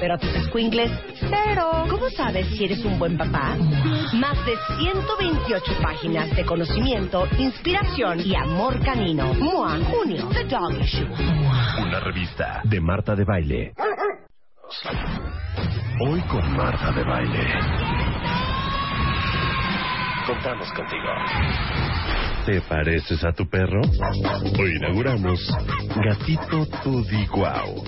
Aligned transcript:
pero 0.00 0.14
a 0.14 0.18
tus 0.18 0.30
squinkles, 0.46 0.90
cero. 1.18 1.86
¿Cómo 1.88 2.08
sabes 2.10 2.46
si 2.48 2.64
eres 2.64 2.84
un 2.84 2.98
buen 2.98 3.16
papá? 3.16 3.56
Más 4.14 4.36
de 4.44 4.54
128 4.78 5.72
páginas 5.82 6.34
de 6.34 6.44
conocimiento, 6.44 7.26
inspiración 7.38 8.20
y 8.20 8.34
amor 8.34 8.80
canino. 8.84 9.32
MOA, 9.34 9.78
junio, 9.84 10.28
The 10.32 10.44
Dog 10.44 10.72
Issue. 10.80 11.08
Una 11.80 12.00
revista 12.00 12.60
de 12.64 12.80
Marta 12.80 13.14
de 13.14 13.24
Baile. 13.24 13.72
Hoy 16.00 16.20
con 16.22 16.56
Marta 16.56 16.92
de 16.92 17.04
Baile. 17.04 17.46
Contamos 20.26 20.72
contigo. 20.72 21.08
¿Te 22.46 22.60
pareces 22.62 23.24
a 23.24 23.32
tu 23.32 23.48
perro? 23.48 23.80
Hoy 24.58 24.76
inauguramos 24.76 25.38
Gatito 26.04 26.66
Tudi 26.82 27.26
Guau 27.26 27.84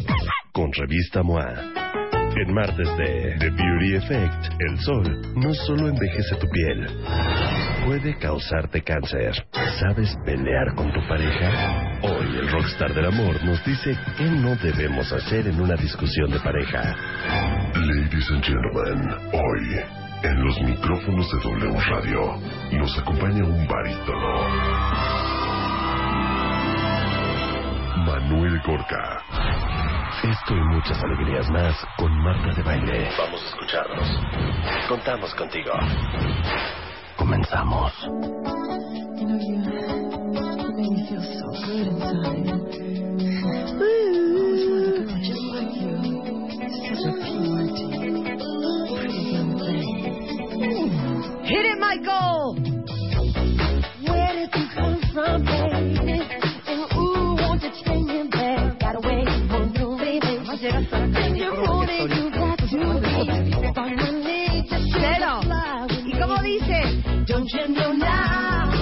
con 0.54 0.72
revista 0.72 1.22
MOA. 1.22 1.52
En 2.36 2.54
martes 2.54 2.88
de 2.96 3.36
The 3.38 3.50
Beauty 3.50 3.96
Effect, 3.96 4.54
el 4.60 4.78
sol 4.80 5.34
no 5.34 5.52
solo 5.52 5.88
envejece 5.88 6.36
tu 6.36 6.48
piel, 6.48 6.86
puede 7.84 8.16
causarte 8.18 8.82
cáncer. 8.82 9.34
¿Sabes 9.80 10.16
pelear 10.24 10.74
con 10.76 10.92
tu 10.92 11.00
pareja? 11.08 11.98
Hoy 12.02 12.38
el 12.38 12.50
rockstar 12.50 12.94
del 12.94 13.06
amor 13.06 13.44
nos 13.44 13.64
dice 13.64 13.96
qué 14.16 14.24
no 14.24 14.54
debemos 14.56 15.12
hacer 15.12 15.48
en 15.48 15.60
una 15.60 15.74
discusión 15.74 16.30
de 16.30 16.38
pareja. 16.40 16.96
Ladies 17.74 18.30
and 18.30 18.44
gentlemen, 18.44 19.10
hoy 19.32 19.80
en 20.22 20.44
los 20.44 20.60
micrófonos 20.62 21.30
de 21.32 21.38
W 21.50 21.80
Radio 21.90 22.40
nos 22.78 22.98
acompaña 22.98 23.44
un 23.44 23.66
barítono. 23.66 24.84
Manuel 28.06 28.60
Gorka. 28.64 29.83
Esto 30.22 30.54
y 30.54 30.60
muchas 30.60 31.02
alegrías 31.02 31.50
más 31.50 31.76
con 31.98 32.12
Marta 32.22 32.54
de 32.54 32.62
Baile. 32.62 33.10
Vamos 33.18 33.42
a 33.42 33.46
escucharnos. 33.48 34.08
Contamos 34.88 35.34
contigo. 35.34 35.72
Comenzamos. 37.16 37.92
You 38.04 38.10
know, 39.26 39.38
you, 39.38 39.54
you 40.32 40.42
made 40.74 40.90
me 40.90 41.06
feel 41.08 41.22
so 41.22 41.46
good 41.66 41.86
inside. 41.86 42.46
I 42.46 43.82
always 44.34 44.62
wanted 44.68 44.96
a 44.96 45.04
girl 45.04 45.18
just 45.20 45.44
like 45.52 45.72
you. 45.76 45.94
Such 46.78 47.04
a 47.04 47.12
purity. 47.24 47.86
Pretty 48.96 49.20
young 49.32 49.50
thing. 49.58 49.88
Hit 51.44 51.64
it, 51.66 51.78
Michael! 51.78 52.56
Where 54.06 54.32
did 54.34 54.50
you 54.54 54.66
come 54.74 54.96
from, 55.12 55.44
baby? 55.44 56.43
Don't 67.26 67.50
you 67.54 67.68
know 67.68 67.92
now 67.92 68.73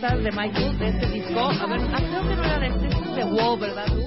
de 0.00 0.32
Michael, 0.32 0.78
de 0.78 0.88
este 0.88 1.06
disco? 1.08 1.40
A 1.40 1.66
ver, 1.66 1.80
creo 1.80 2.22
que 2.26 2.34
no 2.34 2.42
era 2.42 2.58
de 2.58 2.66
este, 2.68 2.86
este 2.88 3.10
es 3.10 3.16
de 3.16 3.24
Wow, 3.24 3.58
¿verdad, 3.58 3.86
Luz? 3.88 4.06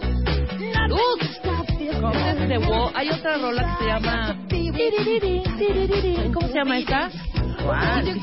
Este 1.22 1.90
es 2.31 2.50
de 2.50 2.58
Wow. 2.58 2.92
Hay 2.96 3.09
otra 3.12 3.38
rola 3.38 3.78
que 3.78 3.84
se 3.84 3.90
llama... 3.92 4.36
¿Cómo 6.34 6.48
se 6.48 6.54
llama 6.56 6.80
esta? 6.80 7.12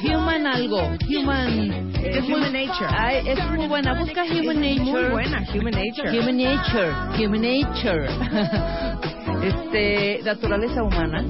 Human 0.03 0.47
algo. 0.49 0.83
Human... 1.09 1.93
Es 2.03 2.25
muy, 2.25 2.41
Human 2.41 2.53
Nature. 2.53 2.89
Ay, 2.91 3.23
es 3.29 3.51
muy 3.51 3.69
buena. 3.69 3.95
Busca 3.95 4.25
Human 4.25 4.61
Nature. 4.61 4.91
Muy 4.91 5.05
buena, 5.13 5.45
Human 5.55 5.71
Nature. 5.71 6.19
Human 6.19 6.37
Nature, 6.37 6.93
Human 7.25 7.43
Nature. 7.43 9.11
este, 9.43 10.21
naturaleza 10.25 10.83
humana. 10.83 11.25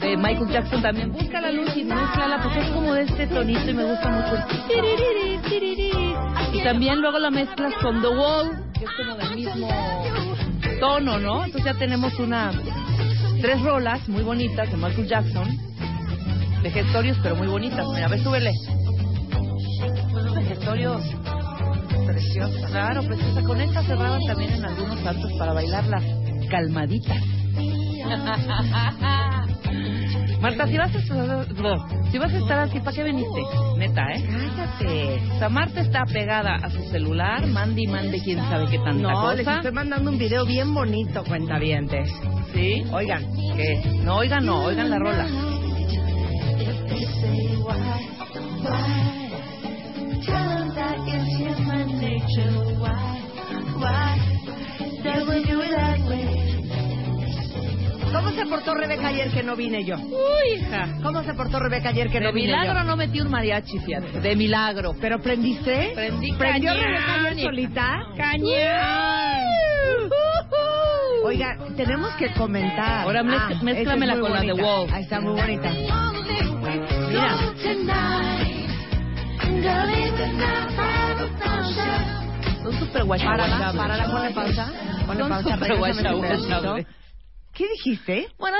De 0.00 0.16
Michael 0.16 0.48
Jackson 0.50 0.82
también. 0.82 1.12
Busca 1.12 1.40
la 1.40 1.52
luz 1.52 1.76
y 1.76 1.84
mezclala 1.84 2.42
porque 2.42 2.60
es 2.60 2.68
como 2.70 2.92
de 2.92 3.02
este 3.02 3.26
tonito 3.28 3.70
y 3.70 3.74
me 3.74 3.84
gusta 3.84 4.10
mucho. 4.10 4.36
Y 6.52 6.62
también 6.62 7.00
luego 7.00 7.18
la 7.18 7.30
mezclas 7.30 7.72
con 7.80 8.02
The 8.02 8.08
Wall, 8.08 8.72
que 8.78 8.84
es 8.84 8.90
como 8.96 9.16
del 9.16 9.34
mismo 9.34 9.68
tono, 10.80 11.18
¿no? 11.18 11.44
Entonces 11.44 11.64
ya 11.72 11.78
tenemos 11.78 12.18
una 12.18 12.50
tres 13.40 13.60
rolas 13.62 14.08
muy 14.08 14.22
bonitas 14.22 14.70
de 14.70 14.76
Michael 14.76 15.08
Jackson. 15.08 15.48
De 16.62 16.70
gestorios, 16.70 17.18
pero 17.22 17.36
muy 17.36 17.48
bonitas. 17.48 17.86
Mira, 17.94 18.06
a 18.06 18.08
ver, 18.08 18.22
súbele. 18.22 18.52
De 20.34 20.42
gestorios 20.44 21.02
Preciosa. 22.06 22.66
Claro, 22.68 23.02
preciosa. 23.02 23.42
Con 23.42 23.60
esta 23.60 23.82
cerraban 23.82 24.20
también 24.26 24.52
en 24.52 24.64
algunos 24.64 25.00
santos 25.00 25.32
para 25.38 25.52
bailarlas 25.52 26.02
calmaditas. 26.52 27.22
Marta, 30.42 30.66
si 30.66 30.76
vas 30.76 30.94
a 30.94 31.00
si 32.10 32.18
vas 32.18 32.32
a 32.34 32.38
estar 32.38 32.58
así, 32.58 32.78
¿para 32.80 32.94
qué 32.94 33.04
viniste? 33.04 33.40
Neta, 33.78 34.02
¿eh? 34.12 34.22
Cállate. 34.28 35.22
O 35.34 35.38
sea, 35.38 35.48
Marta 35.48 35.80
está 35.80 36.04
pegada 36.04 36.56
a 36.56 36.68
su 36.68 36.82
celular, 36.90 37.46
mande 37.46 37.82
y 37.82 37.86
mande 37.86 38.20
quién 38.22 38.38
sabe 38.50 38.66
qué 38.70 38.78
tanta 38.78 39.12
No, 39.12 39.32
les 39.32 39.46
cosa. 39.46 39.56
estoy 39.56 39.72
mandando 39.72 40.10
un 40.10 40.18
video 40.18 40.44
bien 40.44 40.74
bonito, 40.74 41.24
cuentavientes. 41.24 42.10
¿Sí? 42.52 42.84
Oigan. 42.92 43.24
¿Qué? 43.56 44.00
No, 44.04 44.16
oigan, 44.16 44.44
no, 44.44 44.64
oigan 44.64 44.90
la 44.90 44.98
rola. 44.98 45.26
¿Cómo 58.12 58.30
se 58.32 58.46
portó 58.46 58.74
Rebeca 58.74 59.08
ayer 59.08 59.30
que 59.30 59.42
no 59.42 59.56
vine 59.56 59.84
yo? 59.84 59.96
Uy, 59.96 60.58
hija. 60.58 60.88
¿Cómo 61.02 61.22
se 61.24 61.32
portó 61.34 61.58
Rebeca 61.58 61.88
ayer 61.88 62.10
que 62.10 62.20
no 62.20 62.26
De 62.26 62.32
vine 62.32 62.48
milagro 62.48 62.80
yo? 62.80 62.84
no 62.84 62.96
metí 62.96 63.20
un 63.20 63.30
mariachi, 63.30 63.78
fíjate. 63.78 64.20
De 64.20 64.36
milagro. 64.36 64.94
¿Pero 65.00 65.20
prendiste? 65.20 65.92
Prendí 65.94 66.32
¿Prendió 66.32 66.72
cañón, 66.72 66.84
Rebeca 66.84 67.14
ayer 67.14 67.32
hija. 67.38 67.42
solita? 67.48 67.98
¡Cañón! 68.16 68.52
Oiga, 71.24 71.56
tenemos 71.76 72.10
que 72.16 72.32
comentar. 72.34 73.04
Ahora 73.04 73.22
mez- 73.22 73.36
esa 73.46 73.52
es 73.54 73.62
mézclamela 73.62 74.14
muy 74.14 74.22
con 74.22 74.32
la 74.32 74.40
de. 74.40 74.52
Wall. 74.52 74.88
Ahí 74.92 75.02
está 75.04 75.20
muy 75.20 75.32
bonita. 75.40 75.70
Mira. 77.08 77.38
Son 82.62 82.72
súper 82.78 83.04
guachaguachables. 83.04 83.50
Párala, 83.50 83.72
párala, 83.76 84.06
ponle 84.10 84.30
pausa. 84.30 84.72
¿Qué 87.52 87.68
dijiste? 87.68 88.28
Wanna 88.38 88.58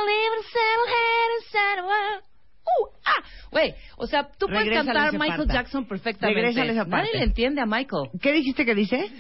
o 3.96 4.06
sea, 4.06 4.28
tú 4.38 4.46
puedes 4.46 4.72
cantar 4.72 5.12
Michael. 5.18 5.48
Jackson 5.48 5.86
perfectamente. 5.86 6.40
Regrésale 6.40 6.72
esa 6.72 6.84
parte. 6.84 7.06
Nadie 7.06 7.18
le 7.18 7.24
entiende 7.24 7.60
a 7.60 7.66
Michael. 7.66 8.10
¿Qué 8.20 8.32
dijiste 8.32 8.64
que 8.64 8.74
dice? 8.74 9.10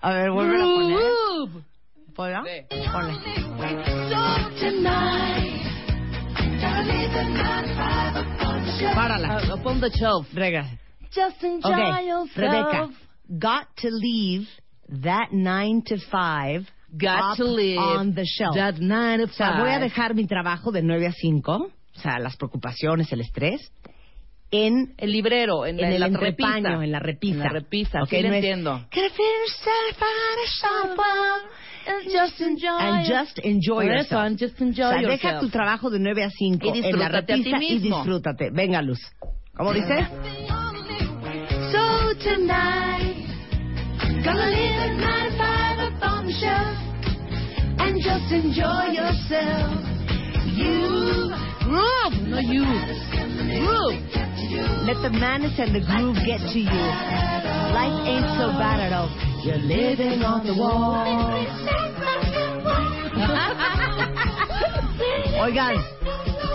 A 0.00 0.12
ver, 0.12 0.30
vuelve 0.30 0.56
a 0.56 0.64
poner. 0.64 0.98
¿Puedo? 2.14 2.42
Párala. 8.94 9.42
Uh, 9.48 9.54
upon 9.54 9.80
the 9.80 9.90
shelf. 9.90 10.26
Just 11.16 11.42
enjoy 11.42 11.72
Okay, 11.72 12.06
yourself. 12.06 12.36
Rebecca. 12.36 12.90
Got 13.38 13.66
to 13.82 13.88
leave 13.90 14.46
that 15.02 15.32
9 15.32 15.82
to 15.86 15.96
5 15.98 16.66
Got 16.96 17.32
up 17.32 17.36
to 17.38 17.44
live 17.44 17.78
on 17.78 18.14
the 18.14 18.24
shelf. 18.24 18.54
that 18.54 18.78
nine 18.78 19.18
to 19.18 19.24
O 19.24 19.28
sea, 19.28 19.58
voy 19.58 19.68
a 19.70 19.72
five. 19.78 19.80
dejar 19.82 20.14
mi 20.14 20.26
trabajo 20.26 20.70
de 20.70 20.82
9 20.82 21.06
a 21.08 21.12
5, 21.12 21.52
o 21.52 22.00
sea, 22.00 22.18
las 22.20 22.36
preocupaciones, 22.36 23.10
el 23.12 23.20
estrés, 23.22 23.72
en, 24.52 24.94
El 24.96 25.10
librero, 25.10 25.66
en, 25.66 25.76
en 25.80 25.82
la, 25.82 25.88
el 25.94 26.00
la 26.00 26.06
entrepaño, 26.06 26.68
repisa. 26.78 26.84
en 26.84 26.92
la 26.92 26.98
repisa. 27.00 27.34
En 27.34 27.42
la 27.42 27.48
repisa, 27.48 28.02
Ok, 28.02 28.08
sí 28.10 28.22
no 28.22 28.32
entiendo. 28.34 28.70
"Can 28.92 29.04
I 29.04 29.08
finish 29.08 29.56
that 29.64 29.96
fine 29.98 30.46
softball 30.60 31.40
and 31.88 32.04
just 32.12 32.40
enjoy, 32.40 32.78
and 32.78 33.06
just 33.06 33.38
enjoy 33.40 33.84
yourself"? 33.86 34.22
and 34.24 34.38
just 34.38 34.60
enjoy 34.60 34.84
o 34.86 34.90
sea, 34.90 34.98
deja 35.00 35.10
yourself. 35.30 35.40
tu 35.40 35.48
trabajo 35.50 35.90
de 35.90 35.98
9 35.98 36.22
a 36.22 36.30
5 36.30 36.64
Y 36.64 36.68
en 36.68 36.98
la 36.98 37.08
disfrútate 37.08 37.16
a 37.18 37.26
ti 37.26 37.32
repisa 37.42 37.56
y 37.56 37.74
mismo. 37.80 37.96
disfrútate. 37.96 38.50
Venga, 38.52 38.80
Luz. 38.82 39.00
¿Cómo 39.56 39.72
dice? 39.72 40.06
Tonight, 42.22 43.26
gonna 44.24 44.46
live 44.48 44.80
at 44.82 44.96
nine 44.96 45.30
five 45.38 45.78
up 45.78 46.02
on 46.02 46.26
the 46.26 46.32
shelf 46.32 46.76
and 47.78 48.00
just 48.02 48.32
enjoy 48.32 48.86
yourself. 48.96 49.84
You 50.56 51.34
Groove, 51.66 52.14
no 52.28 52.38
you. 52.38 52.64
Groove. 53.60 54.00
Let 54.86 55.02
the 55.02 55.10
madness 55.12 55.58
and 55.58 55.74
the 55.74 55.80
groove 55.80 56.16
get 56.24 56.38
to 56.52 56.58
you. 56.58 56.84
Life 57.74 58.06
ain't 58.06 58.26
so 58.38 58.52
bad 58.56 58.80
at 58.80 58.92
all. 58.92 59.10
You're 59.44 59.58
living 59.58 60.22
on 60.22 60.46
the 60.46 60.54
wall. 60.54 60.94
Oigan, 65.42 65.76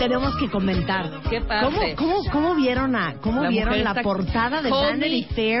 tenemos 0.02 0.34
que 0.36 0.50
comentar. 0.50 1.10
¿Qué 1.30 1.40
pasa? 1.40 1.66
¿Cómo, 1.66 1.80
cómo, 1.96 2.24
cómo 2.30 2.54
vieron, 2.56 2.96
a, 2.96 3.14
cómo 3.20 3.42
La 3.42 3.48
vieron 3.48 3.84
la 3.84 3.94
portada 4.02 4.60
de 4.60 4.70
Vanity. 4.70 5.24
Fair 5.34 5.60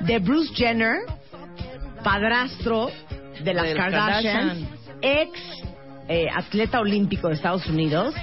de 0.00 0.18
Bruce 0.18 0.52
Jenner, 0.54 0.96
padrastro 2.02 2.90
de 3.42 3.54
las 3.54 3.72
Kardashian. 3.74 4.68
ex 5.00 5.30
eh, 6.08 6.26
atleta 6.34 6.80
olímpico 6.80 7.28
de 7.28 7.34
Estados 7.34 7.66
Unidos, 7.68 8.14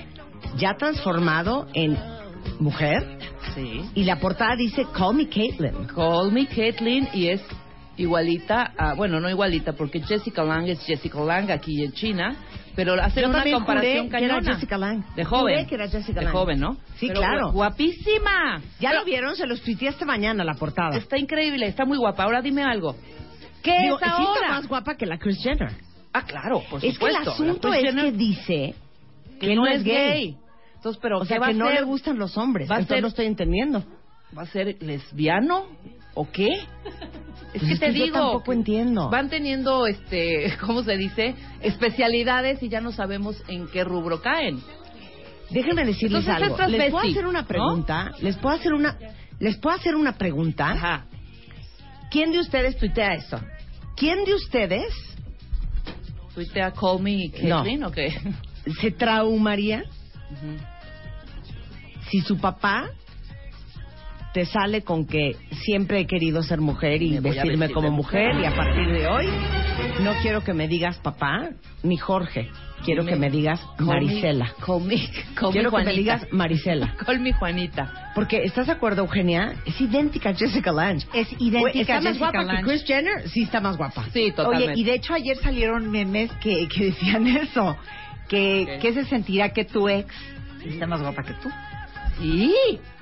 ya 0.57 0.75
transformado 0.75 1.67
en 1.73 1.97
mujer? 2.59 3.17
Sí. 3.53 3.81
Y 3.95 4.03
la 4.03 4.19
portada 4.19 4.55
dice 4.57 4.85
Call 4.93 5.15
me 5.15 5.29
Caitlyn. 5.29 5.85
Call 5.87 6.31
me 6.31 6.47
Caitlyn 6.47 7.07
y 7.13 7.29
es 7.29 7.41
igualita 7.97 8.73
a, 8.77 8.93
bueno, 8.93 9.19
no 9.19 9.29
igualita 9.29 9.73
porque 9.73 10.01
Jessica 10.01 10.43
Lang 10.43 10.67
es 10.67 10.79
Jessica 10.85 11.19
Lang 11.21 11.49
aquí 11.51 11.83
en 11.83 11.93
China, 11.93 12.35
pero 12.75 12.93
hacen 13.01 13.23
Yo 13.23 13.29
una 13.29 13.43
comparación 13.43 14.07
juré 14.07 14.19
que 14.19 14.25
era. 14.25 14.41
Jessica 14.41 14.77
Lang. 14.77 15.03
De 15.15 15.23
joven. 15.25 15.55
Juré 15.55 15.67
que 15.67 15.75
era 15.75 15.87
Jessica 15.87 16.19
de 16.19 16.25
Lang. 16.25 16.33
joven, 16.33 16.59
¿no? 16.59 16.77
Sí, 16.97 17.07
Pero 17.07 17.19
claro. 17.21 17.47
gu- 17.49 17.53
Guapísima. 17.53 18.61
¿Ya 18.79 18.89
Pero 18.89 18.99
lo 19.01 19.05
vieron? 19.05 19.35
Se 19.35 19.47
los 19.47 19.61
tuiteé 19.61 19.89
esta 19.89 20.05
mañana 20.05 20.43
la 20.43 20.55
portada. 20.55 20.97
Está 20.97 21.17
increíble, 21.17 21.67
está 21.67 21.85
muy 21.85 21.97
guapa. 21.97 22.23
Ahora 22.23 22.41
dime 22.41 22.63
algo. 22.63 22.95
¿Qué 23.63 23.79
Digo, 23.81 23.95
es 23.95 24.01
sí 24.01 24.05
está 24.09 24.15
ahora? 24.17 24.47
más 24.49 24.67
guapa 24.67 24.95
que 24.95 25.05
la 25.05 25.17
Chris 25.17 25.41
Jenner. 25.41 25.71
Ah, 26.13 26.23
claro, 26.23 26.61
por 26.69 26.77
es 26.83 26.97
que 26.99 27.05
el 27.05 27.13
supuesto. 27.13 27.31
asunto 27.31 27.73
es 27.73 27.93
que 27.95 28.11
dice 28.11 28.75
que 29.39 29.55
no 29.55 29.65
es 29.65 29.83
gay. 29.83 30.37
Entonces, 30.75 30.99
pero 31.01 31.19
O 31.19 31.25
sea, 31.25 31.37
¿qué 31.37 31.41
va 31.41 31.47
que 31.47 31.53
no 31.55 31.69
le 31.71 31.81
gustan 31.81 32.17
los 32.19 32.37
hombres. 32.37 32.69
Va 32.69 32.75
Entonces 32.75 32.95
ser- 32.97 33.01
no 33.01 33.07
estoy 33.07 33.25
entendiendo. 33.25 33.83
¿Va 34.37 34.43
a 34.43 34.45
ser 34.47 34.75
lesbiano 34.81 35.65
o 36.13 36.29
qué? 36.31 36.49
Es 37.53 37.61
Pues 37.61 37.63
que 37.63 37.73
es 37.73 37.79
te 37.79 37.97
yo 37.97 38.03
digo, 38.05 38.17
tampoco 38.19 38.53
entiendo. 38.53 39.09
van 39.09 39.29
teniendo, 39.29 39.87
este, 39.87 40.57
¿cómo 40.61 40.83
se 40.83 40.97
dice? 40.97 41.35
Especialidades 41.61 42.61
y 42.63 42.69
ya 42.69 42.81
no 42.81 42.91
sabemos 42.91 43.41
en 43.47 43.67
qué 43.67 43.83
rubro 43.83 44.21
caen. 44.21 44.59
Déjenme 45.49 45.85
decirles 45.85 46.25
Entonces, 46.27 46.59
algo. 46.59 46.61
es 46.63 46.71
Les 46.71 46.91
puedo 46.91 47.07
hacer 47.07 47.25
una 47.27 47.41
¿no? 47.41 47.47
pregunta. 47.47 48.11
Les 48.21 48.35
puedo 48.37 48.55
hacer 48.55 48.73
una. 48.73 48.97
Les 49.39 49.57
puedo 49.57 49.75
hacer 49.75 49.95
una 49.95 50.17
pregunta. 50.17 50.71
Ajá. 50.71 51.05
¿Quién 52.11 52.31
de 52.31 52.39
ustedes 52.39 52.77
tuitea 52.77 53.13
esto? 53.15 53.39
¿Quién 53.95 54.23
de 54.25 54.33
ustedes 54.33 54.93
¿Tuitea 56.33 56.71
Call 56.71 57.01
Me 57.01 57.29
Caitlyn 57.31 57.83
o 57.85 57.91
qué? 57.91 58.13
se 58.81 58.91
traumaría 58.91 59.83
si 62.09 62.19
su 62.21 62.37
papá 62.37 62.89
te 64.35 64.45
sale 64.45 64.81
con 64.81 65.05
que 65.07 65.37
siempre 65.63 66.01
he 66.01 66.07
querido 66.07 66.43
ser 66.43 66.59
mujer 66.59 67.01
y 67.01 67.11
Me 67.11 67.21
vestirme 67.21 67.55
vestir 67.57 67.73
como 67.73 67.89
mujer 67.89 68.33
mujer. 68.33 68.43
y 68.43 68.45
a 68.45 68.53
partir 68.53 68.91
de 68.91 69.07
hoy 69.07 69.27
no 70.03 70.11
quiero 70.21 70.43
que 70.43 70.53
me 70.53 70.67
digas 70.67 70.97
papá 70.97 71.51
ni 71.83 71.95
Jorge, 71.95 72.49
quiero 72.83 73.05
que 73.05 73.15
me 73.15 73.29
digas 73.29 73.61
call 73.77 73.87
me- 73.87 73.93
Marisela. 73.93 74.53
Call 74.65 74.81
me, 74.81 74.97
call 75.35 75.53
Quiero 75.53 75.71
me 75.71 75.77
que 75.77 75.83
me 75.85 75.93
digas 75.93 76.27
Marisela. 76.31 76.95
Call 77.05 77.21
me 77.21 77.31
Juanita. 77.31 78.11
Porque, 78.13 78.43
¿estás 78.43 78.65
de 78.67 78.73
acuerdo, 78.73 79.03
Eugenia? 79.03 79.53
Es 79.65 79.79
idéntica 79.79 80.31
a 80.31 80.33
Jessica 80.33 80.73
Lange. 80.73 81.07
Es 81.13 81.31
idéntica 81.39 81.79
¿Está 81.79 81.93
a 81.93 82.01
más 82.01 82.03
Jessica 82.17 82.25
guapa 82.31 82.43
Lange. 82.43 82.57
que 82.57 82.67
Chris 82.69 82.83
Jenner? 82.83 83.29
Sí, 83.29 83.43
está 83.43 83.61
más 83.61 83.77
guapa. 83.77 84.05
Sí, 84.11 84.31
totalmente. 84.35 84.73
Oye, 84.73 84.81
y 84.81 84.83
de 84.83 84.95
hecho 84.95 85.13
ayer 85.13 85.37
salieron 85.37 85.89
memes 85.89 86.29
que, 86.41 86.67
que 86.67 86.85
decían 86.87 87.25
eso, 87.27 87.77
que, 88.27 88.65
¿Qué? 88.67 88.79
que 88.81 88.93
se 88.95 89.05
sentirá 89.05 89.53
que 89.53 89.63
tu 89.63 89.87
ex 89.87 90.13
está 90.65 90.87
más 90.87 91.01
guapa 91.01 91.23
que 91.23 91.33
tú. 91.35 91.49
Sí, 92.19 92.53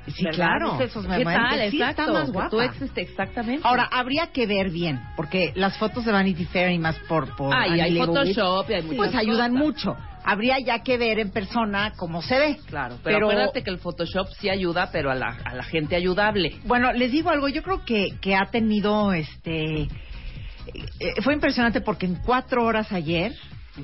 Sí, 0.05 0.25
¿Verdad? 0.25 0.35
claro. 0.35 0.69
¿Viste 0.71 0.83
esos 0.83 1.05
¿Qué 1.07 1.23
tal? 1.23 1.71
Sí, 1.71 1.81
está 1.81 2.07
más 2.07 2.29
guapa. 2.29 2.49
Tu 2.49 2.59
ex 2.59 2.81
este, 2.81 3.01
exactamente. 3.03 3.65
Ahora, 3.65 3.87
habría 3.89 4.27
que 4.33 4.45
ver 4.45 4.69
bien, 4.69 4.99
porque 5.15 5.53
las 5.55 5.77
fotos 5.77 6.03
de 6.03 6.11
Vanity 6.11 6.43
Fair 6.43 6.71
y 6.71 6.77
más 6.77 6.97
por... 7.07 7.33
por 7.37 7.55
Ah, 7.55 7.69
y 7.69 7.79
hay 7.79 7.97
Photoshop 7.97 8.69
y 8.69 8.73
hay 8.73 8.81
muchas 8.81 8.97
Pues 8.97 9.15
ayudan 9.15 9.51
cosas. 9.53 9.65
mucho. 9.65 9.97
Habría 10.25 10.57
ya 10.59 10.79
que 10.83 10.97
ver 10.97 11.19
en 11.19 11.31
persona 11.31 11.93
cómo 11.95 12.21
se 12.21 12.37
ve. 12.37 12.57
Claro, 12.65 12.97
pero, 13.01 13.15
Pero- 13.15 13.29
acuérdate 13.29 13.63
que 13.63 13.69
el 13.69 13.77
Photoshop 13.79 14.27
sí 14.41 14.49
ayuda, 14.49 14.89
pero 14.91 15.09
a 15.09 15.15
la, 15.15 15.37
a 15.45 15.55
la 15.55 15.63
gente 15.63 15.95
ayudable. 15.95 16.57
Bueno, 16.65 16.91
les 16.91 17.09
digo 17.13 17.29
algo, 17.29 17.47
yo 17.47 17.63
creo 17.63 17.85
que, 17.85 18.09
que 18.19 18.35
ha 18.35 18.47
tenido, 18.51 19.13
este... 19.13 19.83
eh, 19.83 21.21
fue 21.23 21.33
impresionante 21.33 21.79
porque 21.79 22.07
en 22.07 22.15
cuatro 22.15 22.65
horas 22.65 22.91
ayer 22.91 23.33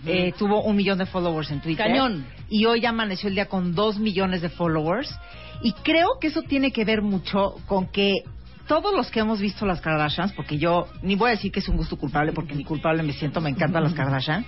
eh, 0.05 0.33
tuvo 0.37 0.63
un 0.63 0.75
millón 0.75 0.99
de 0.99 1.05
followers 1.05 1.51
en 1.51 1.61
Twitter. 1.61 1.87
Cañón. 1.87 2.25
Y 2.49 2.65
hoy 2.65 2.85
amaneció 2.85 3.29
el 3.29 3.35
día 3.35 3.47
con 3.47 3.73
dos 3.73 3.99
millones 3.99 4.41
de 4.41 4.49
followers. 4.49 5.13
Y 5.61 5.73
creo 5.73 6.19
que 6.21 6.27
eso 6.27 6.41
tiene 6.43 6.71
que 6.71 6.85
ver 6.85 7.01
mucho 7.01 7.55
con 7.67 7.87
que 7.87 8.23
todos 8.69 8.93
los 8.93 9.09
que 9.09 9.19
hemos 9.19 9.41
visto 9.41 9.65
las 9.65 9.81
Kardashians, 9.81 10.31
porque 10.33 10.59
yo 10.59 10.87
ni 11.01 11.15
voy 11.15 11.29
a 11.29 11.31
decir 11.31 11.51
que 11.51 11.59
es 11.59 11.67
un 11.67 11.75
gusto 11.75 11.97
culpable, 11.97 12.33
porque 12.33 12.53
ni 12.53 12.63
culpable 12.63 13.01
me 13.01 13.13
siento, 13.13 13.41
me 13.41 13.49
encantan 13.49 13.83
las 13.83 13.95
Kardashian, 13.95 14.45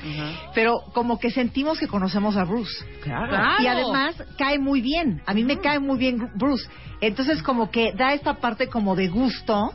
pero 0.53 0.81
como 0.93 1.17
que 1.17 1.31
sentimos 1.31 1.79
que 1.79 1.87
conocemos 1.87 2.37
a 2.37 2.43
Bruce. 2.43 2.85
Claro. 3.01 3.35
Y 3.63 3.65
además 3.65 4.23
cae 4.37 4.59
muy 4.59 4.79
bien. 4.79 5.23
A 5.25 5.33
mí 5.33 5.43
me 5.43 5.57
cae 5.57 5.79
muy 5.79 5.97
bien 5.97 6.29
Bruce. 6.35 6.69
Entonces 7.01 7.41
como 7.41 7.71
que 7.71 7.93
da 7.93 8.13
esta 8.13 8.35
parte 8.35 8.67
como 8.67 8.95
de 8.95 9.07
gusto 9.07 9.73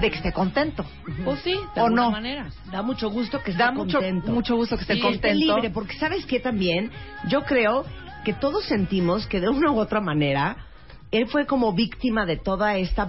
de 0.00 0.10
que 0.10 0.16
esté 0.16 0.32
contento. 0.32 0.84
Pues 1.24 1.40
sí, 1.40 1.52
de 1.74 1.80
¿O 1.80 1.84
alguna 1.86 2.02
no? 2.02 2.10
manera. 2.10 2.48
Da 2.70 2.82
mucho 2.82 3.10
gusto 3.10 3.42
que 3.42 3.50
esté 3.52 3.62
Da 3.62 3.72
mucho, 3.72 3.98
contento. 3.98 4.32
mucho 4.32 4.56
gusto 4.56 4.76
que 4.76 4.82
esté 4.82 5.00
contento. 5.00 5.38
libre, 5.56 5.70
porque 5.70 5.96
sabes 5.98 6.24
que 6.26 6.40
también 6.40 6.90
yo 7.28 7.42
creo 7.44 7.84
que 8.24 8.32
todos 8.34 8.64
sentimos 8.66 9.26
que 9.26 9.40
de 9.40 9.48
una 9.48 9.70
u 9.72 9.78
otra 9.78 10.00
manera 10.00 10.56
él 11.10 11.26
fue 11.28 11.46
como 11.46 11.72
víctima 11.72 12.26
de 12.26 12.36
toda 12.36 12.76
esta 12.76 13.08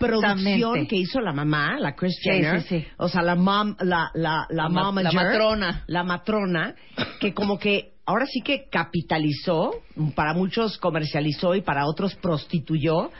producción 0.00 0.86
que 0.88 0.96
hizo 0.96 1.20
la 1.20 1.32
mamá, 1.32 1.76
la 1.78 1.94
Chris 1.94 2.16
Sí, 2.20 2.30
Jenner, 2.30 2.62
sí, 2.62 2.80
sí. 2.80 2.86
o 2.96 3.08
sea, 3.08 3.22
la 3.22 3.36
mom, 3.36 3.76
la 3.80 4.10
la 4.14 4.46
la, 4.50 4.64
La 4.64 4.68
ma- 4.68 4.92
la 5.02 5.12
matrona. 5.12 5.84
la 5.86 6.02
matrona, 6.02 6.74
que 7.20 7.32
como 7.34 7.58
que 7.58 7.92
ahora 8.06 8.24
sí 8.26 8.40
que 8.40 8.68
capitalizó, 8.70 9.74
para 10.14 10.32
muchos 10.32 10.78
comercializó 10.78 11.54
y 11.54 11.60
para 11.62 11.86
otros 11.86 12.14
prostituyó 12.14 13.10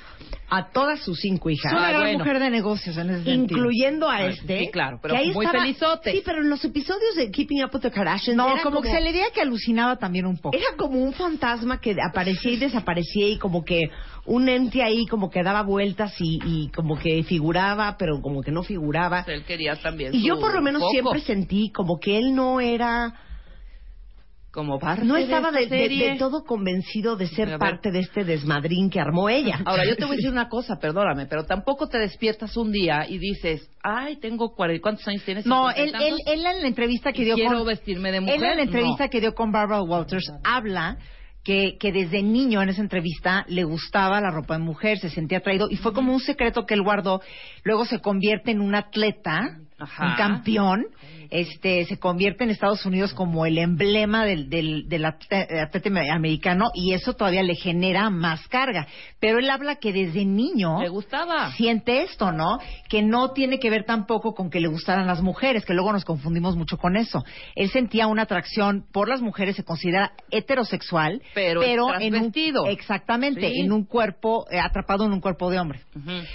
a 0.48 0.70
todas 0.70 1.00
sus 1.00 1.18
cinco 1.20 1.50
hijas. 1.50 1.72
Una 1.72 1.88
gran 1.88 2.00
bueno. 2.02 2.18
mujer 2.20 2.38
de 2.38 2.50
negocios 2.50 2.96
en 2.96 3.10
ese 3.10 3.24
sentido. 3.24 3.58
incluyendo 3.58 4.08
a 4.08 4.16
Ah, 4.16 4.26
este. 4.26 4.58
sí, 4.60 4.68
claro, 4.70 4.98
pero 5.02 5.14
que 5.14 5.20
ahí 5.20 5.32
muy 5.32 5.44
estaba- 5.44 5.64
felizote. 5.64 6.12
Sí, 6.12 6.22
pero 6.24 6.40
en 6.42 6.48
los 6.50 6.64
episodios 6.64 7.14
de 7.16 7.30
Keeping 7.30 7.64
Up 7.64 7.70
with 7.74 7.80
the 7.80 7.90
Kardashians 7.90 8.36
No, 8.36 8.52
era 8.52 8.62
como, 8.62 8.80
que 8.80 8.90
se 8.90 9.00
le 9.00 9.12
diría 9.12 9.30
que 9.34 9.40
alucinaba 9.40 9.96
también 9.96 10.24
un 10.26 10.38
poco. 10.38 10.56
era 10.56 10.66
como 10.76 11.02
un 11.02 11.12
fantasma 11.12 11.80
que 11.80 11.96
aparecía 12.08 12.52
y 12.52 12.56
desaparecía 12.56 13.28
y 13.28 13.38
como 13.38 13.64
que 13.64 13.90
un 14.24 14.48
ente 14.48 14.82
ahí 14.82 15.06
como 15.06 15.30
que 15.30 15.42
daba 15.42 15.62
vueltas 15.62 16.14
y, 16.20 16.38
y 16.44 16.68
como 16.70 16.96
que 16.98 17.22
figuraba, 17.24 17.96
pero 17.98 18.20
como 18.20 18.40
que 18.42 18.52
no 18.52 18.62
figuraba. 18.62 19.24
Él 19.26 19.44
quería 19.44 19.74
también 19.76 20.14
Y 20.14 20.22
yo 20.26 20.38
por 20.38 20.54
lo 20.54 20.62
menos 20.62 20.80
foco. 20.82 20.92
siempre 20.92 21.20
sentí 21.20 21.70
como 21.70 21.98
que 21.98 22.18
él 22.18 22.34
no 22.34 22.60
era, 22.60 23.14
como 24.56 24.80
parte 24.80 25.04
no 25.04 25.16
estaba 25.16 25.50
esta 25.50 25.60
de, 25.60 25.66
de- 25.66 25.78
serie. 25.82 26.12
de 26.14 26.18
todo 26.18 26.42
convencido 26.42 27.14
de 27.16 27.28
ser 27.28 27.56
parte 27.58 27.92
de 27.92 28.00
este 28.00 28.24
desmadrín 28.24 28.90
que 28.90 28.98
armó 28.98 29.28
ella. 29.28 29.60
Ahora, 29.64 29.84
yo 29.88 29.94
te 29.94 30.04
voy 30.04 30.14
a 30.14 30.16
decir 30.16 30.32
una 30.32 30.48
cosa, 30.48 30.76
perdóname, 30.80 31.26
pero 31.26 31.44
tampoco 31.44 31.86
te 31.88 31.98
despiertas 31.98 32.56
un 32.56 32.72
día 32.72 33.06
y 33.08 33.18
dices, 33.18 33.70
ay, 33.84 34.16
tengo 34.16 34.52
cuarenta, 34.56 34.82
¿cuántos 34.82 35.06
años 35.06 35.22
tienes? 35.24 35.46
No, 35.46 35.68
¿Cincuenta 35.68 36.02
y 36.02 36.08
él, 36.08 36.14
él, 36.26 36.38
él 36.40 36.46
en 36.46 36.62
la 36.62 36.66
entrevista 36.68 37.12
que 37.12 37.24
dio 37.24 37.36
Quiero 37.36 37.58
con... 37.58 37.66
vestirme 37.68 38.10
de 38.10 38.16
Él 38.18 38.24
mujer. 38.24 38.42
en 38.42 38.56
la 38.56 38.62
entrevista 38.64 39.04
No. 39.04 39.10
que 39.10 39.20
dio 39.20 39.34
con 39.34 39.52
Barbara 39.52 39.82
Walters 39.82 40.32
habla 40.42 40.96
que, 41.44 41.76
que 41.78 41.92
desde 41.92 42.22
niño 42.24 42.60
en 42.60 42.70
esa 42.70 42.80
entrevista 42.80 43.44
le 43.46 43.62
gustaba 43.62 44.20
la 44.20 44.30
ropa 44.32 44.54
de 44.58 44.64
mujer, 44.64 44.98
se 44.98 45.10
sentía 45.10 45.38
atraído 45.38 45.68
y 45.70 45.76
fue 45.76 45.92
como 45.92 46.12
un 46.12 46.18
secreto 46.18 46.66
que 46.66 46.74
él 46.74 46.82
guardó. 46.82 47.20
Luego 47.62 47.84
se 47.84 48.00
convierte 48.00 48.50
en 48.50 48.60
un 48.60 48.74
atleta, 48.74 49.42
Ajá. 49.78 50.06
un 50.06 50.14
campeón 50.16 50.86
este 51.30 51.84
se 51.86 51.98
convierte 51.98 52.44
en 52.44 52.50
Estados 52.50 52.84
Unidos 52.86 53.12
como 53.14 53.46
el 53.46 53.58
emblema 53.58 54.24
del, 54.24 54.48
del, 54.48 54.88
del 54.88 55.04
atleta 55.04 55.90
americano 56.12 56.70
y 56.74 56.92
eso 56.92 57.14
todavía 57.14 57.42
le 57.42 57.54
genera 57.54 58.10
más 58.10 58.46
carga. 58.48 58.86
Pero 59.20 59.38
él 59.38 59.48
habla 59.50 59.76
que 59.76 59.92
desde 59.92 60.24
niño 60.24 60.80
Le 60.80 60.88
gustaba. 60.88 61.52
siente 61.52 62.02
esto, 62.02 62.32
¿no? 62.32 62.58
Que 62.88 63.02
no 63.02 63.32
tiene 63.32 63.58
que 63.58 63.70
ver 63.70 63.84
tampoco 63.84 64.34
con 64.34 64.50
que 64.50 64.60
le 64.60 64.68
gustaran 64.68 65.06
las 65.06 65.22
mujeres, 65.22 65.64
que 65.64 65.74
luego 65.74 65.92
nos 65.92 66.04
confundimos 66.04 66.56
mucho 66.56 66.76
con 66.78 66.96
eso. 66.96 67.24
Él 67.54 67.70
sentía 67.70 68.06
una 68.06 68.22
atracción 68.22 68.84
por 68.92 69.08
las 69.08 69.20
mujeres, 69.22 69.56
se 69.56 69.64
considera 69.64 70.12
heterosexual, 70.30 71.22
Pero 71.34 71.62
en 72.00 72.14
un 72.14 72.32
exactamente, 72.68 73.48
Sí. 73.50 73.60
en 73.60 73.72
un 73.72 73.84
cuerpo 73.84 74.46
eh, 74.50 74.58
atrapado 74.58 75.04
en 75.04 75.12
un 75.12 75.20
cuerpo 75.20 75.50
de 75.50 75.58
hombre. 75.58 75.80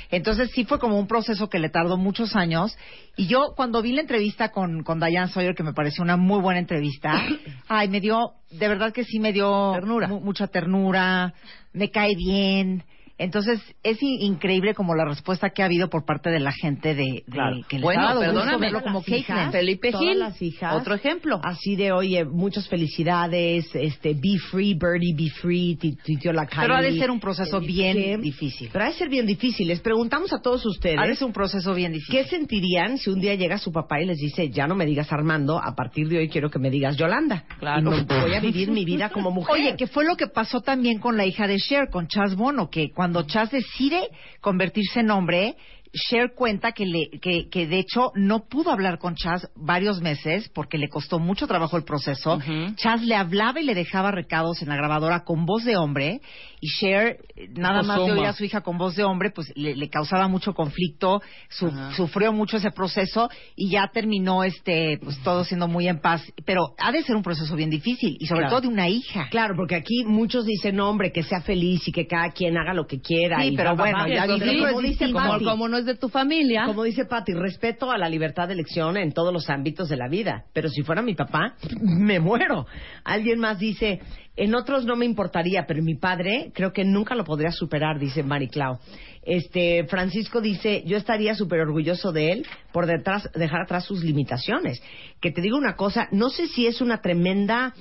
Entonces 0.09 0.51
sí 0.53 0.65
fue 0.65 0.79
como 0.79 0.97
un 0.99 1.07
proceso 1.07 1.49
que 1.49 1.59
le 1.59 1.69
tardó 1.69 1.97
muchos 1.97 2.35
años. 2.35 2.75
Y 3.17 3.27
yo 3.27 3.53
cuando 3.55 3.81
vi 3.81 3.91
la 3.91 4.01
entrevista 4.01 4.49
con, 4.51 4.80
con 4.83 4.99
Diane 4.99 5.27
Sawyer, 5.31 5.55
que 5.55 5.63
me 5.63 5.73
pareció 5.73 6.03
una 6.03 6.17
muy 6.17 6.39
buena 6.41 6.59
entrevista, 6.59 7.13
ay, 7.67 7.87
me 7.89 7.99
dio, 7.99 8.33
de 8.51 8.67
verdad 8.67 8.91
que 8.93 9.03
sí 9.03 9.19
me 9.19 9.31
dio 9.33 9.71
Ternura. 9.73 10.07
mu- 10.07 10.19
mucha 10.21 10.47
ternura, 10.47 11.33
me 11.73 11.89
cae 11.91 12.15
bien. 12.15 12.83
Entonces 13.17 13.61
es 13.83 13.97
increíble 14.01 14.73
como 14.73 14.95
la 14.95 15.05
respuesta 15.05 15.49
que 15.51 15.61
ha 15.61 15.65
habido 15.65 15.89
por 15.89 16.05
parte 16.05 16.29
de 16.29 16.39
la 16.39 16.51
gente 16.51 16.95
de, 16.95 17.03
de- 17.03 17.23
Claro. 17.31 17.57
que 17.67 17.77
les 17.77 17.83
Bueno, 17.83 18.01
ha 18.01 18.05
dado 18.07 18.19
gusto 18.21 18.33
perdóname. 18.33 18.59
verlo 18.65 18.81
como 18.81 19.03
hijas. 19.05 19.51
Felipe 19.51 19.91
Gil, 19.93 20.19
las 20.19 20.41
hijas. 20.41 20.73
otro 20.75 20.95
ejemplo. 20.95 21.39
Así 21.43 21.75
de, 21.75 21.91
oye, 21.91 22.25
muchas 22.25 22.67
felicidades, 22.67 23.69
este, 23.73 24.13
be 24.13 24.37
free, 24.49 24.73
Birdie, 24.73 25.13
be 25.15 25.29
free, 25.29 25.75
ti- 25.75 25.95
tuiteó 26.03 26.31
la 26.33 26.45
Pero 26.47 26.75
ha 26.75 26.81
de 26.81 26.97
ser 26.97 27.11
un 27.11 27.19
proceso 27.19 27.59
bien 27.59 28.21
difícil. 28.21 28.69
Pero 28.71 28.85
ha 28.85 28.87
de 28.87 28.93
ser 28.93 29.09
bien 29.09 29.25
difícil. 29.25 29.67
Les 29.67 29.81
preguntamos 29.81 30.31
a 30.33 30.41
todos 30.41 30.65
ustedes. 30.65 30.97
Ha 30.99 31.05
de 31.05 31.15
ser 31.15 31.27
un 31.27 31.33
proceso 31.33 31.73
bien 31.73 31.91
difícil. 31.93 32.15
¿Qué 32.23 32.25
sentirían 32.29 32.97
si 32.97 33.09
un 33.09 33.19
día 33.19 33.35
llega 33.35 33.57
su 33.57 33.71
papá 33.71 34.01
y 34.01 34.05
les 34.05 34.17
dice, 34.17 34.49
ya 34.49 34.67
no 34.67 34.75
me 34.75 34.85
digas 34.85 35.11
Armando, 35.11 35.59
a 35.61 35.75
partir 35.75 36.07
de 36.07 36.19
hoy 36.19 36.29
quiero 36.29 36.49
que 36.49 36.59
me 36.59 36.69
digas 36.69 36.97
Yolanda? 36.97 37.43
Claro. 37.59 37.79
Y 37.81 37.83
no 38.05 38.21
voy 38.21 38.33
a 38.33 38.39
vivir 38.39 38.71
mi 38.71 38.85
vida 38.85 39.09
como 39.09 39.31
mujer. 39.31 39.53
Oye, 39.55 39.75
que 39.75 39.87
fue 39.87 40.05
lo 40.05 40.15
que 40.15 40.27
pasó 40.27 40.61
también 40.61 40.99
con 40.99 41.17
la 41.17 41.25
hija 41.25 41.47
de 41.47 41.57
Cher, 41.57 41.89
con 41.89 42.07
Chaz 42.07 42.35
Bono, 42.35 42.69
que 42.69 42.91
cuando 42.91 43.10
Chaz 43.27 43.51
decide 43.51 44.09
convertirse 44.41 45.01
en 45.01 45.11
hombre, 45.11 45.55
Cher 45.93 46.33
cuenta 46.35 46.71
que, 46.71 46.85
le, 46.85 47.09
que, 47.21 47.49
que 47.49 47.67
de 47.67 47.79
hecho 47.79 48.11
no 48.15 48.45
pudo 48.47 48.71
hablar 48.71 48.97
con 48.97 49.15
Chaz 49.15 49.49
varios 49.55 50.01
meses 50.01 50.49
porque 50.53 50.77
le 50.77 50.87
costó 50.87 51.19
mucho 51.19 51.47
trabajo 51.47 51.75
el 51.75 51.83
proceso. 51.83 52.35
Ujú. 52.35 52.75
Chaz 52.75 53.01
le 53.01 53.15
hablaba 53.15 53.59
y 53.59 53.65
le 53.65 53.75
dejaba 53.75 54.09
recados 54.11 54.61
en 54.61 54.69
la 54.69 54.77
grabadora 54.77 55.25
con 55.25 55.45
voz 55.45 55.65
de 55.65 55.75
hombre 55.75 56.21
y 56.63 56.67
Cher, 56.79 57.17
nada 57.57 57.81
más 57.81 58.05
de 58.05 58.11
oír 58.11 58.25
a 58.25 58.33
su 58.33 58.45
hija 58.45 58.61
con 58.61 58.77
voz 58.77 58.95
de 58.95 59.03
hombre, 59.03 59.31
pues 59.31 59.51
le, 59.55 59.75
le 59.75 59.89
causaba 59.89 60.27
mucho 60.27 60.53
conflicto, 60.53 61.19
su- 61.49 61.71
sufrió 61.95 62.31
mucho 62.31 62.57
ese 62.57 62.69
proceso 62.69 63.29
y 63.55 63.71
ya 63.71 63.89
terminó 63.91 64.43
este 64.43 64.99
pues 65.03 65.17
todo 65.23 65.43
siendo 65.43 65.67
muy 65.67 65.87
en 65.87 65.99
paz. 65.99 66.23
Pero 66.45 66.75
ha 66.77 66.91
de 66.91 67.01
ser 67.01 67.15
un 67.15 67.23
proceso 67.23 67.55
bien 67.55 67.71
difícil 67.71 68.15
y 68.19 68.27
sobre 68.27 68.41
Claro. 68.41 68.51
todo 68.57 68.61
de 68.61 68.67
una 68.67 68.87
hija. 68.87 69.27
Claro, 69.31 69.55
porque 69.55 69.73
aquí 69.75 70.03
muchos 70.05 70.45
dicen, 70.45 70.75
no, 70.75 70.87
hombre, 70.87 71.11
que 71.11 71.23
sea 71.23 71.41
feliz 71.41 71.87
y 71.87 71.91
que 71.91 72.05
cada 72.05 72.29
quien 72.31 72.55
haga 72.57 72.73
lo 72.75 72.85
que 72.85 73.01
quiera. 73.01 73.41
Sí, 73.41 73.47
y 73.53 73.57
pero 73.57 73.75
bueno, 73.75 74.07
ya 74.07 74.27
como 74.27 74.81
dice 74.81 75.11
como, 75.11 75.39
como 75.39 75.67
no 75.67 75.77
es 75.77 75.85
de 75.85 75.95
tu 75.95 76.09
familia. 76.09 76.65
Como 76.67 76.83
dice 76.83 77.05
Patti, 77.05 77.33
respeto 77.33 77.89
a 77.89 77.97
la 77.97 78.07
libertad 78.07 78.47
de 78.47 78.53
elección 78.53 78.97
en 78.97 79.13
todos 79.13 79.33
los 79.33 79.49
ámbitos 79.49 79.89
de 79.89 79.97
la 79.97 80.07
vida. 80.07 80.45
Pero 80.53 80.69
si 80.69 80.83
fuera 80.83 81.01
mi 81.01 81.15
papá, 81.15 81.55
me 81.81 82.19
muero. 82.19 82.67
Alguien 83.03 83.39
más 83.39 83.57
dice, 83.57 83.99
en 84.41 84.55
otros 84.55 84.85
no 84.85 84.95
me 84.95 85.05
importaría, 85.05 85.65
pero 85.67 85.83
mi 85.83 85.93
padre 85.93 86.51
creo 86.55 86.73
que 86.73 86.83
nunca 86.83 87.13
lo 87.13 87.23
podría 87.23 87.51
superar, 87.51 87.99
dice 87.99 88.23
Mariclau. 88.23 88.79
Este, 89.21 89.83
Francisco 89.85 90.41
dice, 90.41 90.81
yo 90.83 90.97
estaría 90.97 91.35
súper 91.35 91.59
orgulloso 91.59 92.11
de 92.11 92.31
él 92.31 92.47
por 92.71 92.87
detrás, 92.87 93.29
dejar 93.35 93.61
atrás 93.61 93.85
sus 93.85 94.03
limitaciones. 94.03 94.81
Que 95.19 95.29
te 95.31 95.41
digo 95.41 95.57
una 95.57 95.75
cosa, 95.75 96.07
no 96.11 96.31
sé 96.31 96.47
si 96.47 96.65
es 96.65 96.81
una 96.81 97.01
tremenda 97.01 97.75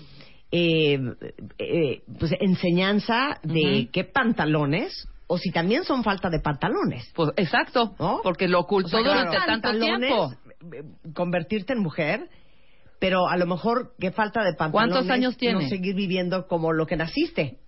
eh, 0.52 0.98
eh, 1.56 2.02
pues, 2.18 2.32
enseñanza 2.38 3.40
de 3.42 3.88
qué 3.90 4.04
pantalones 4.04 5.08
o 5.28 5.38
si 5.38 5.50
también 5.52 5.84
son 5.84 6.04
falta 6.04 6.28
de 6.28 6.40
pantalones. 6.40 7.10
Pues, 7.14 7.30
exacto, 7.36 7.94
¿No? 7.98 8.20
porque 8.22 8.48
lo 8.48 8.60
ocultó 8.60 8.98
O 8.98 9.02
sea, 9.02 9.24
durante 9.24 9.36
tanto 9.46 9.78
tiempo. 9.78 10.34
eh, 10.74 10.82
Convertirte 11.14 11.72
en 11.72 11.78
mujer, 11.78 12.28
pero 13.00 13.26
a 13.28 13.36
lo 13.36 13.46
mejor 13.46 13.94
qué 13.98 14.12
falta 14.12 14.44
de 14.44 14.54
pantalones. 14.54 14.92
¿Cuántos 14.94 15.10
años 15.10 15.36
tiene? 15.36 15.64
No 15.64 15.68
seguir 15.68 15.96
viviendo 15.96 16.46
como 16.46 16.72
lo 16.72 16.86
que 16.86 16.94
naciste. 16.96 17.58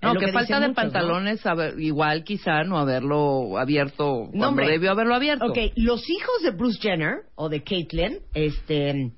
No, 0.00 0.14
que, 0.14 0.26
que 0.26 0.32
falta 0.32 0.60
de 0.60 0.68
muchos, 0.68 0.84
¿no? 0.84 0.90
pantalones, 0.92 1.46
haber- 1.46 1.78
igual 1.80 2.24
quizá 2.24 2.62
no 2.64 2.76
haberlo 2.78 3.56
abierto 3.58 4.26
cuando 4.30 4.48
hombre. 4.48 4.68
debió 4.68 4.90
haberlo 4.90 5.14
abierto. 5.14 5.46
Ok, 5.46 5.58
los 5.76 6.08
hijos 6.10 6.42
de 6.42 6.50
Bruce 6.50 6.78
Jenner 6.80 7.22
o 7.36 7.48
de 7.48 7.62
Caitlyn, 7.62 8.18
este, 8.34 9.12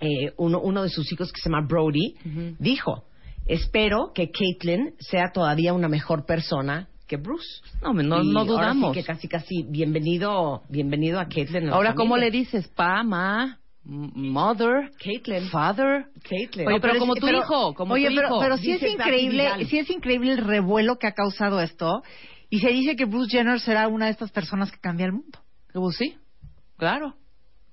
eh, 0.00 0.32
uno, 0.38 0.60
uno 0.60 0.82
de 0.82 0.88
sus 0.88 1.12
hijos 1.12 1.30
que 1.30 1.40
se 1.42 1.50
llama 1.50 1.66
Brody, 1.68 2.14
dijo, 2.58 3.04
espero 3.46 4.12
que 4.14 4.30
Caitlyn 4.30 4.94
sea 4.98 5.30
todavía 5.32 5.74
una 5.74 5.88
mejor 5.88 6.24
persona 6.24 6.88
que 7.06 7.18
Bruce. 7.18 7.44
No, 7.82 7.92
no, 7.92 8.22
Y 8.22 8.28
no 8.32 8.40
ahora 8.40 8.44
sí 8.44 8.48
dudamos. 8.48 8.94
que 8.94 9.04
casi, 9.04 9.28
casi, 9.28 9.64
bienvenido, 9.68 10.62
bienvenido 10.70 11.20
a 11.20 11.28
Caitlyn. 11.28 11.68
Ahora, 11.68 11.94
¿cómo 11.94 12.16
le 12.16 12.30
dices? 12.30 12.66
Pa, 12.68 13.02
ma, 13.02 13.58
mother, 13.90 14.90
Caitlyn. 15.02 15.48
father. 15.48 16.06
Caitlyn. 16.28 16.68
Oye, 16.68 16.80
pero 16.80 16.92
es- 16.94 16.98
como 17.00 17.14
tu 17.16 17.28
hijo, 17.28 17.74
como 17.74 17.94
oye, 17.94 18.08
tu 18.08 18.14
pero, 18.14 18.28
hijo. 18.28 18.40
pero 18.40 18.56
sí 18.56 18.70
es 18.70 18.80
Dice 18.80 18.92
increíble, 18.92 19.48
sí 19.66 19.78
es 19.78 19.90
increíble 19.90 20.32
el 20.32 20.38
revuelo 20.38 20.96
que 20.96 21.06
ha 21.08 21.12
causado 21.12 21.60
esto. 21.60 22.02
Y 22.48 22.60
se 22.60 22.68
dice 22.70 22.96
que 22.96 23.04
Bruce 23.04 23.30
Jenner 23.36 23.60
será 23.60 23.88
una 23.88 24.06
de 24.06 24.12
estas 24.12 24.30
personas 24.32 24.70
que 24.72 24.78
cambia 24.80 25.06
el 25.06 25.12
mundo, 25.12 25.38
Pues 25.72 25.96
sí, 25.96 26.16
claro. 26.76 27.14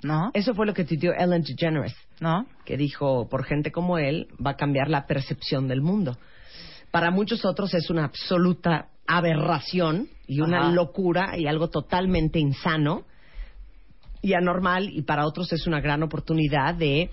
¿no? 0.04 0.30
Eso 0.34 0.54
fue 0.54 0.66
lo 0.68 0.74
que 0.74 0.84
tuiteó 0.86 1.14
Ellen 1.14 1.42
DeGeneres, 1.44 1.96
¿No? 2.20 2.46
que 2.66 2.78
dijo, 2.78 3.28
por 3.30 3.44
gente 3.44 3.72
como 3.72 3.98
él, 3.98 4.28
va 4.44 4.52
a 4.52 4.56
cambiar 4.56 4.90
la 4.90 5.08
percepción 5.08 5.68
del 5.68 5.82
mundo. 5.82 6.18
Para 6.92 7.10
muchos 7.12 7.44
otros 7.46 7.74
es 7.74 7.90
una 7.90 8.06
absoluta 8.06 8.90
aberración 9.08 10.08
y 10.28 10.42
una 10.42 10.62
Ajá. 10.68 10.72
locura 10.72 11.38
y 11.38 11.48
algo 11.48 11.70
totalmente 11.70 12.38
insano 12.40 13.04
y 14.28 14.34
anormal, 14.34 14.90
y 14.92 15.02
para 15.04 15.26
otros 15.26 15.52
es 15.54 15.66
una 15.68 15.80
gran 15.82 16.04
oportunidad 16.04 16.76
de 16.76 17.10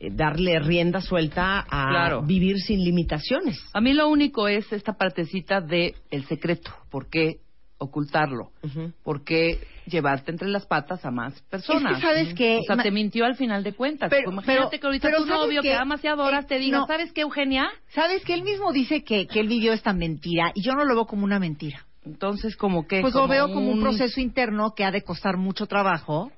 eh, 0.00 0.10
darle 0.12 0.58
rienda 0.60 1.00
suelta 1.00 1.60
a 1.68 1.88
Claro. 1.90 2.22
vivir 2.22 2.58
sin 2.58 2.84
limitaciones. 2.84 3.58
A 3.74 3.80
mí 3.80 3.92
lo 3.94 4.08
único 4.08 4.46
es 4.46 4.70
esta 4.72 4.92
partecita 4.92 5.60
de 5.60 5.94
el 6.10 6.24
secreto. 6.26 6.70
¿Por 6.90 7.08
qué 7.10 7.38
ocultarlo? 7.78 8.50
Ujú. 8.62 8.92
¿Por 9.04 9.24
qué 9.24 9.58
llevarte 9.86 10.30
entre 10.32 10.48
las 10.48 10.66
patas 10.66 11.04
a 11.04 11.10
más 11.10 11.40
personas? 11.42 11.92
Es 11.92 11.98
que 11.98 12.02
sabes 12.06 12.34
que- 12.34 12.58
O 12.58 12.62
sea, 12.62 12.76
te 12.82 12.90
mintió 12.90 13.24
al 13.24 13.36
final 13.36 13.62
de 13.64 13.72
cuentas. 13.72 14.10
Pero- 14.10 14.30
Imagínate 14.32 14.68
pero- 14.70 14.80
que 14.80 14.86
ahorita 14.88 15.08
pero 15.08 15.18
tu 15.22 15.26
¿sabes 15.28 15.40
novio 15.46 15.62
qué? 15.62 15.68
que 15.68 15.74
amas 15.74 16.02
y 16.04 16.08
adoras 16.08 16.44
Eh, 16.44 16.48
te 16.48 16.58
diga, 16.58 16.78
no. 16.78 16.86
¿sabes 16.86 17.12
qué, 17.12 17.20
Eugenia? 17.22 17.68
¿Sabes 17.94 18.24
que 18.24 18.34
él 18.34 18.42
mismo 18.42 18.72
dice 18.72 19.02
que, 19.04 19.26
que 19.26 19.40
él 19.40 19.48
vivió 19.48 19.72
esta 19.72 19.92
mentira? 19.92 20.50
Y 20.54 20.62
yo 20.62 20.74
no 20.74 20.84
lo 20.84 20.94
veo 20.94 21.06
como 21.06 21.24
una 21.24 21.38
mentira. 21.38 21.84
Entonces, 22.04 22.56
como 22.56 22.86
que... 22.86 23.00
Pues 23.02 23.14
lo 23.14 23.28
veo 23.28 23.52
como 23.52 23.70
un 23.70 23.80
proceso 23.80 24.20
interno 24.20 24.72
que 24.74 24.84
ha 24.84 24.90
de 24.90 25.02
costar 25.02 25.36
mucho 25.36 25.66
trabajo 25.66 26.32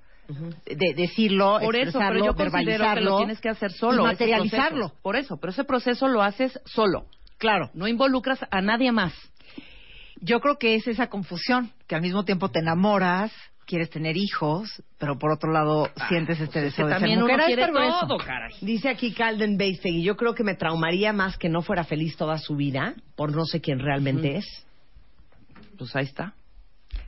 de 0.67 0.95
decirlo, 0.95 1.59
Por 1.61 1.77
eso, 1.77 1.99
pero 1.99 2.19
expresarlo, 2.19 2.25
yo 2.25 2.35
considero 2.35 2.35
que 2.35 2.43
verbalizarlo 2.43 3.11
lo 3.11 3.17
tienes 3.19 3.41
que 3.41 3.49
hacer 3.49 3.73
solo. 3.73 4.03
y 4.03 4.07
materializarlo. 4.07 4.93
Por 5.03 5.17
eso, 5.17 5.37
pero 5.39 5.51
ese 5.53 5.65
proceso 5.65 6.09
lo 6.09 6.23
haces 6.23 6.59
solo. 6.65 7.07
Claro. 7.39 7.71
No 7.75 7.89
involucras 7.89 8.41
a 8.51 8.61
nadie 8.61 8.93
más. 8.93 9.15
Yo 10.21 10.41
creo 10.41 10.59
que 10.59 10.75
es 10.75 10.87
esa 10.87 11.09
confusión, 11.09 11.73
que 11.87 11.95
al 11.95 12.03
mismo 12.03 12.25
tiempo 12.25 12.51
te 12.51 12.59
enamoras, 12.59 13.33
quieres 13.65 13.89
tener 13.89 14.17
hijos, 14.17 14.83
pero 14.99 15.17
por 15.19 15.31
otro 15.31 15.53
lado 15.53 15.89
sientes 16.09 16.41
este 16.41 16.45
Es 16.45 16.51
que 16.51 16.61
deseo 16.61 16.87
de 16.87 16.93
ser 16.93 17.01
también 17.01 17.19
uno 17.19 17.29
mujer. 17.29 17.41
Es 17.41 17.47
quiere 17.47 17.63
perverso. 17.73 18.07
todo, 18.07 18.19
caray. 18.19 18.53
Dice 18.61 18.89
aquí 18.89 19.13
Calden 19.13 19.57
Beistegui, 19.57 20.03
yo 20.03 20.17
creo 20.17 20.35
que 20.35 20.43
me 20.43 20.57
traumaría 20.57 21.13
más 21.13 21.39
que 21.39 21.49
no 21.49 21.63
fuera 21.63 21.85
feliz 21.85 22.17
toda 22.17 22.37
su 22.39 22.57
vida 22.57 22.95
por 23.15 23.35
no 23.35 23.45
sé 23.45 23.61
quién 23.61 23.79
realmente 23.79 24.39
es. 24.39 24.67
Pues 25.79 25.95
ahí 25.95 26.05
está. 26.05 26.35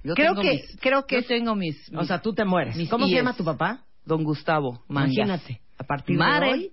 Yo 0.05 0.15
Creo 0.15 0.31
tengo 0.35 0.43
que- 0.43 0.51
mis- 0.51 0.77
creo 0.81 1.07
que 1.07 1.23
yo 1.23 1.27
tengo 1.27 1.55
mis, 1.55 1.77
O 1.95 2.05
sea, 2.05 2.21
tú 2.21 2.33
te 2.35 2.45
mueres. 2.45 2.77
mis 2.77 2.89
¿Cómo 2.91 3.07
se 3.07 3.15
llama 3.15 3.35
tu 3.35 3.45
papá? 3.45 3.81
Don 4.05 4.25
Gustavo 4.25 4.83
Mangas. 4.89 5.15
Imagínate, 5.15 5.61
a 5.79 5.85
partir 5.85 6.17
Mare. 6.19 6.47
de 6.47 6.53
hoy, 6.53 6.71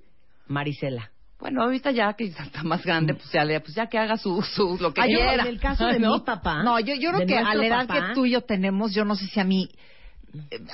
Marisela. 0.48 1.12
Bueno, 1.40 1.64
ahorita 1.64 1.92
ya 1.92 2.12
que 2.14 2.26
está 2.26 2.64
más 2.64 2.84
grande, 2.84 3.14
pues 3.14 3.32
ya, 3.32 3.44
pues 3.62 3.74
ya 3.76 3.88
que 3.88 3.98
haga 3.98 4.18
su, 4.18 4.42
su 4.42 4.78
lo 4.82 4.94
que 4.94 5.02
Ah, 5.02 5.06
yo- 5.08 5.18
quiera. 5.20 5.44
En 5.44 5.48
el 5.48 5.60
caso 5.60 5.86
de 5.86 6.00
¿No? 6.00 6.16
mi 6.16 6.20
papá. 6.22 6.64
No, 6.64 6.80
yo, 6.80 6.96
yo 6.96 7.12
creo 7.12 7.26
que 7.28 7.38
a 7.38 7.54
la 7.56 7.66
edad 7.66 7.88
papá, 7.88 8.08
que 8.10 8.14
tú 8.16 8.26
y 8.26 8.32
yo 8.32 8.42
tenemos, 8.42 8.94
yo 8.94 9.06
no 9.06 9.16
sé 9.16 9.28
si 9.28 9.40
a 9.40 9.44
mí, 9.46 9.70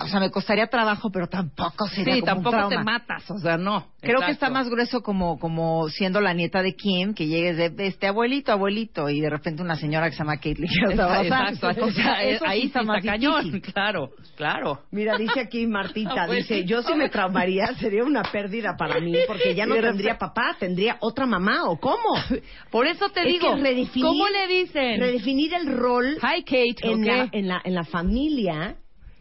o 0.01 0.07
sea, 0.07 0.19
me 0.19 0.31
costaría 0.31 0.67
trabajo, 0.67 1.09
pero 1.11 1.27
tampoco 1.27 1.87
sería 1.87 2.15
Sí, 2.15 2.19
como 2.21 2.33
un 2.37 2.43
tampoco 2.43 2.67
te 2.69 2.75
trauma. 2.75 2.91
matas, 2.91 3.29
o 3.31 3.37
sea, 3.39 3.57
no. 3.57 3.87
Creo 4.01 4.19
que 4.21 4.31
está 4.31 4.49
más 4.49 4.69
grueso 4.69 5.01
como, 5.01 5.39
como 5.39 5.89
siendo 5.89 6.21
la 6.21 6.33
nieta 6.33 6.61
de 6.61 6.75
Kim, 6.75 7.13
que 7.13 7.27
llegues 7.27 7.57
de 7.75 7.87
este 7.87 8.07
abuelito, 8.07 8.51
abuelito, 8.51 9.09
y 9.09 9.19
de 9.21 9.29
repente 9.29 9.61
una 9.63 9.75
señora 9.75 10.07
que 10.09 10.15
se 10.15 10.19
llama 10.19 10.37
te 10.37 10.53
a 11.01 11.05
abrazar. 11.05 11.53
Exacto, 11.53 11.85
o 11.85 11.91
sea, 11.91 12.23
eso 12.23 12.39
sí 12.45 12.51
ahí 12.51 12.61
sí 12.61 12.67
está 12.67 12.83
más 12.83 13.03
cañón, 13.03 13.43
difícil. 13.45 13.61
claro, 13.73 14.09
claro. 14.35 14.81
Mira, 14.91 15.17
dice 15.17 15.39
aquí 15.39 15.65
Martita, 15.67 16.11
Ah, 16.17 16.25
pues, 16.27 16.47
dice, 16.47 16.65
yo 16.65 16.81
si 16.83 16.93
me 16.95 17.09
traumaría 17.09 17.67
sería 17.79 18.03
una 18.03 18.23
pérdida 18.23 18.75
para 18.77 18.99
mí 18.99 19.13
porque 19.27 19.55
ya 19.55 19.65
no 19.65 19.75
tendría 19.75 20.17
papá, 20.17 20.55
tendría 20.59 20.97
otra 21.01 21.25
mamá 21.25 21.63
o 21.69 21.79
cómo. 21.79 22.15
Por 22.71 22.87
eso 22.87 23.09
te 23.09 23.21
Es 23.21 23.27
digo, 23.27 23.55
que 23.55 23.61
redefinir- 23.61 24.01
¿cómo 24.01 24.27
le 24.27 24.47
dicen? 24.47 24.99
Redefinir 24.99 25.53
el 25.53 25.67
rol 25.67 26.17
Hi 26.21 26.43
Kate, 26.43 26.75
en, 26.83 27.05
la, 27.05 27.29
en, 27.31 27.47
la, 27.47 27.61
en 27.63 27.73
la 27.75 27.83
familia, 27.83 28.75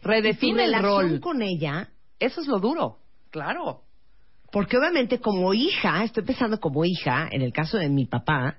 Redefine 0.05 0.65
el 0.65 0.73
relación 0.73 1.09
rol. 1.09 1.19
con 1.19 1.41
ella, 1.41 1.89
Eso 2.19 2.39
es 2.41 2.47
lo 2.47 2.59
duro, 2.59 2.99
claro. 3.31 3.81
Porque 4.51 4.77
obviamente 4.77 5.19
como 5.19 5.53
hija, 5.53 6.03
estoy 6.05 6.23
pensando 6.23 6.59
como 6.61 6.85
hija, 6.85 7.27
en 7.29 7.41
el 7.41 7.51
caso 7.51 7.77
de 7.77 7.89
mi 7.89 8.05
papá, 8.05 8.57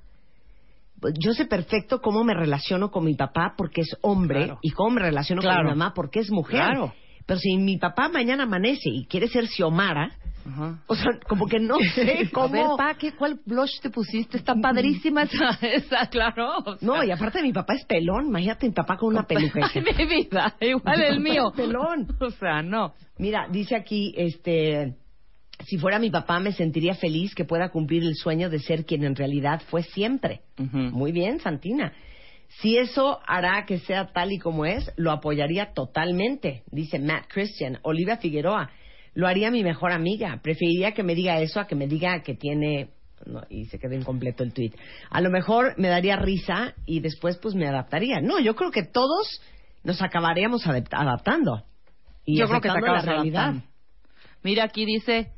yo 1.21 1.33
sé 1.33 1.47
perfecto 1.47 2.01
cómo 2.03 2.23
me 2.25 2.35
relaciono 2.35 2.91
con 2.91 3.05
mi 3.05 3.15
papá 3.15 3.55
porque 3.57 3.81
es 3.83 3.97
hombre 4.03 4.45
Claro. 4.45 4.59
y 4.63 4.71
cómo 4.73 4.91
me 4.91 5.01
relaciono 5.03 5.41
con 5.41 5.57
mi 5.57 5.63
mamá 5.71 5.95
porque 5.95 6.21
es 6.21 6.31
mujer. 6.31 6.61
Claro. 6.61 6.93
Pero 7.27 7.41
si 7.41 7.57
mi 7.57 7.77
papá 7.77 8.09
mañana 8.09 8.45
amanece 8.45 8.89
y 8.89 9.05
quiere 9.07 9.29
ser 9.29 9.47
Xiomara, 9.49 10.13
Ajá. 10.47 10.79
o 10.87 10.95
sea, 10.95 11.11
como 11.29 11.47
que 11.49 11.59
no 11.59 11.77
sé 11.95 12.03
A 12.03 12.05
ver, 12.05 12.31
cómo... 12.31 12.77
pa, 12.77 12.95
¿qué, 12.95 13.13
¿cuál 13.13 13.41
blush 13.45 13.81
te 13.83 13.91
pusiste? 13.91 14.37
Está 14.39 14.55
padrísima 14.55 15.25
esa, 15.25 15.59
esa 15.63 16.07
claro. 16.07 16.59
o 16.59 16.77
sea. 16.77 16.87
No, 16.87 17.03
y 17.03 17.11
aparte 17.11 17.43
mi 17.43 17.53
papá 17.53 17.75
es 17.75 17.85
pelón. 17.85 18.29
Imagínate 18.29 18.67
mi 18.69 18.73
papá 18.73 18.97
con 18.97 19.09
una 19.09 19.25
peluca. 19.25 19.69
Ay, 19.75 19.83
mi 19.83 20.07
vida, 20.07 20.55
igual 20.61 21.03
el 21.03 21.21
mío. 21.21 21.53
Pelón. 21.55 22.07
O 22.21 22.31
sea, 22.31 22.63
no. 22.63 22.95
Mira, 23.19 23.49
dice 23.51 23.75
aquí, 23.75 24.15
este, 24.17 24.95
si 25.65 25.79
fuera 25.79 25.99
mi 25.99 26.11
papá 26.11 26.39
me 26.39 26.53
sentiría 26.53 26.95
feliz 26.95 27.35
que 27.35 27.45
pueda 27.45 27.71
cumplir 27.71 28.05
el 28.05 28.15
sueño 28.15 28.49
de 28.49 28.61
ser 28.61 28.85
quien 28.85 29.03
en 29.05 29.17
realidad 29.17 29.63
fue 29.69 29.83
siempre. 29.83 30.43
Muy 30.59 31.11
bien, 31.11 31.41
Santina. 31.41 31.93
Si 32.61 32.79
eso 32.79 33.21
hará 33.27 33.65
que 33.67 33.79
sea 33.81 34.13
tal 34.13 34.33
y 34.33 34.39
como 34.39 34.65
es, 34.65 34.91
lo 34.97 35.11
apoyaría 35.13 35.73
totalmente, 35.75 36.63
dice 36.71 36.99
Matt 36.99 37.27
Christian. 37.29 37.79
Olivia 37.83 38.17
Figueroa, 38.17 38.71
lo 39.15 39.27
haría 39.27 39.51
mi 39.51 39.63
mejor 39.63 39.93
amiga. 39.93 40.41
Preferiría 40.43 40.93
que 40.93 41.03
me 41.03 41.15
diga 41.15 41.41
eso 41.41 41.61
a 41.61 41.67
que 41.67 41.75
me 41.75 41.87
diga 41.87 42.23
que 42.23 42.35
tiene... 42.35 42.91
no, 43.27 43.43
y 43.51 43.67
se 43.67 43.79
quedó 43.79 43.95
incompleto 43.95 44.43
el 44.43 44.53
tweet. 44.53 44.73
A 45.11 45.21
lo 45.21 45.31
mejor 45.31 45.75
me 45.79 45.89
daría 45.89 46.17
risa 46.17 46.75
y 46.87 47.01
después 47.01 47.37
pues 47.39 47.55
me 47.55 47.67
adaptaría. 47.67 48.21
No, 48.21 48.39
yo 48.41 48.55
creo 48.55 48.71
que 48.71 48.85
todos 48.85 49.41
nos 49.85 50.01
acabaríamos 50.03 50.67
adapt- 50.67 50.93
adaptando. 50.93 51.63
Y 52.25 52.39
Yo 52.39 52.47
creo 52.49 52.61
que 52.61 52.69
te 52.69 52.81
la 52.81 53.01
realidad. 53.03 53.43
adaptando. 53.45 53.67
Mira, 54.43 54.65
aquí 54.65 54.85
dice 54.85 55.33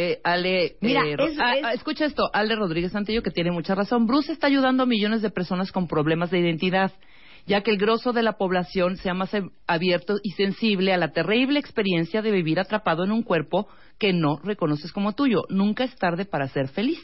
eh, 0.00 0.20
Ale. 0.22 0.76
Mira, 0.80 1.04
eh, 1.04 1.16
es- 1.18 1.38
ah, 1.40 1.56
es- 1.56 1.74
escucha 1.74 2.04
esto, 2.04 2.30
Ale 2.32 2.54
Rodríguez 2.54 2.92
Santillo, 2.92 3.22
que 3.22 3.32
tiene 3.32 3.50
mucha 3.50 3.74
razón. 3.74 4.06
Bruce 4.06 4.32
está 4.32 4.46
ayudando 4.46 4.84
a 4.84 4.86
millones 4.86 5.22
de 5.22 5.30
personas 5.30 5.72
con 5.72 5.88
problemas 5.88 6.30
de 6.30 6.38
identidad, 6.38 6.92
ya 7.46 7.62
que 7.62 7.72
el 7.72 7.78
grosso 7.78 8.12
de 8.12 8.22
la 8.22 8.34
población 8.38 8.96
sea 8.96 9.12
más 9.14 9.30
abierto 9.66 10.18
y 10.22 10.30
sensible 10.32 10.92
a 10.92 10.98
la 10.98 11.08
terrible 11.12 11.58
experiencia 11.58 12.22
de 12.22 12.30
vivir 12.30 12.60
atrapado 12.60 13.02
en 13.04 13.10
un 13.10 13.22
cuerpo 13.24 13.66
que 13.98 14.12
no 14.12 14.36
reconoces 14.44 14.92
como 14.92 15.14
tuyo. 15.14 15.42
Nunca 15.48 15.82
es 15.82 15.96
tarde 15.96 16.24
para 16.26 16.46
ser 16.48 16.68
feliz. 16.68 17.00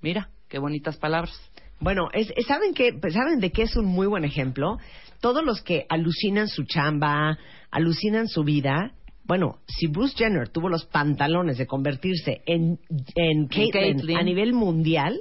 Mira, 0.00 0.30
qué 0.48 0.58
bonitas 0.58 0.96
palabras. 0.96 1.38
Bueno, 1.80 2.08
es, 2.12 2.32
es- 2.36 2.46
¿saben, 2.46 2.74
qué, 2.74 2.92
Pues, 3.00 3.14
¿saben 3.14 3.38
de 3.38 3.52
qué 3.52 3.62
es 3.62 3.76
un 3.76 3.84
muy 3.86 4.08
buen 4.08 4.24
ejemplo? 4.24 4.78
Todos 5.20 5.44
los 5.44 5.62
que 5.62 5.86
alucinan 5.88 6.48
su 6.48 6.64
chamba, 6.64 7.38
alucinan 7.70 8.26
su 8.26 8.42
vida. 8.42 8.92
Bueno, 9.28 9.58
si 9.68 9.86
Bruce 9.86 10.16
Jenner 10.16 10.48
tuvo 10.48 10.68
los 10.70 10.86
pantalones 10.86 11.58
de 11.58 11.66
convertirse 11.66 12.40
en, 12.46 12.80
en 13.14 13.46
Caitlyn 13.46 13.96
Caitlyn. 13.98 14.16
a 14.18 14.22
nivel 14.22 14.54
mundial, 14.54 15.20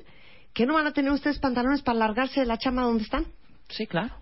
¿qué 0.54 0.66
no 0.66 0.74
van 0.76 0.88
a 0.88 0.94
tener 0.94 1.12
ustedes 1.12 1.38
pantalones 1.40 1.82
para 1.84 2.00
largarse 2.00 2.40
de 2.40 2.46
la 2.46 2.58
chamba 2.58 2.84
donde 2.84 3.04
están? 3.04 3.26
Sí, 3.68 3.86
claro. 3.86 4.16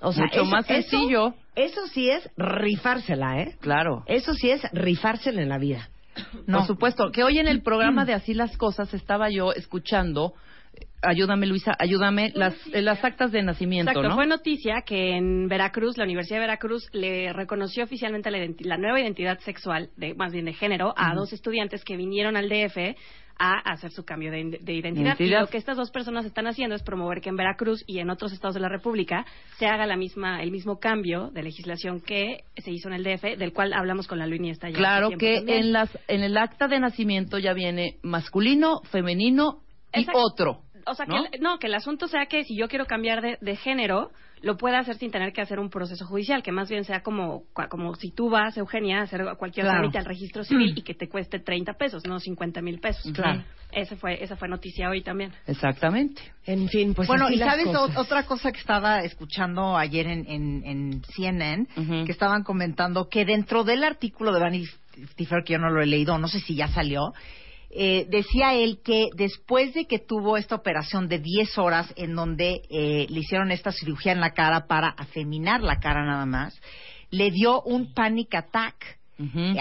O 0.00 0.12
sea, 0.12 0.24
Mucho 0.24 0.40
eso- 0.42 0.50
más 0.50 0.68
eso- 0.70 0.88
sencillo. 0.90 1.34
Eso, 1.54 1.86
sí 1.88 2.08
es 2.08 2.28
rifársela, 2.38 3.40
¿eh? 3.42 3.56
Claro. 3.60 4.04
Eso 4.06 4.32
sí 4.32 4.50
es 4.50 4.62
rifársela 4.72 5.42
en 5.42 5.50
la 5.50 5.58
vida. 5.58 5.90
Por 6.50 6.66
supuesto, 6.66 7.10
que 7.12 7.24
hoy 7.24 7.38
en 7.38 7.46
el 7.48 7.62
programa 7.64 8.06
de 8.06 8.14
Así 8.14 8.32
las 8.32 8.56
Cosas 8.56 8.94
estaba 8.94 9.28
yo 9.28 9.52
escuchando, 9.52 10.32
ayúdame 11.02 11.46
Luisa, 11.46 11.74
ayúdame, 11.78 12.32
las, 12.34 12.54
las 12.68 13.04
actas 13.04 13.32
de 13.32 13.42
nacimiento, 13.42 13.90
Exacto, 13.90 14.08
¿no? 14.10 14.14
fue 14.14 14.26
noticia 14.26 14.82
que 14.86 15.16
en 15.16 15.48
Veracruz, 15.48 15.98
la 15.98 16.04
Universidad 16.04 16.36
de 16.36 16.46
Veracruz 16.46 16.88
le 16.92 17.32
reconoció 17.32 17.84
oficialmente 17.84 18.30
la, 18.30 18.76
nueva 18.76 19.00
identidad 19.00 19.38
sexual, 19.40 19.90
de, 19.96 20.14
más 20.14 20.32
bien 20.32 20.44
de 20.44 20.52
género, 20.52 20.94
a 20.96 21.14
dos 21.14 21.32
estudiantes 21.32 21.84
que 21.84 21.96
vinieron 21.96 22.36
al 22.36 22.48
DF 22.48 22.96
a 23.38 23.58
hacer 23.72 23.90
su 23.90 24.04
cambio 24.04 24.30
de, 24.30 24.58
de 24.60 24.72
identidad. 24.72 25.16
Identidad. 25.16 25.38
Y 25.38 25.40
lo 25.40 25.46
que 25.48 25.56
estas 25.56 25.76
dos 25.76 25.90
personas 25.90 26.24
están 26.24 26.46
haciendo 26.46 26.76
es 26.76 26.82
promover 26.82 27.20
que 27.20 27.28
en 27.28 27.36
Veracruz 27.36 27.82
y 27.86 27.98
en 27.98 28.10
otros 28.10 28.32
estados 28.32 28.54
de 28.54 28.60
la 28.60 28.68
República 28.68 29.24
se 29.58 29.66
haga 29.66 29.86
la 29.86 29.96
misma, 29.96 30.42
el 30.42 30.52
mismo 30.52 30.78
cambio 30.78 31.30
de 31.30 31.42
legislación 31.42 32.00
que 32.00 32.44
se 32.56 32.70
hizo 32.70 32.88
en 32.88 32.94
el 32.94 33.04
DF, 33.04 33.38
del 33.38 33.52
cual 33.52 33.72
hablamos 33.72 34.06
con 34.06 34.18
la 34.18 34.26
línea 34.26 34.52
esta 34.52 34.68
ya 34.68 34.76
Claro 34.76 35.10
que 35.18 35.36
también. 35.38 35.58
en, 35.58 35.72
las, 35.72 35.98
en 36.08 36.22
el 36.22 36.36
acta 36.36 36.68
de 36.68 36.78
nacimiento 36.78 37.38
ya 37.38 37.52
viene 37.52 37.96
masculino, 38.02 38.80
femenino 38.90 39.62
y 39.92 40.00
Exacto. 40.00 40.20
otro. 40.20 40.62
O 40.86 40.94
sea, 40.94 41.06
¿no? 41.06 41.22
que, 41.30 41.36
el- 41.36 41.42
no, 41.42 41.58
que 41.58 41.66
el 41.68 41.74
asunto 41.74 42.08
sea 42.08 42.26
que 42.26 42.44
si 42.44 42.56
yo 42.56 42.68
quiero 42.68 42.86
cambiar 42.86 43.20
de, 43.22 43.38
de 43.40 43.56
género, 43.56 44.10
lo 44.40 44.56
pueda 44.56 44.80
hacer 44.80 44.96
sin 44.96 45.12
tener 45.12 45.32
que 45.32 45.40
hacer 45.40 45.60
un 45.60 45.70
proceso 45.70 46.04
judicial, 46.04 46.42
que 46.42 46.50
más 46.50 46.68
bien 46.68 46.84
sea 46.84 47.02
como, 47.02 47.44
cua- 47.54 47.68
como 47.68 47.94
si 47.94 48.10
tú 48.10 48.28
vas, 48.28 48.56
Eugenia, 48.56 48.98
a 48.98 49.02
hacer 49.02 49.24
cualquier 49.38 49.66
Claro. 49.66 49.78
trámite 49.78 49.98
al 49.98 50.04
registro 50.04 50.42
civil 50.42 50.72
y 50.76 50.82
que 50.82 50.94
te 50.94 51.08
cueste 51.08 51.38
30 51.38 51.74
pesos, 51.74 52.04
no 52.06 52.18
50 52.18 52.60
mil 52.60 52.80
pesos. 52.80 53.12
Claro. 53.12 53.42
Ese 53.70 53.94
fue, 53.96 54.22
esa 54.22 54.36
fue 54.36 54.48
noticia 54.48 54.90
hoy 54.90 55.02
también. 55.02 55.32
Exactamente. 55.46 56.20
En 56.44 56.68
fin, 56.68 56.92
pues 56.92 57.06
bueno, 57.06 57.26
así 57.26 57.34
y 57.34 57.38
las 57.38 57.50
sabes 57.50 57.66
cosas. 57.66 57.96
otra 57.96 58.24
cosa 58.26 58.50
que 58.50 58.58
estaba 58.58 59.00
escuchando 59.04 59.76
ayer 59.78 60.08
en, 60.08 60.26
en, 60.28 60.62
en 60.66 61.02
CNN, 61.14 61.66
que 62.04 62.10
estaban 62.12 62.42
comentando 62.42 63.08
que 63.08 63.24
dentro 63.24 63.62
del 63.64 63.84
artículo 63.84 64.32
de 64.32 64.40
Vanity 64.40 65.24
Fair, 65.26 65.44
que 65.44 65.52
yo 65.54 65.58
no 65.60 65.70
lo 65.70 65.80
he 65.80 65.86
leído, 65.86 66.18
no 66.18 66.26
sé 66.28 66.40
si 66.40 66.54
ya 66.56 66.66
salió, 66.68 67.12
eh, 67.74 68.06
decía 68.10 68.54
él 68.54 68.80
que 68.84 69.08
después 69.16 69.72
de 69.74 69.86
que 69.86 69.98
tuvo 69.98 70.36
esta 70.36 70.54
operación 70.54 71.08
de 71.08 71.18
10 71.18 71.58
horas 71.58 71.92
en 71.96 72.14
donde 72.14 72.62
eh, 72.70 73.06
le 73.08 73.20
hicieron 73.20 73.50
esta 73.50 73.72
cirugía 73.72 74.12
en 74.12 74.20
la 74.20 74.30
cara 74.32 74.66
para 74.66 74.88
afeminar 74.90 75.62
la 75.62 75.76
cara 75.80 76.04
nada 76.04 76.26
más, 76.26 76.60
le 77.10 77.30
dio 77.30 77.62
un 77.62 77.92
panic 77.94 78.34
attack 78.34 78.98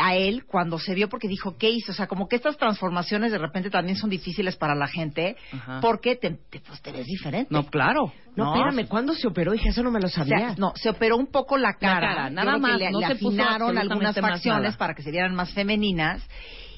a 0.02 0.16
él 0.16 0.46
cuando 0.48 0.80
se 0.80 0.96
vio 0.96 1.08
porque 1.08 1.28
dijo, 1.28 1.56
¿qué 1.60 1.70
hizo? 1.70 1.92
O 1.92 1.96
sea, 1.96 2.08
como 2.08 2.28
que 2.28 2.36
estas 2.36 2.58
transformaciones 2.58 3.32
de 3.32 3.38
repente 3.38 3.70
también 3.70 3.96
son 3.96 4.10
difíciles 4.10 4.56
para 4.56 4.74
la 4.74 4.88
gente 4.88 5.36
porque 5.82 6.16
te, 6.16 6.32
te- 6.50 6.62
pues, 6.62 6.82
te 6.82 6.92
ves 6.92 7.06
diferente. 7.06 7.48
No, 7.54 7.68
claro. 7.68 8.12
No, 8.36 8.56
espérame, 8.56 8.88
¿cuándo 8.88 9.14
se 9.14 9.28
operó? 9.28 9.52
Dije, 9.52 9.70
eso 9.70 9.84
no 9.84 9.92
me 9.92 10.00
lo 10.00 10.08
O 10.08 10.10
sea, 10.10 10.24
sabía. 10.26 10.56
no, 10.58 10.74
se 10.76 10.90
operó 10.90 11.16
un 11.16 11.28
poco 11.28 11.60
la 11.60 11.74
cara. 11.74 12.32
nada 12.32 12.58
más, 12.58 12.80
Le, 12.80 12.90
no 12.90 13.02
le 13.02 13.06
afinaron 13.06 13.78
algunas 13.78 14.16
facciones 14.20 14.76
para 14.78 14.96
que 14.96 15.04
se 15.04 15.12
vieran 15.12 15.36
más 15.36 15.54
femeninas 15.54 16.28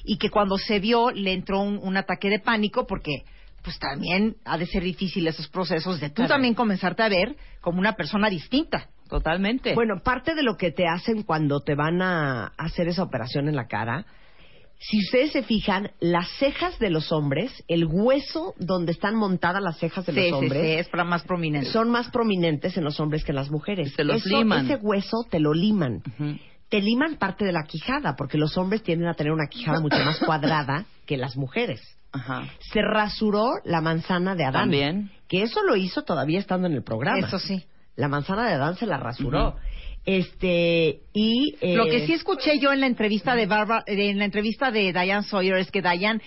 y 0.04 0.18
que 0.18 0.30
cuando 0.30 0.58
se 0.58 0.78
vio 0.80 1.10
le 1.10 1.32
entró 1.32 1.60
un, 1.60 1.78
un 1.82 1.96
ataque 1.96 2.28
de 2.28 2.38
pánico 2.38 2.86
porque 2.86 3.24
pues 3.62 3.78
también 3.78 4.36
ha 4.44 4.58
de 4.58 4.66
ser 4.66 4.82
difícil 4.82 5.26
esos 5.26 5.48
procesos 5.48 5.98
de 5.98 6.10
tú 6.10 6.26
también 6.26 6.52
comenzarte 6.54 7.02
a 7.02 7.08
ver 7.08 7.34
como 7.62 7.78
una 7.78 7.94
persona 7.94 8.28
distinta. 8.28 8.88
Totalmente. 9.08 9.74
Bueno, 9.74 10.02
parte 10.02 10.34
de 10.34 10.42
lo 10.42 10.56
que 10.56 10.70
te 10.70 10.86
hacen 10.86 11.22
cuando 11.22 11.60
te 11.60 11.74
van 11.74 12.02
a 12.02 12.48
hacer 12.58 12.88
esa 12.88 13.02
operación 13.02 13.48
en 13.48 13.56
la 13.56 13.66
cara, 13.66 14.04
si 14.78 14.98
ustedes 14.98 15.32
se 15.32 15.42
fijan, 15.44 15.92
las 16.00 16.28
cejas 16.38 16.78
de 16.78 16.90
los 16.90 17.10
hombres, 17.12 17.64
el 17.68 17.86
hueso 17.86 18.54
donde 18.58 18.92
están 18.92 19.14
montadas 19.14 19.62
las 19.62 19.78
cejas 19.78 20.04
de 20.04 20.12
Sí, 20.12 20.30
los 20.30 20.40
hombres, 20.40 20.62
sí, 20.62 20.70
es 20.72 20.88
para 20.88 21.04
más 21.04 21.22
prominente. 21.22 21.70
son 21.70 21.90
más 21.90 22.10
prominentes 22.10 22.76
en 22.76 22.84
los 22.84 23.00
hombres 23.00 23.24
que 23.24 23.32
en 23.32 23.36
las 23.36 23.50
mujeres. 23.50 23.94
Se 23.94 24.04
los 24.04 24.16
Eso- 24.26 24.36
liman. 24.36 24.66
Ese 24.66 24.76
hueso 24.76 25.24
te 25.30 25.38
lo 25.40 25.54
liman. 25.54 26.02
Ujú. 26.18 26.36
Te 26.74 26.80
liman 26.82 27.18
parte 27.18 27.44
de 27.44 27.52
la 27.52 27.62
quijada, 27.62 28.16
porque 28.16 28.36
los 28.36 28.58
hombres 28.58 28.82
tienden 28.82 29.06
a 29.06 29.14
tener 29.14 29.32
una 29.32 29.46
quijada 29.46 29.78
mucho 29.78 29.96
más 29.98 30.18
cuadrada 30.26 30.86
que 31.06 31.16
las 31.16 31.36
mujeres. 31.36 31.80
Ajá. 32.10 32.48
Se 32.72 32.82
rasuró 32.82 33.52
la 33.64 33.80
manzana 33.80 34.34
de 34.34 34.42
Adán. 34.42 34.62
También. 34.62 35.12
Que 35.28 35.42
eso 35.42 35.62
lo 35.62 35.76
hizo 35.76 36.02
todavía 36.02 36.40
estando 36.40 36.66
en 36.66 36.72
el 36.72 36.82
programa. 36.82 37.28
Eso 37.28 37.38
sí. 37.38 37.64
La 37.94 38.08
manzana 38.08 38.48
de 38.48 38.54
Adán 38.54 38.74
se 38.74 38.86
la 38.86 38.96
rasuró. 38.96 39.54
Este, 40.04 41.02
y... 41.12 41.54
eh, 41.60 41.76
Lo 41.76 41.84
que 41.84 42.06
sí 42.06 42.12
escuché 42.12 42.58
yo 42.58 42.72
en 42.72 42.80
la 42.80 42.88
entrevista 42.88 43.36
de 43.36 43.46
Barbara, 43.46 43.84
en 43.86 44.18
la 44.18 44.24
entrevista 44.24 44.72
de 44.72 44.92
Diane 44.92 45.22
Sawyer 45.22 45.58
es 45.58 45.70
que 45.70 45.80
Diane 45.80 46.20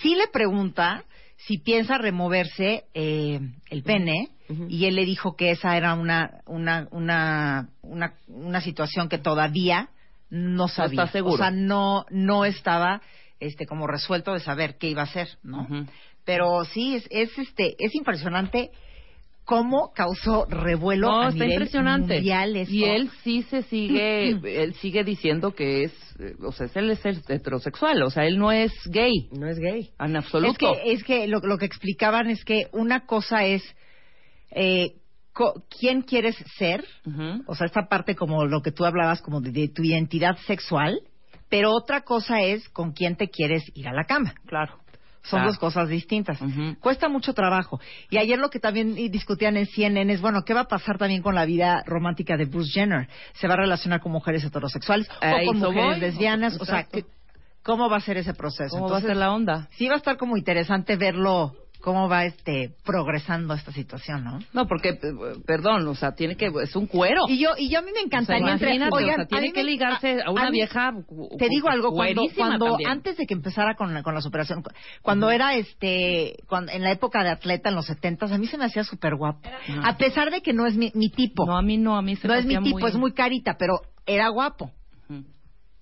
sí 0.00 0.14
le 0.14 0.28
pregunta 0.28 1.02
si 1.38 1.58
piensa 1.58 1.98
removerse 1.98 2.84
eh, 2.94 3.40
el 3.68 3.82
pene 3.82 4.28
Y 4.68 4.86
él 4.86 4.94
le 4.96 5.04
dijo 5.04 5.36
que 5.36 5.50
esa 5.50 5.76
era 5.76 5.94
una 5.94 6.40
una 6.46 6.88
una 6.90 7.68
una, 7.82 8.14
una 8.28 8.60
situación 8.60 9.08
que 9.08 9.18
todavía 9.18 9.90
no 10.30 10.68
sabía. 10.68 11.02
está 11.04 11.12
seguro. 11.12 11.34
O 11.34 11.38
sea, 11.38 11.50
no 11.50 12.06
no 12.10 12.44
estaba 12.44 13.02
este 13.40 13.66
como 13.66 13.86
resuelto 13.86 14.32
de 14.32 14.40
saber 14.40 14.76
qué 14.78 14.88
iba 14.88 15.02
a 15.02 15.04
hacer, 15.04 15.28
¿no? 15.42 15.66
Pero 16.24 16.64
sí 16.64 16.94
es, 16.96 17.06
es 17.10 17.36
este 17.38 17.74
es 17.78 17.94
impresionante 17.94 18.70
cómo 19.44 19.92
causó 19.94 20.44
revuelo 20.50 21.08
No, 21.08 21.20
a 21.22 21.28
está 21.28 21.34
nivel 21.44 21.52
impresionante. 21.52 22.14
mundial 22.16 22.56
esto. 22.56 22.74
Y 22.74 22.84
él 22.84 23.10
sí 23.24 23.42
se 23.44 23.62
sigue, 23.62 24.28
él 24.62 24.74
sigue 24.74 25.04
diciendo 25.04 25.54
que 25.54 25.84
es, 25.84 25.92
o 26.42 26.52
sea, 26.52 26.68
él 26.74 26.90
es 26.90 27.00
heterosexual, 27.06 28.02
o 28.02 28.10
sea, 28.10 28.26
él 28.26 28.38
no 28.38 28.52
es 28.52 28.72
gay, 28.90 29.28
No 29.32 29.48
es 29.48 29.58
gay. 29.58 29.90
en 29.98 30.16
absoluto. 30.16 30.52
Es 30.74 30.82
que, 30.82 30.92
es 30.92 31.04
que 31.04 31.26
lo, 31.28 31.38
lo 31.40 31.56
que 31.56 31.64
explicaban 31.64 32.28
es 32.28 32.44
que 32.44 32.66
una 32.72 33.06
cosa 33.06 33.44
es 33.46 33.62
eh, 34.50 34.94
quién 35.78 36.02
quieres 36.02 36.36
ser, 36.58 36.84
o 37.46 37.54
sea, 37.54 37.66
esta 37.66 37.86
parte 37.88 38.16
como 38.16 38.44
lo 38.44 38.60
que 38.62 38.72
tú 38.72 38.84
hablabas, 38.84 39.22
como 39.22 39.40
de, 39.40 39.52
de 39.52 39.68
tu 39.68 39.82
identidad 39.84 40.36
sexual, 40.46 40.98
pero 41.48 41.72
otra 41.72 42.02
cosa 42.02 42.42
es 42.42 42.68
con 42.70 42.92
quién 42.92 43.16
te 43.16 43.28
quieres 43.28 43.64
ir 43.74 43.88
a 43.88 43.92
la 43.92 44.04
cama. 44.04 44.34
Claro. 44.46 44.74
Son 45.22 45.38
Claro. 45.40 45.46
dos 45.48 45.58
cosas 45.58 45.88
distintas. 45.88 46.38
Cuesta 46.80 47.08
mucho 47.08 47.34
trabajo. 47.34 47.80
Y 48.08 48.16
ayer 48.18 48.38
lo 48.38 48.48
que 48.50 48.60
también 48.60 48.94
discutían 48.94 49.56
en 49.56 49.66
CNN 49.66 50.10
es, 50.12 50.20
bueno, 50.20 50.42
¿qué 50.44 50.54
va 50.54 50.60
a 50.62 50.68
pasar 50.68 50.96
también 50.96 51.22
con 51.22 51.34
la 51.34 51.44
vida 51.44 51.82
romántica 51.86 52.36
de 52.36 52.46
Bruce 52.46 52.70
Jenner? 52.72 53.08
¿Se 53.34 53.46
va 53.46 53.54
a 53.54 53.58
relacionar 53.58 54.00
con 54.00 54.12
mujeres 54.12 54.42
heterosexuales 54.44 55.08
o 55.10 55.46
con 55.46 55.58
mujeres 55.58 55.84
voy. 55.90 56.00
lesbianas? 56.00 56.54
O 56.60 56.64
sea, 56.64 56.80
Exacto. 56.80 56.98
¿qué- 56.98 57.04
cómo 57.62 57.90
va 57.90 57.98
a 57.98 58.00
ser 58.00 58.16
ese 58.16 58.32
proceso. 58.32 58.74
¿Cómo 58.76 58.88
va 58.88 58.98
a 58.98 59.02
ser 59.02 59.16
la 59.16 59.32
onda? 59.32 59.68
sí 59.76 59.86
va 59.88 59.94
a 59.94 59.98
estar 59.98 60.16
como 60.16 60.36
interesante 60.38 60.96
verlo, 60.96 61.54
cómo 61.80 62.08
va 62.08 62.24
este 62.24 62.74
progresando 62.84 63.54
esta 63.54 63.72
situación, 63.72 64.24
¿no? 64.24 64.38
No, 64.52 64.66
porque, 64.66 64.98
perdón, 65.46 65.86
o 65.88 65.94
sea, 65.94 66.12
tiene 66.12 66.36
que, 66.36 66.50
es 66.62 66.74
un 66.76 66.86
cuero. 66.86 67.22
Y 67.28 67.38
yo, 67.38 67.50
y 67.56 67.68
yo 67.70 67.78
a 67.78 67.82
mí 67.82 67.86
me 67.86 67.92
O 67.92 67.94
sea, 67.94 68.02
encantaría 68.04 68.52
entre- 68.52 68.68
imagínate, 68.74 68.94
Oigan, 68.96 69.12
o 69.12 69.14
sea, 69.16 69.24
a 69.24 69.26
tiene 69.28 69.46
mí 69.48 69.52
que 69.52 69.64
ligarse 69.64 70.22
a 70.24 70.30
una 70.30 70.50
vieja. 70.50 70.92
Te 71.38 71.48
digo 71.48 71.68
algo, 71.68 71.92
cuando, 71.92 72.22
cuando 72.36 72.66
también. 72.66 72.90
antes 72.90 73.16
de 73.16 73.26
que 73.26 73.34
empezara 73.34 73.74
con, 73.74 73.94
la- 73.94 74.02
con 74.02 74.14
las 74.14 74.26
operaciones, 74.26 74.64
cu- 74.64 74.70
cuando 75.02 75.30
era 75.30 75.54
este, 75.54 76.34
cuando, 76.48 76.72
en 76.72 76.82
la 76.82 76.90
época 76.92 77.22
de 77.22 77.30
atleta 77.30 77.68
en 77.68 77.74
los 77.76 77.86
setentas, 77.86 78.32
a 78.32 78.38
mí 78.38 78.46
se 78.46 78.58
me 78.58 78.64
hacía 78.64 78.84
súper 78.84 79.14
guapo. 79.16 79.48
A 79.84 79.96
pesar 79.96 80.30
de 80.30 80.40
que 80.42 80.52
no 80.52 80.66
es 80.66 80.76
mi, 80.76 80.90
mi 80.94 81.10
tipo. 81.10 81.46
No, 81.46 81.56
a 81.56 81.62
mí 81.62 81.76
no, 81.78 81.96
a 81.96 82.02
mí 82.02 82.16
se 82.16 82.26
no 82.28 82.34
me 82.34 82.40
es 82.40 82.46
mi 82.46 82.58
tipo, 82.62 82.86
es 82.88 82.94
muy 82.96 83.12
carita, 83.12 83.56
pero 83.58 83.80
era 84.06 84.28
guapo. 84.28 84.72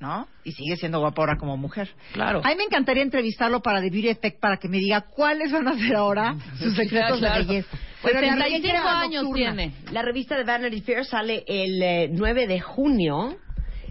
¿No? 0.00 0.28
Y 0.44 0.52
sigue 0.52 0.76
siendo 0.76 0.98
guapo 1.00 1.22
ahora 1.22 1.36
como 1.38 1.56
mujer. 1.56 1.88
Claro. 2.12 2.40
A 2.44 2.48
mí 2.48 2.54
me 2.56 2.64
encantaría 2.64 3.02
entrevistarlo 3.02 3.62
para 3.62 3.80
The 3.80 3.90
Beauty 3.90 4.08
Effect 4.10 4.40
para 4.40 4.58
que 4.58 4.68
me 4.68 4.76
diga 4.78 5.02
cuáles 5.02 5.50
van 5.52 5.68
a 5.68 5.76
ser 5.78 5.96
ahora 5.96 6.36
sus 6.58 6.74
secretos 6.76 7.18
claro. 7.18 7.40
de 7.42 7.44
belleza. 7.46 7.78
Pero 8.02 8.20
la 8.20 8.34
35 8.36 8.62
revista 8.66 9.00
años 9.00 9.22
nocturna. 9.24 9.54
tiene. 9.56 9.74
La 9.92 10.02
revista 10.02 10.36
de 10.36 10.44
Vanity 10.44 10.80
Fair 10.82 11.04
sale 11.06 11.44
el 11.46 11.82
eh, 11.82 12.08
9 12.12 12.46
de 12.46 12.60
junio 12.60 13.36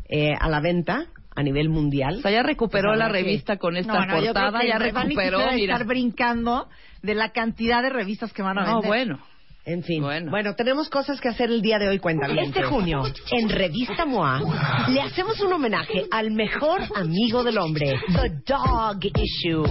eh, 0.08 0.34
a 0.40 0.48
la 0.48 0.60
venta 0.60 1.08
a 1.36 1.44
nivel 1.44 1.70
mundial. 1.70 2.18
O 2.20 2.22
sea, 2.22 2.32
ya 2.32 2.44
recuperó 2.44 2.90
Pues 2.92 3.00
la 3.00 3.08
que- 3.08 3.12
revista 3.14 3.58
con 3.58 3.76
esta 3.76 3.94
No, 3.94 4.00
no, 4.06 4.14
yo 4.18 4.32
creo 4.32 4.34
portada, 4.34 4.60
que 4.60 4.68
ya 4.68 4.78
Vanity 4.78 4.94
recuperó, 5.16 5.38
Fair 5.40 5.48
va 5.50 5.52
a 5.52 5.56
mira. 5.56 5.74
estar 5.74 5.88
brincando 5.88 6.70
de 7.02 7.16
la 7.16 7.30
cantidad 7.32 7.82
de 7.82 7.90
revistas 7.90 8.32
que 8.32 8.42
van 8.42 8.58
a 8.60 8.64
No, 8.66 8.74
vender. 8.82 8.88
bueno. 8.88 9.20
En 9.66 9.82
fin. 9.84 10.02
Bueno. 10.02 10.30
Bueno. 10.30 10.54
tenemos 10.56 10.90
cosas 10.90 11.20
que 11.20 11.30
hacer 11.30 11.50
el 11.50 11.62
día 11.62 11.80
de 11.80 11.88
hoy, 11.88 12.00
cuéntame. 12.00 12.40
Este 12.42 12.64
junio, 12.64 13.02
en 13.32 13.50
Revista 13.50 14.06
MOA, 14.06 14.42
le 14.90 15.02
hacemos 15.02 15.40
un 15.42 15.54
homenaje 15.54 16.06
al 16.12 16.32
mejor 16.32 16.82
amigo 16.96 17.44
del 17.44 17.58
hombre, 17.58 17.96
The 18.08 18.30
Dog 18.46 19.00
Issue. 19.04 19.66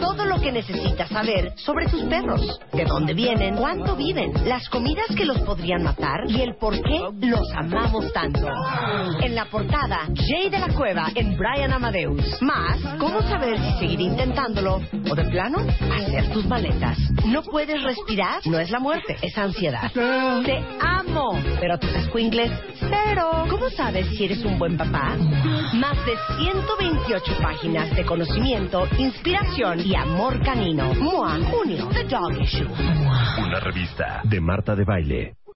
Todo 0.00 0.24
lo 0.24 0.40
que 0.40 0.52
necesitas 0.52 1.08
saber 1.08 1.52
sobre 1.56 1.86
tus 1.88 2.02
perros, 2.04 2.60
de 2.72 2.84
dónde 2.84 3.14
vienen, 3.14 3.56
cuánto 3.56 3.96
viven, 3.96 4.32
las 4.46 4.68
comidas 4.68 5.06
que 5.16 5.24
los 5.24 5.40
podrían 5.40 5.82
matar 5.82 6.20
y 6.28 6.40
el 6.42 6.54
por 6.54 6.74
qué 6.74 7.00
los 7.26 7.52
amamos 7.56 8.12
tanto. 8.12 8.46
En 9.20 9.34
la 9.34 9.46
portada, 9.46 10.06
Jay 10.14 10.48
de 10.48 10.60
la 10.60 10.68
Cueva 10.68 11.10
en 11.14 11.36
Brian 11.36 11.72
Amadeus. 11.72 12.40
Más, 12.40 12.78
cómo 12.98 13.20
saber 13.22 13.58
si 13.58 13.78
seguir 13.80 14.00
intentándolo 14.00 14.76
o 15.10 15.14
de 15.14 15.24
plano, 15.24 15.58
hacer 15.58 16.30
tus 16.32 16.46
maletas. 16.46 16.98
No 17.26 17.42
puedes 17.42 17.82
respirar, 17.82 18.40
no 18.46 18.60
es 18.60 18.70
la 18.70 18.75
muerte, 18.78 19.16
es 19.22 19.36
ansiedad. 19.36 19.90
Te 20.44 20.64
amo, 20.80 21.38
pero 21.60 21.78
tus 21.78 21.90
squinkles, 22.06 22.50
cero. 22.78 23.46
¿Cómo 23.48 23.68
sabes 23.70 24.06
si 24.10 24.24
eres 24.24 24.44
un 24.44 24.58
buen 24.58 24.76
papá? 24.76 25.16
Más 25.74 25.96
de 26.06 26.14
128 26.38 27.32
páginas 27.42 27.94
de 27.94 28.04
conocimiento, 28.04 28.86
inspiración 28.98 29.80
y 29.80 29.94
amor 29.94 30.42
canino. 30.42 30.94
MOA, 30.94 31.38
junio, 31.50 31.88
The 31.92 32.04
Dog 32.04 32.40
Issue. 32.40 32.68
Una 33.38 33.60
revista 33.60 34.20
de 34.24 34.40
Marta 34.40 34.74
de 34.74 34.84
Baile. 34.84 35.45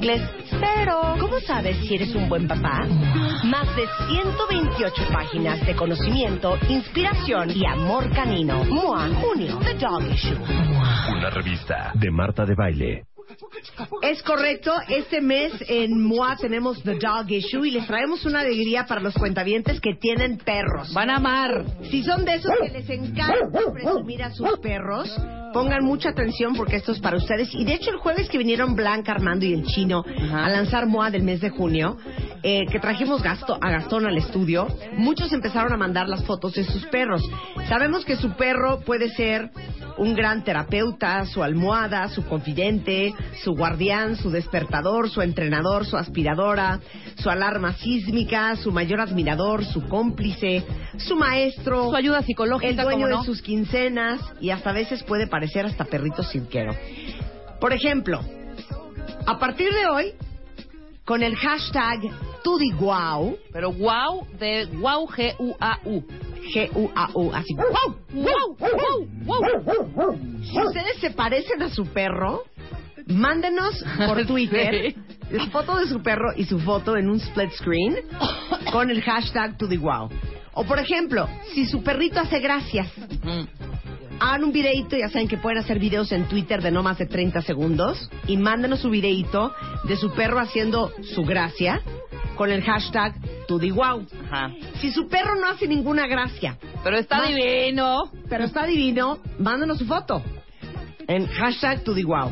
cero. 0.00 1.16
¿Cómo 1.18 1.40
sabes 1.40 1.76
si 1.78 1.96
eres 1.96 2.14
un 2.14 2.28
buen 2.28 2.46
papá? 2.46 2.86
Más 3.44 3.66
de 3.76 3.86
128 4.08 5.02
páginas 5.12 5.64
de 5.66 5.74
conocimiento, 5.74 6.56
inspiración 6.68 7.50
y 7.50 7.66
amor 7.66 8.10
canino. 8.12 8.64
MOA, 8.64 9.08
junio, 9.20 9.58
The 9.62 9.74
Dog 9.74 10.02
Issue. 10.12 10.38
Una 11.16 11.30
revista 11.30 11.92
de 11.94 12.10
Marta 12.10 12.44
de 12.44 12.54
Baile. 12.54 13.04
Es 14.02 14.22
correcto, 14.22 14.72
este 14.88 15.20
mes 15.20 15.52
en 15.68 16.02
MOA 16.02 16.36
tenemos 16.36 16.82
The 16.82 16.94
Dog 16.98 17.30
Issue 17.30 17.64
y 17.66 17.70
les 17.70 17.86
traemos 17.86 18.24
una 18.26 18.40
alegría 18.40 18.84
para 18.86 19.00
los 19.00 19.14
cuentavientes 19.14 19.80
que 19.80 19.94
tienen 19.94 20.38
perros. 20.38 20.92
Van 20.92 21.10
a 21.10 21.16
amar. 21.16 21.64
Si 21.90 22.02
son 22.02 22.24
de 22.24 22.34
esos 22.34 22.52
que 22.60 22.70
les 22.70 22.88
encanta 22.90 23.60
presumir 23.72 24.22
a 24.24 24.30
sus 24.32 24.58
perros, 24.58 25.08
pongan 25.52 25.84
mucha 25.84 26.10
atención 26.10 26.54
porque 26.54 26.76
esto 26.76 26.92
es 26.92 27.00
para 27.00 27.16
ustedes. 27.16 27.54
Y 27.54 27.64
de 27.64 27.74
hecho, 27.74 27.90
el 27.90 27.98
jueves 27.98 28.28
que 28.28 28.38
vinieron 28.38 28.74
Blanca, 28.74 29.12
Armando 29.12 29.44
y 29.46 29.52
el 29.52 29.64
Chino 29.66 30.04
Ajá. 30.06 30.46
a 30.46 30.50
lanzar 30.50 30.86
MOA 30.86 31.10
del 31.10 31.22
mes 31.22 31.40
de 31.40 31.50
junio, 31.50 31.96
eh, 32.42 32.66
que 32.70 32.78
trajimos 32.80 33.22
Gasto- 33.22 33.58
a 33.60 33.70
Gastón 33.70 34.06
al 34.06 34.16
estudio, 34.16 34.66
muchos 34.96 35.32
empezaron 35.32 35.72
a 35.72 35.76
mandar 35.76 36.08
las 36.08 36.24
fotos 36.24 36.54
de 36.54 36.64
sus 36.64 36.84
perros. 36.86 37.22
Sabemos 37.68 38.04
que 38.04 38.16
su 38.16 38.32
perro 38.32 38.80
puede 38.80 39.10
ser 39.10 39.50
un 39.96 40.14
gran 40.14 40.44
terapeuta, 40.44 41.26
su 41.26 41.42
almohada, 41.42 42.08
su 42.08 42.24
confidente, 42.24 43.12
su 43.42 43.54
guardián, 43.54 44.16
su 44.16 44.30
despertador, 44.30 45.10
su 45.10 45.22
entrenador, 45.22 45.86
su 45.86 45.96
aspiradora, 45.96 46.80
su 47.16 47.30
alarma 47.30 47.74
sísmica, 47.74 48.56
su 48.56 48.72
mayor 48.72 49.00
admirador, 49.00 49.64
su 49.64 49.86
cómplice, 49.88 50.64
su 50.96 51.16
maestro, 51.16 51.90
Su 51.90 51.96
ayuda 51.96 52.22
psicológica, 52.22 52.68
el 52.68 52.76
dueño 52.76 53.06
¿cómo 53.06 53.08
no? 53.08 53.18
de 53.20 53.26
sus 53.26 53.42
quincenas 53.42 54.20
y 54.40 54.50
hasta 54.50 54.70
a 54.70 54.72
veces 54.72 55.02
puede 55.04 55.26
parecer 55.26 55.66
hasta 55.66 55.84
perrito 55.84 56.22
cirquero. 56.22 56.74
Por 57.60 57.72
ejemplo, 57.72 58.20
a 59.26 59.38
partir 59.38 59.72
de 59.72 59.86
hoy, 59.86 60.14
con 61.04 61.22
el 61.22 61.36
hashtag 61.36 62.00
TudiGuau, 62.44 63.38
Pero 63.52 63.72
wow, 63.72 64.26
de 64.38 64.66
wow, 64.74 65.06
G-U-A-U. 65.08 66.04
G-U-A-U, 66.54 67.32
así, 67.34 67.54
¡guau! 67.54 67.96
Wow, 68.12 68.56
wow, 68.58 69.86
wow. 69.94 70.18
Si 70.42 70.58
ustedes 70.58 70.98
se 71.00 71.10
parecen 71.10 71.62
a 71.62 71.70
su 71.70 71.86
perro, 71.86 72.44
mándenos 73.06 73.84
por 74.06 74.24
Twitter 74.26 74.94
la 75.30 75.46
foto 75.48 75.76
de 75.78 75.86
su 75.86 76.02
perro 76.02 76.32
y 76.36 76.44
su 76.44 76.58
foto 76.60 76.96
en 76.96 77.08
un 77.10 77.16
split 77.20 77.50
screen 77.52 77.96
con 78.72 78.90
el 78.90 79.02
hashtag 79.02 79.56
TudiGuau. 79.58 80.08
O 80.54 80.64
por 80.64 80.78
ejemplo, 80.78 81.28
si 81.54 81.66
su 81.66 81.82
perrito 81.82 82.20
hace 82.20 82.40
gracias, 82.40 82.88
Mm. 83.22 83.44
hagan 84.20 84.44
un 84.44 84.52
videito, 84.52 84.96
ya 84.96 85.08
saben 85.10 85.28
que 85.28 85.36
pueden 85.36 85.58
hacer 85.58 85.78
videos 85.78 86.10
en 86.12 86.24
Twitter 86.28 86.62
de 86.62 86.70
no 86.70 86.82
más 86.82 86.98
de 86.98 87.06
30 87.06 87.42
segundos 87.42 88.10
y 88.26 88.36
mándenos 88.36 88.80
su 88.80 88.90
videito 88.90 89.52
de 89.84 89.96
su 89.96 90.10
perro 90.12 90.40
haciendo 90.40 90.92
su 91.14 91.22
gracia 91.24 91.80
con 92.36 92.50
el 92.50 92.62
hashtag 92.62 93.14
TudiGuau. 93.46 94.06
Ajá. 94.30 94.50
Si 94.80 94.90
su 94.90 95.08
perro 95.08 95.34
no 95.36 95.48
hace 95.48 95.66
ninguna 95.68 96.06
gracia, 96.06 96.56
Pero 96.82 96.96
está 96.96 97.18
Más- 97.18 97.28
divino. 97.28 98.10
pero 98.28 98.44
está 98.44 98.66
divino, 98.66 99.18
mándanos 99.38 99.78
su 99.78 99.86
foto 99.86 100.22
en 101.06 101.26
hashtag 101.26 101.82
TudiGuau. 101.84 102.30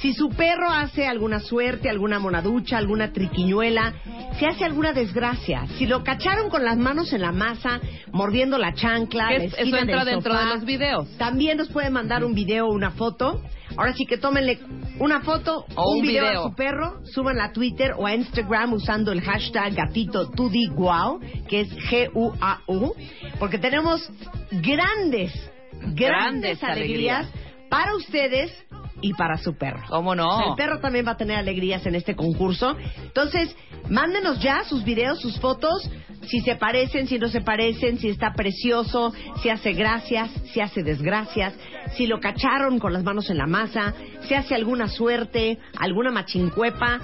Si 0.00 0.12
su 0.12 0.28
perro 0.30 0.70
hace 0.70 1.06
alguna 1.06 1.40
suerte, 1.40 1.88
alguna 1.88 2.18
monaducha, 2.18 2.76
alguna 2.76 3.12
triquiñuela, 3.12 3.94
si 4.38 4.44
hace 4.44 4.64
alguna 4.64 4.92
desgracia, 4.92 5.66
si 5.78 5.86
lo 5.86 6.02
cacharon 6.02 6.50
con 6.50 6.64
las 6.64 6.76
manos 6.76 7.12
en 7.12 7.22
la 7.22 7.32
masa, 7.32 7.80
mordiendo 8.12 8.58
la 8.58 8.74
chancla, 8.74 9.30
la 9.30 9.36
es- 9.36 9.52
esquina 9.54 9.66
eso 9.68 9.76
entra 9.78 10.04
del 10.04 10.14
dentro 10.16 10.32
sofá, 10.32 10.44
de 10.48 10.54
los 10.54 10.64
videos. 10.64 11.16
También 11.16 11.56
nos 11.58 11.68
pueden 11.68 11.92
mandar 11.92 12.24
un 12.24 12.34
video 12.34 12.66
o 12.66 12.72
una 12.74 12.90
foto. 12.90 13.40
Ahora 13.76 13.94
sí 13.94 14.04
que 14.04 14.18
tómenle 14.18 14.58
una 14.98 15.20
foto 15.22 15.64
O 15.74 15.90
un 15.92 15.96
un 16.00 16.02
video, 16.02 16.24
video. 16.24 16.40
a 16.40 16.48
su 16.50 16.54
perro, 16.54 17.00
súbanla 17.06 17.44
a 17.44 17.52
Twitter 17.52 17.92
o 17.96 18.06
a 18.06 18.14
Instagram 18.14 18.74
usando 18.74 19.10
el 19.10 19.20
hashtag 19.22 19.74
gatito 19.74 20.30
guau, 20.74 21.18
que 21.48 21.60
es 21.60 21.70
G-U-A-U, 21.90 22.94
porque 23.38 23.58
tenemos 23.58 24.08
grandes, 24.50 25.32
grandes, 25.72 25.94
Grandes 25.96 26.62
alegrías 26.64 27.26
para 27.70 27.96
ustedes 27.96 28.52
y 29.00 29.14
para 29.14 29.36
su 29.38 29.56
perro. 29.56 29.82
¿Cómo 29.88 30.14
no? 30.14 30.50
El 30.50 30.56
perro 30.56 30.80
también 30.80 31.06
va 31.06 31.12
a 31.12 31.16
tener 31.16 31.36
alegrías 31.36 31.84
en 31.86 31.94
este 31.94 32.14
concurso. 32.16 32.76
Entonces, 33.02 33.54
mándenos 33.88 34.40
ya 34.40 34.64
sus 34.64 34.84
videos, 34.84 35.20
sus 35.20 35.38
fotos, 35.40 35.90
si 36.26 36.40
se 36.40 36.56
parecen, 36.56 37.06
si 37.06 37.18
no 37.18 37.28
se 37.28 37.40
parecen, 37.40 37.98
si 37.98 38.08
está 38.08 38.32
precioso, 38.32 39.12
si 39.42 39.50
hace 39.50 39.72
gracias, 39.72 40.30
si 40.52 40.60
hace 40.60 40.82
desgracias, 40.82 41.54
si 41.96 42.06
lo 42.06 42.20
cacharon 42.20 42.78
con 42.78 42.92
las 42.92 43.04
manos 43.04 43.28
en 43.30 43.38
la 43.38 43.46
masa, 43.46 43.94
si 44.22 44.34
hace 44.34 44.54
alguna 44.54 44.88
suerte, 44.88 45.58
alguna 45.78 46.10
machincuepa. 46.10 47.00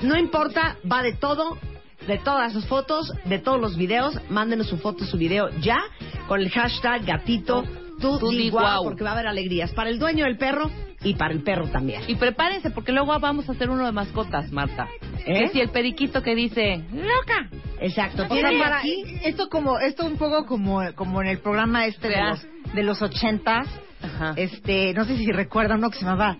No 0.00 0.16
importa, 0.16 0.76
va 0.90 1.02
de 1.02 1.12
todo, 1.12 1.58
de 2.06 2.18
todas 2.18 2.52
sus 2.52 2.66
fotos, 2.66 3.12
de 3.24 3.38
todos 3.38 3.60
los 3.60 3.76
videos. 3.76 4.18
Mándenos 4.30 4.68
su 4.68 4.78
foto, 4.78 5.04
su 5.04 5.16
video 5.16 5.50
ya, 5.60 5.78
con 6.26 6.40
el 6.40 6.50
hashtag 6.50 7.04
gatito 7.04 7.64
tú, 8.00 8.18
Tú 8.18 8.30
di 8.30 8.38
di 8.38 8.50
guau, 8.50 8.64
guau. 8.64 8.84
porque 8.84 9.04
va 9.04 9.10
a 9.10 9.12
haber 9.14 9.26
alegrías 9.28 9.70
para 9.72 9.90
el 9.90 9.98
dueño 9.98 10.24
del 10.24 10.36
perro 10.36 10.70
y 11.02 11.14
para 11.14 11.32
el 11.32 11.42
perro 11.42 11.68
también. 11.68 12.02
Y 12.08 12.16
prepárense, 12.16 12.70
porque 12.70 12.92
luego 12.92 13.18
vamos 13.20 13.48
a 13.48 13.52
hacer 13.52 13.70
uno 13.70 13.86
de 13.86 13.92
mascotas, 13.92 14.50
Marta. 14.52 14.88
¿Eh? 15.26 15.34
Que 15.44 15.48
si 15.48 15.60
el 15.60 15.70
periquito 15.70 16.22
que 16.22 16.34
dice, 16.34 16.84
loca. 16.92 17.48
Exacto. 17.80 18.24
O 18.24 18.26
sea, 18.26 18.34
Tienen 18.36 18.58
para- 18.60 18.78
aquí 18.78 19.04
esto 19.24 19.48
como 19.48 19.78
esto 19.78 20.04
un 20.04 20.16
poco 20.16 20.44
como 20.46 20.80
como 20.94 21.22
en 21.22 21.28
el 21.28 21.38
programa 21.38 21.86
este 21.86 22.08
de 22.08 22.22
los 22.22 22.46
de 22.74 22.82
los 22.82 23.00
ochentas 23.00 23.66
Ajá. 24.02 24.34
este 24.36 24.92
no 24.94 25.04
sé 25.04 25.16
si 25.16 25.26
recuerdan 25.32 25.78
uno 25.78 25.88
que 25.90 25.98
se 25.98 26.04
llamaba 26.04 26.36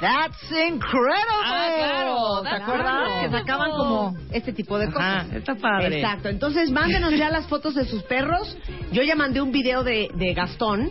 That's 0.00 0.50
Incredible 0.52 1.44
Ah, 1.44 1.68
claro, 1.76 2.42
¿te 2.42 2.48
acuerdas? 2.62 2.94
Incredible. 3.08 3.30
que 3.30 3.38
sacaban 3.38 3.70
como 3.70 4.16
este 4.32 4.52
tipo 4.52 4.78
de 4.78 4.86
cosas 4.86 5.24
Ajá, 5.26 5.36
está 5.36 5.54
padre. 5.56 6.00
Exacto. 6.00 6.28
Entonces, 6.28 6.70
mándenos 6.70 7.16
ya 7.16 7.30
las 7.30 7.46
fotos 7.48 7.74
de 7.74 7.84
sus 7.86 8.02
perros. 8.04 8.56
Yo 8.92 9.02
ya 9.02 9.14
mandé 9.16 9.40
un 9.40 9.50
video 9.52 9.82
de, 9.84 10.10
de 10.14 10.34
Gastón 10.34 10.90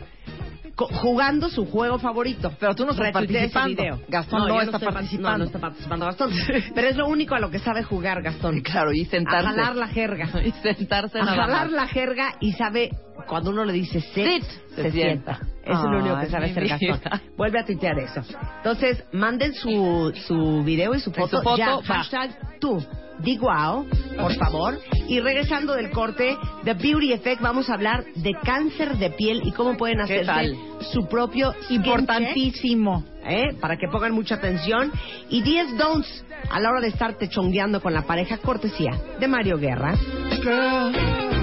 jugando 0.76 1.50
su 1.50 1.66
juego 1.66 2.00
favorito. 2.00 2.52
Pero 2.60 2.76
tú 2.76 2.86
no 2.86 2.92
estás 2.92 3.12
participando. 3.12 3.84
Gastón 4.08 4.48
no 4.48 4.56
yo 4.56 4.62
está 4.62 4.80
par- 4.80 4.94
participando. 4.94 5.32
No, 5.32 5.38
no 5.38 5.44
está 5.46 5.60
participando 5.60 6.06
Gastón. 6.06 6.32
Pero 6.76 6.88
es 6.88 6.96
lo 6.96 7.08
único 7.08 7.36
a 7.36 7.40
lo 7.40 7.50
que 7.52 7.60
sabe 7.60 7.84
jugar 7.84 8.22
Gastón. 8.22 8.62
Claro, 8.62 8.92
y 8.92 9.06
sentarse. 9.06 9.48
A 9.48 9.52
jalar 9.52 9.76
la 9.76 9.88
jerga. 9.88 10.30
Y 10.44 10.52
sentarse 10.52 11.20
A 11.20 11.26
nada 11.26 11.38
jalar 11.38 11.72
la 11.72 11.88
jerga 11.88 12.34
y 12.40 12.54
sabe 12.54 12.92
cuando 13.28 13.52
uno 13.52 13.66
le 13.66 13.74
dice 13.74 14.02
sit, 14.02 14.26
Sit, 14.26 14.44
se, 14.76 14.84
se 14.84 14.92
sienta. 14.92 15.36
sienta. 15.38 15.54
Eso 15.64 15.80
es 15.86 15.92
lo 15.92 16.00
único 16.00 16.20
que 16.20 16.26
sabe 16.28 16.52
hacer. 16.52 16.68
Gastón. 16.68 17.22
Vuelve 17.38 17.60
a 17.60 17.66
tuitear 17.66 17.98
eso. 18.00 18.22
Entonces, 18.58 19.04
manden 19.14 19.54
su, 19.54 20.12
su 20.28 20.64
video 20.64 20.94
y 20.94 21.00
su 21.00 21.12
foto. 21.12 21.38
su 21.38 21.44
foto, 21.44 21.58
ya, 21.58 21.82
hashtag 21.84 22.60
tú. 22.60 22.84
Di 23.20 23.38
guau, 23.38 23.86
por 24.20 24.34
favor. 24.36 24.80
Y 25.08 25.20
regresando 25.20 25.76
del 25.76 25.92
corte, 25.92 26.36
The 26.64 26.74
Beauty 26.74 27.14
Effect, 27.14 27.42
vamos 27.42 27.70
a 27.70 27.76
hablar 27.76 28.04
de 28.16 28.34
cáncer 28.44 28.98
de 28.98 29.12
piel 29.12 29.42
y 29.46 29.52
cómo 29.52 29.78
pueden 29.78 30.02
hacerse 30.02 30.56
su 30.92 31.08
propio 31.08 31.54
importantísimo 31.70 33.04
¿eh? 33.24 33.54
para 33.62 33.78
que 33.78 33.88
pongan 33.88 34.14
mucha 34.14 34.36
atención. 34.36 34.92
Y 35.30 35.42
10 35.44 35.78
don'ts 35.78 36.26
a 36.50 36.60
la 36.60 36.70
hora 36.72 36.82
de 36.82 36.88
estarte 36.88 37.30
chongueando 37.30 37.82
con 37.82 37.94
la 37.94 38.02
pareja, 38.02 38.38
cortesía 38.40 39.00
de 39.20 39.28
Mario 39.28 39.58
Guerra. 39.58 39.94
Este 40.32 41.43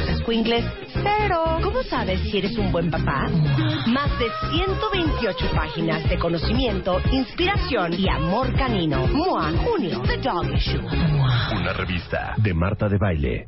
tus 0.05 0.19
squinkles, 0.19 0.65
cero. 0.93 1.59
¿Cómo 1.63 1.83
sabes 1.83 2.19
si 2.21 2.37
eres 2.37 2.57
un 2.57 2.71
buen 2.71 2.89
papá? 2.89 3.27
Más 3.87 4.09
de 4.19 4.27
128 4.51 5.51
páginas 5.55 6.07
de 6.09 6.17
conocimiento, 6.17 7.01
inspiración 7.11 7.93
y 7.93 8.07
amor 8.09 8.53
canino. 8.55 9.07
MOA, 9.07 9.51
junio, 9.63 10.01
The 10.05 10.17
Dog 10.17 10.45
Issue. 10.55 10.81
Una 11.55 11.73
revista 11.73 12.33
de 12.37 12.53
Marta 12.53 12.87
de 12.87 12.97
Baile. 12.97 13.47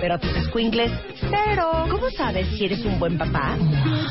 pero 0.00 0.14
a 0.14 0.18
tus 0.18 0.30
squinkles, 0.46 0.90
cero. 1.20 1.86
¿Cómo 1.90 2.10
sabes 2.10 2.46
si 2.48 2.64
eres 2.64 2.84
un 2.84 2.98
buen 2.98 3.18
papá? 3.18 3.56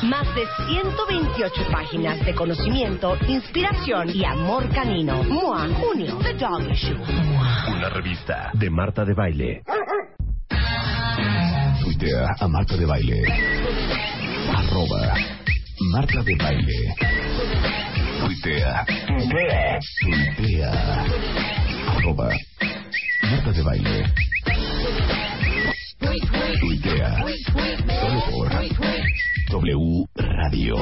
Más 0.04 0.28
de 0.36 0.46
128 0.68 1.68
páginas 1.72 2.24
de 2.26 2.34
conocimiento, 2.36 3.18
inspiración 3.28 4.10
y 4.14 4.24
amor 4.24 4.70
canino. 4.70 5.24
MOA, 5.24 5.68
junio, 5.70 6.18
The 6.22 6.34
Dog 6.34 6.72
Issue. 6.72 6.98
Una 7.76 7.90
revista 7.90 8.52
de 8.54 8.70
Marta 8.70 9.06
de 9.06 9.14
Baile. 9.14 9.64
Tuitea 11.82 12.36
a 12.40 12.48
Marta 12.48 12.76
de 12.78 12.86
Baile. 12.86 13.24
Arroba 14.56 15.14
Marta 15.92 16.22
de 16.24 16.36
Baile. 16.36 16.96
Tuitea. 18.20 18.86
Tuitea. 20.02 21.06
Arroba 21.88 22.30
Marta 23.24 23.52
de 23.52 23.64
Baile. 23.64 24.14
Tuitea. 26.60 27.24
Solo 28.02 28.22
por 28.32 28.50
W 29.50 30.06
Radio. 30.16 30.76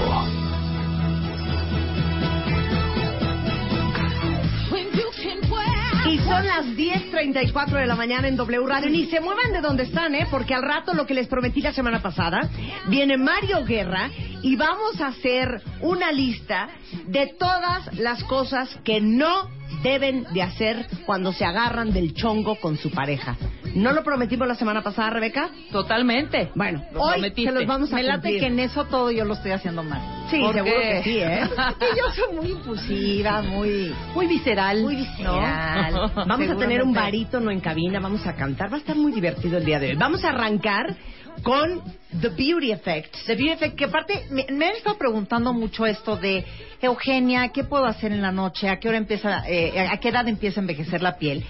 Y 6.09 6.17
son 6.19 6.47
las 6.47 6.65
10.34 6.67 7.71
de 7.71 7.85
la 7.85 7.95
mañana 7.95 8.29
en 8.29 8.37
W 8.37 8.65
Radio. 8.65 8.89
Ni 8.89 9.07
se 9.07 9.19
muevan 9.19 9.51
de 9.51 9.59
donde 9.59 9.83
están, 9.83 10.15
¿eh? 10.15 10.27
Porque 10.31 10.53
al 10.53 10.61
rato 10.61 10.93
lo 10.93 11.05
que 11.05 11.13
les 11.13 11.27
prometí 11.27 11.59
la 11.59 11.73
semana 11.73 12.01
pasada, 12.01 12.49
viene 12.87 13.17
Mario 13.17 13.65
Guerra 13.65 14.09
y 14.41 14.55
vamos 14.55 15.01
a 15.01 15.07
hacer 15.07 15.61
una 15.81 16.13
lista 16.13 16.69
de 17.07 17.27
todas 17.37 17.93
las 17.99 18.23
cosas 18.23 18.69
que 18.85 19.01
no 19.01 19.56
deben 19.83 20.25
de 20.33 20.41
hacer 20.41 20.87
cuando 21.05 21.31
se 21.33 21.45
agarran 21.45 21.91
del 21.93 22.13
chongo 22.13 22.55
con 22.59 22.77
su 22.77 22.89
pareja. 22.91 23.35
¿No 23.75 23.91
lo 23.91 24.03
prometimos 24.03 24.47
la 24.47 24.55
semana 24.55 24.81
pasada, 24.81 25.11
Rebeca? 25.11 25.49
Totalmente. 25.71 26.49
Bueno, 26.55 26.83
Lo 26.93 27.01
hoy 27.01 27.11
prometiste. 27.13 27.51
se 27.51 27.57
los 27.59 27.67
vamos 27.67 27.91
a 27.93 27.95
me 27.97 28.03
late 28.03 28.21
cumplir. 28.21 28.39
que 28.39 28.47
en 28.47 28.59
eso 28.59 28.85
todo 28.85 29.11
yo 29.11 29.23
lo 29.25 29.33
estoy 29.35 29.51
haciendo 29.51 29.83
mal 29.83 30.01
Sí, 30.31 30.39
¿Por 30.39 30.53
seguro 30.53 30.75
qué? 30.81 30.89
que 30.89 31.03
sí, 31.03 31.19
¿eh? 31.19 31.41
que 31.79 31.85
yo 31.97 32.09
soy 32.25 32.35
muy 32.35 32.51
impulsiva 32.51 33.41
muy 33.43 33.93
muy 34.15 34.27
visceral 34.27 34.81
Muy 34.81 34.95
visceral. 34.95 36.11
Vamos 36.27 36.49
a 36.49 36.55
tener 36.57 36.81
un 36.81 36.93
barítono 36.93 37.51
en 37.51 37.59
cabina, 37.59 37.99
vamos 37.99 38.25
a 38.25 38.33
cantar. 38.35 38.71
Va 38.71 38.77
a 38.77 38.79
estar 38.79 38.95
muy 38.95 39.11
divertido 39.11 39.57
el 39.57 39.65
día 39.65 39.79
de 39.79 39.89
hoy. 39.91 39.95
Vamos 39.95 40.23
a 40.25 40.29
arrancar 40.29 40.95
con 41.43 41.81
The 42.21 42.29
Beauty 42.29 42.71
Effect. 42.71 43.15
The 43.25 43.35
Beauty 43.35 43.51
Effect, 43.51 43.75
que 43.75 43.85
aparte 43.85 44.25
me, 44.29 44.45
me 44.49 44.67
han 44.67 44.75
estado 44.75 44.97
preguntando 44.97 45.53
mucho 45.53 45.85
esto 45.85 46.15
de 46.17 46.45
Eugenia, 46.81 47.49
¿qué 47.49 47.63
puedo 47.63 47.85
hacer 47.85 48.11
en 48.11 48.21
la 48.21 48.31
noche? 48.31 48.69
¿A 48.69 48.79
qué 48.79 48.89
hora 48.89 48.97
empieza, 48.97 49.43
eh, 49.47 49.87
a 49.87 49.97
qué 49.99 50.09
edad 50.09 50.27
empieza 50.27 50.59
a 50.59 50.63
envejecer 50.63 51.01
la 51.01 51.17
piel? 51.17 51.43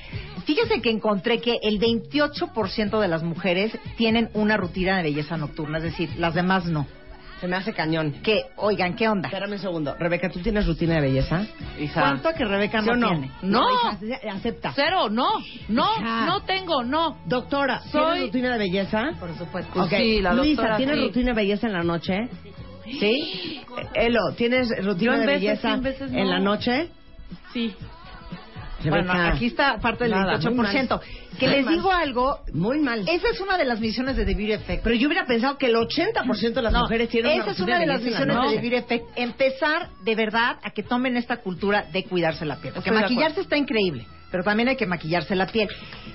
Fíjese 0.46 0.82
que 0.82 0.90
encontré 0.90 1.42
que 1.42 1.58
el 1.62 1.80
28% 1.80 3.02
de 3.02 3.08
las 3.08 3.24
mujeres 3.24 3.78
tienen 3.98 4.30
una 4.34 4.56
rutina 4.56 4.98
de 4.98 5.04
belleza 5.04 5.36
nocturna, 5.36 5.80
es 5.80 5.84
decir, 5.84 6.10
las 6.18 6.34
demás 6.34 6.66
no. 6.66 6.88
Se 7.40 7.48
me 7.48 7.56
hace 7.56 7.72
cañón. 7.74 8.14
Que, 8.24 8.46
oigan, 8.56 8.96
¿qué 8.96 9.08
onda? 9.08 9.28
Espérame 9.28 9.52
un 9.54 9.60
segundo. 9.60 9.96
Rebeca, 10.00 10.30
¿tú 10.30 10.40
tienes 10.40 10.66
rutina 10.66 10.96
de 10.96 11.02
belleza? 11.02 11.46
Hija. 11.80 12.02
¿Cuánto 12.02 12.30
que 12.34 12.46
Rebeca 12.46 12.82
¿Sí 12.82 12.88
no, 12.88 12.96
no? 12.96 13.10
tiene? 13.10 13.32
No. 13.44 13.64
hija, 13.70 14.32
acepta. 14.34 14.72
Cero, 14.76 15.10
no, 15.10 15.28
no, 15.70 15.86
Hija. 16.00 16.26
no 16.26 16.42
tengo, 16.44 16.84
no. 16.84 17.18
Doctora, 17.26 17.82
Soy- 17.82 17.92
¿tienes 17.92 18.22
rutina 18.24 18.52
de 18.54 18.58
belleza? 18.58 19.12
Por 19.20 19.38
supuesto. 19.38 19.72
Pues 19.74 19.86
Ok. 19.86 19.94
sí, 19.98 20.22
la 20.22 20.34
Luisa, 20.34 20.62
doctora, 20.62 20.78
¿tienes 20.78 20.96
sí. 20.96 21.02
rutina 21.04 21.28
de 21.28 21.34
belleza 21.36 21.68
en 21.68 21.74
la 21.74 21.84
noche? 21.84 22.30
¿Sí? 23.00 23.62
Elo, 23.94 24.20
¿tienes 24.36 24.70
rutina 24.84 25.16
en 25.16 25.20
de 25.22 25.26
veces 25.28 25.42
belleza 25.42 25.68
sí, 25.68 25.74
en 25.76 25.82
veces 25.84 26.12
en 26.12 26.24
no. 26.24 26.32
la 26.32 26.40
noche? 26.40 26.88
Sí. 27.54 27.76
Bueno, 28.84 29.12
aquí 29.14 29.48
está 29.48 29.78
parte 29.80 30.04
del 30.06 30.12
Nada, 30.12 30.38
muy 30.38 30.66
28%. 30.66 30.90
mal. 30.90 31.02
Que 31.40 31.48
les 31.48 31.66
mal. 31.66 31.74
digo 31.76 31.92
algo, 31.92 32.40
Muy 32.54 32.80
mal. 32.80 33.08
esa 33.08 33.30
es 33.30 33.40
una 33.42 33.58
de 33.58 33.66
las 33.66 33.80
misiones 33.80 34.16
de 34.16 34.26
The 34.26 34.34
Beauty 34.34 34.54
Effect. 34.54 34.84
Pero 34.84 34.96
yo 34.96 35.08
hubiera 35.08 35.26
pensado 35.26 35.58
que 35.58 35.68
el 35.68 35.76
80% 35.76 36.54
de 36.54 36.62
las 36.62 36.74
No, 36.74 36.82
mujeres 36.82 37.10
tienen 37.10 37.42
esa 37.42 37.52
es 37.52 37.60
rutina 37.60 37.78
una 37.78 37.80
de 37.80 37.86
las 37.88 38.02
misiones 38.02 38.36
de. 38.36 38.42
The 38.56 38.62
Beauty 38.62 38.76
Effect. 38.76 39.06
Empezar 39.16 39.90
de 40.04 40.16
verdad 40.16 40.58
a 40.64 40.72
que 40.72 40.84
tomen 40.84 41.18
esta 41.18 41.38
cultura 41.38 41.84
de 41.92 42.04
cuidarse 42.06 42.46
la 42.46 42.58
piel. 42.58 42.74
Porque 42.74 42.90
Estoy 42.90 43.02
maquillarse 43.02 43.42
está 43.42 43.58
increíble, 43.58 44.06
pero 44.32 44.44
también 44.44 44.70
hay 44.70 44.76
que 44.76 44.86
maquillarse 44.86 45.36
la 45.36 45.48
piel. 45.48 45.70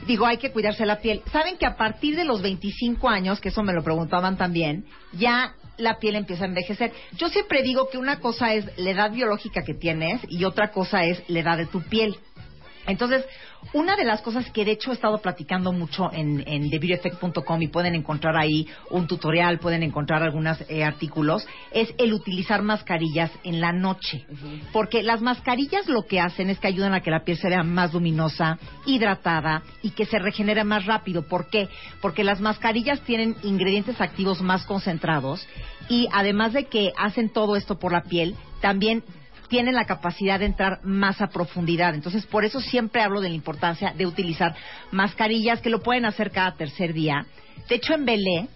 Digo, 0.07 0.27
hay 0.27 0.38
que 0.38 0.51
cuidarse 0.51 0.85
la 0.87 0.98
piel. 0.98 1.22
Saben 1.33 1.57
que 1.59 1.66
a 1.66 1.77
partir 1.77 2.16
de 2.16 2.25
los 2.25 2.42
25 2.42 3.09
años, 3.09 3.40
que 3.40 3.48
eso 3.51 3.62
me 3.62 3.72
lo 3.72 3.83
preguntaban 3.83 4.37
también, 4.37 4.85
ya 5.12 5.55
la 5.79 5.98
piel 5.98 6.16
empieza 6.16 6.44
a 6.44 6.48
envejecer. 6.48 6.92
Yo 7.16 7.29
siempre 7.29 7.62
digo 7.62 7.88
que 7.90 7.98
una 7.98 8.20
cosa 8.20 8.55
es 8.55 8.66
la 8.77 8.90
edad 8.90 9.11
biológica 9.11 9.62
que 9.64 9.75
tienes 9.75 10.20
y 10.29 10.44
otra 10.44 10.70
cosa 10.70 11.05
es 11.05 11.22
la 11.29 11.40
edad 11.40 11.57
de 11.59 11.66
tu 11.66 11.81
piel. 11.83 12.16
Entonces, 12.87 13.25
una 13.73 13.97
de 13.97 14.05
las 14.05 14.23
cosas 14.23 14.51
que 14.51 14.64
de 14.64 14.73
hecho 14.73 14.90
he 14.90 14.95
estado 14.95 15.18
platicando 15.18 15.73
mucho 15.73 16.12
en, 16.12 16.42
en 16.47 16.68
TheBeautyEffect.com 16.68 17.62
y 17.62 17.68
pueden 17.68 17.95
encontrar 17.95 18.37
ahí 18.37 18.66
un 18.90 19.07
tutorial, 19.07 19.59
pueden 19.59 19.83
encontrar 19.83 20.23
algunos 20.23 20.59
artículos, 20.85 21.47
es 21.71 21.95
el 21.99 22.12
utilizar 22.12 22.62
mascarillas 22.62 23.31
en 23.45 23.61
la 23.61 23.73
noche. 23.73 24.27
Porque 24.73 25.03
las 25.03 25.21
mascarillas 25.21 25.88
lo 25.88 26.03
que 26.03 26.21
hacen 26.21 26.51
es 26.51 26.59
que 26.59 26.68
ayudan 26.68 26.95
a 26.95 27.01
que 27.01 27.11
la 27.11 27.25
piel 27.25 27.37
se 27.38 27.49
vea 27.49 27.62
más 27.62 27.92
luminosa, 27.92 28.59
hidratada 28.85 29.62
y 29.83 29.90
que 29.90 30.07
se 30.07 30.18
regenere 30.18 30.64
más 30.64 30.87
rápido. 30.87 31.23
¿Por 31.23 31.49
qué? 31.49 31.68
Porque 32.01 32.25
las 32.25 32.40
mascarillas 32.40 33.01
tienen 33.03 33.37
ingredientes 33.42 34.01
activos 34.01 34.42
más 34.42 34.64
concentrados 34.66 35.47
y 35.88 36.09
además 36.12 36.53
de 36.53 36.64
que 36.66 36.92
hacen 36.97 37.33
todo 37.33 37.57
esto 37.57 37.79
por 37.79 37.92
la 37.92 38.03
piel, 38.03 38.35
también 38.61 39.05
tienen 39.53 39.75
la 39.75 39.85
capacidad 39.85 40.38
de 40.38 40.47
entrar 40.47 40.81
más 40.83 41.21
a 41.21 41.27
profundidad. 41.27 41.95
Entonces, 41.95 42.25
por 42.25 42.47
eso 42.47 42.59
siempre 42.59 43.03
hablo 43.03 43.21
de 43.21 43.29
la 43.29 43.35
importancia 43.35 43.93
de 43.95 44.07
utilizar 44.07 44.55
mascarillas 44.93 45.61
que 45.61 45.69
lo 45.69 45.83
pueden 45.83 46.07
hacer 46.07 46.31
cada 46.31 46.53
tercer 46.57 46.95
día. 46.95 47.27
De 47.69 47.75
hecho, 47.75 47.93
en 47.93 48.07
Belé, 48.07 48.49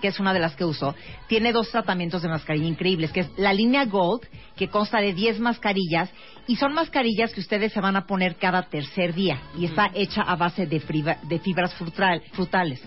que 0.00 0.06
es 0.06 0.20
una 0.20 0.32
de 0.32 0.38
las 0.38 0.54
que 0.54 0.64
uso, 0.64 0.94
tiene 1.26 1.52
dos 1.52 1.68
tratamientos 1.72 2.22
de 2.22 2.28
mascarilla 2.28 2.68
increíbles, 2.68 3.10
que 3.10 3.20
es 3.20 3.30
la 3.38 3.52
línea 3.52 3.84
Gold, 3.86 4.22
que 4.56 4.68
consta 4.68 5.00
de 5.00 5.14
10 5.14 5.40
mascarillas, 5.40 6.08
y 6.46 6.54
son 6.54 6.74
mascarillas 6.74 7.32
que 7.34 7.40
ustedes 7.40 7.72
se 7.72 7.80
van 7.80 7.96
a 7.96 8.06
poner 8.06 8.36
cada 8.36 8.62
tercer 8.62 9.12
día, 9.14 9.40
y 9.58 9.64
está 9.64 9.90
hecha 9.94 10.22
a 10.22 10.36
base 10.36 10.64
de, 10.64 10.78
fibras 10.78 11.74
frutal- 11.76 12.22
frutales. 12.34 12.80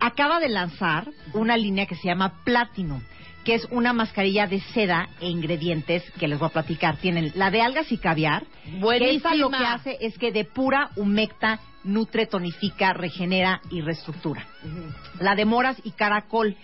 Acaba 0.00 0.40
de 0.40 0.48
lanzar 0.48 1.06
una 1.32 1.56
línea 1.56 1.86
que 1.86 1.94
se 1.94 2.08
llama 2.08 2.42
Platinum, 2.44 3.00
que 3.46 3.54
es 3.54 3.68
una 3.70 3.92
mascarilla 3.92 4.48
de 4.48 4.60
seda 4.74 5.08
e 5.20 5.28
ingredientes 5.28 6.02
que 6.18 6.26
les 6.26 6.36
voy 6.36 6.48
a 6.48 6.52
platicar. 6.52 6.96
Tienen 6.96 7.30
la 7.36 7.52
de 7.52 7.62
algas 7.62 7.92
y 7.92 7.96
caviar. 7.96 8.42
Que 8.98 9.14
esta 9.14 9.36
lo 9.36 9.50
que 9.50 9.64
hace 9.64 9.96
es 10.00 10.18
que 10.18 10.32
depura, 10.32 10.90
humecta, 10.96 11.60
nutre, 11.84 12.26
tonifica, 12.26 12.92
regenera 12.92 13.60
y 13.70 13.82
reestructura. 13.82 14.44
La 15.20 15.36
de 15.36 15.44
moras 15.44 15.80
y 15.84 15.92
caracol. 15.92 16.56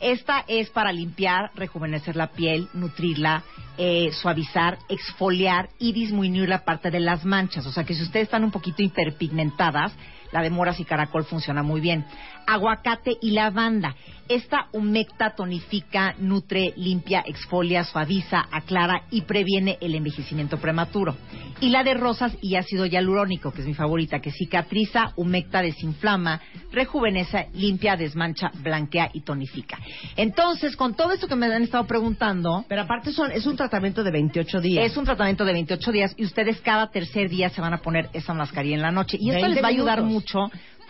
Esta 0.00 0.42
es 0.48 0.70
para 0.70 0.94
limpiar, 0.94 1.50
rejuvenecer 1.54 2.16
la 2.16 2.28
piel, 2.28 2.70
nutrirla, 2.72 3.42
eh, 3.76 4.10
suavizar, 4.12 4.78
exfoliar 4.88 5.68
y 5.78 5.92
disminuir 5.92 6.48
la 6.48 6.64
parte 6.64 6.90
de 6.90 7.00
las 7.00 7.26
manchas. 7.26 7.66
O 7.66 7.72
sea 7.72 7.84
que 7.84 7.92
si 7.92 8.02
ustedes 8.02 8.24
están 8.24 8.44
un 8.44 8.50
poquito 8.50 8.82
hiperpigmentadas, 8.82 9.92
la 10.32 10.40
de 10.40 10.48
moras 10.48 10.80
y 10.80 10.84
caracol 10.84 11.24
funciona 11.24 11.62
muy 11.62 11.82
bien. 11.82 12.06
Aguacate 12.46 13.16
y 13.20 13.30
lavanda. 13.32 13.94
Esta 14.28 14.68
humecta, 14.72 15.34
tonifica, 15.34 16.14
nutre, 16.18 16.72
limpia, 16.76 17.24
exfolia, 17.26 17.82
suaviza, 17.82 18.46
aclara 18.52 19.02
y 19.10 19.22
previene 19.22 19.76
el 19.80 19.96
envejecimiento 19.96 20.58
prematuro. 20.58 21.16
Y 21.60 21.70
la 21.70 21.82
de 21.82 21.94
rosas 21.94 22.36
y 22.40 22.54
ácido 22.54 22.86
hialurónico, 22.86 23.50
que 23.52 23.62
es 23.62 23.66
mi 23.66 23.74
favorita, 23.74 24.20
que 24.20 24.30
cicatriza, 24.30 25.12
humecta, 25.16 25.62
desinflama, 25.62 26.40
rejuvenece, 26.70 27.48
limpia, 27.54 27.96
desmancha, 27.96 28.52
blanquea 28.62 29.10
y 29.12 29.22
tonifica. 29.22 29.78
Entonces, 30.16 30.76
con 30.76 30.94
todo 30.94 31.12
esto 31.12 31.26
que 31.26 31.34
me 31.34 31.46
han 31.46 31.62
estado 31.62 31.86
preguntando, 31.86 32.64
Pero 32.68 32.82
aparte 32.82 33.12
son, 33.12 33.32
es 33.32 33.46
un 33.46 33.56
tratamiento 33.56 34.04
de 34.04 34.12
28 34.12 34.60
días. 34.60 34.86
es 34.86 34.96
un 34.96 35.04
tratamiento 35.04 35.44
de 35.44 35.52
28 35.54 35.92
días 35.92 36.14
y 36.16 36.24
ustedes 36.24 36.60
cada 36.60 36.90
tercer 36.90 37.28
día 37.28 37.50
se 37.50 37.60
van 37.60 37.74
a 37.74 37.78
poner 37.78 38.08
esa 38.12 38.32
mascarilla 38.32 38.76
en 38.76 38.82
la 38.82 38.92
noche. 38.92 39.16
Y 39.20 39.30
esto 39.30 39.42
20 39.42 39.54
les 39.54 39.64
va 39.64 39.68
a 39.68 39.70
ayudar 39.70 40.02
mucho 40.02 40.38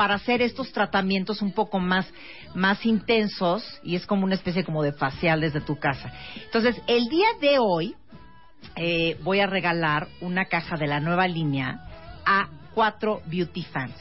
para 0.01 0.15
hacer 0.15 0.41
estos 0.41 0.73
tratamientos 0.73 1.43
un 1.43 1.53
poco 1.53 1.79
más, 1.79 2.11
más 2.55 2.87
intensos 2.87 3.63
y 3.83 3.97
es 3.97 4.07
como 4.07 4.25
una 4.25 4.35
especie 4.35 4.65
como 4.65 4.83
de 4.83 4.95
facial 4.95 5.43
desde 5.43 5.61
tu 5.61 5.79
casa. 5.79 6.11
Entonces, 6.43 6.81
el 6.87 7.05
día 7.11 7.27
de 7.39 7.59
hoy 7.59 7.95
eh, 8.77 9.19
voy 9.23 9.41
a 9.41 9.47
regalar 9.47 10.09
una 10.23 10.47
caja 10.47 10.79
de 10.79 10.87
la 10.87 11.01
nueva 11.01 11.29
línea 11.29 11.87
a 12.25 12.49
cuatro 12.73 13.21
beauty 13.27 13.63
fans. 13.65 13.93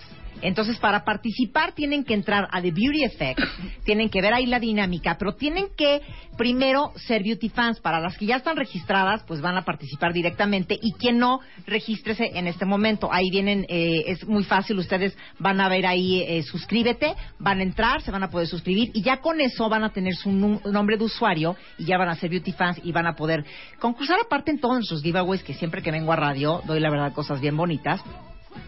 Entonces, 0.42 0.78
para 0.78 1.04
participar 1.04 1.74
tienen 1.74 2.04
que 2.04 2.14
entrar 2.14 2.48
a 2.52 2.62
The 2.62 2.72
Beauty 2.72 3.04
Effect, 3.04 3.40
tienen 3.84 4.10
que 4.10 4.22
ver 4.22 4.34
ahí 4.34 4.46
la 4.46 4.60
dinámica, 4.60 5.18
pero 5.18 5.34
tienen 5.34 5.68
que 5.76 6.02
primero 6.38 6.94
ser 6.96 7.24
beauty 7.24 7.50
fans. 7.50 7.80
Para 7.80 8.00
las 8.00 8.18
que 8.18 8.26
ya 8.26 8.38
están 8.38 8.56
registradas, 8.56 9.24
pues 9.24 9.42
van 9.42 9.58
a 9.58 9.66
participar 9.66 10.14
directamente 10.14 10.78
y 10.82 10.94
quien 10.94 11.18
no, 11.18 11.40
regístrese 11.66 12.32
en 12.34 12.48
este 12.48 12.66
momento. 12.66 13.10
Ahí 13.12 13.30
vienen, 13.30 13.66
eh, 13.70 14.04
es 14.08 14.26
muy 14.26 14.44
fácil, 14.44 14.80
ustedes 14.80 15.18
van 15.38 15.60
a 15.62 15.70
ver 15.70 15.86
ahí, 15.86 16.22
eh, 16.22 16.44
suscríbete, 16.44 17.16
van 17.40 17.60
a 17.60 17.64
entrar, 17.64 18.02
se 18.02 18.12
van 18.12 18.24
a 18.24 18.30
poder 18.30 18.48
suscribir 18.48 18.92
y 18.94 19.02
ya 19.02 19.18
con 19.18 19.42
eso 19.42 19.70
van 19.70 19.84
a 19.84 19.92
tener 19.92 20.16
su 20.16 20.32
nombre 20.32 20.98
de 20.98 21.04
usuario 21.04 21.56
y 21.78 21.86
ya 21.86 21.98
van 21.98 22.10
a 22.10 22.16
ser 22.16 22.30
beauty 22.30 22.52
fans 22.54 22.80
y 22.84 22.92
van 22.92 23.08
a 23.08 23.16
poder 23.16 23.44
concursar 23.80 24.20
aparte 24.24 24.52
en 24.52 24.60
todos 24.60 24.76
nuestros 24.76 25.02
giveaways 25.02 25.44
que 25.44 25.54
siempre 25.54 25.82
que 25.82 25.92
vengo 25.92 26.12
a 26.12 26.16
radio 26.16 26.62
doy 26.66 26.80
la 26.80 26.90
verdad 26.90 27.14
cosas 27.14 27.42
bien 27.42 27.58
bonitas. 27.58 28.02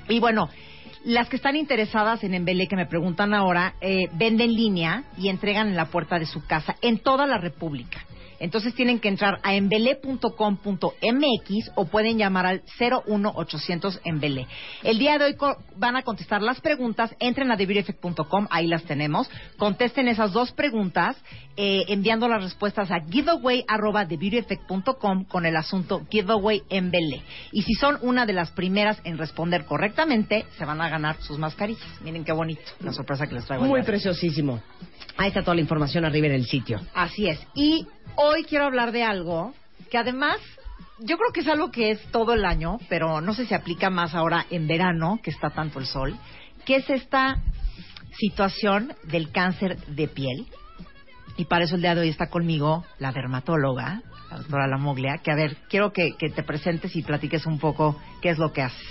Y 0.08 0.20
bueno, 0.20 0.50
las 1.04 1.30
que 1.30 1.36
están 1.36 1.56
interesadas 1.56 2.24
en 2.24 2.34
Embele, 2.34 2.68
que 2.68 2.76
me 2.76 2.86
preguntan 2.86 3.34
ahora, 3.34 3.76
eh, 3.82 4.08
venden 4.14 4.54
línea 4.54 5.06
y 5.18 5.30
entregan 5.30 5.68
en 5.68 5.76
la 5.76 5.86
puerta 5.86 6.20
de 6.20 6.26
su 6.26 6.46
casa 6.46 6.76
en 6.82 7.00
toda 7.00 7.26
la 7.26 7.38
República. 7.38 8.06
Entonces 8.42 8.74
tienen 8.74 9.00
que 9.00 9.08
entrar 9.08 9.40
a 9.44 9.54
embele.com.mx 9.54 10.32
o 11.76 11.86
pueden 11.86 12.18
llamar 12.18 12.48
al 12.48 12.64
01800 12.80 14.02
Embele. 14.04 14.48
El 14.82 14.98
día 14.98 15.20
de 15.20 15.26
hoy 15.26 15.36
van 15.78 15.96
a 15.96 16.02
contestar 16.02 16.42
las 16.42 16.60
preguntas, 16.60 17.16
entren 17.20 17.52
a 17.52 17.58
TheBeautyEffect.com, 17.58 18.48
ahí 18.50 18.66
las 18.66 18.84
tenemos, 18.84 19.30
contesten 19.58 20.08
esas 20.08 20.34
dos 20.34 20.52
preguntas 20.54 21.16
eh, 21.58 21.86
enviando 21.88 22.28
las 22.28 22.44
respuestas 22.44 22.92
a 22.92 23.02
giveaway@thebeautyeffect.com 23.02 25.26
con 25.26 25.46
el 25.46 25.56
asunto 25.56 26.06
giveaway 26.10 26.64
Embele. 26.70 27.22
Y 27.52 27.64
si 27.64 27.74
son 27.74 27.98
una 28.02 28.26
de 28.26 28.34
las 28.34 28.52
primeras 28.52 29.00
en 29.04 29.18
responder 29.18 29.66
correctamente, 29.66 30.46
se 30.58 30.66
van 30.66 30.82
a 30.82 30.90
ganar 30.90 31.18
sus 31.22 31.38
mascarillas. 31.38 31.86
Miren 32.02 32.24
qué 32.24 32.32
bonito 32.32 32.62
la 32.80 32.94
sorpresa 32.94 33.28
que 33.28 33.36
les 33.36 33.46
traigo. 33.46 33.66
Muy 33.66 33.84
preciosísimo. 33.84 34.62
Ahí 35.18 35.30
está 35.30 35.42
toda 35.42 35.56
la 35.56 35.62
información 35.62 36.06
arriba 36.06 36.28
en 36.28 36.34
el 36.34 36.46
sitio. 36.46 36.80
Así 36.94 37.28
es. 37.28 37.40
Y 37.54 37.88
hoy 38.16 38.44
quiero 38.44 38.66
hablar 38.66 38.92
de 38.92 39.04
algo 39.04 39.54
que 39.90 39.98
además 39.98 40.38
yo 41.00 41.18
creo 41.18 41.32
que 41.34 41.42
es 41.42 41.48
algo 41.48 41.72
que 41.72 41.92
es 41.92 42.02
todo 42.12 42.34
el 42.34 42.46
año, 42.46 42.78
pero 42.88 43.22
no 43.22 43.34
sé 43.34 43.46
si 43.46 43.54
aplica 43.54 43.90
más 43.90 44.14
ahora 44.14 44.46
en 44.50 44.68
verano, 44.68 45.20
que 45.22 45.32
está 45.32 45.50
tanto 45.50 45.80
el 45.80 45.86
sol, 45.86 46.16
que 46.66 46.78
es 46.78 46.90
esta 46.90 47.42
situación 48.18 48.94
del 49.04 49.32
cáncer 49.32 49.78
de 49.88 50.08
piel. 50.08 50.48
Y 51.38 51.46
para 51.46 51.66
eso 51.66 51.76
el 51.76 51.82
día 51.82 51.96
de 51.96 52.02
hoy 52.02 52.10
está 52.10 52.28
conmigo 52.28 52.86
la 53.00 53.12
dermatóloga, 53.12 54.02
la 54.30 54.38
doctora 54.38 54.68
Lamoglia, 54.68 55.20
que 55.24 55.32
a 55.32 55.36
ver, 55.36 55.58
quiero 55.70 55.92
que, 55.92 56.16
que 56.18 56.30
te 56.30 56.44
presentes 56.44 56.96
y 56.96 57.02
platiques 57.02 57.46
un 57.46 57.60
poco 57.60 58.00
qué 58.22 58.30
es 58.30 58.38
lo 58.38 58.52
que 58.54 58.62
haces. 58.62 58.88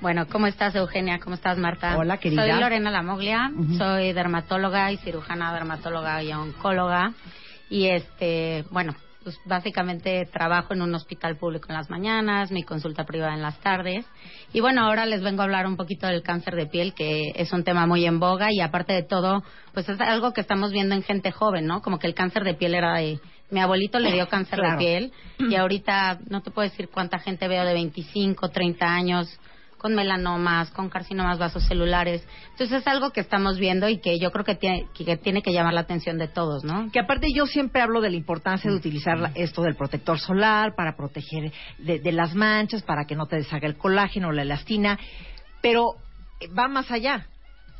Bueno, 0.00 0.26
¿cómo 0.26 0.48
estás, 0.48 0.74
Eugenia? 0.74 1.20
¿Cómo 1.20 1.36
estás, 1.36 1.56
Marta? 1.58 1.96
Hola, 1.96 2.18
querida. 2.18 2.42
Soy 2.44 2.60
Lorena 2.60 2.90
Lamoglia, 2.90 3.52
Ujú. 3.56 3.76
soy 3.76 4.12
dermatóloga 4.12 4.90
y 4.90 4.96
cirujana 4.96 5.52
dermatóloga 5.54 6.22
y 6.22 6.32
oncóloga. 6.32 7.12
Y 7.70 7.86
este, 7.86 8.64
bueno, 8.70 8.96
pues 9.22 9.38
básicamente 9.44 10.26
trabajo 10.32 10.74
en 10.74 10.82
un 10.82 10.94
hospital 10.94 11.36
público 11.36 11.66
en 11.68 11.76
las 11.76 11.90
mañanas, 11.90 12.50
mi 12.50 12.62
consulta 12.62 13.04
privada 13.04 13.34
en 13.34 13.42
las 13.42 13.58
tardes. 13.60 14.04
Y 14.52 14.60
bueno, 14.60 14.82
ahora 14.82 15.06
les 15.06 15.22
vengo 15.22 15.42
a 15.42 15.44
hablar 15.44 15.66
un 15.66 15.76
poquito 15.76 16.06
del 16.06 16.22
cáncer 16.22 16.54
de 16.56 16.66
piel, 16.66 16.94
que 16.94 17.32
es 17.34 17.52
un 17.52 17.64
tema 17.64 17.86
muy 17.86 18.04
en 18.04 18.20
boga 18.20 18.48
y 18.52 18.60
aparte 18.60 18.92
de 18.92 19.02
todo, 19.02 19.42
pues 19.72 19.88
es 19.88 20.00
algo 20.00 20.32
que 20.32 20.40
estamos 20.40 20.72
viendo 20.72 20.94
en 20.94 21.02
gente 21.02 21.30
joven, 21.30 21.66
¿no? 21.66 21.80
Como 21.82 21.98
que 21.98 22.06
el 22.06 22.14
cáncer 22.14 22.44
de 22.44 22.54
piel 22.54 22.74
era 22.74 22.94
de... 22.96 23.18
Mi 23.50 23.60
abuelito 23.60 23.98
le 23.98 24.12
dio 24.12 24.28
cáncer 24.28 24.58
Claro. 24.60 24.78
de 24.78 24.78
piel 24.78 25.12
y 25.38 25.54
ahorita 25.56 26.20
no 26.30 26.40
te 26.40 26.50
puedo 26.50 26.66
decir 26.68 26.88
cuánta 26.88 27.18
gente 27.18 27.48
veo 27.48 27.66
de 27.66 27.74
25, 27.74 28.48
30 28.48 28.86
años 28.86 29.38
con 29.82 29.94
melanomas, 29.94 30.70
con 30.70 30.88
carcinomas 30.88 31.38
vasocelulares. 31.38 32.26
Entonces 32.52 32.80
es 32.80 32.86
algo 32.86 33.10
que 33.10 33.20
estamos 33.20 33.58
viendo 33.58 33.88
y 33.88 33.98
que 34.00 34.18
yo 34.18 34.30
creo 34.30 34.44
que 34.44 34.54
tiene 34.54 34.86
que, 34.94 35.16
tiene 35.18 35.42
que 35.42 35.52
llamar 35.52 35.74
la 35.74 35.80
atención 35.82 36.16
de 36.16 36.28
todos, 36.28 36.64
¿no? 36.64 36.88
Que 36.92 37.00
aparte 37.00 37.26
yo 37.34 37.44
siempre 37.46 37.82
hablo 37.82 38.00
de 38.00 38.10
la 38.10 38.16
importancia 38.16 38.70
de 38.70 38.76
utilizar 38.76 39.18
la- 39.18 39.32
esto 39.34 39.62
del 39.62 39.74
protector 39.76 40.18
solar 40.18 40.74
para 40.76 40.96
proteger 40.96 41.52
de, 41.78 41.98
de 41.98 42.12
las 42.12 42.34
manchas, 42.34 42.82
para 42.82 43.04
que 43.04 43.16
no 43.16 43.26
te 43.26 43.36
deshaga 43.36 43.66
el 43.66 43.76
colágeno 43.76 44.28
o 44.28 44.32
la 44.32 44.42
elastina, 44.42 44.98
pero 45.60 45.96
va 46.58 46.68
más 46.68 46.90
allá. 46.90 47.26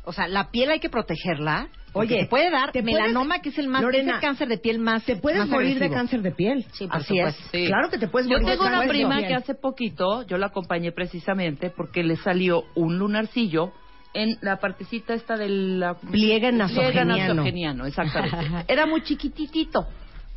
O 0.05 0.11
sea, 0.13 0.27
la 0.27 0.51
piel 0.51 0.69
hay 0.71 0.79
que 0.79 0.89
protegerla. 0.89 1.69
Oye, 1.93 2.23
te 2.23 2.25
puede 2.27 2.49
dar 2.49 2.71
¿te 2.71 2.81
puedes- 2.81 2.95
melanoma, 2.97 3.39
que 3.39 3.49
es 3.49 3.57
el 3.59 3.67
más 3.67 3.81
Lorena, 3.83 4.11
es 4.11 4.15
el 4.15 4.21
cáncer 4.21 4.47
de 4.47 4.57
piel 4.57 4.79
más 4.79 5.03
¿Te 5.05 5.15
puedes 5.15 5.39
más 5.39 5.49
morir 5.49 5.79
de 5.79 5.89
cáncer 5.89 6.21
de 6.21 6.31
piel? 6.31 6.65
Sí, 6.73 6.87
por 6.87 6.97
Así 6.97 7.19
es. 7.19 7.35
supuesto. 7.35 7.57
Sí. 7.57 7.65
Claro 7.67 7.89
que 7.89 7.97
te 7.97 8.07
puedes 8.07 8.27
Yo 8.27 8.33
morir 8.33 8.45
de 8.47 8.51
tengo 8.53 8.65
una 8.67 8.87
prima 8.87 9.17
que 9.27 9.33
hace 9.35 9.53
poquito, 9.55 10.23
yo 10.27 10.37
la 10.37 10.47
acompañé 10.47 10.91
precisamente 10.91 11.69
porque 11.69 12.03
le 12.03 12.15
salió 12.17 12.63
un 12.75 12.97
lunarcillo 12.97 13.71
en 14.15 14.37
la 14.41 14.57
partecita 14.57 15.13
esta 15.13 15.37
del 15.37 15.79
la- 15.79 15.95
Pliegue 15.95 16.51
nasogeniano. 16.51 17.33
nasogeniano, 17.35 17.85
exactamente. 17.85 18.37
Era 18.67 18.85
muy 18.85 19.01
chiquititito, 19.03 19.87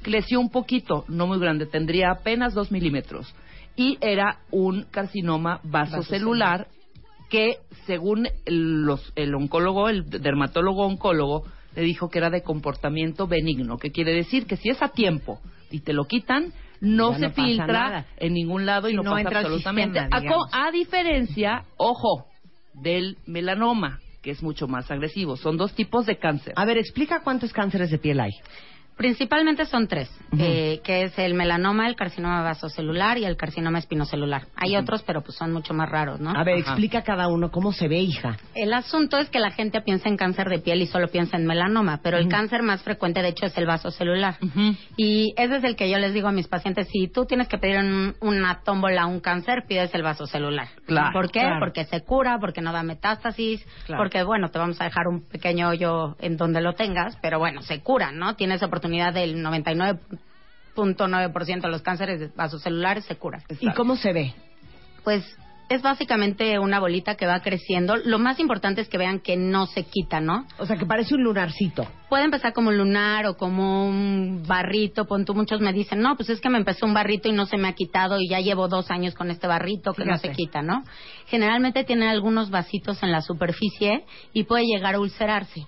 creció 0.03 0.41
un 0.41 0.51
poquito, 0.51 1.05
no 1.09 1.27
muy 1.27 1.39
grande, 1.39 1.67
tendría 1.67 2.11
apenas 2.11 2.55
dos 2.55 2.71
milímetros. 2.71 3.35
Y 3.79 3.99
era 4.01 4.39
un 4.51 4.85
carcinoma 4.91 5.61
vasocelular 5.63 6.69
que, 7.29 7.59
según 7.87 8.29
el, 8.45 8.83
los- 8.83 9.13
el 9.17 9.35
oncólogo, 9.35 9.89
el 9.89 10.09
dermatólogo 10.09 10.87
oncólogo, 10.87 11.45
le 11.75 11.83
dijo 11.83 12.09
que 12.09 12.19
era 12.19 12.31
de 12.31 12.43
comportamiento 12.43 13.27
benigno, 13.27 13.79
que 13.79 13.91
quiere 13.91 14.13
decir 14.15 14.47
que 14.47 14.57
si 14.57 14.71
es 14.71 14.81
a 14.83 14.89
tiempo 14.89 15.41
y 15.71 15.81
te 15.81 15.93
lo 15.93 16.05
quitan, 16.07 16.53
no 16.81 17.13
Ya 17.13 17.19
se 17.19 17.27
no 17.29 17.33
filtra 17.33 17.67
nada. 17.67 18.07
en 18.19 18.35
ningún 18.35 18.65
lado 18.67 18.89
y 18.89 18.95
no, 18.95 19.03
no 19.03 19.11
pasa 19.11 19.21
entra 19.23 19.41
absolutamente. 19.41 20.01
sistema, 20.01 20.37
a, 20.53 20.67
a 20.69 20.71
diferencia, 20.71 21.65
ojo, 21.77 22.27
del 22.75 23.17
melanoma, 23.27 24.01
que 24.23 24.31
es 24.31 24.43
mucho 24.43 24.69
más 24.69 24.91
agresivo. 24.91 25.37
Son 25.37 25.57
dos 25.57 25.73
tipos 25.75 26.07
de 26.07 26.17
cáncer. 26.19 26.53
A 26.57 26.65
ver, 26.65 26.79
explica 26.79 27.21
cuántos 27.21 27.53
cánceres 27.53 27.91
de 27.91 27.99
piel 27.99 28.21
hay. 28.21 28.33
Principalmente 28.97 29.67
son 29.67 29.89
tres, 29.89 30.11
eh, 30.39 30.81
que 30.83 31.03
es 31.03 31.19
el 31.19 31.35
melanoma, 31.35 31.87
el 31.87 31.97
carcinoma 31.97 32.43
vasocelular 32.43 33.19
y 33.19 33.27
el 33.27 33.37
carcinoma 33.37 33.79
espinocelular. 33.79 34.47
Hay 34.57 34.75
otros, 34.75 35.03
pero 35.03 35.21
pues 35.21 35.37
son 35.37 35.53
mucho 35.53 35.75
más 35.75 35.91
raros, 35.91 36.19
¿no? 36.19 36.31
A 36.31 36.43
ver, 36.45 36.61
Ajá. 36.63 36.71
explica 36.71 37.03
cada 37.03 37.29
uno 37.29 37.51
cómo 37.51 37.73
se 37.73 37.89
ve, 37.89 37.99
hija. 37.99 38.39
El 38.55 38.73
asunto 38.73 39.19
es 39.19 39.29
que 39.29 39.39
la 39.39 39.51
gente 39.51 39.83
piensa 39.83 40.09
en 40.09 40.17
cáncer 40.17 40.49
de 40.49 40.61
piel 40.61 40.81
y 40.81 40.87
solo 40.87 41.09
piensa 41.09 41.37
en 41.37 41.45
melanoma, 41.47 42.01
pero 42.03 42.17
el 42.17 42.29
cáncer 42.29 42.63
más 42.63 42.83
frecuente, 42.83 43.21
de 43.21 43.29
hecho, 43.29 43.45
es 43.45 43.59
el 43.59 43.67
vasocelular. 43.67 44.39
Y 44.97 45.35
ese 45.37 45.57
es 45.57 45.65
el 45.65 45.77
que 45.77 45.91
yo 45.91 45.99
les 45.99 46.15
digo 46.15 46.29
a 46.29 46.33
mis 46.33 46.49
pacientes, 46.49 46.89
si 46.91 47.09
tú 47.09 47.27
tienes 47.27 47.49
que 47.49 47.59
pedir 47.59 47.77
un- 47.79 48.15
una 48.23 48.63
tómbola 48.65 49.03
a 49.03 49.07
un 49.07 49.21
cáncer, 49.21 49.65
pides 49.69 49.95
el 49.95 50.03
vasocelular. 50.05 50.69
Claro, 50.87 51.11
¿Por 51.13 51.31
qué? 51.31 51.41
claro. 51.41 51.57
Porque 51.61 51.85
se 51.85 52.01
cura, 52.03 52.39
porque 52.41 52.63
no 52.63 52.73
da 52.73 52.83
metástasis, 52.83 53.63
Claro. 53.85 54.03
porque, 54.03 54.23
bueno, 54.23 54.49
te 54.51 54.59
vamos 54.59 54.81
a 54.81 54.85
dejar 54.85 55.07
un 55.07 55.29
pequeño 55.29 55.69
hoyo 55.69 56.17
en 56.19 56.39
donde 56.39 56.63
lo 56.63 56.73
tengas, 56.73 57.19
pero 57.21 57.39
bueno, 57.39 57.61
se 57.61 57.83
cura, 57.83 58.11
¿no? 58.11 58.37
Tienes 58.37 58.63
oportunidad 58.63 58.86
del 58.89 59.45
99.9% 59.45 61.63
de 61.63 61.69
los 61.69 61.83
cánceres 61.83 62.35
vasocelulares 62.35 63.05
se 63.05 63.17
curan. 63.17 63.43
¿Y 63.61 63.71
cómo 63.73 63.97
se 63.97 64.13
ve? 64.13 64.35
Pues 65.05 65.25
es 65.69 65.83
básicamente 65.83 66.59
una 66.59 66.79
bolita 66.79 67.17
que 67.17 67.27
va 67.27 67.41
creciendo. 67.41 67.97
Lo 67.97 68.19
más 68.19 68.39
importante 68.39 68.81
es 68.81 68.89
que 68.89 68.99
vean 68.99 69.19
que 69.19 69.37
no 69.37 69.67
se 69.67 69.83
quita, 69.83 70.21
¿no? 70.21 70.47
O 70.59 70.67
sea, 70.67 70.77
que 70.77 70.87
parece 70.87 71.15
un 71.15 71.25
lunarcito. 71.25 71.87
Puede 72.09 72.25
empezar 72.25 72.53
como 72.53 72.69
un 72.69 72.79
lunar 72.79 73.27
o 73.27 73.37
como 73.37 73.89
un 73.89 74.45
barrito. 74.47 75.07
Pon 75.07 75.25
tú, 75.25 75.35
muchos 75.35 75.61
me 75.61 75.73
dicen, 75.73 76.01
no, 76.01 76.17
pues 76.17 76.31
es 76.31 76.41
que 76.41 76.51
me 76.51 76.59
empezó 76.59 76.87
un 76.87 76.95
barrito 76.95 77.29
y 77.29 77.33
no 77.33 77.47
se 77.47 77.57
me 77.57 77.69
ha 77.69 77.73
quitado 77.73 78.21
y 78.21 78.29
ya 78.29 78.39
llevo 78.39 78.69
dos 78.69 78.91
años 78.91 79.15
con 79.15 79.31
este 79.31 79.49
barrito 79.49 79.93
que 79.93 80.05
no 80.05 80.17
se 80.19 80.31
quita, 80.31 80.63
¿no? 80.63 80.85
Generalmente 81.27 81.83
tiene 81.83 82.09
algunos 82.09 82.51
vasitos 82.51 83.03
en 83.03 83.11
la 83.11 83.23
superficie 83.23 84.05
y 84.33 84.45
puede 84.45 84.67
llegar 84.67 84.95
a 84.95 85.01
ulcerarse. 85.01 85.67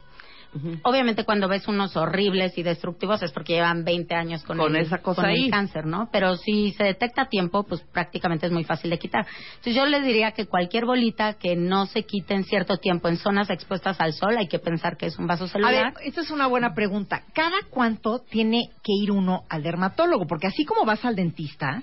Obviamente 0.83 1.25
cuando 1.25 1.47
ves 1.49 1.69
unos 1.69 1.97
horribles 1.97 2.57
y 2.57 2.63
destructivos 2.63 3.23
es 3.23 3.33
porque 3.33 3.55
llevan 3.55 3.85
20 3.85 4.15
años 4.15 4.43
con, 4.45 4.57
Con 4.59 4.75
el, 4.77 4.83
esa 4.83 4.99
cosa 4.99 5.23
con 5.23 5.31
ahí. 5.31 5.45
el 5.45 5.51
cáncer, 5.51 5.85
¿no? 5.87 6.09
Pero 6.11 6.37
si 6.37 6.73
se 6.73 6.85
detecta 6.85 7.23
a 7.23 7.29
tiempo, 7.29 7.65
pues 7.65 7.83
prácticamente 7.93 8.47
es 8.47 8.53
muy 8.53 8.65
fácil 8.65 8.91
de 8.91 8.99
quitar. 8.99 9.27
Entonces 9.51 9.75
yo 9.75 9.85
les 9.87 10.05
diría 10.05 10.33
que 10.33 10.47
cualquier 10.47 10.85
bolita 10.87 11.35
que 11.35 11.55
no 11.57 11.87
se 11.87 12.05
quite 12.05 12.35
en 12.35 12.45
cierto 12.45 12.79
tiempo 12.79 13.09
en 13.09 13.17
zonas 13.19 13.51
expuestas 13.51 14.01
al 14.01 14.13
sol, 14.15 14.37
hay 14.39 14.49
que 14.49 14.59
pensar 14.59 14.97
que 14.97 15.07
es 15.07 15.19
un 15.19 15.27
vaso 15.27 15.45
A 15.45 15.49
celular. 15.49 15.95
ver, 15.95 16.07
esta 16.07 16.23
es 16.23 16.31
una 16.31 16.47
buena 16.47 16.75
pregunta. 16.75 17.23
¿Cada 17.35 17.57
cuánto 17.71 18.21
tiene 18.21 18.71
que 18.83 18.93
ir 18.93 19.11
uno 19.11 19.45
al 19.51 19.63
dermatólogo? 19.63 20.27
Porque 20.27 20.47
así 20.47 20.65
como 20.65 20.85
vas 20.85 21.05
al 21.05 21.15
dentista, 21.17 21.83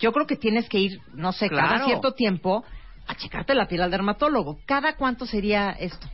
yo 0.00 0.12
creo 0.12 0.26
que 0.26 0.36
tienes 0.36 0.68
que 0.68 0.78
ir, 0.78 1.00
no 1.14 1.32
sé, 1.32 1.48
cada 1.48 1.84
cierto 1.84 2.12
tiempo 2.12 2.64
a 3.10 3.14
checarte 3.16 3.54
la 3.54 3.66
piel 3.66 3.82
al 3.82 3.90
dermatólogo. 3.90 4.58
¿Cada 4.66 4.94
cuánto 4.94 5.26
sería 5.26 5.70
esto? 5.70 6.06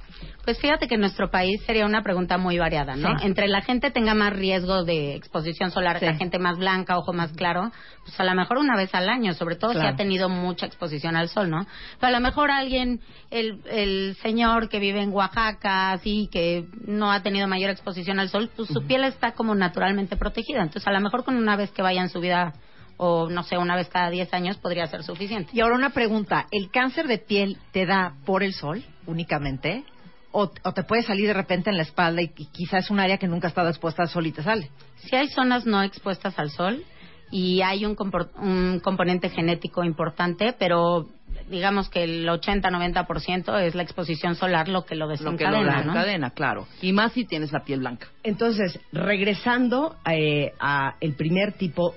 Pues 0.46 0.58
fíjate 0.58 0.88
que 0.88 0.94
en 0.94 1.00
nuestro 1.02 1.30
país 1.30 1.60
sería 1.66 1.84
una 1.84 2.02
pregunta 2.02 2.38
muy 2.38 2.56
variada, 2.56 2.96
¿no? 2.96 3.18
Sí. 3.18 3.26
Entre 3.26 3.48
la 3.48 3.60
gente 3.60 3.90
tenga 3.90 4.14
más 4.14 4.32
riesgo 4.32 4.82
de 4.84 5.14
exposición 5.14 5.70
solar, 5.70 5.98
Sí. 5.98 6.06
la 6.06 6.14
gente 6.14 6.38
más 6.38 6.56
blanca, 6.56 6.96
ojo 6.96 7.12
más 7.12 7.32
claro, 7.32 7.70
pues 8.02 8.18
a 8.18 8.24
lo 8.24 8.34
mejor 8.34 8.58
una 8.58 8.76
vez 8.76 8.94
al 8.94 9.10
año, 9.10 9.34
sobre 9.34 9.56
todo 9.56 9.72
si 9.72 9.80
ha 9.86 9.94
tenido 9.96 10.30
mucha 10.30 10.64
exposición 10.64 11.16
al 11.16 11.28
sol, 11.28 11.50
¿no? 11.50 11.66
Pero 12.00 12.08
a 12.08 12.18
lo 12.18 12.20
mejor 12.20 12.50
alguien, 12.50 13.00
el, 13.30 13.60
el 13.68 14.16
señor 14.22 14.70
que 14.70 14.78
vive 14.78 15.02
en 15.02 15.12
Oaxaca, 15.12 15.92
así, 15.92 16.30
que 16.32 16.64
no 16.86 17.12
ha 17.12 17.22
tenido 17.22 17.46
mayor 17.46 17.70
exposición 17.70 18.18
al 18.20 18.30
sol, 18.30 18.48
pues 18.56 18.68
su 18.70 18.86
piel 18.86 19.04
está 19.04 19.32
como 19.32 19.54
naturalmente 19.54 20.16
protegida. 20.16 20.62
Entonces 20.62 20.86
a 20.86 20.92
lo 20.92 21.00
mejor 21.00 21.24
con 21.24 21.36
una 21.36 21.56
vez 21.56 21.72
que 21.72 21.82
vaya 21.82 22.00
en 22.00 22.08
su 22.08 22.20
vida, 22.20 22.54
o 22.98 23.28
no 23.28 23.42
sé, 23.42 23.58
una 23.58 23.76
vez 23.76 23.88
cada 23.88 24.10
10 24.10 24.32
años, 24.34 24.56
podría 24.58 24.86
ser 24.86 25.02
suficiente. 25.02 25.50
Y 25.52 25.60
ahora 25.60 25.74
una 25.76 25.90
pregunta. 25.90 26.46
¿El 26.50 26.70
cáncer 26.70 27.06
de 27.08 27.18
piel 27.18 27.58
te 27.72 27.86
da 27.86 28.14
por 28.24 28.42
el 28.42 28.52
sol 28.54 28.82
únicamente? 29.06 29.84
¿O, 30.32 30.50
o 30.64 30.72
te 30.74 30.82
puede 30.82 31.02
salir 31.02 31.26
de 31.28 31.32
repente 31.34 31.70
en 31.70 31.76
la 31.76 31.82
espalda 31.82 32.20
y, 32.20 32.30
y 32.36 32.46
quizás 32.46 32.84
es 32.84 32.90
un 32.90 33.00
área 33.00 33.16
que 33.16 33.26
nunca 33.26 33.46
ha 33.46 33.50
estado 33.50 33.68
expuesta 33.70 34.02
al 34.02 34.08
sol 34.08 34.26
y 34.26 34.32
te 34.32 34.42
sale? 34.42 34.70
Si 34.96 35.16
hay 35.16 35.28
zonas 35.28 35.64
no 35.64 35.82
expuestas 35.82 36.38
al 36.38 36.50
sol 36.50 36.84
y 37.30 37.62
hay 37.62 37.84
un, 37.86 37.96
compor- 37.96 38.30
un 38.36 38.80
componente 38.80 39.30
genético 39.30 39.82
importante, 39.82 40.54
pero 40.58 41.08
digamos 41.48 41.88
que 41.88 42.04
el 42.04 42.28
80-90% 42.28 43.60
es 43.62 43.74
la 43.74 43.82
exposición 43.82 44.34
solar 44.34 44.68
lo 44.68 44.84
que 44.84 44.94
lo 44.94 45.06
Lo 45.06 45.16
que 45.16 45.22
lo 45.24 45.30
desencadena, 45.30 45.70
¿no? 45.72 45.76
desencadena, 45.78 46.30
claro. 46.30 46.66
Y 46.82 46.92
más 46.92 47.12
si 47.12 47.24
tienes 47.24 47.52
la 47.52 47.64
piel 47.64 47.80
blanca. 47.80 48.08
Entonces, 48.22 48.78
regresando 48.92 49.96
eh, 50.10 50.52
a 50.60 50.96
el 51.00 51.14
primer 51.14 51.52
tipo 51.54 51.94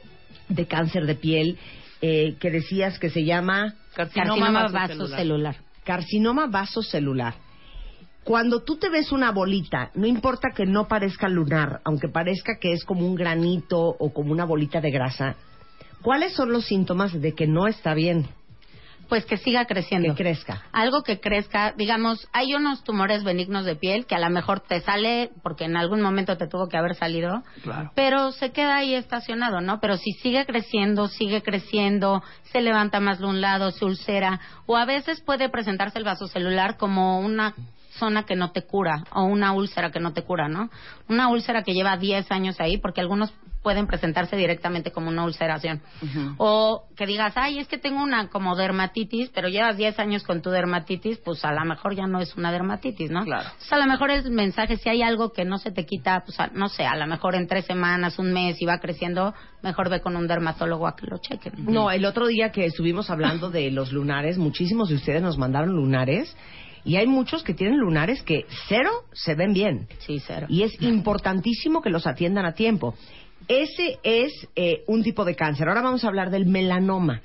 de 0.50 0.68
cáncer 0.68 1.06
de 1.06 1.16
piel 1.16 1.58
eh, 2.02 2.36
que 2.40 2.52
decías 2.52 3.00
que 3.00 3.10
se 3.10 3.24
llama 3.24 3.76
Carcinoma 3.94 4.68
vasocelular. 4.68 5.58
carcinoma 5.84 6.48
vasocelular. 6.48 7.36
Cuando 8.24 8.64
tú 8.64 8.78
te 8.78 8.90
ves 8.90 9.12
una 9.12 9.32
bolita, 9.32 9.92
no 9.96 10.06
importa 10.06 10.50
que 10.56 10.66
no 10.66 10.88
parezca 10.88 11.28
lunar, 11.28 11.82
aunque 11.84 12.10
parezca 12.10 12.58
que 12.60 12.74
es 12.74 12.84
como 12.84 13.08
un 13.08 13.16
granito 13.16 13.80
o 13.80 14.14
como 14.14 14.32
una 14.32 14.46
bolita 14.46 14.82
de 14.82 14.92
grasa, 14.92 15.36
¿cuáles 16.02 16.34
son 16.34 16.52
los 16.52 16.66
síntomas 16.66 17.20
de 17.20 17.34
que 17.34 17.48
no 17.48 17.68
está 17.68 17.94
bien 17.94 18.28
Pues 19.10 19.26
que 19.26 19.38
siga 19.38 19.66
creciendo. 19.66 20.14
que 20.16 20.24
crezca? 20.24 20.62
Algo 20.72 21.02
que 21.04 21.20
crezca, 21.20 21.74
digamos, 21.76 22.28
hay 22.32 22.54
unos 22.54 22.84
tumores 22.84 23.24
benignos 23.24 23.66
de 23.66 23.76
piel 23.76 24.06
que 24.06 24.16
a 24.16 24.20
lo 24.20 24.30
mejor 24.30 24.60
te 24.62 24.80
sale 24.82 25.32
porque 25.42 25.66
en 25.66 25.76
algún 25.76 26.00
momento 26.02 26.38
te 26.38 26.48
tuvo 26.48 26.68
que 26.70 26.78
haber 26.78 26.94
salido, 26.96 27.44
Claro. 27.64 27.92
pero 27.96 28.32
se 28.32 28.52
queda 28.52 28.78
ahí 28.78 28.94
estacionado, 28.94 29.62
¿no? 29.62 29.80
Pero 29.80 29.98
si 29.98 30.12
sigue 30.22 30.46
creciendo, 30.46 31.08
sigue 31.08 31.42
creciendo, 31.42 32.22
se 32.52 32.62
levanta 32.62 33.00
más 33.00 33.20
de 33.20 33.26
un 33.26 33.42
lado, 33.42 33.72
se 33.72 33.84
ulcera, 33.84 34.40
o 34.68 34.78
a 34.78 34.86
veces 34.86 35.22
puede 35.22 35.50
presentarse 35.50 35.98
el 35.98 36.06
vaso 36.06 36.28
celular 36.28 36.78
como 36.78 37.20
una 37.20 37.56
zona 37.98 38.24
que 38.24 38.36
no 38.36 38.52
te 38.52 38.62
cura 38.62 39.04
o 39.12 39.24
una 39.24 39.52
úlcera 39.54 39.92
que 39.92 40.00
no 40.00 40.14
te 40.14 40.22
cura, 40.24 40.48
¿no? 40.48 40.70
Una 41.10 41.28
úlcera 41.30 41.64
que 41.64 41.74
lleva 41.74 41.98
10 41.98 42.32
años 42.32 42.60
ahí 42.62 42.78
porque 42.78 43.02
algunos 43.02 43.34
pueden 43.62 43.88
presentarse 43.88 44.36
directamente 44.38 44.92
como 44.92 45.10
una 45.10 45.24
ulceración. 45.26 45.82
O 46.38 46.86
que 46.96 47.06
digas, 47.06 47.34
ay, 47.36 47.60
es 47.60 47.68
que 47.68 47.78
tengo 47.78 48.02
una 48.02 48.30
como 48.30 48.56
dermatitis, 48.56 49.30
pero 49.34 49.50
llevas 49.50 49.78
10 49.78 50.00
años 50.00 50.24
con 50.24 50.42
tu 50.42 50.50
dermatitis, 50.50 51.18
pues 51.20 51.44
a 51.44 51.52
lo 51.52 51.66
mejor 51.66 51.96
ya 51.96 52.08
no 52.08 52.20
es 52.20 52.36
una 52.36 52.52
dermatitis, 52.52 53.12
¿no? 53.12 53.24
Claro. 53.26 53.44
Entonces, 53.50 53.72
a 53.74 53.78
lo 53.78 53.86
mejor 53.86 54.12
el 54.12 54.32
mensaje, 54.32 54.78
si 54.78 54.90
hay 54.90 55.02
algo 55.02 55.32
que 55.34 55.46
no 55.46 55.58
se 55.58 55.72
te 55.72 55.86
quita, 55.86 56.22
pues 56.26 56.40
a- 56.40 56.48
no 56.54 56.70
sé, 56.70 56.86
a 56.86 56.96
lo 56.96 57.06
mejor 57.08 57.36
en 57.36 57.48
tres 57.48 57.66
semanas, 57.66 58.18
un 58.20 58.32
mes 58.32 58.62
y 58.62 58.66
va 58.66 58.80
creciendo, 58.80 59.34
mejor 59.62 59.90
ve 59.90 60.02
con 60.02 60.16
un 60.16 60.28
dermatólogo 60.28 60.88
a 60.88 60.96
que 60.96 61.06
lo 61.08 61.18
chequen. 61.18 61.54
No, 61.66 61.92
el 61.92 62.06
otro 62.06 62.28
día 62.28 62.52
que 62.52 62.66
estuvimos 62.66 63.10
hablando 63.10 63.50
de 63.50 63.72
los 63.72 63.92
lunares, 63.92 64.38
muchísimos 64.38 64.90
de 64.90 64.96
ustedes 64.96 65.22
nos 65.22 65.38
mandaron 65.38 65.70
lunares 65.76 66.36
y 66.86 66.96
hay 66.96 67.08
muchos 67.08 67.44
que 67.44 67.54
tienen 67.54 67.78
lunares 67.78 68.24
que 68.24 68.46
cero 68.70 68.90
se 69.12 69.36
ven 69.36 69.52
bien. 69.54 69.88
Sí, 70.00 70.22
cero. 70.26 70.48
Y 70.50 70.64
es 70.64 70.82
importantísimo 70.82 71.82
que 71.82 71.90
los 71.90 72.08
atiendan 72.08 72.46
a 72.46 72.54
tiempo. 72.54 72.96
Ese 73.50 73.98
es 74.04 74.32
eh, 74.56 74.84
un 74.86 75.02
tipo 75.02 75.26
de 75.26 75.36
cáncer. 75.36 75.68
Ahora 75.68 75.82
vamos 75.82 76.04
a 76.04 76.08
hablar 76.08 76.30
del 76.30 76.46
melanoma. 76.46 77.22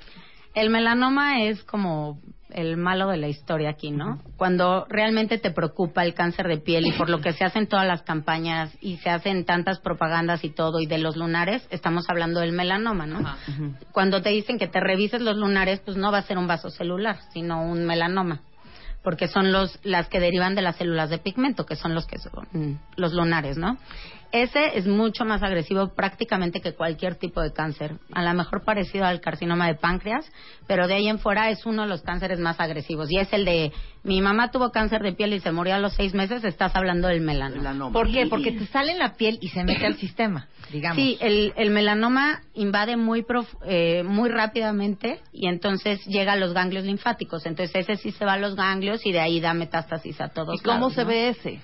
El 0.55 0.71
melanoma 0.71 1.43
es 1.43 1.63
como 1.63 2.19
el 2.49 2.77
malo 2.77 3.09
de 3.09 3.17
la 3.17 3.27
historia 3.27 3.69
aquí, 3.69 3.91
¿no? 3.91 4.21
Cuando 4.35 4.85
realmente 4.89 5.37
te 5.37 5.51
preocupa 5.51 6.03
el 6.03 6.15
cáncer 6.15 6.47
de 6.47 6.57
piel 6.57 6.87
y 6.87 6.93
por 6.93 7.11
lo 7.11 7.21
que 7.21 7.33
se 7.33 7.43
hacen 7.43 7.67
todas 7.67 7.85
las 7.85 8.01
campañas 8.01 8.75
y 8.81 8.97
se 8.97 9.09
hacen 9.09 9.45
tantas 9.45 9.79
propagandas 9.79 10.43
y 10.43 10.49
todo 10.49 10.79
y 10.79 10.87
de 10.87 10.97
los 10.97 11.15
lunares, 11.15 11.67
estamos 11.69 12.05
hablando 12.09 12.39
del 12.39 12.53
melanoma, 12.53 13.05
¿no? 13.05 13.19
Cuando 13.91 14.21
te 14.23 14.29
dicen 14.29 14.57
que 14.57 14.67
te 14.67 14.79
revises 14.79 15.21
los 15.21 15.37
lunares, 15.37 15.81
pues 15.81 15.95
no 15.95 16.11
va 16.11 16.19
a 16.19 16.23
ser 16.23 16.39
un 16.39 16.47
vaso 16.47 16.71
celular, 16.71 17.19
sino 17.33 17.61
un 17.61 17.85
melanoma, 17.85 18.41
porque 19.03 19.27
son 19.27 19.51
los 19.51 19.77
las 19.83 20.07
que 20.07 20.19
derivan 20.19 20.55
de 20.55 20.61
las 20.61 20.77
células 20.77 21.09
de 21.09 21.17
pigmento, 21.17 21.65
que 21.65 21.75
son 21.75 21.93
los 21.93 22.07
que 22.07 22.17
son 22.17 22.47
mm, 22.51 22.79
los 22.95 23.13
lunares, 23.13 23.57
¿no? 23.57 23.77
Ese 24.31 24.77
es 24.77 24.85
mucho 24.85 25.23
más 25.25 25.41
agresivo 25.43 25.93
prácticamente 25.95 26.59
que 26.61 26.73
cualquier 26.73 27.15
tipo 27.15 27.41
de 27.41 27.53
cáncer. 27.53 27.97
A 28.13 28.23
lo 28.23 28.33
mejor 28.33 28.63
parecido 28.63 29.05
al 29.05 29.21
carcinoma 29.21 29.67
de 29.67 29.75
páncreas, 29.75 30.25
pero 30.67 30.87
de 30.87 30.95
ahí 30.95 31.07
en 31.07 31.19
fuera 31.19 31.49
es 31.49 31.65
uno 31.65 31.83
de 31.83 31.87
los 31.87 32.01
cánceres 32.01 32.39
más 32.39 32.59
agresivos. 32.59 33.09
Y 33.11 33.17
es 33.19 33.31
el 33.31 33.45
de 33.45 33.71
mi 34.03 34.21
mamá 34.21 34.51
tuvo 34.51 34.71
cáncer 34.71 35.01
de 35.01 35.13
piel 35.13 35.33
y 35.33 35.39
se 35.39 35.51
murió 35.51 35.75
a 35.75 35.79
los 35.79 35.93
seis 35.93 36.13
meses, 36.13 36.43
estás 36.43 36.75
hablando 36.75 37.07
del 37.07 37.21
melanoma. 37.21 37.57
Melanoma. 37.61 37.93
¿Por 37.93 38.11
qué? 38.11 38.27
Porque 38.27 38.51
te 38.51 38.65
sale 38.67 38.91
en 38.91 38.99
la 38.99 39.13
piel 39.15 39.37
y 39.41 39.47
se 39.49 39.63
mete 39.63 39.85
al 39.85 39.95
sistema, 39.95 40.47
digamos. 40.71 40.97
Sí, 40.97 41.17
el, 41.21 41.53
el 41.55 41.71
melanoma 41.71 42.41
invade 42.53 42.97
muy 42.97 43.23
prof- 43.23 43.55
eh, 43.65 44.03
muy 44.03 44.29
rápidamente 44.29 45.19
y 45.31 45.47
entonces 45.47 46.05
llega 46.05 46.33
a 46.33 46.35
los 46.35 46.53
ganglios 46.53 46.83
linfáticos. 46.85 47.45
Entonces 47.45 47.75
ese 47.75 47.95
sí 47.95 48.11
se 48.11 48.25
va 48.25 48.33
a 48.33 48.37
los 48.37 48.55
ganglios 48.55 49.05
y 49.05 49.11
de 49.11 49.19
ahí 49.21 49.39
da 49.39 49.53
metástasis 49.53 50.19
a 50.21 50.29
todos 50.29 50.55
¿Y 50.59 50.63
cómo 50.63 50.75
lados, 50.89 50.93
se 50.93 51.01
¿no? 51.01 51.07
ve 51.07 51.29
ese? 51.29 51.59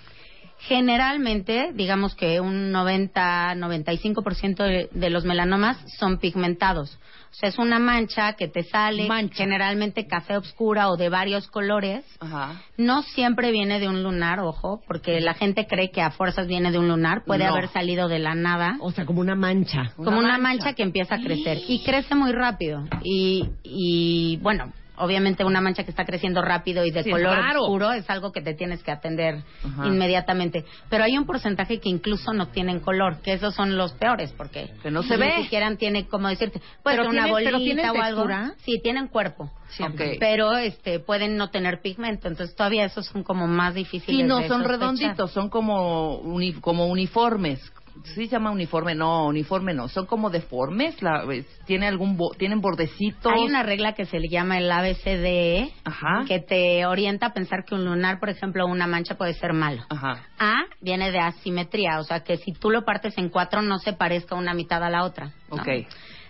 Generalmente, 0.68 1.72
digamos 1.74 2.16
que 2.16 2.40
un 2.40 2.72
90-95% 2.72 4.58
de, 4.64 4.90
de 4.92 5.10
los 5.10 5.26
melanomas 5.26 5.78
son 6.00 6.18
pigmentados. 6.20 6.98
O 7.32 7.34
sea, 7.34 7.48
es 7.50 7.58
una 7.58 7.80
mancha 7.80 8.34
que 8.34 8.48
te 8.50 8.64
sale, 8.64 9.08
generalmente 9.32 10.06
café 10.06 10.36
oscura 10.36 10.90
o 10.90 10.98
de 10.98 11.08
varios 11.08 11.48
colores. 11.48 12.04
Ajá. 12.20 12.62
No 12.78 13.04
siempre 13.04 13.52
viene 13.52 13.80
de 13.80 13.88
un 13.88 14.04
lunar, 14.04 14.42
ojo, 14.42 14.82
porque 14.86 15.22
la 15.22 15.34
gente 15.34 15.66
cree 15.66 15.92
que 15.92 16.02
a 16.02 16.12
fuerzas 16.12 16.48
viene 16.48 16.72
de 16.72 16.78
un 16.80 16.90
lunar. 16.90 17.24
Puede 17.26 17.46
No. 17.46 17.52
haber 17.54 17.70
salido 17.70 18.10
de 18.10 18.20
la 18.20 18.36
nada. 18.36 18.76
O 18.82 18.92
sea, 18.92 19.06
como 19.06 19.22
una 19.22 19.36
mancha. 19.36 19.94
como 19.96 20.20
una 20.20 20.38
mancha. 20.38 20.74
que 20.74 20.84
empieza 20.84 21.16
a 21.16 21.22
crecer. 21.22 21.60
Y 21.68 21.84
crece 21.84 22.16
muy 22.16 22.34
rápido. 22.34 22.84
Y, 23.04 23.50
y 23.64 24.38
bueno, 24.42 24.74
obviamente 25.02 25.44
una 25.44 25.62
mancha 25.62 25.84
que 25.84 25.92
está 25.92 26.06
creciendo 26.06 26.42
rápido 26.42 26.86
y 26.86 26.92
de 26.92 27.04
Sí, 27.04 27.12
color 27.12 27.38
oscuro 27.58 27.92
es 27.92 28.10
algo 28.10 28.32
que 28.32 28.42
te 28.42 28.54
tienes 28.54 28.82
que 28.84 28.92
atender 28.92 29.44
Ajá. 29.64 29.88
inmediatamente. 29.88 30.66
Pero 30.90 31.04
hay 31.04 31.18
un 31.18 31.26
porcentaje 31.26 31.80
que 31.80 31.90
incluso 31.90 32.34
no 32.34 32.48
tienen 32.50 32.80
color, 32.80 33.22
que 33.22 33.34
esos 33.34 33.54
son 33.56 33.78
los 33.78 33.94
peores, 33.94 34.32
porque 34.38 34.72
Que 34.84 34.92
no 34.92 35.04
se 35.04 35.16
ni 35.18 35.22
ve. 35.26 35.44
siquiera 35.44 35.76
tienen, 35.76 36.06
como 36.06 36.28
decirte, 36.30 36.62
puede 36.84 36.98
Pero 36.98 37.10
una 37.10 37.24
tienen- 37.26 37.32
bolita 37.32 37.52
pero 37.52 37.58
tienen 37.64 37.86
o 37.90 38.02
algo. 38.04 38.22
textura. 38.28 38.54
Sí, 38.64 38.80
tienen 38.82 39.08
cuerpo. 39.08 39.52
Ok. 39.80 40.02
Pero 40.20 40.58
este 40.58 41.00
pueden 41.00 41.38
no 41.38 41.50
tener 41.50 41.82
pigmento, 41.82 42.28
entonces 42.28 42.56
todavía 42.56 42.86
esos 42.86 43.06
son 43.08 43.24
como 43.24 43.48
más 43.48 43.74
difíciles 43.74 44.20
Y 44.20 44.24
no 44.24 44.40
de 44.40 44.48
son 44.50 44.64
redonditos, 44.66 45.32
son 45.32 45.50
como, 45.50 46.18
uni- 46.18 46.54
como 46.54 46.88
uniformes. 46.88 47.60
¿Sí 48.04 48.26
se 48.26 48.28
llama 48.28 48.52
uniforme? 48.52 48.96
No, 48.96 49.28
uniforme 49.28 49.74
no. 49.74 49.88
Son 49.88 50.06
como 50.06 50.30
deformes. 50.30 51.02
La, 51.02 51.24
¿tiene 51.66 51.88
algún 51.88 52.18
bo- 52.18 52.32
¿Tienen 52.38 52.62
bordecitos? 52.62 53.32
Hay 53.32 53.44
una 53.44 53.64
regla 53.64 53.94
que 53.94 54.06
se 54.06 54.20
le 54.20 54.28
llama 54.30 54.58
el 54.58 54.72
ABCDE, 54.72 55.72
Ajá. 55.84 56.24
Que 56.28 56.40
te 56.40 56.86
orienta 56.86 57.28
a 57.28 57.34
pensar 57.34 57.64
que 57.66 57.76
un 57.76 57.86
lunar, 57.86 58.20
por 58.20 58.30
ejemplo, 58.30 58.66
una 58.66 58.88
mancha 58.88 59.16
puede 59.16 59.34
ser 59.34 59.54
malo. 59.54 59.84
Ajá. 59.90 60.24
A 60.40 60.56
viene 60.82 61.12
de 61.12 61.20
asimetría, 61.20 62.00
o 62.00 62.04
sea 62.04 62.22
que 62.24 62.38
si 62.38 62.54
tú 62.54 62.70
lo 62.70 62.84
partes 62.86 63.18
en 63.18 63.30
cuatro 63.30 63.62
no 63.62 63.78
se 63.80 63.94
parezca 63.94 64.36
una 64.36 64.54
mitad 64.54 64.84
a 64.84 64.90
la 64.90 65.04
otra. 65.04 65.32
¿no? 65.50 65.58
Ok. 65.58 65.68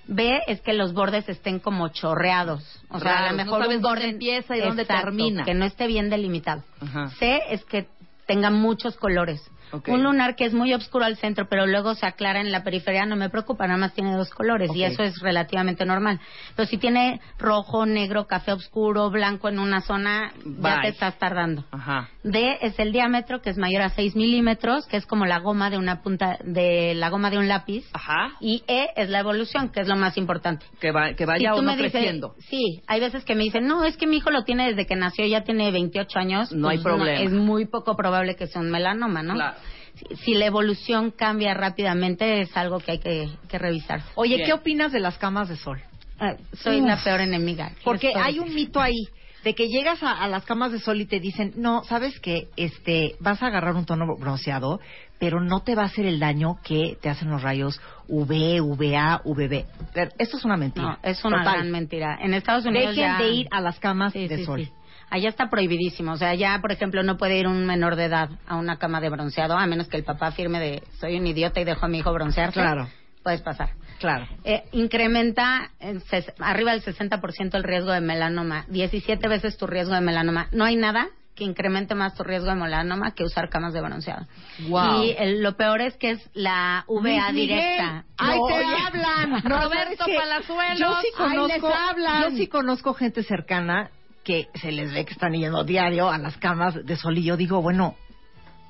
B 0.08 0.40
es 0.48 0.60
que 0.62 0.74
los 0.74 0.94
bordes 0.94 1.30
estén 1.30 1.60
como 1.60 1.88
chorreados. 1.90 2.64
O 2.90 3.00
sea, 3.00 3.20
a 3.20 3.26
lo 3.26 3.32
no 3.32 3.38
mejor 3.38 3.62
sabes 3.62 3.78
un 3.78 3.82
dónde 3.84 4.00
borde 4.02 4.10
empieza 4.14 4.58
y 4.58 4.60
dónde 4.62 4.82
Exacto, 4.82 5.04
termina. 5.06 5.44
Que 5.46 5.54
no 5.54 5.64
esté 5.66 5.88
bien 5.88 6.10
delimitado. 6.10 6.64
Ajá. 6.82 7.08
C 7.20 7.40
es 7.50 7.64
que 7.66 7.88
tenga 8.26 8.50
muchos 8.50 8.98
colores. 8.98 9.42
Ok. 9.72 9.88
Un 9.90 10.04
lunar 10.04 10.36
que 10.36 10.46
es 10.46 10.54
muy 10.54 10.74
oscuro 10.74 11.06
al 11.06 11.18
centro, 11.18 11.48
pero 11.48 11.66
luego 11.66 11.96
se 11.96 12.06
aclara 12.06 12.42
en 12.42 12.52
la 12.52 12.64
periferia, 12.64 13.06
no 13.06 13.16
me 13.16 13.30
preocupa, 13.30 13.68
nada 13.68 13.80
más 13.80 13.94
tiene 13.94 14.16
dos 14.16 14.30
colores 14.32 14.70
y 14.76 14.84
Ok. 14.84 14.92
eso 14.92 15.04
es 15.04 15.20
relativamente 15.20 15.86
normal. 15.86 16.20
Pero 16.56 16.68
si 16.68 16.78
tiene 16.78 17.22
rojo, 17.40 17.86
negro, 17.86 18.28
café 18.28 18.52
oscuro, 18.54 19.10
blanco 19.10 19.50
en 19.50 19.60
una 19.60 19.82
zona, 19.82 20.32
ya 20.44 20.76
Bye. 20.76 20.82
te 20.84 20.88
estás 20.90 21.18
tardando. 21.18 21.66
Ajá. 21.72 22.10
D 22.24 22.58
es 22.62 22.78
el 22.80 22.92
diámetro, 22.92 23.42
que 23.42 23.50
es 23.50 23.58
mayor 23.58 23.82
a 23.82 23.90
6 23.90 24.16
milímetros, 24.16 24.86
que 24.88 24.98
es 24.98 25.06
como 25.06 25.26
la 25.26 25.40
goma 25.40 25.70
de 25.70 25.78
una 25.78 26.02
punta, 26.02 26.38
de 26.44 26.94
la 26.96 27.10
goma 27.10 27.30
de 27.30 27.38
un 27.38 27.48
lápiz. 27.48 27.86
Ajá. 27.94 28.32
Y 28.40 28.64
E 28.68 28.90
es 28.96 29.10
la 29.10 29.20
evolución, 29.20 29.70
que 29.70 29.82
es 29.82 29.88
lo 29.88 29.96
más 29.96 30.18
importante. 30.18 30.66
Que, 30.80 30.92
va- 30.92 31.14
que 31.14 31.26
vaya 31.26 31.54
uno 31.56 31.64
me 31.64 31.78
dices- 31.78 31.92
creciendo. 31.92 32.36
Sí, 32.50 32.82
hay 32.88 33.00
veces 33.00 33.24
que 33.26 33.36
me 33.36 33.44
dicen, 33.44 33.66
no, 33.68 33.84
es 33.86 33.98
que 33.98 34.08
mi 34.08 34.18
hijo 34.18 34.30
lo 34.32 34.44
tiene 34.44 34.68
desde 34.68 34.86
que 34.86 34.96
nació, 34.96 35.26
ya 35.26 35.42
tiene 35.44 35.72
28 35.72 36.20
años. 36.20 36.52
No 36.52 36.70
hay 36.70 36.78
pues, 36.78 36.94
problema. 36.96 37.22
es 37.22 37.32
muy 37.32 37.66
poco 37.66 37.96
probable 37.96 38.36
que 38.36 38.48
sea 38.48 38.62
un 38.62 38.70
melanoma, 38.72 39.24
¿no? 39.24 39.34
Claro. 39.34 39.58
Si, 39.96 40.16
si 40.18 40.34
la 40.34 40.46
evolución 40.46 41.12
cambia 41.12 41.54
rápidamente, 41.54 42.42
es 42.42 42.56
algo 42.58 42.80
que 42.80 42.92
hay 42.94 43.00
que, 43.00 43.30
que 43.50 43.58
revisar. 43.58 44.02
Oye, 44.16 44.36
Bien. 44.36 44.48
¿qué 44.48 44.54
opinas 44.54 44.92
de 44.92 45.00
las 45.00 45.18
camas 45.18 45.50
de 45.50 45.58
sol? 45.58 45.80
Ah, 46.20 46.36
soy 46.54 46.82
Uf. 46.82 46.88
la 46.88 46.98
peor 47.04 47.22
enemiga. 47.22 47.72
Porque 47.84 48.08
Estoy- 48.10 48.22
hay 48.24 48.40
un 48.40 48.54
mito 48.54 48.80
ahí 48.80 49.08
de 49.44 49.56
que 49.56 49.68
llegas 49.70 50.04
a, 50.04 50.12
a 50.12 50.28
las 50.28 50.44
camas 50.46 50.72
de 50.72 50.80
sol 50.80 51.02
y 51.02 51.06
te 51.08 51.20
dicen, 51.20 51.54
no, 51.56 51.84
sabes 51.84 52.20
que 52.20 52.50
este, 52.58 53.16
vas 53.20 53.42
a 53.42 53.48
agarrar 53.48 53.76
un 53.76 53.86
tono 53.86 54.06
bronceado, 54.20 54.80
pero 55.20 55.42
no 55.42 55.62
te 55.62 55.74
va 55.74 55.82
a 55.82 55.86
hacer 55.86 56.06
el 56.06 56.20
daño 56.20 56.58
que 56.64 56.96
te 57.02 57.10
hacen 57.10 57.30
los 57.32 57.42
rayos 57.42 57.82
UV, 58.08 58.62
VA, 58.78 59.22
VB. 59.26 59.66
Pero 59.94 60.12
Esto 60.20 60.38
es 60.38 60.46
una 60.46 60.58
mentira. 60.58 60.86
No, 60.88 60.98
es 61.02 61.24
una 61.26 61.40
Total. 61.40 61.54
gran 61.54 61.72
mentira. 61.72 62.18
En 62.22 62.36
Estados 62.36 62.66
Unidos 62.66 62.96
Dejen 62.96 63.12
ya... 63.14 63.18
de 63.18 63.30
ir 63.32 63.48
a 63.50 63.62
las 63.62 63.80
camas 63.80 64.14
Sí, 64.14 64.28
de 64.28 64.38
sí, 64.38 64.46
sol. 64.46 64.64
sí. 64.64 64.72
Allá 65.12 65.30
está 65.30 65.50
prohibidísimo. 65.50 66.14
O 66.14 66.18
sea, 66.18 66.34
ya, 66.34 66.58
por 66.62 66.72
ejemplo, 66.72 67.04
no 67.04 67.18
puede 67.18 67.38
ir 67.38 67.46
un 67.48 67.66
menor 67.68 67.96
de 67.96 68.06
edad 68.06 68.30
a 68.48 68.56
una 68.56 68.78
cama 68.78 69.00
de 69.02 69.10
bronceado, 69.10 69.58
a 69.58 69.68
menos 69.68 69.88
que 69.90 69.98
el 69.98 70.04
papá 70.04 70.32
firme 70.32 70.60
de 70.60 70.84
soy 71.00 71.18
un 71.20 71.28
idiota 71.28 71.60
y 71.60 71.66
dejo 71.66 71.86
a 71.86 71.90
mi 71.90 72.00
hijo 72.00 72.12
broncearse. 72.14 72.60
Claro. 72.60 72.88
Puedes 73.22 73.42
pasar. 73.42 73.72
Claro. 74.00 74.26
Eh, 74.44 74.64
incrementa 74.72 75.70
en 75.80 76.02
ses- 76.02 76.34
arriba 76.40 76.72
del 76.72 76.82
60% 76.82 77.56
el 77.58 77.64
riesgo 77.64 77.92
de 77.92 78.02
melanoma, 78.02 78.66
17 78.70 79.28
veces 79.28 79.58
tu 79.58 79.68
riesgo 79.68 79.94
de 79.94 80.02
melanoma. 80.02 80.48
No 80.54 80.64
hay 80.66 80.76
nada 80.76 81.08
que 81.36 81.44
incremente 81.44 81.94
más 81.96 82.16
tu 82.16 82.24
riesgo 82.24 82.48
de 82.50 82.56
melanoma 82.56 83.12
que 83.14 83.24
usar 83.24 83.50
camas 83.50 83.74
de 83.74 83.82
bronceado. 83.82 84.26
Wow. 84.70 85.04
Y 85.04 85.12
el- 85.20 85.44
lo 85.44 85.56
peor 85.56 85.82
es 85.82 85.96
que 85.98 86.12
es 86.12 86.30
la 86.34 86.84
VA 86.88 87.32
directa. 87.32 88.06
¡Ay, 88.18 88.40
No, 88.40 88.48
te 88.48 88.54
oye. 88.54 88.66
hablan! 88.88 89.42
Roberto. 89.44 90.06
Palazuelos, 90.18 90.80
Yo 90.80 91.02
sí 91.02 91.08
¡ay, 91.20 91.28
conozco, 91.36 91.48
les 91.48 91.64
hablan! 91.90 92.24
yo 92.24 92.38
sí 92.38 92.48
conozco 92.48 92.94
gente 92.94 93.24
cercana 93.24 93.92
que 94.24 94.48
se 94.56 94.72
les 94.72 94.94
ve 94.94 95.06
que 95.06 95.14
están 95.14 95.34
yendo 95.34 95.64
diario 95.64 96.10
a 96.10 96.18
las 96.18 96.38
camas 96.38 96.76
de 96.86 96.96
sol 96.96 97.18
y 97.18 97.24
yo 97.24 97.38
digo, 97.38 97.62
bueno, 97.62 97.96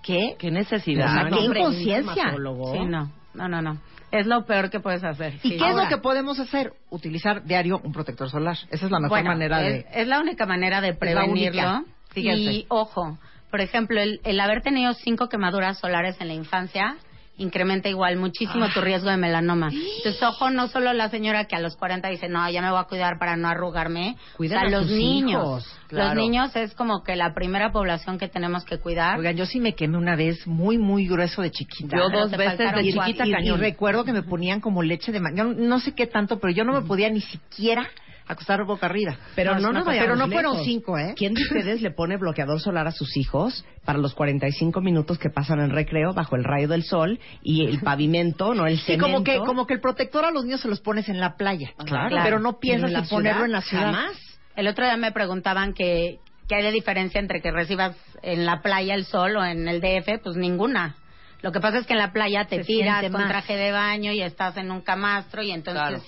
¿qué? 0.04 0.36
¿Qué 0.40 0.52
necesidad? 0.52 1.08
O 1.08 1.14
sea, 1.14 1.24
no? 1.30 1.38
qué 1.38 1.44
inconsciencia. 1.44 2.32
Sí, 2.32 2.86
no, 2.86 3.12
no, 3.34 3.48
no, 3.48 3.62
no. 3.62 3.78
Es 4.12 4.28
lo 4.28 4.46
peor 4.46 4.70
que 4.70 4.80
puedes 4.82 5.04
hacer. 5.04 5.36
¿Y 5.44 5.52
sí. 5.52 5.58
qué 5.58 5.70
es 5.70 5.76
lo 5.76 5.88
que 5.88 5.98
podemos 5.98 6.40
hacer? 6.40 6.74
Utilizar 6.90 7.46
diario 7.46 7.80
un 7.82 7.94
protector 7.94 8.30
solar. 8.30 8.58
Esa 8.70 8.86
es 8.86 8.92
la 8.92 9.00
mejor 9.00 9.10
bueno, 9.18 9.30
manera 9.30 9.66
es, 9.66 9.86
de... 9.86 10.02
es 10.02 10.08
la 10.08 10.20
única 10.20 10.46
manera 10.46 10.82
de 10.82 10.94
prevenirlo. 10.94 11.86
Y 12.14 12.66
ojo, 12.68 13.18
por 13.50 13.62
ejemplo, 13.62 14.02
el, 14.02 14.20
el 14.26 14.40
haber 14.42 14.62
tenido 14.62 14.94
cinco 14.94 15.30
quemaduras 15.30 15.80
solares 15.80 16.20
en 16.20 16.28
la 16.28 16.34
infancia 16.34 16.98
incrementa 17.38 17.90
igual 17.90 18.18
muchísimo 18.18 18.66
Ah. 18.66 18.72
tu 18.74 18.82
riesgo 18.82 19.10
de 19.10 19.18
melanoma. 19.18 19.70
Entonces, 19.72 20.22
ojo, 20.22 20.50
no 20.52 20.68
solo 20.68 20.94
la 20.94 21.10
señora 21.10 21.46
que 21.46 21.56
a 21.56 21.60
los 21.60 21.76
40 21.76 22.08
dice, 22.10 22.30
no, 22.30 22.48
ya 22.50 22.62
me 22.62 22.70
voy 22.70 22.80
a 22.80 22.84
cuidar 22.84 23.18
para 23.18 23.36
no 23.36 23.48
arrugarme. 23.48 24.16
O 24.38 24.44
sea, 24.44 24.62
a 24.62 24.70
los 24.70 24.88
niños. 24.88 25.42
hijos, 25.42 25.80
claro. 25.88 26.10
Los 26.10 26.24
niños 26.24 26.56
es 26.56 26.74
como 26.76 27.04
que 27.04 27.16
la 27.16 27.34
primera 27.34 27.72
población 27.72 28.20
que 28.20 28.28
tenemos 28.28 28.64
que 28.66 28.78
cuidar. 28.78 29.18
Oigan, 29.18 29.36
yo 29.38 29.46
sí 29.46 29.60
me 29.60 29.74
quemé 29.74 29.98
una 29.98 30.16
vez 30.16 30.46
muy, 30.46 30.78
muy 30.78 31.08
grueso 31.08 31.42
de 31.42 31.50
chiquita. 31.52 31.98
Yo 31.98 32.10
dos 32.10 32.32
veces 32.32 32.58
de 32.76 32.84
chiquita 32.92 33.26
y, 33.26 33.48
y 33.48 33.52
recuerdo 33.52 34.04
que 34.06 34.14
me 34.14 34.22
ponían 34.24 34.62
como 34.62 34.84
leche 34.84 35.12
de 35.12 35.20
ma- 35.20 35.32
no 35.32 35.80
sé 35.80 35.94
qué 35.94 36.06
tanto, 36.08 36.40
pero 36.40 36.54
yo 36.54 36.64
no 36.64 36.74
me 36.74 36.82
podía 36.88 37.10
ni 37.10 37.22
siquiera 37.22 37.88
acostar 38.32 38.64
boca 38.66 38.86
arriba. 38.86 39.18
Pero 39.36 39.60
no, 39.60 39.72
nos 39.72 39.86
vayamos 39.86 40.06
pero 40.08 40.16
no 40.16 40.28
fueron 40.32 40.54
lejos. 40.54 40.66
cinco, 40.66 40.98
¿eh? 40.98 41.14
¿Quién 41.16 41.34
de 41.34 41.42
ustedes 41.44 41.82
le 41.82 41.92
pone 41.92 42.18
bloqueador 42.18 42.60
solar 42.60 42.88
a 42.88 42.92
sus 42.92 43.16
hijos 43.18 43.66
para 43.86 44.00
los 44.00 44.14
45 44.14 44.82
minutos 44.82 45.18
que 45.18 45.30
pasan 45.30 45.60
en 45.60 45.70
recreo 45.70 46.14
bajo 46.14 46.36
el 46.36 46.44
rayo 46.44 46.68
del 46.68 46.84
sol 46.84 47.20
y 47.44 47.66
el 47.66 47.80
pavimento, 47.84 48.54
no 48.54 48.68
el 48.68 48.78
Sí, 48.78 48.84
cemento? 48.94 49.06
como 49.06 49.24
que, 49.24 49.38
como 49.40 49.68
que 49.68 49.74
el 49.76 49.82
protector 49.82 50.26
a 50.26 50.32
los 50.32 50.46
niños 50.46 50.62
se 50.62 50.68
los 50.68 50.82
pones 50.82 51.10
en 51.10 51.20
la 51.20 51.36
playa. 51.38 51.72
Claro. 51.86 52.16
Pero 52.24 52.40
no 52.40 52.60
piensas 52.60 52.92
¿En 52.92 53.08
ponerlo 53.10 53.32
ciudad? 53.42 53.46
en 53.46 53.52
la 53.52 53.62
ciudad. 53.62 53.86
Jamás. 53.94 54.40
El 54.56 54.68
otro 54.68 54.86
día 54.86 54.98
me 54.98 55.12
preguntaban 55.12 55.74
que 55.74 56.20
qué 56.48 56.56
hay 56.56 56.64
de 56.64 56.72
diferencia 56.72 57.20
entre 57.20 57.42
que 57.42 57.52
recibas 57.52 57.96
en 58.22 58.46
la 58.46 58.62
playa 58.62 58.94
el 58.96 59.06
sol 59.06 59.38
o 59.38 59.46
en 59.46 59.68
el 59.68 59.80
DF, 59.82 60.22
pues 60.24 60.36
ninguna. 60.36 60.96
Lo 61.42 61.52
que 61.52 61.60
pasa 61.60 61.80
es 61.80 61.88
que 61.88 61.94
en 61.94 62.00
la 62.00 62.12
playa 62.12 62.46
te 62.46 62.58
Se 62.58 62.64
tiras 62.66 63.02
con 63.04 63.14
más. 63.14 63.28
traje 63.30 63.56
de 63.56 63.72
baño 63.72 64.12
y 64.12 64.22
estás 64.22 64.58
en 64.58 64.70
un 64.70 64.82
camastro 64.82 65.42
y 65.42 65.52
entonces 65.52 65.82
Claro. 65.82 66.04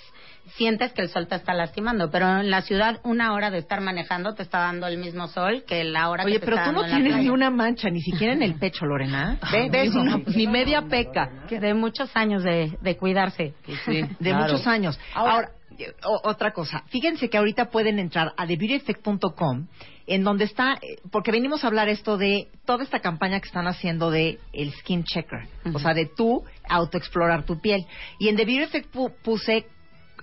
Sientes 0.55 0.93
que 0.93 1.01
el 1.01 1.09
sol 1.09 1.27
te 1.27 1.35
está 1.35 1.53
lastimando. 1.53 2.11
Pero 2.11 2.39
en 2.39 2.49
la 2.51 2.61
ciudad 2.61 2.99
una 3.03 3.33
hora 3.33 3.49
de 3.49 3.57
estar 3.59 3.81
manejando 3.81 4.33
te 4.35 4.43
está 4.43 4.59
dando 4.59 4.87
el 4.87 4.97
mismo 4.97 5.27
sol 5.27 5.63
que 5.67 5.83
la 5.83 6.09
hora 6.09 6.23
Oye, 6.25 6.33
que 6.35 6.39
te 6.39 6.45
pero 6.45 6.57
está 6.57 6.69
tú 6.69 6.75
no 6.75 6.81
dando 6.81 6.95
en 6.97 7.03
la 7.03 7.07
tienes 7.09 7.23
ni 7.25 7.29
una 7.29 7.49
mancha, 7.49 7.89
ni 7.89 8.01
siquiera 8.01 8.33
en 8.33 8.43
el 8.43 8.55
pecho, 8.55 8.85
Lorena. 8.85 9.39
Ve, 9.51 9.69
ve, 9.69 9.89
Ni 10.35 10.47
media 10.47 10.83
peca. 10.83 11.29
De 11.49 11.73
muchos 11.73 12.09
años 12.15 12.43
de, 12.43 12.77
de 12.81 12.97
cuidarse. 12.97 13.53
Pues 13.65 13.79
sí, 13.85 14.01
de 14.19 14.29
claro. 14.29 14.43
muchos 14.43 14.67
años. 14.67 14.99
Ahora, 15.13 15.49
o- 16.05 16.21
otra 16.29 16.51
cosa. 16.51 16.83
Fíjense 16.87 17.29
que 17.29 17.37
ahorita 17.37 17.69
pueden 17.71 17.97
entrar 17.97 18.33
a 18.37 18.45
TheBeautyEffect.com, 18.45 19.67
en 20.05 20.23
donde 20.23 20.43
está, 20.45 20.73
eh, 20.81 20.97
porque 21.11 21.31
venimos 21.31 21.63
a 21.63 21.67
hablar 21.67 21.89
esto 21.89 22.17
de 22.17 22.49
toda 22.65 22.83
esta 22.83 22.99
campaña 22.99 23.39
que 23.39 23.47
están 23.47 23.67
haciendo 23.67 24.11
de 24.11 24.39
el 24.51 24.71
Skin 24.73 25.03
Checker, 25.03 25.47
o 25.73 25.79
sea, 25.79 25.93
de 25.93 26.05
tú 26.05 26.43
autoexplorar 26.69 27.43
tu 27.45 27.59
piel. 27.59 27.85
Y 28.19 28.27
en 28.29 28.35
The 28.35 28.45
Beauty 28.45 28.63
Effect 28.63 28.93
pu- 28.93 29.13
puse 29.23 29.65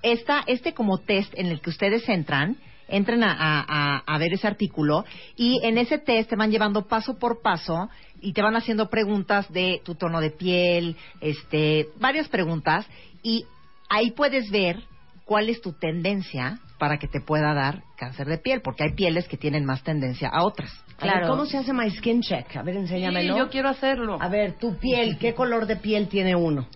esta, 0.02 0.42
este 0.46 0.72
como 0.74 0.98
test 0.98 1.32
en 1.36 1.46
el 1.46 1.60
que 1.60 1.70
ustedes 1.70 2.08
entran, 2.08 2.56
entren 2.88 3.22
a, 3.22 3.32
a- 3.32 3.64
a- 3.68 4.02
a 4.06 4.18
ver 4.18 4.32
ese 4.32 4.46
artículo 4.46 5.04
y 5.36 5.60
en 5.62 5.78
ese 5.78 5.98
test 5.98 6.30
te 6.30 6.36
van 6.36 6.50
llevando 6.50 6.86
paso 6.88 7.18
por 7.18 7.40
paso 7.42 7.88
y 8.20 8.32
te 8.32 8.42
van 8.42 8.56
haciendo 8.56 8.88
preguntas 8.90 9.50
de 9.52 9.80
tu 9.84 9.94
tono 9.94 10.20
de 10.20 10.30
piel, 10.30 10.96
este, 11.20 11.88
varias 12.00 12.28
preguntas 12.28 12.86
y 13.22 13.44
ahí 13.88 14.10
puedes 14.10 14.50
ver 14.50 14.82
cuál 15.24 15.48
es 15.48 15.60
tu 15.60 15.72
tendencia 15.72 16.58
para 16.78 16.98
que 16.98 17.06
te 17.06 17.20
pueda 17.20 17.54
dar 17.54 17.82
cáncer 17.96 18.26
de 18.26 18.38
piel, 18.38 18.62
porque 18.62 18.82
hay 18.84 18.94
pieles 18.94 19.28
que 19.28 19.36
tienen 19.36 19.64
más 19.66 19.82
tendencia 19.84 20.28
a 20.32 20.42
otras. 20.44 20.72
A 20.72 21.04
ver, 21.04 21.12
Claro. 21.12 21.26
¿Cómo 21.28 21.44
se 21.46 21.58
hace 21.58 21.72
My 21.72 21.90
Skin 21.90 22.22
Check? 22.22 22.56
A 22.56 22.62
ver, 22.62 22.76
enséñamelo. 22.76 23.34
Sí, 23.34 23.38
yo 23.38 23.48
quiero 23.50 23.68
hacerlo. 23.68 24.16
A 24.20 24.28
ver, 24.28 24.54
tu 24.54 24.76
piel, 24.78 25.18
¿qué 25.18 25.34
color 25.34 25.66
de 25.66 25.76
piel 25.76 26.08
tiene 26.08 26.34
uno? 26.34 26.66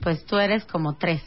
Pues 0.00 0.24
tú 0.26 0.36
eres 0.38 0.64
como 0.66 0.96
tres. 0.96 1.22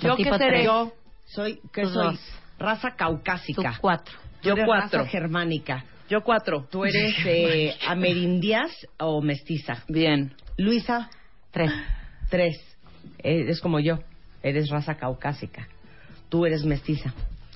¿Yo 0.00 0.16
qué 0.16 0.24
seré? 0.38 0.64
Yo 0.64 0.92
soy, 1.26 1.60
¿qué 1.72 1.82
Tú 1.82 1.88
soy? 1.90 2.04
dos. 2.14 2.20
Raza 2.58 2.90
Tú 2.90 2.96
caucásica. 2.96 3.78
cuatro. 3.80 4.14
Tú 4.40 4.48
Yo 4.48 4.52
eres 4.54 4.66
cuatro. 4.66 4.98
raza 5.00 5.10
germánica. 5.10 5.84
Yo 6.08 6.22
cuatro. 6.22 6.66
Tú 6.70 6.84
eres 6.84 7.14
eh, 7.24 7.74
amerindias 7.86 8.70
o 8.98 9.20
mestiza. 9.22 9.82
Bien. 9.88 10.34
Luisa, 10.58 11.08
Tres. 11.50 11.72
tres. 12.30 12.56
Eres 13.18 13.60
como 13.60 13.80
yo. 13.80 13.98
Eres 14.42 14.68
raza 14.70 14.96
caucásica. 14.96 15.66
Tú 16.28 16.44
eres 16.46 16.64
mestiza. 16.64 17.12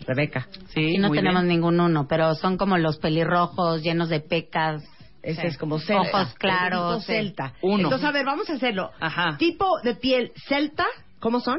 Rebeca. 0.07 0.47
Sí, 0.68 0.95
Y 0.95 0.99
no 0.99 1.11
tenemos 1.11 1.43
bien. 1.43 1.49
ningún 1.57 1.81
uno, 1.81 2.07
pero 2.09 2.35
son 2.35 2.57
como 2.57 2.79
los 2.79 2.99
pelirrojos 2.99 3.83
llenos 3.83 4.09
de 4.09 4.20
pecas. 4.20 4.83
Ese 5.22 5.43
Sí. 5.43 5.47
es 5.49 5.59
como 5.59 5.79
celta. 5.81 6.01
Ojos 6.22 6.35
claros, 6.35 6.99
tipo 6.99 7.01
sí. 7.01 7.07
celta. 7.12 7.53
Uno. 7.61 7.85
Entonces, 7.85 8.09
a 8.09 8.12
ver, 8.12 8.24
vamos 8.24 8.49
a 8.49 8.55
hacerlo. 8.55 8.93
Ajá. 9.01 9.37
Tipo 9.37 9.66
de 9.83 9.97
piel 9.97 10.33
celta, 10.47 10.87
¿cómo 11.18 11.41
son? 11.41 11.59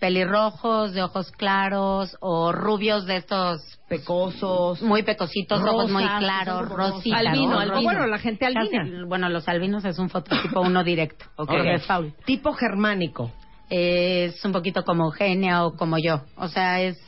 Pelirrojos, 0.00 0.92
de 0.92 1.02
ojos 1.02 1.30
claros 1.32 2.16
o 2.20 2.52
rubios 2.52 3.06
de 3.06 3.16
estos 3.16 3.62
Pecosos. 3.88 4.82
muy 4.82 5.02
pecositos, 5.02 5.62
ojos 5.62 5.90
muy 5.90 6.04
claros, 6.04 6.68
rositas. 6.68 7.18
Albino, 7.20 7.52
¿no? 7.54 7.58
albino. 7.60 7.82
Bueno, 7.82 8.06
la 8.06 8.18
gente 8.18 8.44
albina. 8.44 8.84
Casi- 8.84 9.04
Bueno, 9.06 9.28
los 9.28 9.48
albinos 9.48 9.84
es 9.84 9.98
un 9.98 10.10
fototipo 10.10 10.60
uno 10.60 10.84
directo. 10.84 11.24
Ok. 11.36 11.48
porque 11.48 11.74
es 11.74 11.86
faul. 11.86 12.12
Tipo 12.24 12.52
germánico. 12.52 13.30
Es 13.70 14.44
un 14.44 14.52
poquito 14.52 14.84
como 14.84 15.04
Eugenia 15.06 15.64
o 15.64 15.74
como 15.76 15.98
yo. 15.98 16.20
O 16.36 16.48
sea, 16.48 16.80
es... 16.82 16.98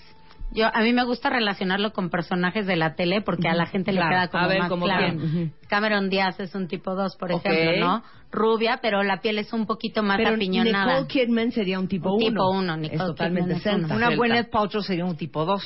Yo, 0.51 0.67
a 0.75 0.81
mí 0.81 0.93
me 0.95 1.05
gusta 1.05 1.29
relacionarlo 1.31 1.93
con 1.93 2.09
personajes 2.11 2.67
de 2.67 2.77
la 2.77 2.95
tele 2.95 3.21
porque 3.21 3.49
a 3.49 3.55
la 3.55 3.67
gente 3.67 3.91
Claro. 3.93 4.09
le 4.09 4.15
queda 4.15 4.29
como 4.29 4.45
A 4.45 4.49
ver, 4.49 4.59
más 4.61 4.69
¿como 4.71 4.85
claro. 4.87 5.17
quién? 5.19 5.53
Cameron 5.69 6.09
Díaz 6.09 6.41
es 6.41 6.55
un 6.55 6.69
tipo 6.69 6.95
2, 6.95 7.17
por 7.17 7.33
Ok. 7.33 7.45
ejemplo, 7.45 7.87
¿no? 7.87 8.03
Rubia, 8.33 8.79
pero 8.83 9.03
la 9.03 9.21
piel 9.21 9.39
es 9.39 9.53
un 9.53 9.67
poquito 9.67 10.03
más 10.03 10.17
Pero 10.17 10.37
apiñonada. 10.37 11.01
Nicole 11.01 11.07
Kidman 11.07 11.53
sería 11.53 11.79
un 11.79 11.89
tipo 11.89 12.11
Un 12.15 12.23
1. 12.23 12.27
tipo 12.31 12.51
uno, 12.51 12.77
Nicole 12.77 12.95
Es 13.03 13.07
totalmente 13.07 13.55
Kidman 13.57 13.81
es 13.81 13.85
uno. 13.87 13.95
Una. 13.97 14.17
Gwyneth 14.17 14.51
Paltrow 14.51 14.83
sería 14.83 15.05
un 15.05 15.17
tipo 15.17 15.45
2. 15.45 15.63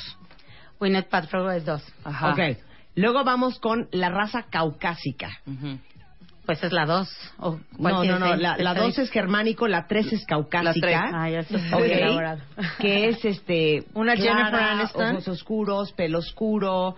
Gwyneth 0.79 1.07
Paltrow 1.09 1.49
es 1.51 1.65
2. 1.65 1.81
Ajá. 2.03 2.31
Ok. 2.31 2.57
Luego 2.95 3.23
vamos 3.23 3.59
con 3.59 3.87
la 3.91 4.09
raza 4.09 4.43
caucásica. 4.49 5.29
Ujú. 5.47 5.79
Pues 6.45 6.61
es 6.61 6.73
la 6.73 6.85
2. 6.85 7.09
No, 7.39 8.03
no, 8.03 8.19
no. 8.19 8.35
La, 8.35 8.57
la 8.57 8.73
dos 8.73 8.97
es 8.99 9.09
germánico, 9.11 9.67
la 9.67 9.87
tres 9.87 10.11
es 10.11 10.25
caucásica. 10.25 10.73
tres. 10.81 10.97
Ah, 11.13 11.29
ya 11.29 11.43
sé. 11.43 11.55
Ok. 11.73 11.83
elaborado. 11.83 12.41
Que 12.79 13.09
es 13.09 13.23
este. 13.23 13.85
Una 13.93 14.15
clara, 14.15 14.37
Jennifer 14.45 14.61
Aniston. 14.61 15.11
Ojos 15.11 15.27
oscuros, 15.29 15.91
pelo 15.93 16.19
oscuro. 16.19 16.95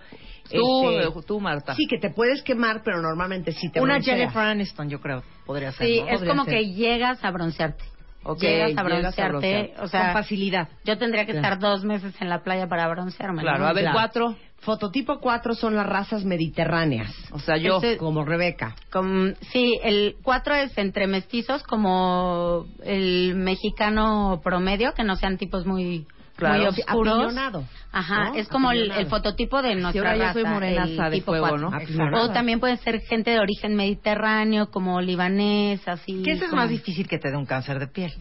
Tú, 0.50 0.90
este, 0.90 1.08
eh, 1.08 1.22
tú, 1.26 1.40
Marta. 1.40 1.74
Sí, 1.74 1.86
que 1.86 1.98
te 1.98 2.10
puedes 2.10 2.42
quemar, 2.42 2.82
pero 2.84 3.00
normalmente 3.00 3.52
sí 3.52 3.70
te 3.70 3.80
Una 3.80 3.94
bronceas. 3.94 4.18
Jennifer 4.18 4.42
Aniston, 4.42 4.88
yo 4.88 5.00
creo, 5.00 5.22
podría 5.44 5.72
ser. 5.72 5.86
Sí, 5.86 6.00
¿no? 6.00 6.08
es 6.08 6.24
como 6.24 6.44
ser. 6.44 6.54
que 6.54 6.66
llegas 6.72 7.24
a 7.24 7.30
broncearte. 7.30 7.84
Ok, 8.24 8.40
llegas 8.40 8.64
a 8.64 8.66
llegas 8.66 8.78
a 8.78 8.82
broncearte. 9.28 9.28
broncear. 9.28 9.84
o 9.84 9.88
sea, 9.88 10.04
Con 10.06 10.12
facilidad. 10.22 10.68
yo 10.84 10.98
tendría 10.98 11.24
que 11.26 11.32
estar 11.32 11.58
dos 11.60 11.84
meses 11.84 12.14
en 12.20 12.28
la 12.28 12.42
playa 12.42 12.66
para 12.68 12.88
broncearme. 12.88 13.42
Claro, 13.42 13.60
¿no? 13.60 13.66
a 13.66 13.72
ver, 13.72 13.84
Claro. 13.84 13.96
cuatro. 13.96 14.36
Fototipo 14.60 15.20
4 15.20 15.54
son 15.54 15.76
las 15.76 15.86
razas 15.86 16.24
mediterráneas. 16.24 17.14
O 17.30 17.38
sea, 17.38 17.56
yo. 17.56 17.78
Ese- 17.78 17.98
Como 17.98 18.24
Rebeca. 18.24 18.74
Como- 18.90 19.32
sí, 19.52 19.78
el 19.84 20.16
4 20.22 20.54
es 20.56 20.76
entre 20.78 21.06
mestizos, 21.06 21.62
como 21.62 22.66
el 22.84 23.34
mexicano 23.36 24.40
promedio, 24.42 24.92
que 24.94 25.04
no 25.04 25.14
sean 25.16 25.38
tipos 25.38 25.66
muy, 25.66 26.06
Claro. 26.36 26.58
muy 26.58 26.66
oscuros. 26.66 27.14
Apiñonado, 27.16 27.64
Ajá, 27.92 28.30
¿no? 28.30 28.34
es 28.34 28.48
como 28.48 28.72
el, 28.72 28.90
el 28.90 29.06
fototipo 29.06 29.62
de 29.62 29.74
nuestra 29.76 30.02
ahora 30.02 30.16
yo 30.16 30.22
raza. 30.24 30.32
soy 30.34 30.44
morenaza 30.44 31.04
el 31.06 31.10
de 31.12 31.16
tipo 31.18 31.32
fuego, 31.32 31.46
cuatro. 31.48 31.70
¿no? 31.70 31.78
Exacto. 31.80 32.22
O 32.22 32.30
también 32.32 32.58
puede 32.60 32.76
ser 32.78 33.00
gente 33.02 33.30
de 33.30 33.38
origen 33.40 33.74
mediterráneo, 33.76 34.70
como 34.70 35.00
libanés, 35.00 35.86
así. 35.86 36.22
¿Qué 36.24 36.32
es 36.32 36.42
como- 36.44 36.56
más 36.56 36.70
difícil 36.70 37.06
que 37.06 37.18
te 37.18 37.30
dé 37.30 37.36
un 37.36 37.46
cáncer 37.46 37.78
de 37.78 37.86
piel? 37.86 38.12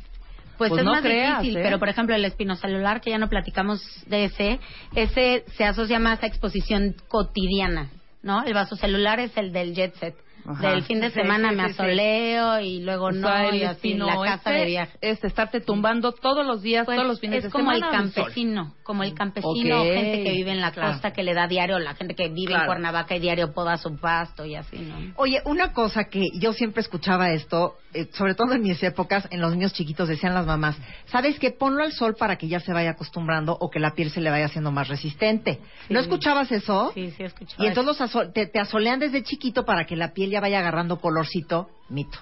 Pues, 0.58 0.70
Pues 0.70 0.80
es 0.80 0.86
no 0.86 0.91
más 0.91 1.01
creas, 1.01 1.41
difícil, 1.41 1.60
¿eh? 1.60 1.64
pero 1.64 1.80
por 1.80 1.89
ejemplo 1.89 2.16
el 2.16 2.26
espinocelular, 2.26 3.01
que 3.01 3.10
ya 3.10 3.18
no 3.18 3.30
platicamos 3.30 3.82
de 4.08 4.26
ese, 4.26 4.60
ese 4.95 5.43
se 5.58 5.66
asocia 5.66 5.99
más 5.99 6.24
a 6.24 6.28
exposición 6.28 6.95
cotidiana, 7.08 7.89
¿no? 8.22 8.43
El 8.43 8.53
vasocelular 8.53 9.20
es 9.20 9.36
el 9.38 9.51
del 9.51 9.74
jet 9.76 9.95
set. 9.95 10.16
Ajá. 10.48 10.70
Del 10.72 10.84
fin 10.84 11.00
de 11.02 11.10
Sí, 11.10 11.16
semana 11.20 11.50
sí, 11.50 11.56
me 11.56 11.64
sí, 11.64 11.70
sí. 11.70 11.82
asoleo 11.82 12.60
y 12.60 12.80
luego 12.82 13.06
O 13.06 13.12
no, 13.12 13.28
sea, 13.28 13.48
el 13.50 13.56
y 13.56 13.64
así, 13.64 13.76
espino 13.76 14.06
la 14.08 14.16
casa 14.16 14.36
este 14.36 14.52
de 14.52 14.66
viaje. 14.66 14.98
es 15.02 15.24
estarte 15.24 15.62
tumbando 15.62 16.12
todos 16.12 16.46
los 16.46 16.62
días, 16.62 16.86
Pues 16.86 16.96
todos 16.98 17.08
los 17.08 17.20
fines 17.20 17.38
es 17.39 17.43
de 17.46 17.50
como 17.50 17.72
semana. 17.72 17.89
el 17.89 17.96
al 17.96 18.12
sol. 18.12 18.24
campesino, 18.24 18.76
como 18.84 19.04
el 19.04 19.14
campesino, 19.14 19.82
Ok. 19.82 19.88
gente 19.88 20.24
que 20.24 20.32
vive 20.32 20.52
en 20.52 20.62
la 20.62 20.72
Claro. 20.72 20.91
costa 20.93 21.12
que 21.14 21.24
le 21.24 21.34
da 21.34 21.48
diario, 21.48 21.80
la 21.80 21.96
gente 21.96 22.14
que 22.16 22.28
vive 22.30 22.52
en 22.54 22.58
Claro. 22.60 22.66
Cuernavaca 22.68 23.16
y 23.16 23.20
diario 23.20 23.54
poda 23.54 23.78
su 23.78 23.96
pasto 23.98 24.46
y 24.46 24.56
así, 24.56 24.78
¿no? 24.78 25.14
Oye, 25.18 25.41
una 25.46 25.74
cosa 25.74 26.06
que 26.06 26.22
yo 26.39 26.54
siempre 26.54 26.82
escuchaba 26.82 27.32
esto, 27.32 27.76
eh, 27.93 28.08
sobre 28.14 28.36
todo 28.36 28.54
en 28.54 28.62
mis 28.62 28.82
épocas, 28.84 29.28
en 29.32 29.41
los 29.41 29.52
niños 29.54 29.74
chiquitos 29.74 30.08
decían 30.10 30.34
las 30.34 30.46
mamás, 30.46 30.78
¿sabes 31.08 31.39
qué? 31.39 31.52
Ponlo 31.52 31.82
al 31.84 31.91
sol 31.93 32.16
para 32.20 32.36
que 32.38 32.48
ya 32.48 32.60
se 32.60 32.74
vaya 32.74 32.91
acostumbrando 32.91 33.58
o 33.60 33.70
que 33.70 33.80
la 33.80 33.96
piel 33.96 34.12
se 34.12 34.22
le 34.22 34.30
vaya 34.30 34.46
haciendo 34.46 34.72
más 34.72 34.88
resistente. 34.89 35.60
Sí. 35.88 35.93
¿No 35.93 36.00
escuchabas 36.02 36.52
eso? 36.52 36.91
Sí, 36.93 37.12
sí, 37.12 37.24
he 37.24 37.26
escuchado 37.26 37.64
Y 37.64 37.68
eso. 37.68 37.80
entonces 37.82 38.14
los 38.14 38.34
te, 38.34 38.48
te 38.48 38.60
asolean 38.60 39.00
desde 39.00 39.24
chiquito 39.24 39.66
para 39.66 39.86
que 39.86 39.96
la 39.96 40.14
piel 40.14 40.35
ya 40.36 40.42
vaya 40.42 40.60
agarrando 40.60 41.00
colorcito. 41.00 41.70
Mito. 41.88 42.20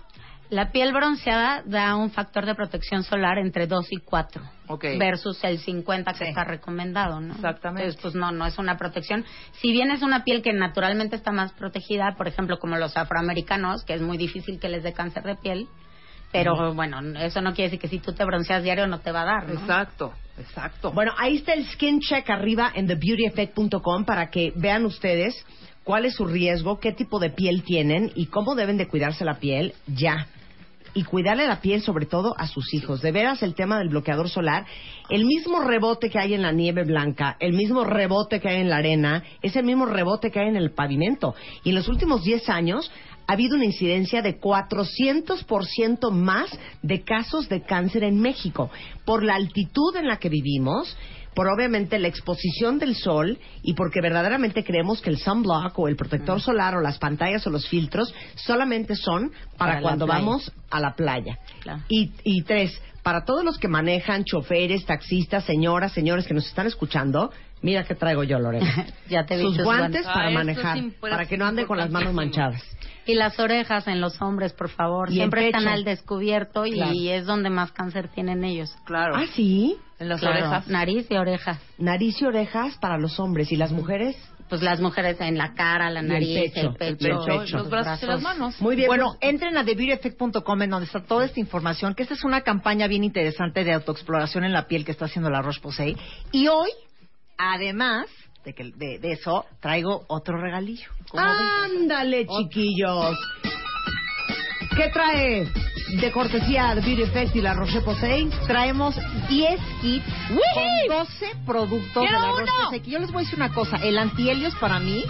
La 0.50 0.72
piel 0.72 0.94
bronceada 0.94 1.64
da 1.66 1.96
un 1.96 2.12
factor 2.12 2.46
de 2.46 2.54
protección 2.54 3.04
solar 3.04 3.40
entre 3.40 3.66
2 3.66 3.88
y 3.90 3.98
4. 3.98 4.44
Ok. 4.68 4.86
Versus 5.00 5.44
el 5.44 5.58
50 5.58 6.12
que 6.14 6.18
Sí. 6.20 6.24
está 6.26 6.44
recomendado, 6.44 7.20
¿no? 7.20 7.34
Exactamente. 7.34 7.82
Entonces, 7.88 8.02
pues 8.04 8.14
no, 8.14 8.32
no 8.32 8.46
es 8.46 8.60
una 8.60 8.78
protección. 8.78 9.26
Si 9.54 9.72
bien 9.72 9.90
es 9.90 10.04
una 10.04 10.24
piel 10.24 10.44
que 10.44 10.54
naturalmente 10.54 11.16
está 11.16 11.32
más 11.32 11.54
protegida, 11.54 12.14
por 12.16 12.28
ejemplo, 12.28 12.60
como 12.60 12.78
los 12.78 12.96
afroamericanos, 12.96 13.84
que 13.84 13.96
es 13.96 14.02
muy 14.02 14.18
difícil 14.18 14.60
que 14.60 14.70
les 14.70 14.84
dé 14.84 14.94
cáncer 14.94 15.24
de 15.24 15.36
piel, 15.38 15.68
pero 16.32 16.74
bueno, 16.76 17.00
eso 17.20 17.42
no 17.42 17.54
quiere 17.54 17.70
decir 17.72 17.80
que 17.80 17.88
si 17.88 18.00
tú 18.00 18.14
te 18.14 18.24
bronceas 18.26 18.64
diario 18.64 18.86
no 18.86 19.00
te 19.00 19.12
va 19.12 19.22
a 19.22 19.26
dar, 19.26 19.48
¿no? 19.48 19.60
Exacto, 19.60 20.14
exacto. 20.38 20.92
Bueno, 20.92 21.14
ahí 21.18 21.38
está 21.38 21.54
el 21.54 21.66
skin 21.66 22.00
check 22.00 22.30
arriba 22.30 22.72
en 22.76 22.86
thebeautyeffect.com 22.88 24.06
para 24.06 24.30
que 24.30 24.52
vean 24.56 24.86
ustedes 24.86 25.36
cuál 25.84 26.06
es 26.06 26.16
su 26.16 26.26
riesgo, 26.26 26.80
qué 26.80 26.92
tipo 26.92 27.20
de 27.20 27.30
piel 27.30 27.64
tienen 27.64 28.12
y 28.16 28.28
cómo 28.28 28.56
deben 28.56 28.78
de 28.78 28.88
cuidarse 28.88 29.26
la 29.26 29.40
piel 29.40 29.74
ya. 29.88 30.28
Y 30.96 31.04
cuidarle 31.06 31.48
la 31.48 31.60
piel 31.60 31.82
sobre 31.82 32.06
todo 32.06 32.36
a 32.38 32.46
sus 32.46 32.72
hijos. 32.76 33.02
De 33.02 33.12
veras 33.12 33.42
el 33.42 33.56
tema 33.56 33.80
del 33.80 33.90
bloqueador 33.90 34.30
solar, 34.30 34.66
el 35.10 35.26
mismo 35.26 35.60
rebote 35.62 36.12
que 36.12 36.20
hay 36.20 36.36
en 36.36 36.44
la 36.44 36.52
nieve 36.52 36.84
blanca, 36.84 37.36
el 37.40 37.54
mismo 37.54 37.84
rebote 37.84 38.40
que 38.40 38.50
hay 38.50 38.62
en 38.62 38.70
la 38.70 38.78
arena, 38.78 39.24
es 39.42 39.56
el 39.56 39.66
mismo 39.66 39.88
rebote 39.88 40.30
que 40.30 40.40
hay 40.40 40.50
en 40.50 40.56
el 40.56 40.72
pavimento. 40.72 41.34
Y 41.64 41.70
en 41.70 41.76
los 41.76 41.88
últimos 41.88 42.24
10 42.24 42.48
años 42.50 42.92
ha 43.26 43.34
habido 43.34 43.56
una 43.56 43.66
incidencia 43.66 44.22
de 44.22 44.40
400% 44.40 46.12
más 46.12 46.52
de 46.84 47.02
casos 47.04 47.50
de 47.50 47.62
cáncer 47.64 48.04
en 48.04 48.20
México 48.20 48.70
por 49.06 49.24
la 49.24 49.36
altitud 49.36 49.96
en 49.96 50.08
la 50.08 50.18
que 50.18 50.30
vivimos, 50.30 50.96
por 51.34 51.48
obviamente 51.48 52.00
la 52.00 52.08
exposición 52.08 52.80
del 52.80 52.96
sol 52.96 53.40
y 53.62 53.74
porque 53.74 54.02
verdaderamente 54.02 54.64
creemos 54.64 55.02
que 55.02 55.10
el 55.10 55.18
sunblock 55.18 55.78
o 55.78 55.88
el 55.88 55.96
protector 55.96 56.42
solar 56.42 56.76
o 56.76 56.82
las 56.82 56.98
pantallas 56.98 57.46
o 57.48 57.50
los 57.50 57.68
filtros 57.68 58.14
solamente 58.36 58.96
son 58.96 59.32
para, 59.58 59.82
cuando 59.82 60.08
vamos 60.08 60.52
a 60.70 60.80
la 60.80 60.96
playa. 60.96 61.40
Claro. 61.62 61.82
Y, 61.90 62.12
y 62.24 62.44
tres, 62.44 62.80
para 63.04 63.26
todos 63.26 63.44
los 63.44 63.58
que 63.58 63.68
manejan, 63.68 64.24
choferes, 64.24 64.86
taxistas, 64.86 65.44
señoras, 65.44 65.92
señores 65.92 66.26
que 66.26 66.34
nos 66.34 66.48
están 66.48 66.68
escuchando, 66.68 67.32
mira 67.62 67.84
que 67.84 67.96
traigo 67.96 68.24
yo, 68.24 68.40
Lorena. 68.40 68.88
Ya 69.10 69.26
te 69.26 69.40
Sus 69.40 69.62
guantes 69.62 70.04
guantes. 70.04 70.06
Para 70.06 70.30
manejar, 70.30 70.80
para 71.02 71.26
que 71.26 71.38
no 71.38 71.46
ande 71.46 71.66
con 71.66 71.78
las 71.78 71.92
manos 71.92 72.14
manchadas. 72.14 72.62
Y 73.06 73.16
las 73.16 73.38
orejas 73.40 73.88
en 73.88 74.00
los 74.00 74.22
hombres, 74.22 74.54
por 74.54 74.70
favor. 74.70 75.10
Y 75.10 75.14
el 75.14 75.18
Siempre 75.20 75.48
están 75.48 75.64
pecho. 75.64 75.74
al 75.74 75.84
descubierto 75.84 76.66
y 76.66 76.74
Claro. 76.74 76.92
es 76.96 77.26
donde 77.26 77.50
más 77.50 77.72
cáncer 77.72 78.08
tienen 78.10 78.44
ellos. 78.44 78.74
Claro. 78.86 79.16
Ah, 79.18 79.26
sí. 79.36 79.76
En 80.00 80.10
las 80.10 80.20
Claro, 80.22 80.38
orejas. 80.40 80.68
Nariz 80.68 81.08
y 81.10 81.16
orejas. 81.16 81.60
Nariz 81.78 82.22
y 82.22 82.26
orejas 82.26 82.78
para 82.78 82.98
los 82.98 83.20
hombres 83.20 83.52
y 83.52 83.58
las 83.58 83.72
mujeres. 83.72 84.16
Pues 84.50 84.62
las 84.62 84.80
mujeres 84.82 85.20
en 85.22 85.38
la 85.38 85.54
cara, 85.54 85.90
la 85.90 86.02
Y 86.02 86.04
el 86.04 86.10
nariz, 86.10 86.52
pecho, 86.54 86.68
el 86.70 86.76
pecho, 86.76 87.08
el 87.08 87.40
pecho. 87.40 87.58
los 87.58 87.70
brazos 87.70 88.04
y 88.04 88.06
las 88.06 88.22
manos. 88.22 88.62
Muy 88.62 88.76
bien. 88.76 88.88
Bueno, 88.88 89.16
pues, 89.20 89.34
entren 89.34 89.58
a 89.58 89.66
TheBeautyEffect.com 89.66 90.62
en 90.62 90.70
donde 90.70 90.86
está 90.86 91.02
toda 91.04 91.26
esta 91.26 91.40
información, 91.40 91.96
que 91.96 92.04
esta 92.04 92.14
es 92.14 92.24
una 92.24 92.42
campaña 92.42 92.88
bien 92.88 93.04
interesante 93.04 93.64
de 93.64 93.74
autoexploración 93.74 94.44
en 94.44 94.52
la 94.54 94.68
piel 94.68 94.86
que 94.86 94.92
está 94.92 95.06
haciendo 95.06 95.30
la 95.30 95.42
Roche-Posay. 95.42 95.96
Y 96.34 96.48
hoy, 96.50 96.70
además 97.38 98.06
de, 98.44 98.54
que, 98.54 98.72
de, 98.76 99.00
de 99.00 99.12
eso, 99.14 99.46
traigo 99.60 100.04
otro 100.08 100.38
regalillo. 100.40 100.90
Ándale, 101.14 102.26
chiquillos. 102.28 103.18
¿Qué 104.76 104.90
trae 104.92 105.48
de 106.02 106.12
cortesía 106.12 106.74
de 106.74 106.82
Beauty 106.82 107.04
Effect 107.04 107.36
y 107.36 107.42
la 107.42 107.54
Roche 107.54 107.82
Posay? 107.82 108.30
Traemos 108.48 108.96
10 109.30 109.60
kits 109.82 110.06
con 110.88 110.98
12 110.98 111.32
productos 111.46 112.04
¡Quiero 112.04 112.20
de 112.22 112.28
la 112.28 112.34
uno! 112.34 112.40
Roche-Posay. 112.40 112.80
Que 112.82 112.92
yo 112.92 113.00
les 113.00 113.12
voy 113.12 113.22
a 113.22 113.26
decir 113.26 113.38
una 113.38 113.54
cosa, 113.54 113.78
el 113.78 113.98
antihelios 113.98 114.56
para 114.56 114.80
mí 114.80 115.04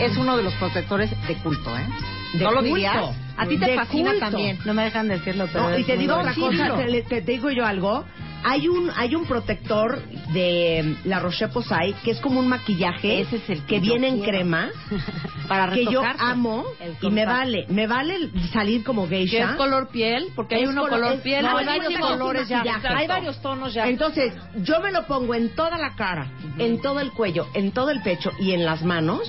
es 0.00 0.16
uno 0.16 0.36
de 0.36 0.42
los 0.42 0.54
protectores 0.54 1.10
de 1.26 1.34
culto, 1.36 1.76
¿eh? 1.76 1.86
De 2.34 2.44
¿No 2.44 2.52
lo 2.52 2.62
culto. 2.62 3.14
A 3.36 3.46
ti 3.46 3.58
te 3.58 3.66
De 3.70 3.74
fascina 3.76 4.10
culto. 4.10 4.26
también. 4.26 4.58
No 4.64 4.74
me 4.74 4.84
dejan 4.84 5.08
decirlo, 5.08 5.46
pero 5.52 5.70
No, 5.70 5.78
y 5.78 5.84
te 5.84 5.96
digo 5.96 6.14
otra 6.16 6.34
cosa, 6.34 6.76
te, 6.76 6.88
le- 6.88 7.02
te 7.02 7.20
digo 7.22 7.50
yo 7.50 7.64
algo. 7.66 8.04
Hay 8.42 8.68
un 8.68 8.90
hay 8.96 9.14
un 9.14 9.26
protector 9.26 10.02
de 10.32 10.96
la 11.04 11.18
Roche 11.20 11.48
Posay 11.48 11.92
que 12.02 12.12
es 12.12 12.20
como 12.20 12.40
un 12.40 12.48
maquillaje 12.48 13.20
Ese 13.20 13.36
es 13.36 13.50
el 13.50 13.66
que 13.66 13.80
viene 13.80 14.08
en 14.08 14.22
crema 14.22 14.70
Para 15.46 15.70
que 15.74 15.84
yo 15.84 16.02
amo 16.18 16.64
y 17.02 17.10
me 17.10 17.26
vale 17.26 17.66
me 17.68 17.86
vale 17.86 18.30
salir 18.50 18.82
como 18.82 19.06
¿Qué 19.06 19.24
es 19.24 19.30
geisha. 19.30 19.56
color 19.56 19.88
piel? 19.90 20.28
Porque 20.34 20.54
hay 20.54 20.62
Es 20.62 20.70
uno 20.70 20.88
color- 20.88 21.12
es- 21.16 21.20
piel. 21.20 21.42
no, 21.44 21.54
hay 21.58 21.66
varios 21.66 22.00
colores 22.00 22.48
ya. 22.48 22.62
Hay 22.96 23.06
varios 23.06 23.42
tonos 23.42 23.74
ya. 23.74 23.86
Entonces, 23.86 24.32
yo 24.62 24.80
me 24.80 24.90
lo 24.90 25.06
pongo 25.06 25.34
en 25.34 25.50
toda 25.50 25.76
la 25.76 25.94
cara, 25.94 26.30
en 26.56 26.80
todo 26.80 27.00
el 27.00 27.10
cuello, 27.12 27.46
en 27.52 27.72
todo 27.72 27.90
el 27.90 28.00
pecho 28.00 28.30
y 28.40 28.52
en 28.52 28.64
las 28.64 28.82
manos. 28.82 29.20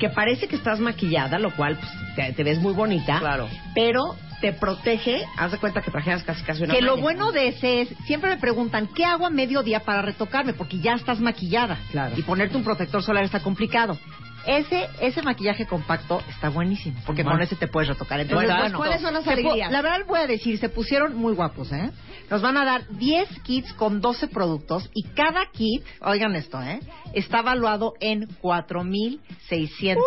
Que 0.00 0.08
parece 0.08 0.48
que 0.48 0.56
estás 0.56 0.80
maquillada, 0.80 1.38
lo 1.38 1.54
cual 1.54 1.76
pues, 1.76 1.90
te, 2.16 2.32
te 2.32 2.42
ves 2.42 2.58
muy 2.58 2.72
bonita. 2.72 3.20
Claro. 3.20 3.48
Pero 3.74 4.16
te 4.40 4.52
protege, 4.52 5.24
haz 5.36 5.52
de 5.52 5.58
cuenta 5.58 5.82
que 5.82 5.90
trajeras 5.90 6.24
casi 6.24 6.42
casi 6.42 6.64
una 6.64 6.74
Que 6.74 6.80
lo 6.80 6.96
bueno 6.96 7.30
de 7.30 7.48
ese 7.48 7.82
es, 7.82 7.88
siempre 8.06 8.30
me 8.30 8.38
preguntan, 8.38 8.88
¿qué 8.88 9.04
hago 9.04 9.26
a 9.26 9.30
mediodía 9.30 9.80
para 9.80 10.02
retocarme? 10.02 10.54
Porque 10.54 10.80
ya 10.80 10.94
estás 10.94 11.20
maquillada. 11.20 11.78
Claro. 11.90 12.14
Y 12.16 12.22
ponerte 12.22 12.56
un 12.56 12.64
protector 12.64 13.02
solar 13.02 13.22
está 13.24 13.40
complicado. 13.40 13.98
Ese 14.46 14.88
ese 15.00 15.22
maquillaje 15.22 15.66
compacto 15.66 16.22
está 16.28 16.48
buenísimo, 16.48 16.98
porque 17.06 17.22
Bueno. 17.22 17.38
con 17.38 17.42
ese 17.42 17.56
te 17.56 17.68
puedes 17.68 17.88
retocar. 17.88 18.20
Entonces, 18.20 18.48
Bueno, 18.48 18.62
pues, 18.62 18.74
¿cuáles 18.74 19.02
son 19.02 19.14
las 19.14 19.26
alegrías? 19.26 19.70
La 19.70 19.82
verdad 19.82 20.06
voy 20.06 20.20
a 20.20 20.26
decir, 20.26 20.58
se 20.58 20.68
pusieron 20.68 21.16
muy 21.16 21.34
guapos, 21.34 21.72
¿eh? 21.72 21.90
Nos 22.30 22.42
van 22.42 22.56
a 22.56 22.64
dar 22.64 22.86
10 22.88 23.28
kits 23.42 23.72
con 23.74 24.00
12 24.00 24.28
productos 24.28 24.88
y 24.94 25.02
cada 25.10 25.46
kit, 25.52 25.84
oigan 26.00 26.34
esto, 26.36 26.60
¿eh? 26.62 26.80
Está 27.12 27.42
valuado 27.42 27.94
en 28.00 28.26
4,600 28.40 30.04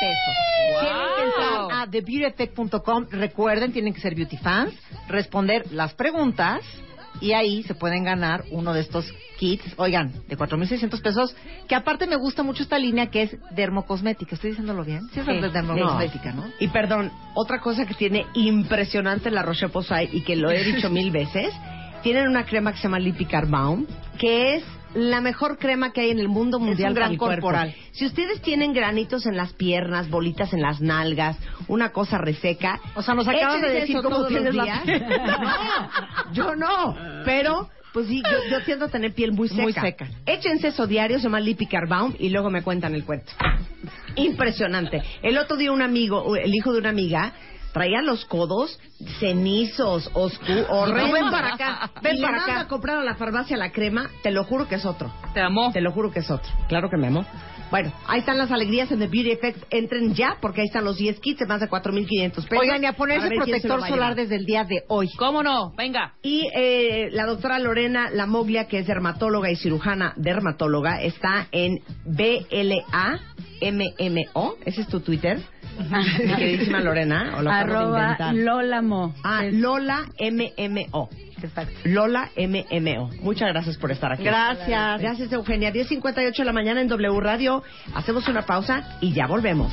pesos. 0.00 0.36
Tienen 0.80 1.06
que 1.16 1.24
entrar 1.24 1.82
a 1.82 1.90
thebeautyeffect.com. 1.90 3.06
Recuerden, 3.10 3.72
tienen 3.72 3.92
que 3.92 4.00
ser 4.00 4.14
beauty 4.14 4.36
fans, 4.36 4.74
responder 5.08 5.72
las 5.72 5.94
preguntas 5.94 6.62
y 7.20 7.32
ahí 7.32 7.62
se 7.62 7.74
pueden 7.74 8.04
ganar 8.04 8.44
uno 8.50 8.72
de 8.72 8.80
estos 8.80 9.12
kits, 9.38 9.64
oigan, 9.76 10.12
de 10.28 10.36
4.600 10.36 11.00
pesos, 11.00 11.36
que 11.68 11.74
aparte 11.74 12.06
me 12.06 12.16
gusta 12.16 12.42
mucho 12.42 12.62
esta 12.62 12.78
línea 12.78 13.06
que 13.06 13.22
es 13.22 13.36
dermocosmética. 13.54 14.34
¿Estoy 14.34 14.50
diciéndolo 14.50 14.84
bien? 14.84 15.08
Sí, 15.12 15.20
es 15.20 15.26
Sí, 15.26 15.32
dermocosmética, 15.32 16.32
¿no? 16.32 16.44
Y 16.58 16.68
perdón, 16.68 17.10
otra 17.34 17.60
cosa 17.60 17.86
que 17.86 17.94
tiene 17.94 18.26
impresionante 18.34 19.30
la 19.30 19.42
Roche-Posay 19.42 20.10
y 20.12 20.22
que 20.22 20.36
lo 20.36 20.50
he 20.50 20.64
dicho 20.64 20.90
mil 20.90 21.10
veces, 21.10 21.52
tienen 22.02 22.28
una 22.28 22.44
crema 22.44 22.72
que 22.72 22.78
se 22.78 22.84
llama 22.84 22.98
Lipicar 22.98 23.46
Balm, 23.46 23.86
que 24.18 24.56
es 24.56 24.64
la 24.96 25.20
mejor 25.20 25.58
crema 25.58 25.92
que 25.92 26.00
hay 26.00 26.10
en 26.10 26.18
el 26.18 26.28
mundo 26.28 26.58
mundial 26.58 26.90
un 26.90 26.94
gran 26.94 27.04
para 27.04 27.12
el 27.12 27.18
cuerpo. 27.18 27.42
corporal. 27.42 27.74
Si 27.92 28.06
ustedes 28.06 28.40
tienen 28.40 28.72
granitos 28.72 29.26
en 29.26 29.36
las 29.36 29.52
piernas, 29.52 30.08
bolitas 30.08 30.52
en 30.52 30.62
las 30.62 30.80
nalgas, 30.80 31.36
una 31.68 31.90
cosa 31.90 32.18
reseca, 32.18 32.80
O 32.94 33.02
sea, 33.02 33.14
nos 33.14 33.28
acabas 33.28 33.60
de 33.60 33.70
decir 33.70 33.98
cómo 34.02 34.26
tienes 34.26 34.54
la. 34.54 34.66
No, 34.86 36.32
yo 36.32 36.56
no, 36.56 36.96
pero 37.24 37.68
pues 37.92 38.08
sí, 38.08 38.22
yo, 38.22 38.50
yo 38.50 38.64
tiendo 38.64 38.86
a 38.86 38.88
tener 38.88 39.12
piel 39.14 39.32
muy 39.32 39.48
seca. 39.48 39.62
Muy 39.62 39.72
seca. 39.72 40.08
Échense 40.26 40.68
eso 40.68 40.86
diario, 40.86 41.18
se 41.18 41.24
llama 41.24 41.40
Lipicar 41.40 41.86
Balm 41.88 42.14
y 42.18 42.28
luego 42.30 42.50
me 42.50 42.62
cuentan 42.62 42.94
el 42.94 43.04
cuento. 43.04 43.32
Impresionante. 44.16 45.02
El 45.22 45.38
otro 45.38 45.56
día 45.56 45.72
un 45.72 45.82
amigo, 45.82 46.36
el 46.36 46.54
hijo 46.54 46.72
de 46.72 46.78
una 46.78 46.90
amiga, 46.90 47.32
traía 47.76 48.00
los 48.00 48.24
codos 48.24 48.78
cenizos, 49.20 50.10
oscuros, 50.14 50.64
horrendos. 50.70 51.12
ven 51.12 51.30
para 51.30 51.52
acá, 51.52 51.90
ven 52.00 52.16
Y 52.16 52.22
para 52.22 52.42
acá. 52.42 52.60
a 52.60 52.68
comprar 52.68 52.96
a 52.96 53.04
la 53.04 53.16
farmacia 53.16 53.54
la 53.58 53.70
crema, 53.70 54.08
te 54.22 54.30
lo 54.30 54.44
juro 54.44 54.66
que 54.66 54.76
es 54.76 54.86
otro. 54.86 55.12
Te 55.34 55.42
amó. 55.42 55.70
Te 55.72 55.82
lo 55.82 55.92
juro 55.92 56.10
que 56.10 56.20
es 56.20 56.30
otro. 56.30 56.50
Claro 56.68 56.88
que 56.88 56.96
me 56.96 57.08
amo. 57.08 57.26
Bueno, 57.70 57.92
ahí 58.06 58.20
están 58.20 58.38
las 58.38 58.50
alegrías 58.50 58.90
en 58.92 58.98
The 59.00 59.08
Beauty 59.08 59.32
Effect. 59.32 59.64
Entren 59.70 60.14
ya 60.14 60.38
porque 60.40 60.62
ahí 60.62 60.68
están 60.68 60.84
los 60.84 60.96
10 60.96 61.20
kits 61.20 61.40
de 61.40 61.46
más 61.46 61.60
de 61.60 61.68
4.500 61.68 62.30
pesos. 62.30 62.48
Oigan, 62.58 62.82
y 62.82 62.86
a 62.86 62.94
ponerse 62.94 63.28
protector 63.28 63.86
solar 63.86 64.14
desde 64.14 64.36
el 64.36 64.46
día 64.46 64.64
de 64.64 64.84
hoy. 64.88 65.10
¿Cómo 65.18 65.42
no? 65.42 65.72
Venga. 65.76 66.14
Y 66.22 66.48
eh, 66.56 67.08
la 67.10 67.26
doctora 67.26 67.58
Lorena 67.58 68.08
Lamoglia, 68.10 68.68
que 68.68 68.78
es 68.78 68.86
dermatóloga 68.86 69.50
y 69.50 69.56
cirujana 69.56 70.14
dermatóloga, 70.16 71.02
está 71.02 71.48
en 71.52 71.80
BLAMMO. 73.60 74.54
¿Ese 74.64 74.80
es 74.82 74.88
tu 74.88 75.00
Twitter? 75.00 75.42
Mi 75.78 76.34
queridísima 76.36 76.80
Lorena. 76.80 77.34
¿o 77.36 77.42
lo 77.42 77.50
Arroba 77.50 78.02
inventar? 78.02 78.34
Lola 78.34 78.82
Mo. 78.82 79.14
Ah, 79.22 79.44
Lola 79.50 80.06
MMO. 80.18 81.10
Exacto. 81.42 81.72
Lola 81.84 82.30
MMO. 82.36 83.10
Muchas 83.20 83.48
gracias 83.48 83.76
por 83.76 83.90
estar 83.92 84.12
aquí. 84.12 84.24
Gracias. 84.24 85.00
Gracias, 85.00 85.32
Eugenia. 85.32 85.72
10.58 85.72 86.36
de 86.36 86.44
la 86.44 86.52
mañana 86.52 86.80
en 86.80 86.88
W 86.88 87.20
Radio. 87.20 87.62
Hacemos 87.94 88.26
una 88.28 88.42
pausa 88.42 88.98
y 89.00 89.12
ya 89.12 89.26
volvemos. 89.26 89.72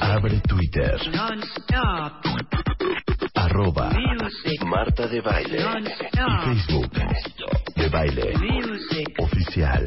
Abre 0.00 0.40
Twitter. 0.40 1.00
Arroba 3.34 3.90
Marta 4.66 5.06
de 5.06 5.20
Baile. 5.20 5.58
Y 5.58 6.64
Facebook. 6.66 6.90
De 7.88 7.96
Baile. 7.96 8.34
Oficial. 9.18 9.86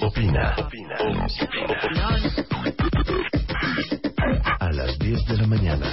O- 0.00 0.06
Opina. 0.06 0.56
A 4.58 4.72
las 4.72 4.98
10 4.98 5.24
de 5.26 5.36
la 5.36 5.46
mañana. 5.46 5.86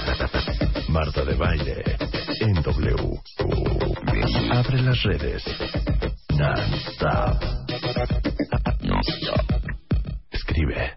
Marta 0.88 1.24
de 1.24 1.34
Baile. 1.34 1.84
En 2.40 2.54
W. 2.54 2.96
Abre 4.50 4.82
las 4.82 5.00
redes. 5.04 5.44
Non-stop. 6.36 7.42
Non-stop. 8.82 9.46
Escribe. 10.32 10.96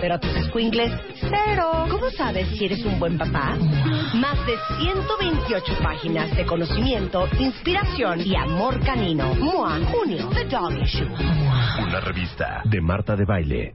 pero 0.00 0.14
a 0.14 0.18
tus 0.18 0.32
squinkles, 0.46 0.92
cero. 1.20 1.86
¿Cómo 1.90 2.10
sabes 2.10 2.48
si 2.50 2.66
eres 2.66 2.84
un 2.84 2.98
buen 2.98 3.18
papá? 3.18 3.56
Más 4.14 4.46
de 4.46 4.56
128 4.78 5.78
páginas 5.82 6.36
de 6.36 6.44
conocimiento, 6.44 7.28
inspiración 7.38 8.20
y 8.20 8.34
amor 8.36 8.80
canino. 8.84 9.34
MOA, 9.34 9.80
junio, 9.92 10.28
The 10.34 10.44
Dog 10.44 10.72
Issue. 10.78 11.08
Una 11.86 12.00
revista 12.00 12.62
de 12.64 12.80
Marta 12.80 13.16
de 13.16 13.24
Baile. 13.24 13.74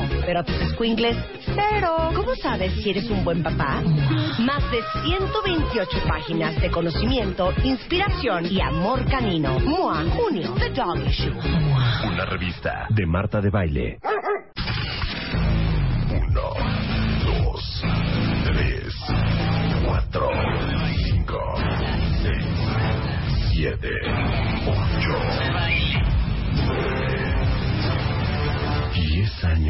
pero 0.25 0.39
a 0.39 0.43
tus 0.43 0.55
squinkles, 0.71 1.17
cero. 1.45 2.11
¿Cómo 2.15 2.35
sabes 2.35 2.73
si 2.81 2.89
eres 2.91 3.09
un 3.09 3.23
buen 3.23 3.43
papá? 3.43 3.81
Más 4.39 4.63
de 4.71 4.79
128 5.03 5.89
páginas 6.07 6.59
de 6.61 6.69
conocimiento, 6.71 7.53
inspiración 7.63 8.45
y 8.49 8.61
amor 8.61 9.05
canino. 9.09 9.59
MOA, 9.59 10.03
junio, 10.15 10.53
The 10.57 10.69
Dog 10.69 10.97
Issue. 11.07 11.33
Una 12.07 12.25
revista 12.25 12.87
de 12.89 13.05
Marta 13.05 13.41
de 13.41 13.49
Baile. 13.49 13.99
Uno, 16.09 16.53
dos, 17.25 17.83
tres, 18.45 18.93
cuatro, 19.85 20.29
cinco, 21.09 21.39
seis, 22.21 22.45
siete, 23.53 23.89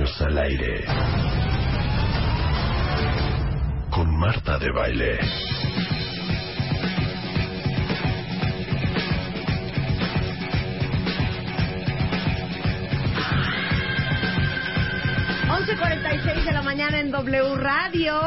al 0.01 0.37
aire. 0.39 0.83
Con 3.91 4.17
Marta 4.17 4.57
de 4.57 4.71
Baile. 4.71 5.19
11.46 15.49 16.45
de 16.45 16.51
la 16.51 16.61
mañana 16.63 16.99
en 16.99 17.11
W 17.11 17.55
Radio. 17.57 18.19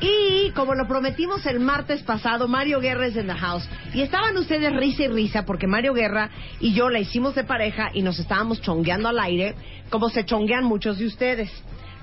Y 0.00 0.50
como 0.50 0.74
lo 0.74 0.86
prometimos 0.86 1.46
el 1.46 1.60
martes 1.60 2.02
pasado, 2.02 2.48
Mario 2.48 2.80
Guerra 2.80 3.06
es 3.06 3.16
en 3.16 3.26
the 3.26 3.34
house. 3.34 3.68
Y 3.92 4.02
estaban 4.02 4.36
ustedes 4.36 4.74
risa 4.74 5.04
y 5.04 5.08
risa 5.08 5.44
porque 5.44 5.66
Mario 5.66 5.94
Guerra 5.94 6.30
y 6.60 6.74
yo 6.74 6.90
la 6.90 6.98
hicimos 6.98 7.34
de 7.34 7.44
pareja 7.44 7.90
y 7.94 8.02
nos 8.02 8.18
estábamos 8.18 8.60
chongueando 8.60 9.08
al 9.08 9.18
aire, 9.18 9.54
como 9.90 10.08
se 10.08 10.24
chonguean 10.24 10.64
muchos 10.64 10.98
de 10.98 11.06
ustedes. 11.06 11.50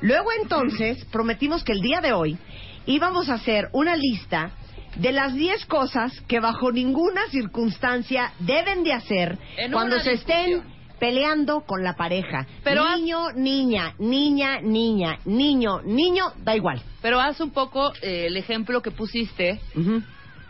Luego 0.02 0.30
entonces 0.42 1.06
prometimos 1.12 1.64
que 1.64 1.74
el 1.74 1.82
día 1.82 2.02
de 2.02 2.14
hoy 2.14 2.38
íbamos 2.86 3.30
a 3.30 3.36
hacer 3.36 3.70
una 3.74 3.96
lista 3.96 4.52
de 4.96 5.12
las 5.12 5.34
10 5.36 5.66
cosas 5.68 6.20
que 6.28 6.39
bajo 6.39 6.72
ninguna 6.72 7.22
circunstancia 7.30 8.34
deben 8.39 8.84
de 8.84 8.94
hacer 8.94 9.38
En 9.58 9.72
cuando 9.72 10.00
se 10.00 10.14
estén. 10.14 10.64
Peleando 11.02 11.62
con 11.66 11.84
la 11.84 11.95
pareja. 11.95 12.45
Pero 12.64 12.84
haz- 12.84 12.99
niño, 12.99 13.32
niña, 13.36 13.95
niña, 13.97 14.62
niña, 14.62 15.18
niño, 15.26 15.82
niño, 15.82 16.26
da 16.43 16.56
igual. 16.56 16.80
Pero 17.02 17.20
haz 17.20 17.41
un 17.41 17.49
poco 17.49 17.91
eh, 18.04 18.28
el 18.28 18.38
ejemplo 18.38 18.84
que 18.84 18.91
pusiste 18.91 19.60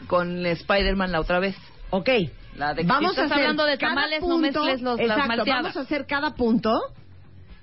con 0.08 0.45
Spider-Man 0.45 1.14
la 1.14 1.22
otra 1.22 1.39
vez. 1.39 1.56
Ok. 1.89 2.10
La 2.58 2.74
de 2.74 2.82
que 2.82 2.88
vamos 2.88 3.14
si 3.14 3.22
a 3.22 3.24
estás 3.24 3.32
hacer 3.32 3.43
hablando 3.45 3.64
de 3.66 3.78
cada 3.78 3.95
tamales, 3.95 4.22
no 4.24 4.28
punto- 4.28 4.41
mezcles 4.66 4.82
los, 4.82 4.97
las 4.99 5.08
Exacto, 5.08 5.28
malteadas. 5.30 5.64
vamos 5.64 5.78
a 5.78 5.80
hacer 5.80 6.06
cada 6.06 6.36
punto, 6.36 6.70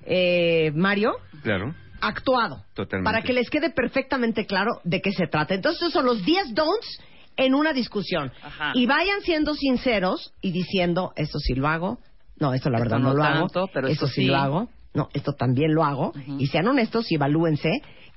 eh, 0.07 0.73
Mario, 0.75 1.13
Claro, 1.43 1.75
actuado. 2.01 2.65
Totalmente. 2.75 3.05
Para 3.13 3.23
que 3.23 3.35
les 3.35 3.51
quede 3.51 3.69
perfectamente 3.71 4.47
claro 4.47 4.81
de 4.85 5.03
qué 5.03 5.13
se 5.13 5.27
trata. 5.27 5.55
Entonces, 5.55 5.83
esos 5.83 5.93
son 5.93 6.07
los 6.07 6.25
10 6.25 6.55
don'ts 6.55 7.01
en 7.37 7.55
una 7.55 7.75
discusión. 7.75 8.33
Ajá. 8.43 8.73
Y 8.75 8.87
vayan 8.87 9.21
siendo 9.21 9.55
sinceros 9.55 10.33
y 10.41 10.53
diciendo, 10.53 11.13
esto 11.17 11.39
sí 11.39 11.55
lo 11.55 11.69
hago. 11.69 11.99
No, 12.41 12.55
esto 12.55 12.71
la 12.71 12.79
Esto 12.79 12.85
verdad 12.91 12.99
no, 12.99 13.09
no 13.11 13.15
lo 13.15 13.23
tanto, 13.23 13.61
hago. 13.61 13.71
pero 13.73 13.89
esto 13.89 14.07
esto 14.07 14.15
sí 14.15 14.23
sí. 14.23 14.27
lo 14.29 14.37
hago. 14.37 14.69
No, 14.95 15.09
esto 15.13 15.33
también 15.33 15.75
lo 15.75 15.85
hago. 15.85 16.13
Y 16.39 16.47
sean 16.47 16.67
honestos 16.67 17.11
y 17.11 17.17
evalúense 17.17 17.71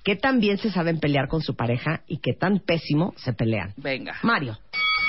qué 0.04 0.16
tan 0.16 0.40
bien 0.40 0.58
se 0.58 0.72
saben 0.72 1.00
pelear 1.00 1.28
con 1.28 1.42
su 1.42 1.56
pareja 1.56 2.02
y 2.08 2.18
qué 2.20 2.34
tan 2.34 2.60
pésimo 2.60 3.14
se 3.18 3.34
pelean. 3.34 3.74
Venga. 3.78 4.16
Mario, 4.24 4.58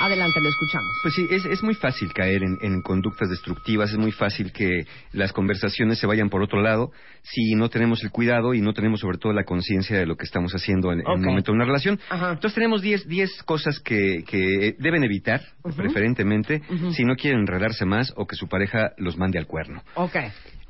adelante, 0.01 0.41
lo 0.41 0.49
escuchamos. 0.49 0.99
Pues 1.03 1.15
sí, 1.15 1.27
es, 1.31 1.45
es 1.45 1.63
muy 1.63 1.75
fácil 1.75 2.13
caer 2.13 2.43
en, 2.43 2.59
en 2.61 2.83
conductas 2.83 3.29
destructivas, 3.31 3.91
es 3.91 3.99
muy 3.99 4.13
fácil 4.13 4.53
que 4.53 4.87
las 5.13 5.33
conversaciones 5.33 5.99
se 5.99 6.07
vayan 6.07 6.29
por 6.29 6.43
otro 6.43 6.61
lado 6.61 6.91
si 7.23 7.55
no 7.55 7.69
tenemos 7.69 8.03
el 8.03 8.11
cuidado 8.11 8.55
y 8.55 8.61
no 8.61 8.73
tenemos 8.73 9.01
sobre 9.01 9.19
todo 9.19 9.33
la 9.33 9.45
conciencia 9.45 9.99
de 9.99 10.07
lo 10.07 10.17
que 10.17 10.25
estamos 10.25 10.53
haciendo 10.53 10.93
en, 10.93 11.01
el 11.01 11.21
momento 11.21 11.53
de 11.53 11.57
una 11.57 11.65
relación. 11.65 12.01
Ajá. 12.11 12.33
Entonces 12.33 12.55
tenemos 12.55 12.83
10 12.83 13.07
10 13.07 13.43
cosas 13.45 13.79
que, 13.81 14.25
que 14.27 14.75
deben 14.79 15.05
evitar, 15.05 15.43
preferentemente, 15.77 16.63
si 16.93 17.05
no 17.05 17.15
quieren 17.17 17.41
enredarse 17.41 17.85
más 17.85 18.13
o 18.17 18.27
que 18.27 18.37
su 18.37 18.49
pareja 18.49 18.93
los 18.97 19.17
mande 19.17 19.39
al 19.39 19.47
cuerno. 19.47 19.83
Ok. 19.95 20.17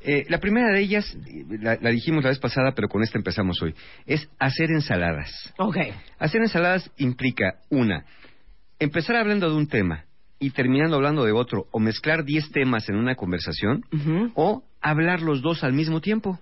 Eh, 0.05 0.25
la 0.27 0.39
primera 0.39 0.73
de 0.73 0.81
ellas, 0.81 1.17
la, 1.61 1.77
la 1.79 1.89
dijimos 1.89 2.23
la 2.23 2.29
vez 2.29 2.39
pasada, 2.39 2.73
pero 2.75 2.89
con 2.89 3.03
esta 3.03 3.17
empezamos 3.17 3.61
hoy, 3.61 3.73
es 4.05 4.29
hacer 4.37 4.69
ensaladas. 4.71 5.53
Ok. 5.57 5.77
Hacer 6.19 6.41
ensaladas 6.41 6.91
implica, 6.97 7.55
una, 7.69 8.03
empezar 8.79 9.15
hablando 9.15 9.49
de 9.49 9.55
un 9.55 9.67
tema 9.67 10.05
y 10.39 10.49
terminando 10.49 10.97
hablando 10.97 11.23
de 11.23 11.31
otro, 11.31 11.67
o 11.71 11.79
mezclar 11.79 12.25
10 12.25 12.51
temas 12.51 12.89
en 12.89 12.95
una 12.95 13.15
conversación, 13.15 13.85
o 14.35 14.63
hablar 14.81 15.21
los 15.21 15.41
dos 15.41 15.63
al 15.63 15.71
mismo 15.73 16.01
tiempo, 16.01 16.39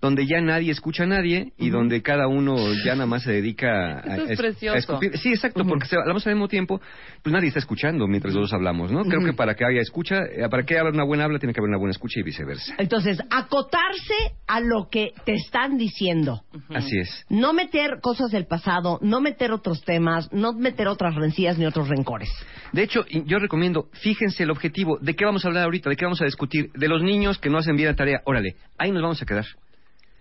donde 0.00 0.26
ya 0.26 0.40
nadie 0.40 0.70
escucha 0.70 1.02
a 1.02 1.06
nadie 1.06 1.52
y 1.58 1.70
donde 1.70 2.02
cada 2.02 2.28
uno 2.28 2.56
ya 2.84 2.94
nada 2.94 3.06
más 3.06 3.24
se 3.24 3.32
dedica 3.32 3.98
a, 3.98 4.00
Eso 4.14 4.22
es 4.24 4.30
a 4.30 4.32
es- 4.32 4.38
precioso. 4.38 4.74
a 4.76 4.78
escupir. 4.78 5.18
Sí, 5.18 5.30
exacto, 5.30 5.64
porque 5.66 5.86
si 5.86 5.96
hablamos 5.96 6.26
al 6.26 6.34
mismo 6.34 6.46
tiempo, 6.48 6.80
pues 7.22 7.32
nadie 7.32 7.48
está 7.48 7.58
escuchando 7.58 8.06
mientras 8.06 8.32
los 8.32 8.44
dos 8.44 8.52
hablamos, 8.52 8.92
¿no? 8.92 9.02
Creo 9.04 9.24
que 9.24 9.32
para 9.32 9.54
que 9.54 9.64
haya 9.64 9.80
escucha, 9.80 10.20
eh, 10.24 10.48
para 10.48 10.64
que 10.64 10.78
haya 10.78 10.88
una 10.88 11.04
buena 11.04 11.24
habla, 11.24 11.38
tiene 11.38 11.52
que 11.52 11.60
haber 11.60 11.68
una 11.68 11.78
buena 11.78 11.90
escucha 11.90 12.20
y 12.20 12.22
viceversa. 12.22 12.74
Entonces, 12.78 13.20
acotarse 13.30 14.14
a 14.46 14.60
lo 14.60 14.88
que 14.90 15.12
te 15.24 15.34
están 15.34 15.76
diciendo. 15.78 16.42
Así 16.68 16.98
es. 16.98 17.24
No 17.28 17.52
meter 17.52 17.98
cosas 18.00 18.30
del 18.30 18.46
pasado, 18.46 18.98
no 19.02 19.20
meter 19.20 19.52
otros 19.52 19.82
temas, 19.84 20.32
no 20.32 20.52
meter 20.52 20.86
otras 20.88 21.14
rencillas 21.14 21.58
ni 21.58 21.66
otros 21.66 21.88
rencores. 21.88 22.28
De 22.72 22.82
hecho, 22.82 23.04
yo 23.26 23.38
recomiendo, 23.38 23.88
fíjense 23.92 24.44
el 24.44 24.50
objetivo. 24.50 24.98
¿De 25.00 25.14
qué 25.16 25.24
vamos 25.24 25.44
a 25.44 25.48
hablar 25.48 25.64
ahorita? 25.64 25.90
¿De 25.90 25.96
qué 25.96 26.04
vamos 26.04 26.22
a 26.22 26.24
discutir? 26.24 26.70
De 26.74 26.88
los 26.88 27.02
niños 27.02 27.38
que 27.38 27.50
no 27.50 27.58
hacen 27.58 27.76
bien 27.76 27.88
la 27.88 27.96
tarea. 27.96 28.20
Órale, 28.24 28.54
ahí 28.78 28.92
nos 28.92 29.02
vamos 29.02 29.20
a 29.20 29.26
quedar. 29.26 29.39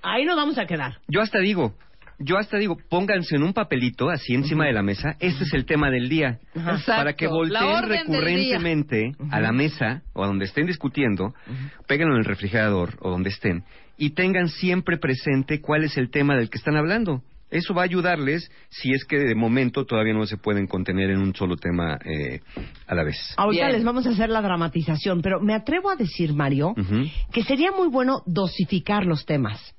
Ahí 0.01 0.25
nos 0.25 0.35
vamos 0.35 0.57
a 0.57 0.65
quedar. 0.65 0.97
Yo 1.07 1.21
hasta 1.21 1.39
digo, 1.39 1.75
yo 2.19 2.37
hasta 2.37 2.57
digo, 2.57 2.77
pónganse 2.89 3.35
en 3.35 3.43
un 3.43 3.53
papelito 3.53 4.09
así 4.09 4.33
encima 4.33 4.65
de 4.65 4.73
la 4.73 4.83
mesa. 4.83 5.15
Este 5.19 5.43
es 5.43 5.53
el 5.53 5.65
tema 5.65 5.89
del 5.89 6.09
día. 6.09 6.39
Para 6.85 7.13
que 7.13 7.27
volteen 7.27 7.87
recurrentemente 7.87 9.11
a 9.31 9.39
la 9.39 9.51
mesa 9.51 10.03
o 10.13 10.23
a 10.23 10.27
donde 10.27 10.45
estén 10.45 10.67
discutiendo, 10.67 11.33
péguenlo 11.87 12.13
en 12.15 12.19
el 12.19 12.25
refrigerador 12.25 12.97
o 13.01 13.09
donde 13.09 13.29
estén 13.29 13.63
y 13.99 14.11
tengan 14.11 14.47
siempre 14.47 14.97
presente 14.97 15.59
cuál 15.59 15.83
es 15.83 15.97
el 15.97 16.09
tema 16.09 16.35
del 16.35 16.49
que 16.49 16.57
están 16.57 16.77
hablando. 16.77 17.21
Eso 17.49 17.73
va 17.73 17.81
a 17.81 17.85
ayudarles 17.85 18.51
si 18.69 18.91
es 18.91 19.05
que 19.05 19.17
de 19.17 19.35
momento 19.35 19.85
todavía 19.85 20.13
no 20.13 20.25
se 20.25 20.37
pueden 20.37 20.67
contener 20.67 21.09
en 21.09 21.19
un 21.19 21.33
solo 21.35 21.55
tema 21.55 21.97
eh, 22.05 22.41
a 22.85 22.95
la 22.95 23.03
vez. 23.03 23.17
Ahorita 23.37 23.65
Bien. 23.65 23.75
les 23.75 23.83
vamos 23.83 24.05
a 24.05 24.11
hacer 24.11 24.29
la 24.29 24.41
dramatización, 24.41 25.21
pero 25.21 25.39
me 25.39 25.55
atrevo 25.55 25.89
a 25.89 25.95
decir, 25.95 26.33
Mario, 26.33 26.75
que 27.31 27.43
sería 27.43 27.71
muy 27.71 27.87
bueno 27.87 28.21
dosificar 28.25 29.05
los 29.05 29.25
temas. 29.25 29.75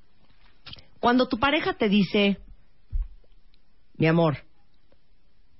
Cuando 0.99 1.27
tu 1.27 1.39
pareja 1.39 1.73
te 1.73 1.89
dice, 1.89 2.37
mi 3.97 4.07
amor, 4.07 4.37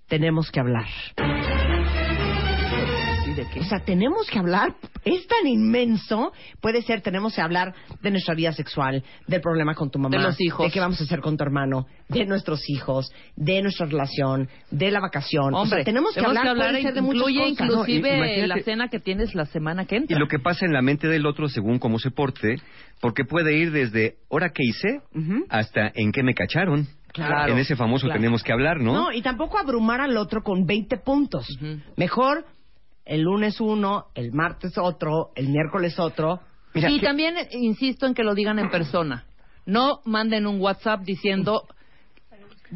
tenemos 0.08 0.52
que 0.52 0.60
hablar. 0.60 0.88
O 3.60 3.64
sea, 3.64 3.80
tenemos 3.80 4.30
que 4.30 4.40
hablar, 4.40 4.76
es 5.04 5.28
tan 5.28 5.46
inmenso. 5.48 6.32
Puede 6.62 6.82
ser, 6.84 7.02
tenemos 7.02 7.36
que 7.36 7.42
hablar 7.42 7.74
de 8.02 8.12
nuestra 8.12 8.34
vida 8.36 8.52
sexual, 8.54 9.04
del 9.28 9.42
problema 9.42 9.74
con 9.76 9.90
tu 9.92 10.00
mamá, 10.00 10.16
De 10.18 10.24
los 10.24 10.40
hijos. 10.40 10.66
de 10.66 10.72
qué 10.72 10.80
vamos 10.80 11.00
a 11.02 11.04
hacer 11.04 11.20
con 11.20 11.36
tu 11.38 11.44
hermano, 11.44 11.86
de 12.10 12.26
nuestros 12.26 12.62
hijos, 12.70 13.12
de 13.36 13.62
nuestra 13.62 13.86
relación, 13.88 14.48
de 14.70 14.92
la 14.92 15.00
vacación. 15.00 15.54
O 15.54 15.66
sea, 15.66 15.78
Hombre, 15.80 15.84
tenemos 15.84 16.14
que 16.14 16.22
hablar, 16.22 16.56
puede 16.56 16.82
ser 16.82 16.94
de 16.94 17.02
muchas 17.02 17.18
incluye 17.22 17.40
cosas. 17.40 17.52
inclusive 17.68 18.42
No, 18.42 18.48
la 18.48 18.64
cena 18.64 18.88
que 18.88 19.00
tienes 19.00 19.36
la 19.36 19.46
semana 19.46 19.86
que 19.86 19.96
Y 19.96 19.98
entra. 20.00 20.20
lo 20.20 20.28
que 20.28 20.40
pasa 20.40 20.66
en 20.66 20.74
la 20.74 20.82
mente 20.82 21.08
del 21.08 21.26
otro 21.26 21.50
según 21.50 21.80
cómo 21.80 22.00
se 22.00 22.12
porte, 22.12 22.56
porque 23.02 23.26
puede 23.26 23.58
ir 23.58 23.72
desde 23.72 24.16
¿hora 24.30 24.52
qué 24.54 24.64
hice? 24.64 25.02
Hasta 25.50 25.92
¿en 25.96 26.12
qué 26.12 26.24
me 26.24 26.34
cacharon? 26.34 26.88
Claro. 27.14 27.52
En 27.52 27.60
ese 27.60 27.76
famoso 27.76 28.06
Claro. 28.08 28.20
tenemos 28.22 28.42
que 28.44 28.54
hablar, 28.54 28.80
¿no? 28.80 28.94
¿no? 28.94 29.12
y 29.12 29.22
tampoco 29.22 29.58
abrumar 29.60 30.00
al 30.00 30.16
otro 30.16 30.42
con 30.44 30.66
20 30.66 30.98
puntos. 30.98 31.46
Mejor 31.98 32.46
el 33.12 33.22
lunes 33.22 33.60
uno, 33.60 34.06
el 34.16 34.32
martes 34.32 34.78
otro, 34.78 35.32
el 35.36 35.50
miércoles 35.50 36.00
otro. 36.00 36.40
Mira, 36.74 36.90
y 36.90 37.00
que- 37.00 37.06
también 37.06 37.36
insisto 37.52 38.06
en 38.06 38.14
que 38.14 38.24
lo 38.24 38.34
digan 38.34 38.58
en 38.60 38.70
persona. 38.70 39.26
No 39.66 40.00
manden 40.06 40.48
un 40.48 40.60
WhatsApp 40.62 41.02
diciendo 41.02 41.68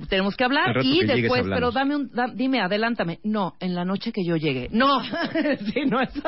tenemos 0.10 0.36
que 0.36 0.44
hablar 0.44 0.76
y 0.84 1.00
que 1.00 1.06
después, 1.22 1.46
pero 1.48 1.72
dame 1.72 1.96
un, 1.96 2.12
da- 2.12 2.28
dime, 2.34 2.60
adelántame. 2.60 3.20
No, 3.24 3.54
en 3.62 3.74
la 3.76 3.86
noche 3.86 4.12
que 4.12 4.26
yo 4.26 4.36
llegue. 4.36 4.68
No, 4.72 5.00
sí, 5.74 5.86
no, 5.86 6.02
eso 6.02 6.22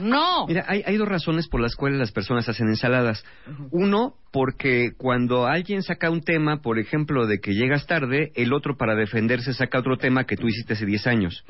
no. 0.00 0.02
no. 0.02 0.46
Mira, 0.48 0.64
hay, 0.66 0.82
hay 0.84 0.96
dos 0.96 1.06
razones 1.06 1.46
por 1.46 1.60
las 1.60 1.76
cuales 1.76 2.00
las 2.00 2.10
personas 2.10 2.48
hacen 2.48 2.66
ensaladas. 2.68 3.24
Uno, 3.70 4.14
porque 4.32 4.88
cuando 4.98 5.46
alguien 5.46 5.82
saca 5.82 6.10
un 6.10 6.22
tema, 6.22 6.62
por 6.62 6.80
ejemplo, 6.80 7.26
de 7.28 7.38
que 7.38 7.52
llegas 7.54 7.86
tarde, 7.86 8.32
el 8.34 8.52
otro 8.52 8.76
para 8.76 8.96
defenderse 8.96 9.54
saca 9.54 9.78
otro 9.78 9.98
tema 9.98 10.24
que 10.24 10.36
tú 10.36 10.48
hiciste 10.48 10.72
hace 10.72 10.84
10 10.84 11.06
años. 11.06 11.44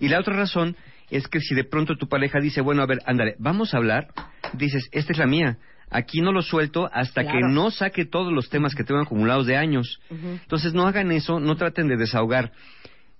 Y 0.00 0.08
la 0.08 0.20
otra 0.20 0.36
razón 0.36 0.76
es 1.10 1.28
que 1.28 1.40
si 1.40 1.54
de 1.54 1.64
pronto 1.64 1.96
tu 1.96 2.08
pareja 2.08 2.40
dice, 2.40 2.60
bueno, 2.60 2.82
a 2.82 2.86
ver, 2.86 2.98
ándale, 3.06 3.34
vamos 3.38 3.74
a 3.74 3.78
hablar, 3.78 4.08
dices, 4.52 4.88
esta 4.92 5.12
es 5.12 5.18
la 5.18 5.26
mía. 5.26 5.58
Aquí 5.90 6.20
no 6.20 6.32
lo 6.32 6.42
suelto 6.42 6.88
hasta 6.92 7.22
Claro. 7.22 7.38
que 7.38 7.54
no 7.54 7.70
saque 7.70 8.04
todos 8.04 8.32
los 8.32 8.48
temas 8.48 8.74
que 8.74 8.84
tengo 8.84 9.00
acumulados 9.00 9.46
de 9.46 9.56
años. 9.56 10.00
Entonces 10.10 10.74
no 10.74 10.86
hagan 10.86 11.12
eso, 11.12 11.38
no 11.40 11.56
traten 11.56 11.88
de 11.88 11.96
desahogar 11.96 12.52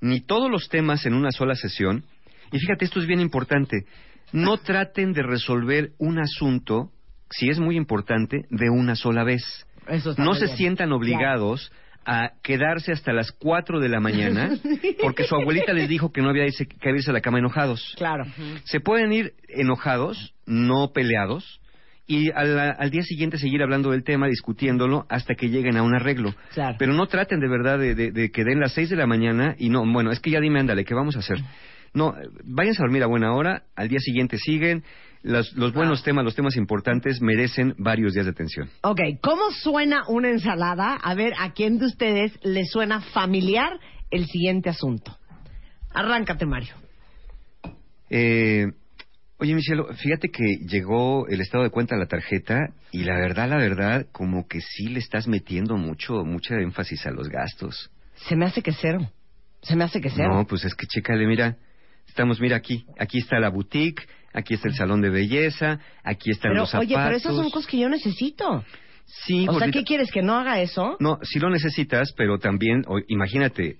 ni 0.00 0.20
todos 0.20 0.50
los 0.50 0.68
temas 0.68 1.06
en 1.06 1.14
una 1.14 1.30
sola 1.30 1.54
sesión. 1.54 2.04
Y 2.52 2.58
fíjate, 2.58 2.84
esto 2.84 3.00
es 3.00 3.06
bien 3.06 3.20
importante. 3.20 3.86
No 4.32 4.56
traten 4.58 5.12
de 5.12 5.22
resolver 5.22 5.92
un 5.98 6.18
asunto, 6.18 6.90
si 7.30 7.48
es 7.48 7.58
muy 7.58 7.76
importante, 7.76 8.44
de 8.50 8.70
una 8.70 8.96
sola 8.96 9.24
vez. 9.24 9.66
Eso 9.88 10.14
No 10.18 10.34
se 10.34 10.48
sientan 10.56 10.92
obligados 10.92 11.70
a 12.06 12.32
quedarse 12.42 12.92
hasta 12.92 13.12
las 13.12 13.32
4 13.32 13.80
de 13.80 13.88
la 13.88 14.00
mañana 14.00 14.50
porque 15.02 15.24
su 15.24 15.34
abuelita 15.34 15.72
les 15.72 15.88
dijo 15.88 16.12
que 16.12 16.22
no 16.22 16.30
había 16.30 16.44
irse- 16.46 16.68
que 16.68 16.90
irse 16.90 17.10
a 17.10 17.12
la 17.14 17.20
cama 17.20 17.38
enojados. 17.38 17.94
Claro. 17.96 18.24
Se 18.64 18.80
pueden 18.80 19.12
ir 19.12 19.32
enojados, 19.48 20.34
no 20.46 20.92
peleados, 20.92 21.60
y 22.06 22.30
al, 22.32 22.58
al 22.58 22.90
día 22.90 23.02
siguiente 23.02 23.38
seguir 23.38 23.62
hablando 23.62 23.90
del 23.90 24.04
tema, 24.04 24.26
discutiéndolo, 24.28 25.06
hasta 25.08 25.34
que 25.34 25.48
lleguen 25.48 25.76
a 25.78 25.82
un 25.82 25.94
arreglo. 25.94 26.34
Claro. 26.52 26.76
Pero 26.78 26.92
no 26.92 27.06
traten 27.06 27.40
de 27.40 27.48
verdad 27.48 27.78
de, 27.78 27.94
de- 27.94 28.12
de 28.12 28.30
que 28.30 28.44
den 28.44 28.60
las 28.60 28.72
6 28.74 28.90
de 28.90 28.96
la 28.96 29.06
mañana 29.06 29.54
y 29.58 29.70
no, 29.70 29.84
bueno, 29.90 30.10
es 30.10 30.20
que 30.20 30.30
ya 30.30 30.40
dime, 30.40 30.60
ándale, 30.60 30.84
¿qué 30.84 30.94
vamos 30.94 31.16
a 31.16 31.20
hacer? 31.20 31.38
No, 31.94 32.10
eh, 32.10 32.28
váyanse 32.44 32.82
a 32.82 32.84
dormir 32.84 33.02
a 33.04 33.06
buena 33.06 33.32
hora, 33.34 33.62
al 33.74 33.88
día 33.88 34.00
siguiente 34.00 34.36
siguen, 34.36 34.82
los, 35.24 35.54
los 35.54 35.72
buenos 35.72 36.02
temas, 36.02 36.24
los 36.24 36.34
temas 36.34 36.56
importantes 36.56 37.20
merecen 37.20 37.74
varios 37.78 38.12
días 38.12 38.26
de 38.26 38.32
atención. 38.32 38.68
Ok, 38.82 39.00
¿cómo 39.22 39.50
suena 39.50 40.04
una 40.08 40.28
ensalada? 40.28 40.94
A 40.94 41.14
ver, 41.14 41.32
¿a 41.38 41.52
quién 41.52 41.78
de 41.78 41.86
ustedes 41.86 42.32
le 42.42 42.64
suena 42.66 43.00
familiar 43.00 43.72
el 44.10 44.26
siguiente 44.26 44.68
asunto? 44.68 45.16
Arráncate, 45.94 46.44
Mario. 46.44 46.74
Eh, 48.10 48.66
oye, 49.38 49.54
Michelo, 49.54 49.88
fíjate 49.94 50.28
que 50.28 50.44
llegó 50.68 51.26
el 51.28 51.40
estado 51.40 51.64
de 51.64 51.70
cuenta 51.70 51.96
a 51.96 51.98
la 51.98 52.06
tarjeta 52.06 52.74
y 52.92 53.04
la 53.04 53.16
verdad, 53.16 53.48
la 53.48 53.56
verdad, 53.56 54.06
como 54.12 54.46
que 54.46 54.60
sí 54.60 54.88
le 54.88 54.98
estás 54.98 55.26
metiendo 55.26 55.76
mucho, 55.76 56.22
mucha 56.24 56.56
énfasis 56.56 57.06
a 57.06 57.10
los 57.10 57.28
gastos. 57.28 57.90
Se 58.28 58.36
me 58.36 58.44
hace 58.44 58.62
que 58.62 58.72
cero. 58.72 59.10
Se 59.62 59.74
me 59.74 59.84
hace 59.84 60.02
que 60.02 60.10
cero. 60.10 60.34
No, 60.34 60.46
pues 60.46 60.66
es 60.66 60.74
que 60.74 60.86
chécale, 60.86 61.26
mira, 61.26 61.56
estamos, 62.06 62.40
mira 62.40 62.56
aquí, 62.56 62.84
aquí 62.98 63.18
está 63.18 63.38
la 63.38 63.48
boutique, 63.48 64.06
aquí 64.34 64.52
está 64.54 64.68
el 64.68 64.74
salón 64.74 65.00
de 65.00 65.08
belleza, 65.08 65.80
aquí 66.02 66.30
están 66.30 66.50
pero, 66.50 66.62
los 66.62 66.70
zapatos. 66.70 66.86
oye, 66.94 66.96
pero 67.02 67.16
esas 67.16 67.34
son 67.34 67.50
cosas 67.50 67.66
que 67.70 67.78
yo 67.78 67.88
necesito. 67.88 68.62
Sí, 69.06 69.46
O 69.48 69.58
sea. 69.58 69.70
¿qué 69.70 69.84
quieres? 69.84 70.10
¿Que 70.10 70.22
no 70.22 70.34
haga 70.34 70.60
eso? 70.60 70.96
No, 70.98 71.18
sí 71.22 71.38
lo 71.38 71.48
necesitas, 71.50 72.12
pero 72.16 72.38
también, 72.38 72.82
o- 72.86 73.00
imagínate, 73.08 73.76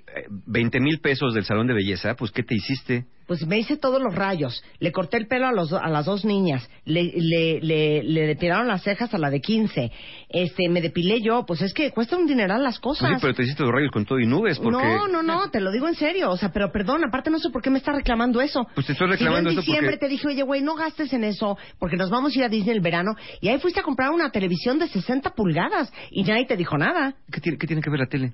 20 0.47 0.81
mil 0.81 1.01
pesos 1.01 1.35
del 1.35 1.45
salón 1.45 1.67
de 1.67 1.75
belleza, 1.75 2.15
pues 2.15 2.31
¿qué 2.31 2.43
te 2.43 2.55
hiciste? 2.55 3.05
Pues 3.27 3.47
me 3.47 3.59
hice 3.59 3.77
todos 3.77 4.03
los 4.03 4.15
rayos. 4.15 4.63
Le 4.81 4.93
corté 4.93 5.17
el 5.17 5.27
pelo 5.27 5.47
a, 5.47 5.53
los, 5.53 5.73
a 5.73 5.89
las 5.89 6.05
dos 6.07 6.25
niñas. 6.25 6.69
Le, 6.85 7.05
le, 7.17 7.61
le, 7.61 8.03
le 8.03 8.27
depilaron 8.27 8.69
las 8.69 8.83
cejas 8.83 9.13
a 9.15 9.19
la 9.19 9.31
de 9.31 9.41
15. 9.41 9.91
Este, 10.29 10.69
me 10.69 10.81
depilé 10.81 11.21
yo. 11.23 11.45
Pues 11.47 11.63
es 11.63 11.73
que 11.73 11.91
cuesta 11.91 12.17
un 12.17 12.27
dineral 12.27 12.63
las 12.63 12.79
cosas. 12.79 13.09
Pues 13.09 13.15
sí, 13.15 13.19
pero 13.23 13.35
te 13.35 13.43
hiciste 13.45 13.63
los 13.63 13.73
rayos 13.73 13.91
con 13.91 14.05
todo 14.05 14.19
y 14.21 14.27
nubes, 14.27 14.59
porque... 14.59 14.79
No, 14.85 15.09
no, 15.09 15.23
no, 15.23 15.51
te 15.51 15.61
lo 15.61 15.73
digo 15.73 15.89
en 15.89 15.95
serio. 15.95 16.31
O 16.31 16.37
sea, 16.37 16.51
pero 16.53 16.71
perdón, 16.71 17.05
aparte 17.05 17.31
no 17.31 17.39
sé 17.39 17.51
por 17.51 17.63
qué 17.63 17.71
me 17.71 17.79
está 17.79 17.93
reclamando 17.93 18.41
eso. 18.41 18.67
Pues 18.75 18.87
te 18.87 18.93
estoy 18.93 19.09
reclamando 19.09 19.51
si 19.51 19.57
yo 19.57 19.61
en 19.61 19.67
diciembre 19.67 19.91
porque- 19.93 20.07
te 20.07 20.09
dije, 20.09 20.27
oye, 20.29 20.43
güey, 20.43 20.63
no 20.63 20.75
gastes 20.75 21.13
en 21.13 21.25
eso, 21.25 21.57
porque 21.79 21.97
nos 21.97 22.11
vamos 22.11 22.35
a 22.35 22.39
ir 22.39 22.45
a 22.45 22.49
Disney 22.49 22.75
el 22.75 22.81
verano. 22.83 23.13
Y 23.41 23.49
ahí 23.49 23.59
fuiste 23.59 23.81
a 23.81 23.83
comprar 23.83 24.11
una 24.11 24.31
televisión 24.31 24.79
de 24.79 24.89
60 24.89 25.31
pulgadas 25.31 25.93
y 26.11 26.25
nadie 26.25 26.47
te 26.47 26.57
dijo 26.57 26.77
nada. 26.79 27.15
¿Qué 27.31 27.41
tiene, 27.41 27.59
qué 27.59 27.67
tiene 27.67 27.83
que 27.83 27.91
ver 27.91 28.01
la 28.01 28.07
tele? 28.07 28.33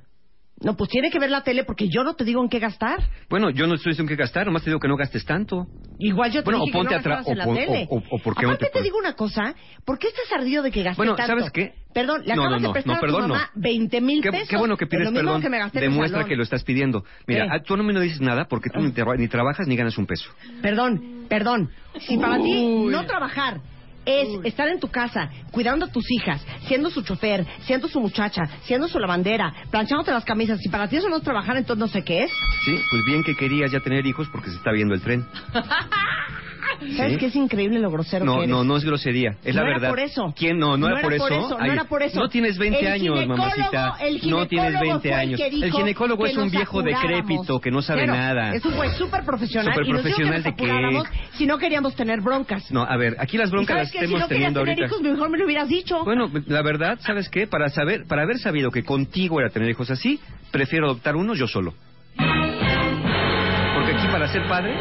No, 0.63 0.77
pues 0.77 0.91
tiene 0.91 1.11
que 1.11 1.19
ver 1.19 1.31
la 1.31 1.43
tele 1.43 1.65
porque 1.65 1.89
yo 1.89 2.05
no 2.05 2.15
te 2.15 2.25
digo 2.25 2.43
en 2.43 2.49
qué 2.51 2.59
gastar. 2.59 2.99
Bueno, 3.31 3.51
yo 3.51 3.67
no 3.67 3.75
estoy 3.75 3.93
diciendo 3.93 4.11
que 4.11 4.17
gastar, 4.17 4.47
nomás 4.47 4.63
te 4.63 4.71
digo 4.71 4.79
que 4.81 4.89
no 4.89 4.97
gastes 4.97 5.25
tanto. 5.25 5.69
Igual 5.99 6.31
yo 6.33 6.43
te 6.43 6.51
Bueno, 6.51 6.65
dije 6.65 6.71
o 6.71 6.81
ponte 6.81 6.89
que 6.89 6.95
no 7.09 7.17
gastabas 7.17 7.29
en 7.29 7.39
la 7.39 7.47
o 7.47 7.55
tele. 7.55 7.87
o- 7.91 7.97
o- 7.97 8.03
o 8.11 8.19
¿por 8.19 8.35
qué 8.35 8.43
no 8.43 8.49
Aparte 8.53 8.67
te 8.67 8.79
te, 8.79 8.83
digo 8.83 8.99
una 8.99 9.13
cosa, 9.15 9.55
¿por 9.85 9.99
qué 9.99 10.09
estás 10.09 10.33
ardido 10.39 10.63
de 10.63 10.71
que 10.71 10.83
gasté 10.83 10.97
Bueno, 10.99 11.15
tanto? 11.15 11.33
¿sabes 11.33 11.51
qué? 11.51 11.75
Perdón, 11.93 12.23
le 12.25 12.35
No, 12.35 12.43
acabas 12.45 12.63
no, 12.63 12.69
de 12.69 12.73
prestar 12.73 12.95
no, 12.95 12.99
a 12.99 13.07
tu 13.23 13.29
mamá 13.29 13.51
20 13.55 14.01
mil 14.01 14.23
Qué, 14.23 14.31
pesos. 14.31 14.49
qué 14.49 14.57
bueno 14.57 14.77
que 14.79 14.85
Es 14.85 14.91
pides 14.91 15.05
lo 15.05 15.11
mismo 15.13 15.27
perdón. 15.27 15.43
que 15.43 15.51
me 15.51 15.59
gasté 15.59 15.79
en 15.85 15.91
Demuestra 15.91 16.25
que 16.25 16.37
lo 16.37 16.43
estás 16.43 16.63
pidiendo. 16.65 17.05
Mira, 17.27 17.45
¿Qué? 17.45 17.51
ah, 17.53 17.63
tú 17.63 17.77
no 17.77 17.83
me 17.83 17.99
dices 18.01 18.21
nada 18.21 18.47
porque 18.49 18.71
tú 18.71 18.81
ni, 18.81 18.93
tra- 18.93 19.19
ni 19.19 19.29
trabajas 19.29 19.67
ni 19.67 19.77
ganas 19.77 19.99
un 19.99 20.07
peso. 20.07 20.31
Perdón, 20.63 21.27
perdón. 21.29 21.71
Si 21.99 22.17
para 22.17 22.39
ti 22.39 22.87
no 22.89 23.05
trabajar 23.07 23.61
es 24.05 24.29
estar 24.45 24.69
en 24.69 24.81
tu 24.81 24.89
casa, 24.89 25.31
cuidando 25.51 25.87
a 25.87 25.89
tus 25.93 26.11
hijas, 26.11 26.45
siendo 26.67 26.91
su 26.91 27.03
chofer, 27.03 27.47
siendo 27.63 27.89
su 27.89 28.01
muchacha, 28.01 28.43
siendo 28.63 28.89
su 28.89 28.99
lavandera, 28.99 29.53
planchándote 29.71 30.13
las 30.13 30.25
camisas, 30.25 30.59
si 30.61 30.69
para 30.69 30.89
ti 30.89 30.97
eso 30.97 31.09
no 31.09 31.17
es 31.17 31.23
trabajar, 31.23 31.57
entonces 31.57 31.81
no 31.81 31.89
sé 31.89 32.03
qué 32.03 32.25
es. 32.25 32.31
Sí, 32.65 32.79
pues 32.91 33.05
bien 33.07 33.23
que 33.23 33.35
querías 33.35 33.71
ya 33.71 33.81
tener 33.81 34.07
hijos 34.07 34.29
porque 34.33 34.51
se 34.51 34.57
está 34.57 34.73
viendo 34.73 34.95
el 34.95 35.03
tren. 35.03 35.27
¿Sabes 36.97 37.19
qué 37.19 37.27
es 37.27 37.37
increíble 37.37 37.79
lo 37.79 37.91
grosero 37.91 38.25
No, 38.25 38.33
que 38.37 38.39
eres? 38.45 38.51
no, 38.51 38.65
no 38.65 38.77
es 38.77 38.85
grosería, 38.85 39.37
es 39.45 39.55
No 39.55 39.63
la 39.63 39.69
era 39.69 39.79
verdad. 39.79 39.89
por 39.91 40.01
eso. 40.01 40.35
¿Quién 40.37 40.59
no? 40.59 40.77
No, 40.77 40.89
No 40.89 40.97
era, 40.97 41.01
por 41.03 41.13
eso. 41.13 41.29
no 41.29 41.57
Ay, 41.59 41.71
era 41.71 41.85
por 41.85 42.03
eso. 42.03 42.19
No 42.19 42.29
tienes 42.29 42.59
20 42.59 42.81
El 42.81 42.87
años, 42.87 43.27
mamacita. 43.27 43.97
el 44.01 44.15
no 44.31 44.47
tienes 44.47 44.71
ginecólogo 44.71 44.81
20 44.81 45.01
fue 45.01 45.11
el 45.11 45.15
años. 45.21 45.41
dijo 45.51 45.65
el 45.67 45.73
ginecólogo 45.73 46.27
es 46.27 46.37
un 46.37 46.51
viejo 46.51 46.81
apuráramos. 46.81 47.11
decrépito 47.11 47.61
que 47.61 47.71
no 47.71 47.83
sabe 47.83 48.07
nada. 48.07 48.55
Es 48.55 48.65
un 48.65 48.75
güey 48.77 48.91
súper 48.91 49.25
profesional 49.25 49.73
Súper 49.75 49.89
profesional 49.89 50.43
de 50.43 50.55
qué? 50.55 51.03
si 51.33 51.47
no 51.47 51.59
queríamos 51.59 51.95
tener 51.95 52.21
broncas. 52.21 52.71
No, 52.71 52.83
a 52.83 52.97
ver, 52.97 53.17
aquí 53.19 53.37
las 53.37 53.49
¿Y 53.49 53.53
broncas 53.53 53.77
las 53.77 53.93
qué? 53.93 53.99
Si 53.99 54.05
estamos 54.05 54.21
no 54.23 54.29
querías 54.29 54.53
teniendo 54.55 54.61
tener 54.61 54.79
ahorita. 54.79 54.87
hijos, 54.97 55.03
mejor 55.13 55.31
me 55.31 55.39
lo 55.39 55.45
hubieras 55.45 55.69
dicho. 55.69 56.05
Bueno, 56.05 56.31
la 56.47 56.63
verdad, 56.63 56.99
¿sabes 57.01 57.29
qué? 57.29 57.47
Para 57.47 57.69
saber, 57.69 58.07
para 58.07 58.23
haber 58.23 58.39
sabido 58.39 58.71
que 58.71 58.83
contigo 58.85 59.41
era 59.41 59.51
tener 59.51 59.69
hijos 59.71 59.91
así, 59.91 60.19
prefiero 60.51 60.87
adoptar 60.87 61.17
uno 61.17 61.35
yo 61.35 61.47
solo. 61.47 61.75
Porque 62.17 63.93
aquí 63.95 64.07
para 64.11 64.29
ser 64.29 64.47
padre, 64.49 64.75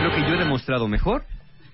creo 0.00 0.10
que 0.14 0.20
yo 0.22 0.34
he 0.34 0.38
demostrado 0.38 0.88
mejor 0.88 1.24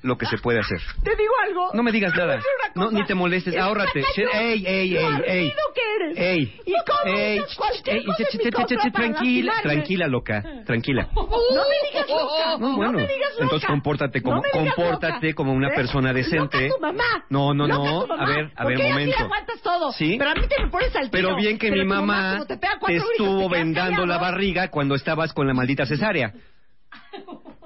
lo 0.02 0.16
que 0.16 0.26
se 0.26 0.38
puede 0.38 0.60
hacer. 0.60 0.80
¿Te 1.02 1.14
digo 1.16 1.32
algo? 1.46 1.70
No 1.74 1.82
me 1.82 1.92
digas 1.92 2.14
nada. 2.16 2.40
No, 2.74 2.90
ni 2.90 3.04
te 3.04 3.14
molestes. 3.14 3.54
Es 3.54 3.60
Ahórrate. 3.60 4.02
Ey, 4.32 4.64
ey, 4.66 4.96
ey, 4.96 5.04
ardido 5.04 5.24
ey. 5.26 5.52
que 5.74 5.94
eres. 5.96 6.18
Ey. 6.18 6.60
¿Y 6.66 6.74
cómo 6.86 7.16
Ey, 7.16 7.42
cualquier 7.56 7.96
ey, 7.96 8.04
cosa 8.04 8.90
tranquila, 8.92 9.54
tranquila, 9.62 10.06
loca. 10.06 10.42
Tranquila. 10.66 11.08
No 11.14 11.22
me 11.24 11.88
digas 11.88 12.08
loca. 12.08 12.58
No, 12.58 12.76
bueno. 12.76 12.98
Entonces 13.38 13.68
compórtate 13.68 14.22
como, 14.22 14.42
compórtate 14.52 15.34
como 15.34 15.52
una 15.52 15.68
¿Eh? 15.68 15.74
persona 15.74 16.12
decente. 16.12 16.68
Loca 16.68 16.74
tu 16.74 16.80
mamá. 16.80 17.24
No, 17.28 17.54
no, 17.54 17.66
no. 17.66 18.06
A 18.12 18.26
ver, 18.26 18.52
a 18.56 18.62
¿Por 18.62 18.72
ver, 18.72 18.80
así 18.80 18.88
momento. 18.88 19.16
aguantas 19.18 19.62
todo? 19.62 19.92
Sí. 19.92 20.16
Pero 20.18 20.30
a 20.30 20.34
mí 20.34 20.46
te 20.48 20.62
me 20.62 20.70
pones 20.70 20.94
al. 20.96 21.10
Pero 21.10 21.36
bien 21.36 21.58
que 21.58 21.70
mi 21.70 21.84
mamá 21.84 22.44
te, 22.46 22.96
estuvo 22.96 23.48
vendando 23.48 24.06
la 24.06 24.18
barriga 24.18 24.68
cuando 24.68 24.94
estabas 24.94 25.32
con 25.32 25.46
la 25.46 25.54
maldita 25.54 25.86
cesárea. 25.86 26.32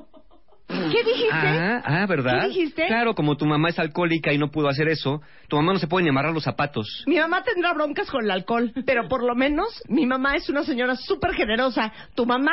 ¿Qué 0.93 1.05
dijiste? 1.05 1.31
Ah, 1.33 1.83
ah, 1.85 2.07
¿verdad? 2.07 2.41
¿Qué 2.43 2.49
dijiste? 2.49 2.87
Claro, 2.87 3.15
como 3.15 3.37
tu 3.37 3.47
mamá 3.47 3.71
es 3.71 3.79
alcohólica 3.79 4.33
y 4.33 4.39
no 4.39 4.51
pudo 4.51 4.69
hacer 4.69 4.89
eso, 4.89 5.23
tu 5.49 5.57
mamá 5.57 5.73
no 5.73 5.79
se 5.79 5.87
puede 5.87 6.05
ni 6.05 6.11
amarrar 6.11 6.33
los 6.33 6.45
zapatos. 6.45 7.05
Mi 7.07 7.19
mamá 7.19 7.43
tendrá 7.43 7.73
broncas 7.73 8.11
con 8.11 8.25
el 8.25 8.31
alcohol, 8.31 8.73
pero 8.87 9.09
por 9.09 9.23
lo 9.23 9.35
menos 9.35 9.83
mi 9.89 10.07
mamá 10.07 10.35
es 10.35 10.49
una 10.49 10.65
señora 10.65 10.97
súper 10.97 11.33
generosa. 11.35 11.93
Tu 12.15 12.27
mamá 12.27 12.53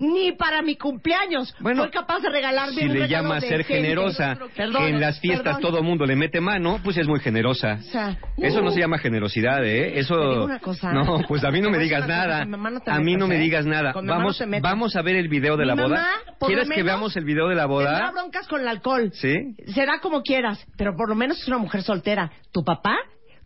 ni 0.00 0.32
para 0.32 0.62
mi 0.62 0.76
cumpleaños 0.76 1.54
Bueno, 1.60 1.82
fue 1.82 1.90
capaz 1.90 2.20
de 2.20 2.30
regalarme 2.30 2.74
Si 2.74 2.82
un 2.84 2.88
le 2.88 3.00
regalo 3.00 3.10
llamas 3.28 3.44
ser 3.44 3.64
generosa, 3.64 4.36
Perdón, 4.56 4.82
que 4.82 4.88
en 4.88 5.00
las 5.00 5.20
fiestas 5.20 5.56
perdón. 5.56 5.72
todo 5.72 5.82
mundo 5.82 6.06
le 6.06 6.16
mete 6.16 6.40
mano, 6.40 6.80
pues 6.82 6.96
es 6.96 7.06
muy 7.06 7.20
generosa. 7.20 7.74
O 7.78 7.82
sea, 7.82 8.18
Eso 8.38 8.62
no 8.62 8.70
uh, 8.70 8.72
se 8.72 8.80
llama 8.80 8.98
generosidad, 8.98 9.64
¿eh? 9.64 9.98
Eso. 9.98 10.14
Te 10.14 10.28
digo 10.30 10.44
una 10.44 10.58
cosa. 10.60 10.92
No, 11.00 11.22
pues 11.28 11.44
a 11.44 11.50
mí 11.50 11.60
no 11.60 11.70
me 11.70 11.76
a 11.76 11.80
digas 11.80 12.06
nada. 12.08 12.46
A 12.86 12.98
mí 13.00 13.16
no 13.16 13.26
me 13.28 13.38
digas 13.38 13.64
nada. 13.66 13.92
Vamos, 13.92 14.42
vamos 14.60 14.96
a 14.96 15.02
ver 15.02 15.16
el 15.16 15.28
video 15.28 15.56
de 15.56 15.66
la 15.66 15.74
boda. 15.74 15.88
mamá, 15.88 16.08
¿Quieres 16.40 16.68
que 16.68 16.82
veamos 16.82 17.16
el 17.16 17.24
video 17.24 17.48
de 17.48 17.54
la 17.54 17.68
Tendrá 17.68 17.90
boda? 17.90 18.10
broncas 18.12 18.48
con 18.48 18.60
el 18.62 18.68
alcohol. 18.68 19.10
Sí. 19.12 19.54
Será 19.74 20.00
como 20.00 20.22
quieras, 20.22 20.66
pero 20.76 20.96
por 20.96 21.08
lo 21.08 21.14
menos 21.14 21.38
es 21.40 21.48
una 21.48 21.58
mujer 21.58 21.82
soltera. 21.82 22.30
¿Tu 22.52 22.64
papá? 22.64 22.96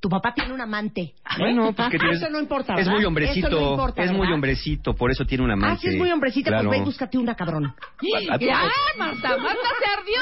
Tu 0.05 0.11
papá 0.11 0.35
tiene 0.35 0.53
un 0.53 0.61
amante. 0.61 1.01
¿eh? 1.01 1.15
Bueno, 1.39 1.73
pues 1.73 1.89
que 1.89 1.99
tienes... 1.99 2.21
Eso 2.21 2.29
no 2.29 2.39
importa, 2.39 2.75
Es 2.75 2.87
muy 2.87 3.03
hombrecito. 3.07 3.47
Eso 3.49 3.59
no 3.59 3.71
importa, 3.71 4.03
es 4.03 4.13
muy 4.13 4.31
hombrecito, 4.31 4.93
por 4.95 5.11
eso 5.11 5.25
tiene 5.25 5.45
una 5.45 5.55
amante. 5.55 5.89
Ah, 5.89 5.91
es 5.93 5.97
muy 5.97 6.11
hombrecita, 6.11 6.51
Claro. 6.51 6.69
pues 6.69 6.79
ve 6.79 6.83
y 6.83 6.85
búscate 6.85 7.17
una, 7.17 7.35
cabrón. 7.35 7.65
A- 7.65 8.35
a- 8.35 8.39
¡Ya, 8.39 8.65
Marta! 8.99 9.39
¡Marta 9.39 9.69
se 9.83 9.91
ardió, 9.99 10.21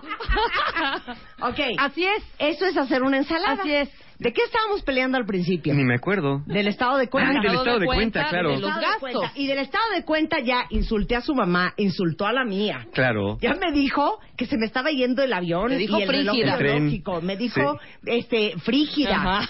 Reto! 0.00 1.14
Ok. 1.46 1.58
Así 1.76 2.06
es. 2.06 2.24
Eso 2.38 2.64
es 2.64 2.74
hacer 2.78 3.02
una 3.02 3.18
ensalada. 3.18 3.52
Así 3.60 3.70
es. 3.70 3.90
¿De 4.18 4.32
qué 4.32 4.42
estábamos 4.44 4.82
peleando 4.82 5.18
al 5.18 5.26
principio? 5.26 5.74
Ni 5.74 5.84
me 5.84 5.96
acuerdo. 5.96 6.42
Del 6.46 6.68
estado 6.68 6.98
de 6.98 7.08
cuenta. 7.08 7.30
Ah, 7.38 7.42
del 7.42 7.54
estado 7.54 7.78
de 7.80 7.86
cuenta, 7.86 8.28
claro. 8.28 8.50
de 8.50 8.60
los 8.60 8.70
gastos. 8.70 8.98
cuenta. 9.00 9.32
Y 9.34 9.46
del 9.46 9.58
estado 9.58 9.84
de 9.94 10.04
cuenta 10.04 10.36
ya 10.40 10.64
insulté 10.70 11.16
a 11.16 11.20
su 11.20 11.34
mamá, 11.34 11.74
insultó 11.76 12.26
a 12.26 12.32
la 12.32 12.44
mía. 12.44 12.86
Claro. 12.92 13.38
Ya 13.40 13.54
me 13.54 13.72
dijo 13.72 14.20
que 14.36 14.46
se 14.46 14.56
me 14.56 14.66
estaba 14.66 14.90
yendo 14.90 15.22
el 15.22 15.32
avión 15.32 15.68
Te 15.68 15.76
dijo 15.76 15.98
y 15.98 16.02
el 16.02 16.08
reloj 16.08 16.34
frígida. 16.36 16.56
Biológico. 16.58 17.20
Me 17.22 17.36
dijo 17.36 17.78
este 18.06 18.54
frígida. 18.60 19.16
Ajá. 19.16 19.48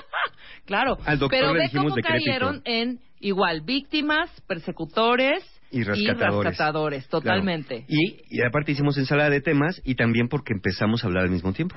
claro. 0.66 0.98
Al 1.04 1.18
doctor 1.18 1.38
Pero 1.38 1.52
le 1.52 1.58
ve 1.58 1.64
dijimos 1.64 1.84
cómo 1.86 1.96
decrépito. 1.96 2.24
cayeron 2.26 2.62
en 2.64 3.00
igual 3.20 3.62
víctimas, 3.62 4.30
persecutores 4.46 5.42
Y 5.70 5.82
rescatadores. 5.82 6.50
rescatadores, 6.50 7.06
Claro. 7.08 7.20
totalmente. 7.22 7.84
Y, 7.88 8.20
y 8.30 8.42
aparte 8.46 8.72
hicimos 8.72 8.96
ensalada 8.98 9.30
de 9.30 9.40
temas 9.40 9.80
y 9.84 9.94
también 9.94 10.28
porque 10.28 10.52
empezamos 10.52 11.02
a 11.02 11.08
hablar 11.08 11.24
al 11.24 11.30
mismo 11.30 11.52
tiempo. 11.52 11.76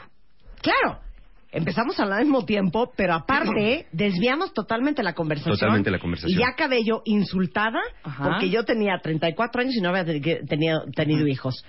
Claro. 0.61 0.99
Empezamos 1.51 1.99
a 1.99 2.03
hablar 2.03 2.19
al 2.19 2.25
mismo 2.25 2.45
tiempo, 2.45 2.91
pero 2.95 3.15
aparte 3.15 3.87
desviamos 3.91 4.53
totalmente 4.53 5.01
la 5.01 5.13
conversación. 5.13 5.55
Totalmente 5.55 5.89
la 5.89 5.97
conversación. 5.99 6.37
Y 6.37 6.41
ya 6.43 6.49
acabé 6.49 6.83
yo 6.83 7.01
insultada 7.05 7.79
Ajá. 8.03 8.23
porque 8.23 8.49
yo 8.51 8.65
tenía 8.65 8.99
34 9.01 9.61
años 9.61 9.75
y 9.75 9.81
no 9.81 9.89
había 9.89 10.05
te- 10.05 10.43
tenido, 10.47 10.83
tenido 10.95 11.25
hijos. 11.27 11.65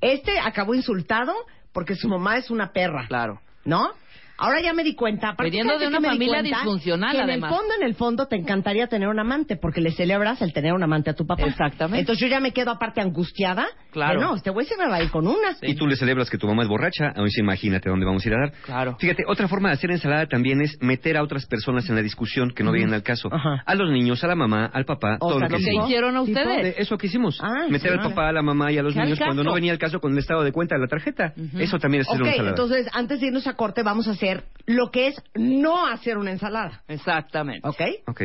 Este 0.00 0.38
acabó 0.38 0.74
insultado 0.74 1.32
porque 1.72 1.96
su 1.96 2.08
mamá 2.08 2.36
es 2.36 2.50
una 2.50 2.72
perra. 2.72 3.06
Claro. 3.08 3.40
¿No? 3.64 3.88
Ahora 4.36 4.60
ya 4.60 4.72
me 4.72 4.82
di 4.82 4.94
cuenta. 4.94 5.34
Viniendo 5.38 5.74
¿sabes 5.74 5.90
de 5.90 5.96
una 5.96 6.08
familia 6.08 6.42
disfuncional, 6.42 7.12
que 7.12 7.18
en 7.18 7.30
además. 7.30 7.50
el 7.52 7.56
fondo, 7.58 7.74
en 7.80 7.86
el 7.86 7.94
fondo, 7.94 8.26
te 8.26 8.36
encantaría 8.36 8.86
tener 8.88 9.08
un 9.08 9.18
amante 9.20 9.56
porque 9.56 9.80
le 9.80 9.92
celebras 9.92 10.42
el 10.42 10.52
tener 10.52 10.72
un 10.72 10.82
amante 10.82 11.10
a 11.10 11.14
tu 11.14 11.26
papá. 11.26 11.44
Exactamente. 11.46 12.00
Entonces 12.00 12.20
yo 12.22 12.28
ya 12.28 12.40
me 12.40 12.52
quedo 12.52 12.70
aparte 12.72 13.00
angustiada. 13.00 13.66
Claro. 13.92 14.18
de, 14.18 14.26
no, 14.26 14.34
este 14.34 14.50
güey 14.50 14.66
se 14.66 14.76
me 14.76 14.88
va 14.88 14.96
a 14.96 15.02
ir 15.02 15.10
con 15.10 15.26
una. 15.28 15.56
Y 15.62 15.74
tú 15.76 15.86
le 15.86 15.94
celebras 15.96 16.28
que 16.28 16.36
tu 16.38 16.48
mamá 16.48 16.62
es 16.64 16.68
borracha, 16.68 17.12
a 17.14 17.22
veces 17.22 17.38
imagínate 17.38 17.88
dónde 17.88 18.04
vamos 18.04 18.24
a 18.24 18.28
ir 18.28 18.34
a 18.34 18.38
dar. 18.40 18.52
Claro. 18.64 18.96
Fíjate, 18.98 19.22
otra 19.28 19.46
forma 19.46 19.68
de 19.68 19.74
hacer 19.74 19.90
ensalada 19.92 20.26
también 20.26 20.60
es 20.60 20.76
meter 20.80 21.16
a 21.16 21.22
otras 21.22 21.46
personas 21.46 21.88
en 21.88 21.94
la 21.94 22.02
discusión 22.02 22.50
que 22.50 22.64
no 22.64 22.72
vienen 22.72 22.92
al 22.92 23.02
caso. 23.04 23.28
Ajá. 23.32 23.62
A 23.64 23.74
los 23.76 23.90
niños, 23.90 24.22
a 24.24 24.26
la 24.26 24.34
mamá, 24.34 24.66
al 24.72 24.84
papá, 24.84 25.16
O 25.20 25.28
todo 25.28 25.38
sea, 25.38 25.48
lo 25.48 25.56
que 25.56 25.62
Lo 25.62 25.70
que 25.70 25.84
hicieron 25.84 26.16
a 26.16 26.22
ustedes. 26.22 26.76
De 26.76 26.82
eso 26.82 26.98
que 26.98 27.06
hicimos. 27.06 27.38
Ah, 27.40 27.66
meter 27.70 27.92
sí, 27.92 27.98
al 27.98 28.08
papá, 28.08 28.30
a 28.30 28.32
la 28.32 28.42
mamá 28.42 28.72
y 28.72 28.78
a 28.78 28.82
los 28.82 28.94
¿Qué 28.94 29.00
al 29.00 29.06
niños 29.06 29.20
cuando 29.20 29.44
no 29.44 29.54
venía 29.54 29.70
el 29.72 29.78
caso 29.78 30.00
con 30.00 30.10
el 30.12 30.18
estado 30.18 30.42
de 30.42 30.50
cuenta 30.50 30.74
de 30.74 30.80
la 30.80 30.88
tarjeta. 30.88 31.32
Eso 31.56 31.78
también 31.78 32.00
es 32.00 32.08
hacer 32.08 32.20
Ok, 32.20 32.26
una 32.26 32.30
ensalada. 32.32 32.50
entonces 32.50 32.88
antes 32.92 33.20
de 33.20 33.26
irnos 33.28 33.46
a 33.46 33.54
corte 33.54 33.82
vamos 33.84 34.08
a 34.08 34.10
hacer 34.10 34.23
lo 34.66 34.90
que 34.90 35.08
es 35.08 35.22
no 35.34 35.86
hacer 35.86 36.18
una 36.18 36.30
ensalada. 36.30 36.82
Exactamente. 36.88 37.68
¿Ok? 37.68 37.80
Ok. 38.06 38.22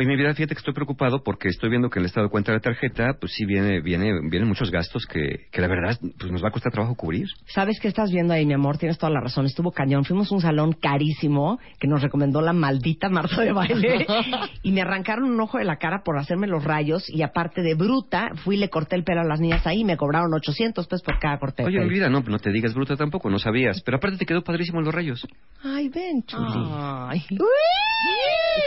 Oye, 0.00 0.08
mi 0.08 0.16
vida, 0.16 0.32
fíjate 0.32 0.54
que 0.54 0.60
estoy 0.60 0.72
preocupado 0.72 1.22
porque 1.22 1.48
estoy 1.48 1.68
viendo 1.68 1.90
que 1.90 1.98
en 1.98 2.04
el 2.04 2.06
estado 2.06 2.26
de 2.26 2.30
cuenta 2.30 2.52
de 2.52 2.56
la 2.56 2.62
tarjeta, 2.62 3.18
pues 3.20 3.32
sí 3.34 3.44
viene, 3.44 3.82
viene, 3.82 4.14
vienen 4.30 4.48
muchos 4.48 4.70
gastos 4.70 5.04
que, 5.04 5.48
que 5.52 5.60
la 5.60 5.68
verdad, 5.68 5.98
pues 6.18 6.32
nos 6.32 6.42
va 6.42 6.48
a 6.48 6.52
costar 6.52 6.72
trabajo 6.72 6.94
cubrir. 6.94 7.26
¿Sabes 7.48 7.78
qué 7.78 7.88
estás 7.88 8.10
viendo 8.10 8.32
ahí, 8.32 8.46
mi 8.46 8.54
amor? 8.54 8.78
Tienes 8.78 8.96
toda 8.96 9.12
la 9.12 9.20
razón. 9.20 9.44
Estuvo 9.44 9.72
cañón. 9.72 10.06
Fuimos 10.06 10.32
a 10.32 10.34
un 10.34 10.40
salón 10.40 10.72
carísimo 10.72 11.58
que 11.78 11.86
nos 11.86 12.00
recomendó 12.00 12.40
la 12.40 12.54
maldita 12.54 13.10
Marta 13.10 13.42
de 13.42 13.52
baile 13.52 14.06
y 14.62 14.72
me 14.72 14.80
arrancaron 14.80 15.24
un 15.30 15.38
ojo 15.38 15.58
de 15.58 15.64
la 15.64 15.76
cara 15.76 16.02
por 16.02 16.16
hacerme 16.16 16.46
los 16.46 16.64
rayos 16.64 17.04
y 17.10 17.20
aparte 17.20 17.60
de 17.60 17.74
bruta, 17.74 18.30
fui 18.42 18.56
y 18.56 18.58
le 18.58 18.70
corté 18.70 18.96
el 18.96 19.04
pelo 19.04 19.20
a 19.20 19.24
las 19.24 19.38
niñas 19.38 19.66
ahí 19.66 19.80
y 19.80 19.84
me 19.84 19.98
cobraron 19.98 20.32
800 20.32 20.86
pesos 20.86 21.02
por 21.02 21.18
cada 21.18 21.38
corte 21.38 21.62
Oye, 21.62 21.78
mi 21.78 21.90
vida, 21.90 22.08
no, 22.08 22.20
no 22.20 22.38
te 22.38 22.50
digas 22.50 22.72
bruta 22.72 22.96
tampoco, 22.96 23.28
no 23.28 23.38
sabías. 23.38 23.82
Pero 23.82 23.98
aparte 23.98 24.16
te 24.16 24.24
quedó 24.24 24.42
padrísimo 24.42 24.80
los 24.80 24.94
rayos. 24.94 25.28
Ay, 25.62 25.90
ven, 25.90 26.22
chuli. 26.22 26.70
Ay. 26.72 27.22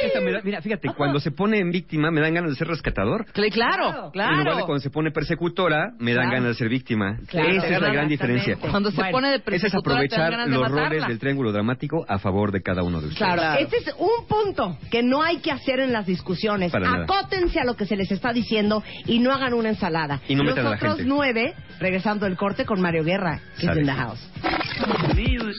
Esta 0.03 0.19
da- 0.19 0.41
mira, 0.43 0.61
fíjate, 0.61 0.89
cuando 0.95 1.19
se 1.23 1.31
pone 1.31 1.57
en 1.59 1.71
víctima, 1.71 2.11
me 2.11 2.21
dan 2.21 2.33
ganas 2.33 2.51
de 2.51 2.55
ser 2.57 2.67
rescatador. 2.67 3.25
Cl- 3.33 3.51
Claro, 3.51 3.87
En 3.87 3.93
lugar 3.95 4.05
de 4.05 4.11
claro. 4.11 4.65
cuando 4.65 4.79
se 4.79 4.89
pone 4.89 5.11
persecutora, 5.11 5.91
me 5.99 6.13
dan 6.13 6.25
Claro. 6.25 6.31
ganas 6.43 6.47
de 6.49 6.53
ser 6.55 6.69
víctima. 6.69 7.17
Claro, 7.27 7.49
Esa 7.49 7.67
es 7.67 7.81
la 7.81 7.89
gran 7.93 8.07
diferencia. 8.07 8.57
Cuando 8.57 8.91
se 8.91 9.03
pone 9.11 9.29
de 9.29 9.35
Ese 9.35 9.37
es 9.37 9.61
persecutora, 9.61 10.01
te 10.01 10.07
dan 10.15 10.21
aprovechar 10.25 10.31
ganas 10.31 10.45
de 10.49 10.51
los 10.53 10.61
matarla. 10.69 10.89
roles 10.89 11.07
del 11.07 11.19
triángulo 11.19 11.51
dramático 11.51 12.05
a 12.07 12.19
favor 12.19 12.51
de 12.51 12.61
cada 12.61 12.83
uno 12.83 13.01
de 13.01 13.07
ustedes. 13.07 13.33
Claro, 13.33 13.59
este 13.59 13.77
es 13.77 13.95
un 13.97 14.27
punto 14.27 14.77
que 14.91 15.01
no 15.03 15.21
hay 15.23 15.37
que 15.37 15.51
hacer 15.51 15.79
en 15.79 15.91
las 15.93 16.05
discusiones. 16.05 16.71
Para 16.71 16.89
nada. 16.91 17.03
Acótense 17.05 17.59
a 17.59 17.63
lo 17.65 17.75
que 17.75 17.85
se 17.85 17.95
les 17.95 18.11
está 18.11 18.33
diciendo 18.33 18.83
y 19.05 19.19
no 19.19 19.31
hagan 19.31 19.53
una 19.53 19.69
ensalada. 19.69 20.19
Y 20.27 20.35
no 20.35 20.43
metan 20.43 20.67
a 20.67 20.71
la 20.71 20.77
gente. 20.77 21.03
nueve, 21.05 21.53
regresando 21.79 22.25
el 22.25 22.35
corte 22.35 22.65
con 22.65 22.81
Mario 22.81 23.03
Guerra, 23.03 23.39
que 23.59 23.67
es 23.67 23.77
in 23.77 23.85
the 23.85 23.93
house. 23.93 24.19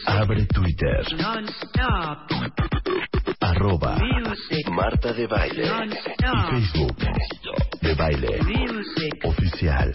Abre 0.07 0.45
Twitter. 0.47 1.05
Arroba 3.41 3.99
Marta 4.71 5.13
de 5.13 5.27
Baile. 5.27 5.44
Y 5.47 5.51
Facebook. 6.51 6.97
De 7.83 7.95
Baile. 7.95 8.41
Oficial. 9.25 9.93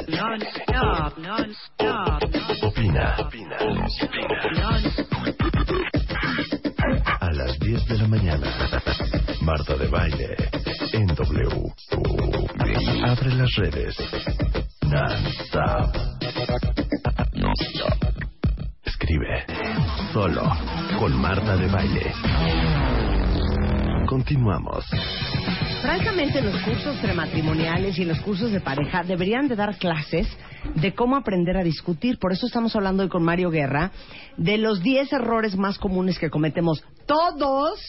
Opina. 2.61 3.15
A 7.19 7.31
las 7.33 7.59
10 7.59 7.85
de 7.87 7.97
la 7.97 8.07
mañana. 8.07 8.47
Marta 9.41 9.75
de 9.75 9.87
Baile. 9.87 10.35
En 10.93 11.07
W. 11.07 11.73
Abre 13.05 13.33
las 13.33 13.55
redes. 13.55 13.97
Non-stop. 14.83 15.95
Non-stop. 17.33 17.93
Escribe. 18.83 19.45
Solo. 20.13 20.43
Con 20.99 21.19
Marta 21.19 21.55
de 21.55 21.67
Baile. 21.67 22.13
Continuamos. 24.07 24.85
Francamente, 25.89 26.37
en 26.37 26.45
los 26.45 26.61
cursos 26.61 26.95
prematrimoniales 26.97 27.97
y 27.97 28.03
en 28.03 28.09
los 28.09 28.19
cursos 28.21 28.51
de 28.51 28.61
pareja 28.61 29.01
deberían 29.01 29.47
de 29.47 29.55
dar 29.55 29.75
clases 29.79 30.27
de 30.75 30.93
cómo 30.93 31.15
aprender 31.15 31.57
a 31.57 31.63
discutir. 31.63 32.19
Por 32.19 32.31
eso 32.31 32.45
estamos 32.45 32.75
hablando 32.75 33.01
hoy 33.01 33.09
con 33.09 33.23
Mario 33.23 33.49
Guerra 33.49 33.89
de 34.37 34.59
los 34.59 34.83
10 34.83 35.11
errores 35.13 35.55
más 35.57 35.79
comunes 35.79 36.19
que 36.19 36.29
cometemos 36.29 36.83
todos 37.07 37.79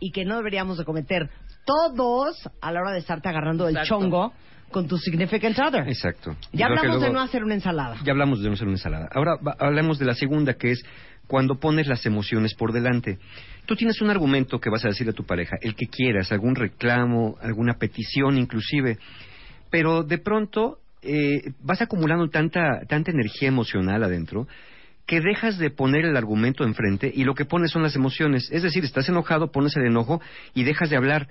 y 0.00 0.10
que 0.10 0.24
no 0.24 0.36
deberíamos 0.38 0.78
de 0.78 0.84
cometer 0.84 1.30
todos 1.64 2.36
a 2.60 2.72
la 2.72 2.80
hora 2.80 2.90
de 2.90 2.98
estarte 2.98 3.28
agarrando 3.28 3.68
el 3.68 3.76
Exacto. 3.76 4.00
chongo 4.00 4.32
con 4.72 4.88
tu 4.88 4.98
significant 4.98 5.56
other. 5.60 5.86
Exacto. 5.88 6.34
Ya 6.52 6.66
hablamos 6.66 7.00
de 7.02 7.10
no 7.12 7.20
hacer 7.20 7.44
una 7.44 7.54
ensalada. 7.54 7.98
Ya 8.04 8.10
hablamos 8.10 8.42
de 8.42 8.50
no 8.50 8.56
ser 8.56 8.66
una 8.66 8.74
ensalada. 8.78 9.08
Ahora 9.14 9.36
va- 9.36 9.54
hablemos 9.60 10.00
de 10.00 10.06
la 10.06 10.14
segunda, 10.14 10.54
que 10.54 10.72
es 10.72 10.84
cuando 11.28 11.60
pones 11.60 11.86
las 11.86 12.04
emociones 12.04 12.52
por 12.54 12.72
delante. 12.72 13.18
Tú 13.66 13.76
tienes 13.76 14.00
un 14.00 14.10
argumento 14.10 14.60
que 14.60 14.70
vas 14.70 14.84
a 14.84 14.88
decirle 14.88 15.12
a 15.12 15.14
tu 15.14 15.24
pareja, 15.24 15.56
el 15.60 15.74
que 15.74 15.86
quieras, 15.86 16.32
algún 16.32 16.54
reclamo, 16.54 17.36
alguna 17.40 17.74
petición 17.74 18.36
inclusive, 18.36 18.98
pero 19.70 20.02
de 20.02 20.18
pronto 20.18 20.78
eh, 21.02 21.52
vas 21.60 21.80
acumulando 21.82 22.28
tanta, 22.28 22.80
tanta 22.88 23.10
energía 23.10 23.48
emocional 23.48 24.02
adentro 24.02 24.46
que 25.06 25.20
dejas 25.20 25.58
de 25.58 25.70
poner 25.70 26.04
el 26.04 26.16
argumento 26.16 26.64
enfrente 26.64 27.10
y 27.14 27.24
lo 27.24 27.34
que 27.34 27.44
pones 27.44 27.70
son 27.70 27.82
las 27.82 27.94
emociones. 27.94 28.48
Es 28.50 28.62
decir, 28.62 28.84
estás 28.84 29.08
enojado, 29.08 29.52
pones 29.52 29.76
el 29.76 29.84
enojo 29.86 30.20
y 30.54 30.64
dejas 30.64 30.88
de 30.90 30.96
hablar. 30.96 31.28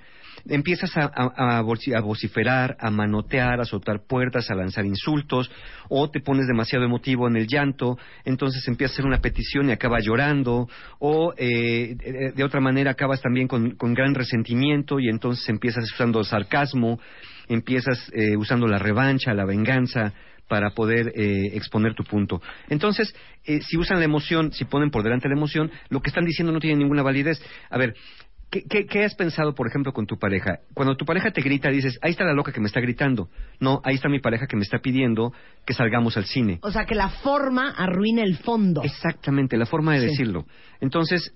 Empiezas 0.48 0.96
a, 0.96 1.04
a- 1.04 1.58
a 1.58 1.62
voci- 1.62 1.94
a 1.94 2.00
vociferar, 2.00 2.76
a 2.80 2.90
manotear, 2.90 3.60
a 3.60 3.64
soltar 3.64 4.02
puertas, 4.06 4.50
a 4.50 4.54
lanzar 4.54 4.84
insultos, 4.84 5.50
o 5.88 6.10
te 6.10 6.20
pones 6.20 6.46
demasiado 6.46 6.84
emotivo 6.84 7.28
en 7.28 7.36
el 7.36 7.46
llanto, 7.46 7.98
entonces 8.24 8.66
empiezas 8.68 8.92
a 8.92 8.94
hacer 8.96 9.06
una 9.06 9.20
petición 9.20 9.68
y 9.68 9.72
acabas 9.72 10.04
llorando, 10.04 10.68
o 10.98 11.32
eh, 11.36 12.32
de, 12.34 12.44
otra 12.44 12.60
manera 12.60 12.90
acabas 12.90 13.20
también 13.22 13.48
con, 13.48 13.72
con 13.76 13.94
gran 13.94 14.14
resentimiento 14.14 15.00
y 15.00 15.08
entonces 15.08 15.48
empiezas 15.48 15.84
usando 15.92 16.22
sarcasmo, 16.24 17.00
empiezas 17.48 18.10
eh, 18.12 18.36
usando 18.36 18.66
la 18.66 18.78
revancha, 18.78 19.32
la 19.34 19.44
venganza, 19.44 20.12
para 20.48 20.70
poder 20.70 21.12
eh, 21.16 21.52
exponer 21.54 21.94
tu 21.94 22.04
punto. 22.04 22.42
Entonces, 22.68 23.14
eh, 23.44 23.60
si 23.62 23.78
usan 23.78 23.98
la 23.98 24.04
emoción, 24.04 24.52
si 24.52 24.66
ponen 24.66 24.90
por 24.90 25.02
delante 25.02 25.26
la 25.28 25.34
emoción, 25.36 25.70
lo 25.88 26.00
que 26.00 26.10
están 26.10 26.26
diciendo 26.26 26.52
no 26.52 26.60
tiene 26.60 26.76
ninguna 26.76 27.02
validez. 27.02 27.42
A 27.70 27.78
ver, 27.78 27.94
¿qué, 28.54 28.62
qué, 28.68 28.86
qué 28.86 29.04
has 29.04 29.14
pensado, 29.16 29.54
por 29.54 29.66
ejemplo, 29.66 29.92
con 29.92 30.06
tu 30.06 30.16
pareja? 30.18 30.60
Cuando 30.74 30.96
tu 30.96 31.04
pareja 31.04 31.30
te 31.32 31.40
grita, 31.40 31.70
dices, 31.70 31.98
ahí 32.02 32.12
está 32.12 32.24
la 32.24 32.32
loca 32.32 32.52
que 32.52 32.60
me 32.60 32.66
está 32.66 32.80
gritando. 32.80 33.28
No, 33.58 33.80
ahí 33.84 33.96
está 33.96 34.08
mi 34.08 34.20
pareja 34.20 34.46
que 34.46 34.56
me 34.56 34.62
está 34.62 34.78
pidiendo 34.78 35.32
que 35.66 35.74
salgamos 35.74 36.16
al 36.16 36.24
cine. 36.26 36.58
O 36.62 36.70
sea, 36.70 36.84
que 36.84 36.94
la 36.94 37.08
forma 37.08 37.70
arruina 37.70 38.22
el 38.22 38.36
fondo. 38.36 38.82
Exactamente, 38.84 39.56
la 39.56 39.66
forma 39.66 39.94
de 39.94 40.00
Sí. 40.00 40.06
decirlo. 40.06 40.46
Entonces, 40.80 41.34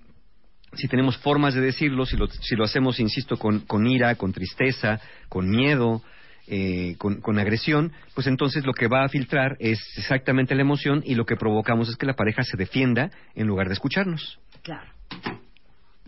si 0.75 0.87
tenemos 0.87 1.17
formas 1.19 1.55
de 1.55 1.61
decirlo, 1.61 2.07
si 2.07 2.17
lo, 2.17 2.29
si 2.29 2.55
lo 2.55 2.65
hacemos, 2.65 3.01
insisto, 3.01 3.37
con, 3.39 3.61
con 3.61 3.87
ira, 3.87 4.15
con 4.15 4.33
tristeza, 4.33 5.01
con 5.29 5.49
miedo, 5.51 6.03
eh, 6.47 6.95
con, 6.99 7.21
con 7.21 7.39
agresión, 7.39 7.93
pues 8.15 8.27
entonces 8.27 8.65
lo 8.65 8.73
que 8.73 8.87
va 8.87 9.05
a 9.05 9.09
filtrar 9.09 9.57
es 9.61 9.81
exactamente 9.97 10.55
la 10.55 10.63
emoción 10.63 11.03
y 11.05 11.15
lo 11.15 11.27
que 11.27 11.37
provocamos 11.37 11.89
es 11.89 11.97
que 11.97 12.07
la 12.07 12.15
pareja 12.15 12.43
se 12.43 12.57
defienda 12.57 13.11
en 13.35 13.47
lugar 13.47 13.67
de 13.67 13.75
escucharnos. 13.75 14.39
Claro. 14.63 14.89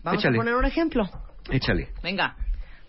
Vamos 0.03 0.20
Échale. 0.20 0.36
a 0.36 0.40
poner 0.40 0.55
un 0.55 0.64
ejemplo. 0.64 1.09
Échale. 1.51 1.88
Venga. 2.03 2.36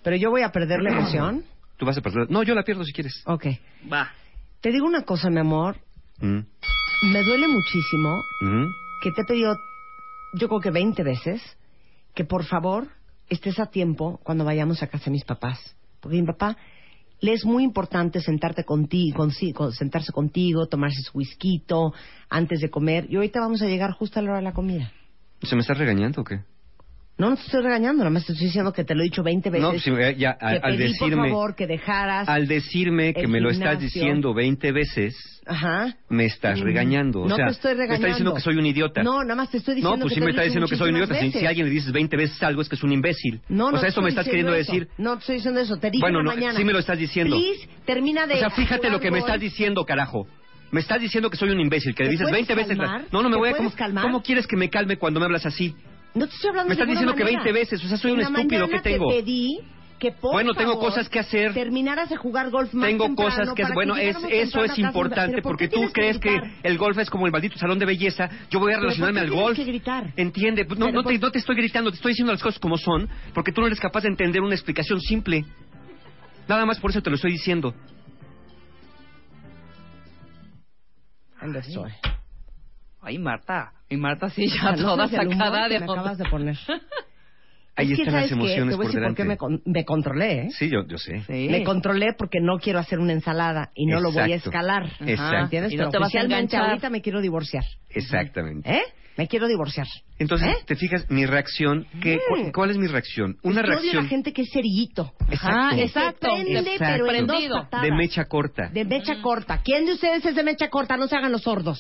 Pero 0.04 0.16
yo 0.16 0.30
voy 0.30 0.42
a 0.42 0.52
perder 0.52 0.82
la 0.82 0.92
emoción. 0.92 1.44
Tú 1.78 1.86
vas 1.86 1.98
a 1.98 2.02
perder. 2.02 2.30
No, 2.30 2.44
yo 2.44 2.54
la 2.54 2.64
pierdo 2.64 2.84
si 2.84 2.94
quieres. 2.94 3.24
Ok. 3.26 3.48
Va. 3.92 4.12
Te 4.62 4.72
digo 4.72 4.86
una 4.86 5.04
cosa, 5.04 5.30
mi 5.30 5.40
amor. 5.40 5.78
Mm, 6.20 6.42
Me 7.12 7.24
duele 7.24 7.48
muchísimo 7.48 8.22
mm. 8.42 8.66
que 9.02 9.12
te 9.12 9.22
he 9.22 9.26
pedido, 9.26 9.56
yo 10.36 10.48
creo 10.48 10.60
que 10.60 10.70
20 10.70 11.02
veces, 11.04 11.42
que 12.14 12.24
por 12.26 12.46
favor 12.46 12.88
estés 13.28 13.60
a 13.60 13.66
tiempo 13.66 14.20
cuando 14.24 14.46
vayamos 14.46 14.84
a 14.84 14.88
casa 14.88 15.06
de 15.06 15.12
mis 15.12 15.24
papás. 15.26 15.76
Porque 16.00 16.22
mi 16.22 16.28
papá 16.28 16.58
le 17.22 17.34
es 17.34 17.46
muy 17.46 17.64
importante 17.64 18.20
sentarte 18.22 18.64
contigo, 18.64 19.18
consigo, 19.18 19.72
sentarse 19.72 20.12
contigo, 20.12 20.68
tomarse 20.68 21.02
su 21.02 21.18
whisky 21.18 21.64
antes 22.30 22.62
de 22.62 22.70
comer. 22.70 23.08
Y 23.10 23.16
ahorita 23.16 23.40
vamos 23.40 23.62
a 23.62 23.66
llegar 23.66 23.92
justo 23.92 24.20
a 24.20 24.24
la 24.24 24.30
hora 24.32 24.40
de 24.40 24.46
la 24.46 24.54
comida. 24.54 24.92
¿Se 25.42 25.56
me 25.56 25.62
estás 25.62 25.78
regañando 25.78 26.22
o 26.22 26.24
qué? 26.24 26.42
No, 27.22 27.30
no 27.30 27.36
te 27.36 27.44
estoy 27.44 27.62
regañando, 27.62 28.00
nada 28.00 28.10
más 28.10 28.26
te 28.26 28.34
estoy 28.34 28.48
diciendo 28.48 28.74
que 28.74 28.84
te 28.84 28.96
lo 28.96 29.02
he 29.02 29.04
dicho 29.06 29.22
20 29.22 29.50
veces. 29.52 29.62
No, 29.64 29.70
pues, 29.72 29.86
ya, 29.86 30.12
ya, 30.12 30.38
que 30.40 30.46
al, 30.46 30.56
al 30.56 30.62
pedí, 30.78 30.98
por 30.98 31.10
decirme, 31.10 31.30
favor, 31.30 31.56
que 31.56 31.68
dejaras... 31.68 32.28
al 32.28 32.48
decirme 32.48 33.14
que 33.14 33.28
me 33.28 33.40
lo 33.40 33.50
estás 33.52 33.78
gimnasio. 33.78 34.02
diciendo 34.02 34.34
20 34.34 34.72
veces, 34.72 35.42
Ajá. 35.46 35.96
me 36.10 36.26
estás 36.26 36.60
regañando. 36.60 37.22
O 37.22 37.28
no 37.28 37.36
sea, 37.36 37.46
te 37.46 37.52
estoy 37.52 37.72
me 37.76 37.78
regañando. 37.82 38.08
estás 38.08 38.18
diciendo 38.18 38.34
que 38.36 38.42
soy 38.42 38.56
un 38.58 38.66
idiota. 38.66 39.04
No, 39.04 39.22
nada 39.22 39.36
más 39.36 39.52
te 39.52 39.58
estoy 39.58 39.76
diciendo 39.76 39.98
No, 39.98 40.02
pues 40.02 40.10
que 40.10 40.16
sí 40.16 40.20
me 40.20 40.26
lo 40.26 40.30
está 40.32 40.42
he 40.42 40.46
diciendo 40.46 40.68
que 40.68 40.76
soy 40.78 40.90
un 40.90 40.96
idiota. 40.96 41.20
Si, 41.20 41.32
si 41.32 41.46
a 41.46 41.50
alguien 41.50 41.68
le 41.68 41.72
dices 41.74 41.92
20 41.92 42.18
veces 42.18 42.42
algo, 42.44 42.62
es 42.64 42.70
que 42.70 42.76
es 42.76 42.84
un 42.84 42.92
imbécil. 42.92 43.40
No, 43.50 43.70
no 43.70 43.78
o 43.78 43.80
sea, 43.80 43.90
eso 43.90 44.02
me 44.02 44.10
estás 44.10 44.26
queriendo 44.26 44.56
eso. 44.56 44.72
decir. 44.74 44.88
No, 44.98 45.14
te 45.14 45.20
estoy 45.20 45.36
diciendo 45.36 45.60
eso. 45.60 45.78
Te 45.78 45.92
dije 45.92 46.02
Bueno, 46.02 46.24
no, 46.24 46.32
mañana. 46.34 46.58
sí 46.58 46.66
me 46.66 46.74
lo 46.74 46.80
estás 46.80 46.98
diciendo. 46.98 47.36
Please, 47.38 47.68
termina 47.86 48.26
de... 48.26 48.34
O 48.34 48.38
sea, 48.40 48.50
fíjate 48.50 48.90
lo 48.90 49.00
que 49.00 49.12
me 49.12 49.20
estás 49.20 49.40
diciendo, 49.40 49.86
carajo. 49.86 50.28
Me 50.72 50.80
estás 50.80 51.00
diciendo 51.00 51.30
que 51.30 51.38
soy 51.38 51.50
un 51.52 51.60
imbécil, 51.60 51.94
que 51.94 52.04
le 52.04 52.10
¿Te 52.10 52.12
dices 52.14 52.30
puedes 52.30 52.48
20 52.48 52.56
veces. 52.56 52.78
la-? 52.78 53.04
No, 53.12 53.22
no 53.22 53.30
me 53.30 53.36
¿Te 53.36 53.40
voy 53.40 53.50
a. 53.50 53.52
puedes 53.52 53.58
¿cómo, 53.68 53.78
calmar? 53.78 54.04
¿Cómo 54.06 54.24
quieres 54.24 54.48
que 54.48 54.56
me 54.58 54.70
calme 54.70 54.98
cuando 54.98 55.20
me 55.20 55.26
hablas 55.28 55.46
así? 55.46 55.76
No 56.14 56.28
te 56.28 56.34
estoy 56.36 56.50
hablando 56.50 56.70
Me 56.70 56.76
de 56.76 56.82
estás 56.82 56.88
ninguna 56.88 57.12
diciendo 57.14 57.14
que 57.16 57.24
manera. 57.24 57.44
20 57.44 57.60
veces, 57.60 57.86
o 57.86 57.88
sea, 57.88 57.98
soy 57.98 58.12
En 58.12 58.18
un 58.18 58.24
la 58.24 58.30
estúpido, 58.40 58.62
mañana 58.68 58.82
¿qué 58.84 58.90
tengo? 58.90 59.08
te 59.08 59.14
pedí 59.22 59.60
que 59.98 60.12
por 60.12 60.32
Bueno, 60.34 60.54
tengo 60.56 60.74
favor, 60.74 60.90
cosas 60.90 61.08
que 61.10 61.20
hacer. 61.20 61.54
terminaras 61.54 62.10
de 62.10 62.18
jugar 62.18 62.50
golf 62.50 62.74
más 62.74 62.88
Tengo 62.90 63.06
temprano 63.06 63.30
cosas 63.32 63.54
que 63.54 63.62
para 63.62 63.76
bueno, 63.76 63.96
es, 63.96 64.18
eso 64.32 64.64
es 64.64 64.78
importante 64.80 65.32
¿Pero 65.34 65.44
por 65.44 65.52
porque 65.54 65.68
tú 65.68 65.90
crees 65.94 66.18
que, 66.18 66.38
el 66.64 66.78
golf 66.80 66.98
es 66.98 67.10
como 67.10 67.28
el 67.28 67.32
maldito 67.32 67.58
salón 67.60 67.78
de 67.80 67.86
belleza. 67.86 68.28
Yo 68.50 68.60
voy 68.60 68.74
a 68.74 68.78
¿Pero 68.78 68.90
por 68.90 68.98
relacionarme 68.98 69.20
qué 69.20 69.24
al 69.26 69.30
tienes 69.30 69.44
golf. 69.46 69.56
que 69.58 69.64
gritar? 69.64 70.08
Entiende, 70.18 70.66
Pues 70.66 70.80
no, 70.80 70.88
Pero 70.88 70.96
no, 70.98 71.04
te, 71.08 71.14
por- 71.14 71.22
no 71.22 71.32
te 71.32 71.38
estoy 71.40 71.56
gritando, 71.56 71.92
te 71.92 71.96
estoy 71.98 72.12
diciendo 72.14 72.34
las 72.34 72.42
cosas 72.42 72.60
como 72.60 72.78
son 72.78 73.08
porque 73.34 73.52
tú 73.52 73.62
no 73.62 73.68
eres 73.68 73.80
capaz 73.80 74.02
de 74.02 74.10
entender 74.10 74.42
una 74.42 74.56
explicación 74.56 75.00
simple. 75.00 75.46
Nada 76.48 76.66
más 76.66 76.80
por 76.80 76.90
eso 76.92 77.02
te 77.02 77.10
lo 77.12 77.16
estoy 77.16 77.32
diciendo. 77.34 77.74
¿Dónde 81.40 81.60
estoy? 81.60 81.92
Ay, 83.02 83.18
Marta. 83.18 83.72
Y 83.90 83.98
Marta 83.98 84.30
sí, 84.30 84.48
ya 84.48 84.74
toda 84.76 85.08
sacada 85.08 85.68
que 85.68 85.74
de 85.74 85.80
me 85.80 85.86
acabas 85.92 86.18
de 86.18 86.26
poner. 86.30 86.58
Ahí 87.78 87.94
es 87.94 87.98
que, 88.00 88.04
están 88.04 88.14
¿sabes 88.16 88.32
las 88.32 88.38
qué? 88.38 88.46
emociones 88.54 88.74
Te 88.74 88.76
voy 88.76 88.76
a 88.76 88.78
por 88.78 88.86
decir 88.86 89.02
por 89.02 89.16
qué 89.16 89.24
delante. 89.24 89.24
me, 89.24 89.38
con- 89.38 89.62
me 89.66 89.86
controlé, 89.86 90.42
¿eh? 90.42 90.50
Sí, 90.52 90.70
yo, 90.70 90.86
yo 90.88 90.98
sé. 90.98 91.22
Sí. 91.26 91.48
Me 91.50 91.64
controlé 91.64 92.14
porque 92.18 92.40
no 92.42 92.60
quiero 92.60 92.80
hacer 92.80 93.00
una 93.00 93.14
ensalada 93.14 93.72
y 93.74 93.86
no 93.86 94.02
lo 94.02 94.12
voy 94.12 94.24
a 94.24 94.36
Exacto. 94.36 94.50
escalar. 94.50 94.84
Exacto. 95.00 95.38
¿Entiendes? 95.38 95.72
Y 95.74 95.76
no 95.78 95.84
Pero 95.84 95.92
te 95.92 95.98
vas 95.98 96.04
a 96.04 96.08
oficialmente 96.20 96.58
ahorita 96.58 96.90
me 96.90 97.02
quiero 97.02 97.22
divorciar. 97.22 97.64
Exactamente. 97.90 98.70
¿Eh? 98.70 98.82
Me 99.18 99.28
quiero 99.28 99.48
divorciar. 99.48 99.88
Entonces, 100.20 100.48
¿Eh? 100.50 100.58
te 100.66 100.76
fijas, 100.76 101.10
mi 101.10 101.26
reacción, 101.26 101.86
¿qué, 102.02 102.16
Mm. 102.18 102.46
cu- 102.46 102.52
¿cuál 102.54 102.72
es 102.72 102.78
mi 102.78 102.88
reacción? 102.88 103.38
Una 103.44 103.62
Es 103.62 103.66
que 103.68 103.72
odio 103.72 103.78
a 103.78 103.82
reacción 103.82 104.04
la 104.04 104.10
gente 104.10 104.34
que 104.34 104.42
es 104.44 104.50
cerillito. 104.52 105.14
Exacto. 105.30 105.76
Que 105.76 105.84
exacto. 105.84 106.28
prende, 106.34 106.60
Exacto. 106.60 107.04
pero 107.08 107.12
en 107.18 107.28
dos 107.28 107.44
patadas. 107.62 107.86
de 107.86 107.92
mecha 107.96 108.26
corta. 108.26 108.70
De 108.70 108.86
mecha 108.86 109.22
corta. 109.22 109.62
¿Quién 109.64 109.86
de 109.86 109.94
ustedes 109.94 110.26
es 110.26 110.36
de 110.36 110.44
mecha 110.44 110.70
corta? 110.70 110.98
No 110.98 111.08
se 111.08 111.16
hagan 111.16 111.32
los 111.32 111.42
sordos. 111.42 111.80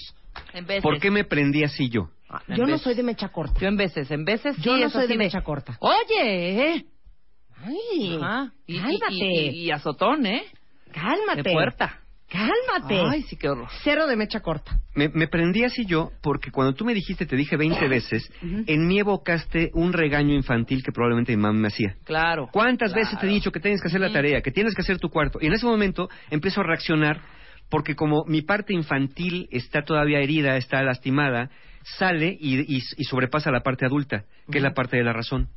En 0.53 0.65
veces. 0.65 0.83
¿Por 0.83 0.99
qué 0.99 1.11
me 1.11 1.23
prendí 1.23 1.63
así 1.63 1.89
yo? 1.89 2.09
En 2.47 2.55
Yo 2.57 2.63
no 2.63 2.67
veces. 2.67 2.81
soy 2.81 2.93
de 2.95 3.03
mecha 3.03 3.29
corta. 3.29 3.59
Yo 3.59 3.67
en 3.67 3.75
veces, 3.77 4.09
en 4.11 4.23
veces 4.25 4.55
sí 4.55 4.61
Yo 4.61 4.77
no 4.77 4.89
soy 4.89 5.07
de 5.07 5.17
mecha 5.17 5.41
corta. 5.41 5.77
Oye, 5.79 6.73
¿eh? 6.75 6.85
Ay, 7.63 8.17
Ajá. 8.21 8.51
Y, 8.65 8.75
y- 8.75 8.79
cálmate. 8.79 9.13
y- 9.15 9.49
y- 9.49 9.63
y 9.65 9.71
azotón, 9.71 10.25
¿eh? 10.25 10.43
cálmate. 10.93 11.43
De 11.43 11.51
puerta. 11.51 11.97
Cálmate. 12.29 12.97
Ay, 13.09 13.23
sí, 13.23 13.35
qué 13.35 13.49
horror. 13.49 13.67
Cero 13.83 14.07
de 14.07 14.15
mecha 14.15 14.39
corta. 14.39 14.79
Me, 14.95 15.09
me 15.09 15.27
prendí 15.27 15.65
así 15.65 15.85
yo 15.85 16.11
porque 16.23 16.49
cuando 16.49 16.73
tú 16.73 16.85
me 16.85 16.93
dijiste, 16.93 17.25
te 17.25 17.35
dije 17.35 17.57
20 17.57 17.87
veces, 17.89 18.31
en 18.41 18.87
mí 18.87 18.99
evocaste 18.99 19.69
un 19.73 19.91
regaño 19.91 20.33
infantil 20.33 20.81
que 20.81 20.93
probablemente 20.93 21.35
mi 21.35 21.41
mamá 21.41 21.59
me 21.59 21.67
hacía. 21.67 21.97
Claro. 22.05 22.47
¿Cuántas 22.49 22.93
Claro. 22.93 23.05
veces 23.05 23.19
te 23.19 23.27
he 23.27 23.29
dicho 23.29 23.51
que 23.51 23.59
tienes 23.59 23.81
que 23.81 23.89
hacer 23.89 23.99
la 23.99 24.13
tarea, 24.13 24.41
que 24.41 24.51
tienes 24.51 24.73
que 24.73 24.81
hacer 24.81 24.97
tu 24.97 25.09
cuarto? 25.09 25.39
Y 25.41 25.47
en 25.47 25.53
ese 25.53 25.65
momento 25.65 26.07
empiezo 26.29 26.61
a 26.61 26.63
reaccionar 26.63 27.19
porque 27.71 27.95
como 27.95 28.23
mi 28.27 28.43
parte 28.43 28.73
infantil 28.73 29.47
está 29.49 29.81
todavía 29.81 30.19
herida, 30.19 30.57
está 30.57 30.83
lastimada, 30.83 31.49
sale 31.97 32.37
y, 32.39 32.59
y- 32.59 32.83
y 32.97 33.03
sobrepasa 33.05 33.49
la 33.49 33.61
parte 33.61 33.85
adulta, 33.87 34.25
que 34.51 34.59
es 34.59 34.63
la 34.63 34.73
parte 34.75 34.97
de 34.97 35.03
la 35.03 35.13
razón. 35.13 35.47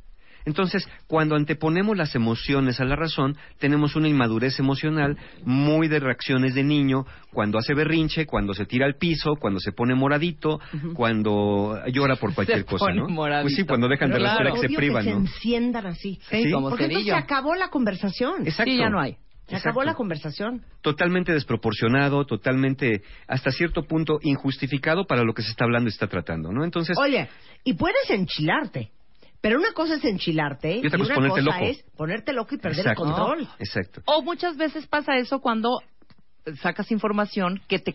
Entonces, 0.47 0.87
cuando 1.07 1.35
anteponemos 1.35 1.97
las 1.97 2.13
emociones 2.13 2.79
a 2.79 2.85
la 2.85 2.95
razón, 2.95 3.35
tenemos 3.57 3.95
una 3.95 4.07
inmadurez 4.07 4.59
emocional 4.59 5.17
muy 5.43 5.87
de 5.87 5.99
reacciones 5.99 6.53
de 6.53 6.63
niño, 6.63 7.05
cuando 7.33 7.57
hace 7.57 7.73
berrinche, 7.73 8.27
cuando 8.27 8.53
se 8.53 8.67
tira 8.67 8.85
al 8.85 8.93
piso, 8.95 9.37
cuando 9.39 9.59
se 9.59 9.71
pone 9.71 9.95
moradito, 9.95 10.59
cuando 10.93 11.79
llora 11.91 12.15
por 12.15 12.33
cualquier 12.33 12.59
Se 12.59 12.65
cosa, 12.65 12.85
pone 12.85 12.97
¿no? 12.97 13.07
moradito. 13.09 13.45
Pues 13.45 13.55
sí, 13.55 13.63
cuando 13.65 13.87
dejan 13.87 14.11
de 14.11 14.17
Claro. 14.17 14.37
respirar 14.43 14.53
que 14.61 14.67
se 14.67 14.75
privan, 14.75 15.03
que 15.03 15.09
¿no? 15.11 15.15
se 15.17 15.21
enciendan 15.33 15.85
así. 15.87 16.19
Sí, 16.29 16.51
como 16.51 16.69
Porque 16.69 16.85
entonces 16.85 17.07
se 17.11 17.15
acabó 17.17 17.55
la 17.55 17.69
conversación. 17.69 18.45
Exacto. 18.45 18.71
Sí, 18.71 18.77
ya 18.77 18.89
no 18.89 18.99
hay. 18.99 19.17
Se 19.47 19.55
Exacto. 19.55 19.69
acabó 19.69 19.83
la 19.83 19.93
conversación. 19.93 20.63
totalmente 20.81 21.31
desproporcionado, 21.31 22.25
totalmente, 22.25 23.03
hasta 23.27 23.51
cierto 23.51 23.83
punto, 23.83 24.17
injustificado 24.23 25.05
para 25.05 25.23
lo 25.23 25.33
que 25.33 25.43
se 25.43 25.51
está 25.51 25.65
hablando 25.65 25.87
y 25.87 25.91
se 25.91 25.97
está 25.97 26.07
tratando, 26.07 26.51
¿no? 26.51 26.63
Entonces, 26.63 26.97
Oye, 26.97 27.29
y 27.63 27.73
puedes 27.73 28.09
enchilarte. 28.09 28.91
Pero 29.41 29.59
una 29.59 29.73
cosa 29.73 29.95
es 29.95 30.03
enchilarte 30.03 30.77
Y 30.77 30.87
otra 30.87 30.97
y 30.97 31.01
cosa 31.01 31.03
una 31.03 31.13
es 31.13 31.15
ponerte 31.19 31.45
cosa 31.45 31.59
loco. 31.59 31.71
es 31.71 31.83
ponerte 31.95 32.33
loco 32.33 32.55
y 32.55 32.57
perder 32.57 32.79
exacto, 32.79 33.03
el 33.05 33.11
control. 33.13 33.47
exacto. 33.59 34.01
O 34.05 34.23
muchas 34.23 34.57
veces 34.57 34.87
pasa 34.87 35.17
eso 35.17 35.39
cuando 35.39 35.69
sacas 36.61 36.89
información 36.91 37.61
que 37.67 37.77
te, 37.77 37.93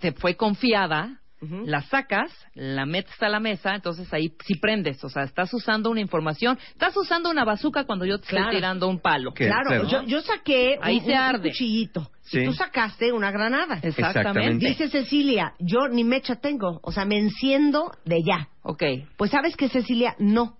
te 0.00 0.12
fue 0.12 0.36
confiada, 0.36 1.20
La 1.64 1.82
sacas, 1.82 2.30
la 2.54 2.86
metes 2.86 3.20
a 3.22 3.28
la 3.28 3.40
mesa, 3.40 3.74
entonces 3.74 4.12
ahí 4.14 4.32
sí 4.44 4.54
prendes. 4.54 5.02
O 5.02 5.08
sea, 5.08 5.24
estás 5.24 5.52
usando 5.52 5.90
una 5.90 6.00
información, 6.00 6.58
estás 6.68 6.96
usando 6.96 7.30
una 7.30 7.44
bazuca 7.44 7.84
cuando 7.84 8.04
yo 8.04 8.18
te 8.20 8.28
Claro. 8.28 8.44
estoy 8.46 8.56
tirando 8.58 8.88
un 8.88 9.00
palo. 9.00 9.32
¿Qué? 9.34 9.46
Claro. 9.48 9.88
Yo, 9.88 10.02
yo 10.04 10.20
saqué 10.20 10.78
Ahí 10.80 10.98
un, 10.98 11.04
se 11.04 11.10
un 11.10 11.16
arde. 11.16 11.48
cuchillito 11.50 12.10
Sí. 12.22 12.38
y 12.38 12.44
tú 12.46 12.52
sacaste 12.52 13.12
una 13.12 13.30
granada. 13.32 13.80
Exactamente. 13.82 14.66
Dice 14.66 14.88
Cecilia, 14.88 15.54
yo 15.58 15.88
ni 15.88 16.04
mecha 16.04 16.36
tengo, 16.36 16.78
o 16.82 16.92
sea, 16.92 17.04
me 17.04 17.18
enciendo 17.18 17.90
de 18.04 18.22
ya. 18.24 18.48
Ok. 18.62 18.82
Pues 19.16 19.30
sabes 19.32 19.56
que 19.56 19.68
Cecilia, 19.68 20.14
no. 20.18 20.56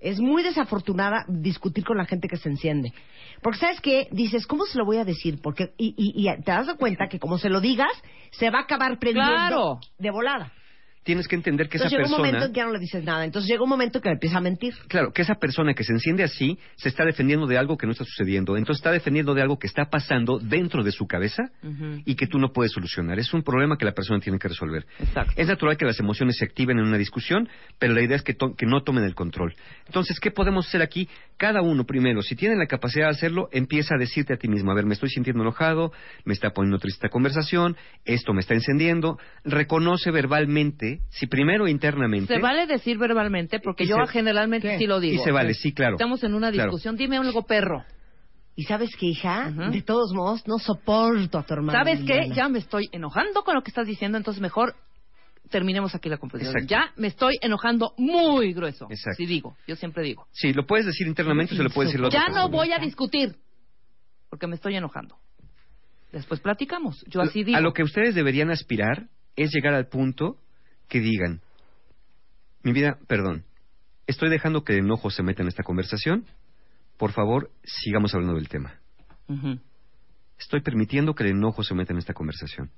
Es 0.00 0.20
muy 0.20 0.42
desafortunada 0.42 1.24
discutir 1.28 1.84
con 1.84 1.96
la 1.96 2.04
gente 2.04 2.28
que 2.28 2.36
se 2.36 2.48
enciende. 2.48 2.92
Porque 3.42 3.58
sabes 3.58 3.80
que 3.80 4.08
dices, 4.12 4.46
¿cómo 4.46 4.64
se 4.64 4.78
lo 4.78 4.84
voy 4.84 4.98
a 4.98 5.04
decir? 5.04 5.40
Porque 5.42 5.72
y, 5.76 5.94
y, 5.96 6.28
y 6.28 6.42
te 6.42 6.52
das 6.52 6.68
cuenta 6.78 7.08
que 7.08 7.18
como 7.18 7.38
se 7.38 7.48
lo 7.48 7.60
digas, 7.60 7.90
se 8.30 8.50
va 8.50 8.60
a 8.60 8.62
acabar 8.62 8.98
prendiendo 8.98 9.32
Claro. 9.34 9.80
de 9.98 10.10
volada. 10.10 10.52
Tienes 11.08 11.26
que 11.26 11.36
entender 11.36 11.70
que 11.70 11.78
Entonces 11.78 11.98
esa 11.98 12.02
llega 12.02 12.14
un 12.14 12.20
momento 12.20 12.36
persona... 12.36 12.46
en 12.48 12.52
que 12.52 12.58
ya 12.58 12.66
no 12.66 12.72
le 12.74 12.78
dices 12.80 13.02
nada. 13.02 13.24
Entonces 13.24 13.50
llega 13.50 13.62
un 13.62 13.70
momento 13.70 14.02
que 14.02 14.10
empieza 14.10 14.36
a 14.36 14.40
mentir. 14.42 14.74
Claro, 14.88 15.10
que 15.10 15.22
esa 15.22 15.36
persona 15.36 15.72
que 15.72 15.82
se 15.82 15.94
enciende 15.94 16.22
así 16.22 16.58
se 16.76 16.90
está 16.90 17.06
defendiendo 17.06 17.46
de 17.46 17.56
algo 17.56 17.78
que 17.78 17.86
no 17.86 17.92
está 17.92 18.04
sucediendo. 18.04 18.58
Entonces 18.58 18.80
está 18.80 18.92
defendiendo 18.92 19.32
de 19.32 19.40
algo 19.40 19.58
que 19.58 19.66
está 19.66 19.86
pasando 19.86 20.38
dentro 20.38 20.84
de 20.84 20.92
su 20.92 21.06
cabeza 21.06 21.44
y 22.04 22.14
que 22.14 22.26
tú 22.26 22.38
no 22.38 22.52
puedes 22.52 22.72
solucionar. 22.72 23.18
Es 23.18 23.32
un 23.32 23.42
problema 23.42 23.78
que 23.78 23.86
la 23.86 23.92
persona 23.92 24.20
tiene 24.20 24.38
que 24.38 24.48
resolver. 24.48 24.84
Exacto. 24.98 25.32
Es 25.34 25.46
natural 25.46 25.78
que 25.78 25.86
las 25.86 25.98
emociones 25.98 26.36
se 26.36 26.44
activen 26.44 26.78
en 26.78 26.84
una 26.84 26.98
discusión, 26.98 27.48
pero 27.78 27.94
la 27.94 28.02
idea 28.02 28.16
es 28.16 28.22
que, 28.22 28.36
que 28.36 28.66
no 28.66 28.82
tomen 28.82 29.04
el 29.04 29.14
control. 29.14 29.54
Entonces, 29.86 30.20
¿qué 30.20 30.30
podemos 30.30 30.68
hacer 30.68 30.82
aquí? 30.82 31.08
Cada 31.38 31.62
uno 31.62 31.84
primero, 31.84 32.20
si 32.20 32.36
tiene 32.36 32.54
la 32.54 32.66
capacidad 32.66 33.06
de 33.06 33.12
hacerlo, 33.12 33.48
empieza 33.50 33.94
a 33.94 33.98
decirte 33.98 34.34
a 34.34 34.36
ti 34.36 34.46
mismo, 34.46 34.72
a 34.72 34.74
ver, 34.74 34.84
me 34.84 34.92
estoy 34.92 35.08
sintiendo 35.08 35.42
enojado, 35.42 35.90
me 36.26 36.34
está 36.34 36.50
poniendo 36.50 36.78
triste 36.78 36.98
esta 36.98 37.08
conversación, 37.08 37.76
esto 38.04 38.34
me 38.34 38.40
está 38.40 38.52
encendiendo. 38.52 39.18
Reconoce 39.44 40.10
verbalmente, 40.10 40.97
si 41.10 41.26
primero 41.26 41.66
internamente... 41.68 42.34
Se 42.34 42.40
vale 42.40 42.66
decir 42.66 42.98
verbalmente, 42.98 43.60
porque 43.60 43.84
Y 43.84 43.88
yo 43.88 43.96
se- 44.06 44.12
generalmente 44.12 44.68
¿Qué? 44.68 44.78
sí 44.78 44.86
lo 44.86 45.00
digo. 45.00 45.20
Y 45.22 45.24
se 45.24 45.32
vale, 45.32 45.54
sí, 45.54 45.72
claro. 45.72 45.94
Estamos 45.94 46.22
en 46.24 46.34
una 46.34 46.50
Claro. 46.52 46.70
discusión, 46.70 46.96
dime 46.96 47.16
algo 47.16 47.42
perro. 47.46 47.84
Y 48.56 48.64
sabes 48.64 48.90
que, 48.96 49.06
hija, 49.06 49.50
Ujú. 49.50 49.70
de 49.70 49.82
todos 49.82 50.12
modos, 50.12 50.46
no 50.48 50.58
soporto 50.58 51.38
a 51.38 51.42
tu 51.44 51.54
hermana. 51.54 51.78
¿Sabes 51.78 52.00
qué? 52.04 52.28
Ya 52.34 52.48
me 52.48 52.58
estoy 52.58 52.88
enojando 52.92 53.42
con 53.44 53.54
lo 53.54 53.62
que 53.62 53.70
estás 53.70 53.86
diciendo, 53.86 54.18
entonces 54.18 54.40
mejor 54.42 54.74
terminemos 55.50 55.94
aquí 55.94 56.08
la 56.08 56.18
conversación. 56.18 56.62
Exacto. 56.64 56.68
Ya 56.74 56.92
me 57.00 57.06
estoy 57.08 57.38
enojando 57.40 57.94
muy 57.96 58.52
grueso. 58.52 58.86
Exacto. 58.90 59.16
Sí 59.16 59.26
digo, 59.26 59.56
yo 59.66 59.76
siempre 59.76 60.02
digo. 60.02 60.26
Sí, 60.32 60.52
lo 60.52 60.66
puedes 60.66 60.86
decir 60.86 61.06
internamente 61.06 61.54
o 61.54 61.56
se 61.56 61.62
lo 61.62 61.70
puedes 61.70 61.92
decir 61.92 62.04
otra 62.04 62.20
Ya 62.20 62.34
no 62.34 62.48
voy 62.48 62.72
a 62.72 62.78
discutir, 62.78 63.36
porque 64.28 64.46
me 64.46 64.56
estoy 64.56 64.74
enojando. 64.76 65.16
Después 66.12 66.40
platicamos. 66.40 67.04
Yo 67.08 67.20
así 67.20 67.44
digo. 67.44 67.56
A 67.56 67.60
lo 67.60 67.72
que 67.72 67.82
ustedes 67.82 68.14
deberían 68.14 68.50
aspirar 68.50 69.08
es 69.36 69.52
llegar 69.52 69.74
al 69.74 69.86
punto 69.88 70.36
que 70.88 71.00
digan, 71.00 71.40
mi 72.62 72.72
vida, 72.72 72.98
perdón, 73.06 73.44
estoy 74.06 74.30
dejando 74.30 74.64
que 74.64 74.72
el 74.74 74.80
enojo 74.80 75.10
se 75.10 75.22
meta 75.22 75.42
en 75.42 75.48
esta 75.48 75.62
conversación, 75.62 76.24
por 76.96 77.12
favor, 77.12 77.50
sigamos 77.64 78.14
hablando 78.14 78.34
del 78.36 78.48
tema. 78.48 78.74
Estoy 80.38 80.60
permitiendo 80.62 81.14
que 81.14 81.24
el 81.24 81.30
enojo 81.30 81.62
se 81.62 81.74
meta 81.74 81.92
en 81.92 81.98
esta 81.98 82.14
conversación. 82.14 82.70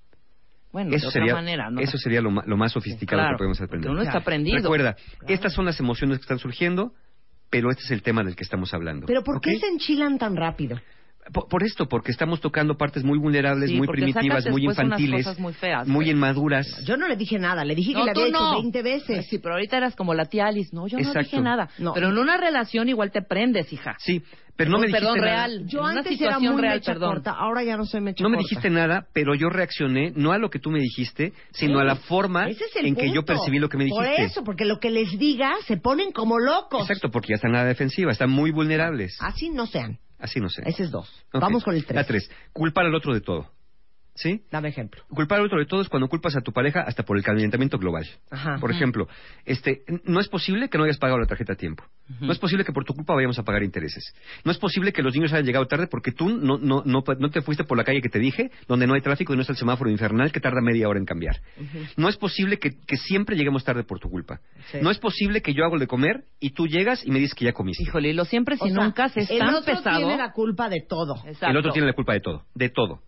Bueno, 0.73 0.91
de 0.91 0.97
otra 0.99 1.11
sería, 1.11 1.35
manera, 1.35 1.69
¿no? 1.71 1.81
eso 1.81 1.99
sería 1.99 2.21
lo, 2.21 2.31
lo 2.31 2.57
más 2.57 2.73
sofisticado 2.73 3.21
Claro, 3.23 3.37
que 3.37 3.39
podemos 3.39 3.61
aprender. 3.61 3.91
uno 3.91 4.03
está 4.03 4.19
aprendido. 4.19 4.59
Recuerda, 4.59 4.97
estas 5.27 5.53
son 5.53 5.65
las 5.65 5.81
emociones 5.81 6.19
que 6.19 6.23
están 6.23 6.39
surgiendo, 6.39 6.95
pero 7.51 7.71
este 7.71 7.83
es 7.83 7.91
el 7.91 8.03
tema 8.03 8.23
del 8.23 8.37
que 8.37 8.45
estamos 8.45 8.73
hablando. 8.73 9.07
Pero 9.07 9.25
¿por 9.25 9.41
qué 9.41 9.59
se 9.59 9.67
enchilan 9.67 10.17
tan 10.19 10.37
rápido? 10.37 10.79
Por, 11.33 11.49
por 11.49 11.63
esto, 11.63 11.87
porque 11.87 12.11
estamos 12.11 12.41
tocando 12.41 12.77
partes 12.77 13.05
muy 13.05 13.19
vulnerables, 13.19 13.71
Sí, 13.71 13.77
muy 13.77 13.87
primitivas, 13.87 14.47
muy 14.51 14.65
unas 14.67 14.79
infantiles, 14.79 15.25
cosas 15.27 15.39
muy 15.39 15.53
feas, 15.53 15.87
muy 15.87 16.11
inmaduras. 16.11 16.67
Yo 16.85 16.97
no 16.97 17.07
le 17.07 17.15
dije 17.17 17.39
nada, 17.39 17.65
le 17.65 17.75
dije 17.75 17.93
que 17.93 17.99
No, 17.99 18.05
le 18.07 18.11
había 18.11 18.31
no. 18.31 18.53
hecho 18.53 18.63
20 18.63 18.83
veces. 18.83 19.27
Sí, 19.29 19.39
pero 19.39 19.55
ahorita 19.55 19.77
eras 19.77 19.95
como 19.95 20.15
la 20.15 20.25
tía 20.25 20.47
Alice. 20.47 20.71
No, 20.73 20.89
yo 20.89 20.97
no 20.97 21.03
Exacto. 21.05 21.21
dije 21.31 21.41
nada. 21.41 21.69
No. 21.79 21.93
Pero 21.93 22.09
en 22.09 22.19
una 22.19 22.37
relación 22.37 22.89
igual 22.89 23.13
te 23.13 23.23
prendes, 23.23 23.73
hija. 23.73 23.95
Sí, 23.99 24.23
pero 24.57 24.71
no 24.71 24.79
me 24.79 24.87
dijiste 24.89 25.07
Perdón, 25.07 25.21
nada. 25.21 25.31
real. 25.47 25.67
Yo 25.67 25.89
En 25.91 25.99
antes 25.99 26.21
era 26.21 26.39
muy 26.41 26.61
real, 26.61 26.75
mecha 26.77 26.93
perdón. 26.93 27.13
corta, 27.15 27.31
ahora 27.33 27.63
ya 27.65 27.77
no 27.77 27.85
soy 27.85 28.01
mecha 28.01 28.25
No 28.25 28.31
me 28.31 28.39
dijiste 28.39 28.69
nada, 28.71 29.07
pero 29.13 29.35
yo 29.35 29.51
reaccioné 29.51 30.13
no 30.17 30.33
a 30.33 30.39
lo 30.39 30.51
que 30.51 30.59
tú 30.59 30.71
me 30.71 30.81
dijiste, 30.81 31.33
sino 31.53 31.79
a 31.79 31.85
la 31.85 31.97
forma 31.97 32.49
es 32.49 32.59
en 32.77 32.97
que 32.97 33.13
yo 33.13 33.25
percibí 33.25 33.59
lo 33.59 33.69
que 33.69 33.77
me 33.77 33.85
dijiste. 33.85 34.05
Por 34.05 34.21
eso, 34.21 34.43
porque 34.43 34.65
lo 34.65 34.81
que 34.81 34.91
les 34.91 35.17
diga 35.19 35.53
se 35.67 35.77
ponen 35.77 36.13
como 36.13 36.39
locos. 36.39 36.81
Exacto, 36.83 37.11
porque 37.11 37.29
ya 37.31 37.35
están 37.37 37.55
a 37.55 37.59
la 37.59 37.65
defensiva, 37.67 38.11
están 38.11 38.31
muy 38.31 38.51
vulnerables. 38.51 39.17
Así 39.21 39.51
no 39.51 39.67
sean. 39.67 39.99
Así 40.21 40.41
no 40.41 40.49
sé. 40.49 40.63
Ese 40.67 40.85
es 40.85 40.91
dos. 40.91 41.11
Vamos 41.33 41.65
con 41.65 41.75
el 41.75 41.85
tres. 41.85 41.97
La 41.97 42.05
tres. 42.05 42.31
Culpar 42.53 42.87
al 42.87 42.95
otro 42.95 43.15
de 43.15 43.21
todo. 43.21 43.51
¿Sí? 44.15 44.43
Dame 44.51 44.69
ejemplo. 44.69 45.03
Culpar 45.09 45.39
al 45.39 45.47
otro 45.47 45.59
de 45.59 45.67
todo 45.67 45.81
es 45.81 45.89
cuando 45.89 46.09
culpas 46.09 46.37
a 46.37 46.41
tu 46.41 46.53
pareja 46.53 46.81
hasta 46.83 47.05
por 47.05 47.17
el 47.17 47.23
calentamiento 47.23 47.79
global. 47.79 48.07
Ajá. 48.31 48.59
Por 48.61 48.71
ejemplo, 48.71 49.09
este, 49.47 49.83
no 50.05 50.21
es 50.21 50.29
posible 50.29 50.69
que 50.69 50.79
no 50.79 50.85
hayas 50.85 50.99
pagado 50.99 51.19
la 51.19 51.27
tarjeta 51.27 51.55
a 51.55 51.57
tiempo. 51.57 51.85
No 52.21 52.33
es 52.33 52.39
posible 52.39 52.65
que 52.65 52.73
por 52.73 52.85
tu 52.85 52.93
culpa 52.93 53.15
vayamos 53.15 53.39
a 53.39 53.45
pagar 53.45 53.63
intereses. 53.63 54.15
No 54.45 54.51
es 54.51 54.59
posible 54.59 54.93
que 54.93 55.01
los 55.03 55.15
niños 55.15 55.33
hayan 55.33 55.47
llegado 55.47 55.67
tarde 55.67 55.87
porque 55.87 56.11
tú 56.11 56.29
no, 56.29 56.59
no, 56.59 56.83
no, 56.85 57.05
no 57.19 57.31
te 57.31 57.41
fuiste 57.41 57.63
por 57.65 57.79
la 57.79 57.85
calle 57.85 58.03
que 58.03 58.09
te 58.09 58.19
dije, 58.19 58.51
donde 58.67 58.87
no 58.89 58.95
hay 58.95 59.01
tráfico 59.01 59.33
y 59.33 59.37
no 59.37 59.43
está 59.43 59.53
el 59.53 59.59
semáforo 59.59 59.91
infernal 59.91 60.33
que 60.33 60.41
tarda 60.41 60.61
media 60.61 60.89
hora 60.89 60.99
en 60.99 61.07
cambiar. 61.07 61.37
No 61.97 62.09
es 62.09 62.17
posible 62.17 62.59
que, 62.59 62.71
que 62.85 62.97
siempre 62.97 63.37
lleguemos 63.37 63.65
tarde 63.65 63.85
por 63.85 64.01
tu 64.01 64.11
culpa. 64.11 64.41
Sí. 64.73 64.79
No 64.83 64.91
es 64.91 64.99
posible 64.99 65.41
que 65.41 65.55
yo 65.55 65.65
hago 65.65 65.79
de 65.79 65.87
comer 65.87 66.25
y 66.41 66.51
tú 66.51 66.67
llegas 66.67 67.07
y 67.07 67.11
me 67.13 67.21
dices 67.21 67.35
que 67.35 67.45
ya 67.45 67.53
comiste. 67.53 67.85
Híjole, 67.85 68.11
y 68.11 68.13
lo 68.13 68.25
siempre 68.25 68.57
O 68.59 68.67
si 68.67 68.73
sea, 68.73 68.85
nunca 68.85 69.07
es 69.07 69.31
el 69.31 69.39
tan 69.39 69.55
otro 69.55 69.77
pesado. 69.77 69.99
tiene 69.99 70.17
la 70.17 70.33
culpa 70.33 70.69
de 70.69 70.81
todo. 70.89 71.15
Exacto. 71.25 71.47
El 71.47 71.57
otro 71.59 71.73
tiene 71.73 71.87
la 71.87 71.95
culpa 71.95 72.13
de 72.13 72.21
todo. 72.21 72.45
De 72.55 72.71
todo. 72.71 73.03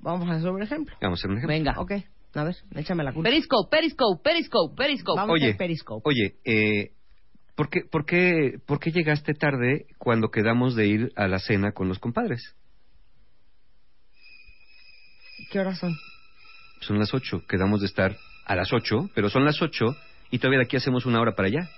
Vamos 0.00 0.28
a 0.28 0.32
hacer 0.34 0.50
un 0.50 0.62
ejemplo. 0.62 0.94
Vamos 1.00 1.18
a 1.18 1.20
hacer 1.20 1.30
un 1.30 1.38
ejemplo. 1.38 1.54
Venga. 1.56 1.74
Ok. 1.80 1.92
A 2.34 2.44
ver, 2.44 2.54
échame 2.76 3.02
la 3.02 3.12
culpa. 3.12 3.28
Periscope, 3.28 3.68
Periscope, 3.76 4.22
Periscope, 4.22 4.76
Periscope. 4.76 5.16
Vamos 5.16 5.30
a 5.30 5.32
Oye, 5.34 5.44
hacer 5.46 5.56
Periscope. 5.56 6.02
oye, 6.04 6.36
eh, 6.44 6.92
¿por, 7.56 7.68
qué, 7.68 7.80
por, 7.90 8.04
qué, 8.06 8.58
¿por 8.66 8.78
qué 8.78 8.92
llegaste 8.92 9.34
tarde 9.34 9.86
cuando 9.98 10.30
quedamos 10.30 10.76
de 10.76 10.86
ir 10.86 11.12
a 11.16 11.26
la 11.26 11.40
cena 11.40 11.72
con 11.72 11.88
los 11.88 11.98
compadres? 11.98 12.54
¿Qué 15.50 15.58
horas 15.58 15.78
son? 15.78 15.92
Son 16.80 16.98
las 16.98 17.12
ocho, 17.12 17.42
quedamos 17.48 17.80
de 17.80 17.86
estar 17.86 18.16
a 18.46 18.54
las 18.54 18.72
ocho, 18.72 19.10
pero 19.14 19.28
son 19.28 19.44
las 19.44 19.60
ocho 19.60 19.96
y 20.30 20.38
todavía 20.38 20.60
de 20.60 20.64
aquí 20.66 20.76
hacemos 20.76 21.06
una 21.06 21.20
hora 21.20 21.34
para 21.34 21.48
allá. 21.48 21.68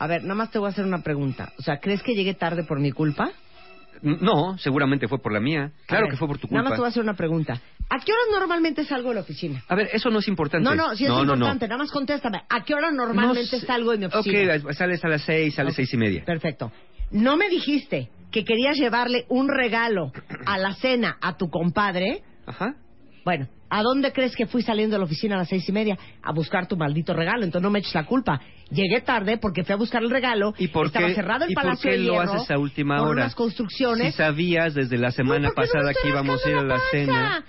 A 0.00 0.06
ver, 0.06 0.22
nada 0.22 0.34
más 0.34 0.50
te 0.50 0.58
voy 0.58 0.66
a 0.66 0.70
hacer 0.70 0.84
una 0.84 1.02
pregunta. 1.02 1.52
O 1.58 1.62
sea, 1.62 1.78
¿crees 1.78 2.02
que 2.02 2.14
llegué 2.14 2.34
tarde 2.34 2.64
por 2.64 2.80
mi 2.80 2.90
culpa? 2.92 3.30
No, 4.02 4.56
seguramente 4.58 5.08
fue 5.08 5.18
por 5.20 5.32
la 5.32 5.40
mía. 5.40 5.72
Claro 5.86 6.04
ver, 6.04 6.12
que 6.12 6.16
fue 6.18 6.28
por 6.28 6.38
tu 6.38 6.46
Nada 6.48 6.62
más 6.62 6.72
te 6.72 6.76
voy 6.76 6.76
a 6.76 6.78
culpa. 6.78 6.88
hacer 6.88 7.02
una 7.02 7.14
pregunta. 7.14 7.60
¿A 7.90 7.98
qué 8.04 8.12
hora 8.12 8.38
normalmente 8.38 8.84
salgo 8.84 9.08
de 9.10 9.14
la 9.16 9.20
oficina? 9.22 9.62
A 9.68 9.74
ver, 9.74 9.88
eso 9.92 10.10
no 10.10 10.18
es 10.18 10.28
importante. 10.28 10.68
No, 10.68 10.74
no, 10.74 10.94
sí 10.94 11.04
es 11.04 11.10
no, 11.10 11.24
no, 11.24 11.34
importante. 11.34 11.66
Nada 11.68 11.78
más 11.78 11.90
contéstame. 11.90 12.42
¿A 12.48 12.62
qué 12.64 12.74
hora 12.74 12.90
normalmente 12.90 13.56
No 13.60 13.66
salgo 13.66 13.92
de 13.92 13.98
mi 13.98 14.04
oficina? 14.06 14.54
Ok, 14.64 14.72
sales 14.72 15.04
a 15.04 15.08
las 15.08 15.22
seis, 15.22 15.54
sales 15.54 15.72
Ok. 15.72 15.76
seis 15.76 15.94
y 15.94 15.96
media. 15.96 16.24
Perfecto. 16.24 16.70
¿No 17.10 17.36
me 17.36 17.48
dijiste 17.48 18.10
que 18.30 18.44
querías 18.44 18.76
llevarle 18.76 19.24
un 19.30 19.48
regalo 19.48 20.12
a 20.44 20.58
la 20.58 20.74
cena 20.74 21.16
a 21.20 21.36
tu 21.38 21.48
compadre? 21.48 22.22
Ajá. 22.46 22.74
Bueno, 23.24 23.46
¿a 23.70 23.82
dónde 23.82 24.12
crees 24.12 24.36
que 24.36 24.46
fui 24.46 24.62
saliendo 24.62 24.94
de 24.94 24.98
la 25.00 25.04
oficina 25.06 25.34
a 25.34 25.38
las 25.38 25.48
seis 25.48 25.66
y 25.68 25.72
media? 25.72 25.98
A 26.22 26.32
buscar 26.32 26.66
tu 26.68 26.76
maldito 26.76 27.14
regalo. 27.14 27.44
Entonces 27.44 27.62
no 27.62 27.70
me 27.70 27.78
eches 27.78 27.94
la 27.94 28.04
culpa. 28.04 28.40
Llegué 28.70 29.00
tarde 29.00 29.38
porque 29.38 29.64
fui 29.64 29.72
a 29.72 29.76
buscar 29.76 30.02
el 30.02 30.10
regalo. 30.10 30.52
¿Y 30.58 30.68
por 30.68 30.86
Estaba 30.86 31.08
qué, 31.08 31.14
cerrado 31.14 31.44
el 31.46 31.52
¿y 31.52 31.54
por 31.54 31.62
Palacio 31.64 31.90
qué 31.90 31.96
de 31.96 32.02
lo 32.04 32.20
haces 32.20 32.50
a 32.50 32.58
última 32.58 32.98
por 32.98 33.08
hora? 33.08 33.22
unas 33.22 33.34
construcciones. 33.34 34.12
Si 34.14 34.18
sabías 34.18 34.74
desde 34.74 34.98
la 34.98 35.10
semana 35.10 35.48
¿por 35.50 35.64
no 35.64 35.72
pasada 35.72 35.88
me 35.88 35.94
que 35.94 36.08
íbamos 36.08 36.44
a 36.44 36.50
ir 36.50 36.56
a 36.56 36.62
la 36.62 36.74
panza? 36.74 36.90
cena. 36.90 37.44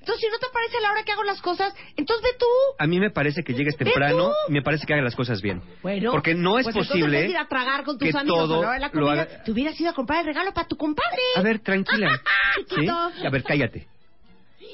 Entonces, 0.00 0.20
si 0.20 0.28
no 0.30 0.38
te 0.38 0.46
parece 0.52 0.76
a 0.76 0.80
la 0.82 0.90
hora 0.92 1.02
que 1.02 1.12
hago 1.12 1.24
las 1.24 1.40
cosas, 1.40 1.72
entonces 1.96 2.22
ve 2.24 2.36
tú. 2.38 2.44
A 2.78 2.86
mí 2.86 2.98
me 3.00 3.10
parece 3.10 3.42
que 3.42 3.54
llegues 3.54 3.74
temprano 3.78 4.32
y 4.48 4.52
me 4.52 4.60
parece 4.60 4.84
que 4.84 4.92
hagas 4.92 5.04
las 5.04 5.14
cosas 5.16 5.40
bien. 5.40 5.62
Bueno, 5.82 6.10
Porque 6.10 6.34
no 6.34 6.58
es 6.58 6.64
pues 6.64 6.76
posible 6.76 7.26
ir 7.26 7.36
a 7.38 7.46
tragar 7.48 7.84
con 7.84 7.96
tus 7.96 8.10
que 8.12 8.18
amigos 8.18 8.38
todo 8.48 8.68
a 8.68 8.78
la 8.78 8.88
la 8.88 8.90
lo 8.92 9.08
haga- 9.10 9.42
Te 9.44 9.50
hubieras 9.52 9.80
ido 9.80 9.88
a 9.90 9.94
comprar 9.94 10.20
el 10.20 10.26
regalo 10.26 10.52
para 10.52 10.68
tu 10.68 10.76
compadre. 10.76 11.22
A 11.36 11.40
ver, 11.40 11.60
tranquila. 11.60 12.08
¿Sí? 12.68 12.86
A 12.88 13.30
ver, 13.30 13.44
cállate. 13.44 13.86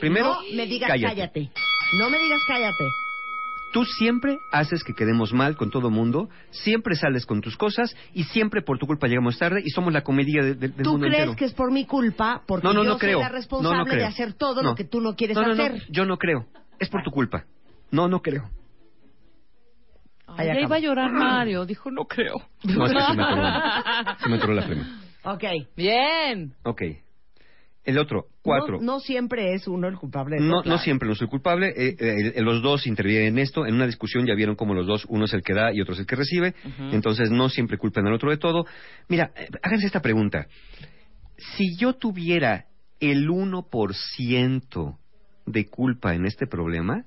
Primero, 0.01 0.35
no 0.35 0.57
me 0.57 0.67
digas 0.67 0.89
cállate. 0.91 1.15
cállate. 1.15 1.51
No 1.93 2.11
me 2.11 2.19
digas 2.19 2.43
cállate. 2.45 2.97
Tú 3.73 3.85
siempre 3.85 4.41
haces 4.51 4.83
que 4.83 4.95
quedemos 4.95 5.33
mal 5.33 5.57
con 5.57 5.71
todo 5.71 5.91
mundo, 5.91 6.29
siempre 6.51 6.97
sales 6.97 7.25
con 7.25 7.41
tus 7.41 7.57
cosas 7.57 7.95
y 8.15 8.25
siempre 8.25 8.63
por 8.63 8.79
tu 8.79 8.87
culpa 8.87 9.07
llegamos 9.07 9.39
tarde 9.39 9.63
y 9.65 9.71
somos 9.71 9.93
la 9.93 10.03
comedia 10.03 10.43
de- 10.43 10.55
de- 10.55 10.69
del 10.69 10.83
¿Tú 10.83 10.93
mundo 10.93 11.07
crees 11.07 11.21
entero. 11.23 11.37
que 11.37 11.45
es 11.45 11.53
por 11.53 11.71
mi 11.71 11.87
culpa? 11.87 12.43
Porque 12.47 12.67
no, 12.67 12.73
no, 12.75 12.83
yo 12.83 12.89
no 12.91 12.93
soy 12.95 13.01
creo. 13.01 13.21
la 13.21 13.29
responsable 13.29 13.77
no, 13.79 13.85
no 13.85 13.89
creo. 13.91 14.01
de 14.01 14.07
hacer 14.07 14.33
todo 14.35 14.63
No. 14.63 14.71
lo 14.71 14.75
que 14.75 14.85
tú 14.85 15.01
no 15.01 15.15
quieres 15.15 15.37
No, 15.37 15.43
no, 15.43 15.55
no, 15.55 15.63
hacer. 15.63 15.83
Yo 15.89 16.05
no 16.05 16.17
creo. 16.17 16.47
Es 16.81 16.89
por 16.89 17.03
tu 17.05 17.11
culpa. 17.13 17.45
No, 17.93 18.09
no 18.09 18.21
creo. 18.23 18.49
Ay, 20.27 20.47
ya 20.49 20.61
iba 20.61 20.77
a 20.77 20.79
llorar 20.79 21.11
Mario. 21.13 21.65
Dijo, 21.67 21.91
no 21.91 22.05
creo. 22.05 22.37
No, 22.65 22.87
es 22.87 22.93
que 22.93 23.01
se 23.01 23.15
me 23.17 23.23
atoró. 23.23 23.43
Se 24.23 24.29
me 24.29 24.37
atoró 24.37 24.53
la 24.55 24.63
flema. 24.63 25.01
Ok. 25.25 25.45
Bien. 25.77 26.55
Ok. 26.65 26.83
El 27.91 27.99
otro, 27.99 28.27
cuatro. 28.43 28.79
No, 28.79 28.95
no 28.95 29.01
siempre 29.01 29.53
es 29.55 29.67
uno 29.67 29.89
el 29.89 29.97
culpable. 29.97 30.37
de 30.37 30.43
No, 30.43 30.63
claro. 30.63 30.77
no 30.77 30.79
siempre 30.79 31.09
no 31.09 31.15
soy 31.15 31.27
culpable. 31.27 31.69
eh, 31.69 31.97
eh, 31.99 32.33
eh, 32.37 32.43
los 32.43 32.63
dos 32.63 32.87
intervienen 32.87 33.29
en 33.35 33.39
esto. 33.39 33.67
En 33.67 33.75
una 33.75 33.87
discusión 33.87 34.27
ya 34.27 34.35
vieron 34.35 34.55
cómo 34.55 34.75
los 34.75 34.87
dos, 34.87 35.05
uno 35.09 35.25
es 35.25 35.33
el 35.33 35.43
que 35.43 35.55
da 35.55 35.73
y 35.73 35.81
otro 35.81 35.95
es 35.95 36.01
el 36.01 36.07
que 36.07 36.17
recibe. 36.17 36.55
Entonces 36.93 37.31
no 37.31 37.49
siempre 37.49 37.79
culpan 37.79 38.07
al 38.07 38.15
otro 38.15 38.31
de 38.31 38.37
todo. 38.37 38.65
Mira, 39.09 39.33
eh, 39.37 39.49
háganse 39.63 39.87
esta 39.87 40.01
pregunta. 40.01 40.47
Si 41.57 41.77
yo 41.77 41.95
tuviera 41.95 42.67
el 43.01 43.29
1% 43.29 44.99
de 45.47 45.67
culpa 45.67 46.15
en 46.15 46.27
este 46.27 46.47
problema, 46.47 47.05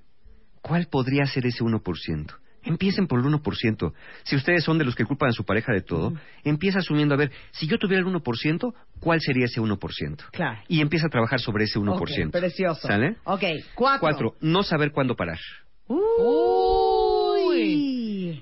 ¿cuál 0.62 0.88
podría 0.88 1.26
ser 1.26 1.46
ese 1.46 1.64
1%? 1.64 2.36
Empiecen 2.64 3.08
por 3.08 3.20
el 3.20 3.26
1%. 3.26 3.94
Si 4.24 4.36
ustedes 4.36 4.64
son 4.64 4.78
de 4.78 4.86
los 4.86 4.96
que 4.96 5.06
culpan 5.06 5.30
a 5.30 5.34
su 5.34 5.44
pareja 5.44 5.74
de 5.74 5.82
todo, 5.82 6.14
empieza 6.44 6.80
asumiendo, 6.80 7.14
a 7.16 7.18
ver, 7.18 7.32
si 7.52 7.68
yo 7.68 7.78
tuviera 7.78 8.02
el 8.02 8.08
1%, 8.08 8.74
¿cuál 9.00 9.20
sería 9.22 9.46
ese 9.46 9.62
1%? 9.62 10.30
Claro. 10.32 10.60
Y 10.68 10.82
empieza 10.82 11.08
a 11.08 11.10
trabajar 11.10 11.40
sobre 11.40 11.66
ese 11.66 11.80
1%. 11.80 12.28
Ok, 12.28 12.32
precioso. 12.32 12.88
¿Sale? 12.88 13.18
Ok, 13.26 13.44
cuatro. 13.76 14.00
Cuatro, 14.00 14.36
no 14.42 14.64
saber 14.64 14.92
cuándo 14.92 15.16
parar. 15.16 15.40
Uy. 15.88 16.04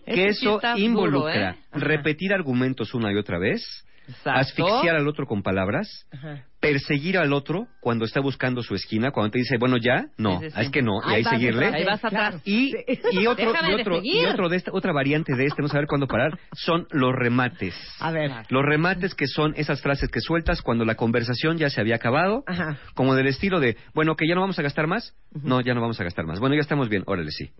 que 0.05 0.33
sí 0.33 0.47
eso 0.47 0.59
involucra 0.77 1.53
duro, 1.53 1.83
¿eh? 1.83 1.87
repetir 1.87 2.33
argumentos 2.33 2.93
una 2.93 3.11
y 3.11 3.15
otra 3.17 3.39
vez, 3.39 3.83
Exacto. 4.11 4.39
asfixiar 4.65 4.95
al 4.95 5.07
otro 5.07 5.25
con 5.25 5.41
palabras, 5.43 5.87
Ajá. 6.11 6.45
perseguir 6.59 7.17
al 7.17 7.33
otro 7.33 7.67
cuando 7.81 8.05
está 8.05 8.19
buscando 8.19 8.61
su 8.61 8.75
esquina, 8.75 9.11
cuando 9.11 9.31
te 9.31 9.39
dice, 9.39 9.57
bueno, 9.59 9.77
ya, 9.77 10.05
no, 10.17 10.39
Sí, 10.39 10.45
sí, 10.45 10.51
sí. 10.55 10.61
es 10.61 10.69
que 10.69 10.81
no, 10.81 10.99
y 11.01 11.09
Ahí 11.09 11.15
ahí 11.15 11.23
vas 11.23 11.33
seguirle. 11.33 11.65
Ahí 11.67 11.83
vas 11.83 12.05
atrás. 12.05 12.41
Y, 12.45 12.73
y 13.11 13.27
otro, 13.27 13.51
y 13.51 13.67
de 13.67 13.75
otro, 13.81 13.99
y 14.03 14.25
otro 14.25 14.49
de 14.49 14.57
esta, 14.57 14.71
otra 14.73 14.93
variante 14.93 15.35
de 15.35 15.45
este, 15.45 15.61
no 15.61 15.67
saber 15.67 15.87
cuándo 15.87 16.07
parar, 16.07 16.37
son 16.53 16.87
los 16.91 17.13
remates. 17.15 17.75
A 17.99 18.11
ver. 18.11 18.31
Los 18.49 18.63
remates 18.63 19.15
que 19.15 19.27
son 19.27 19.53
esas 19.57 19.81
frases 19.81 20.09
que 20.09 20.19
sueltas 20.21 20.61
cuando 20.61 20.85
la 20.85 20.95
conversación 20.95 21.57
ya 21.57 21.69
se 21.69 21.81
había 21.81 21.95
acabado, 21.95 22.43
Ajá. 22.47 22.77
como 22.93 23.15
del 23.15 23.27
estilo 23.27 23.59
de, 23.59 23.77
bueno, 23.93 24.15
que 24.15 24.27
ya 24.27 24.35
no 24.35 24.41
vamos 24.41 24.59
a 24.59 24.61
gastar 24.61 24.87
más. 24.87 25.15
No, 25.41 25.61
ya 25.61 25.73
no 25.73 25.81
vamos 25.81 25.99
a 25.99 26.03
gastar 26.03 26.25
más. 26.25 26.39
Bueno, 26.39 26.55
ya 26.55 26.61
estamos 26.61 26.89
bien, 26.89 27.03
órale, 27.07 27.31
sí. 27.31 27.51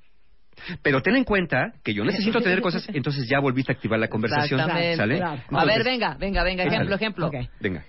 Pero 0.82 1.02
ten 1.02 1.16
en 1.16 1.24
cuenta 1.24 1.74
que 1.84 1.94
yo 1.94 2.04
necesito 2.04 2.42
tener 2.42 2.62
cosas, 2.62 2.88
entonces 2.94 3.28
ya 3.30 3.40
volviste 3.40 3.72
a 3.72 3.76
activar 3.76 4.00
la 4.00 4.08
conversación. 4.08 4.60
Exactamente. 4.60 4.98
¿Sale? 4.98 5.18
Claro. 5.18 5.42
A 5.52 5.66
ver, 5.66 5.84
venga, 5.84 6.16
venga, 6.20 6.44
venga. 6.44 6.64
Ejemplo, 6.64 6.96
ejemplo. 6.96 7.32
Venga. 7.60 7.86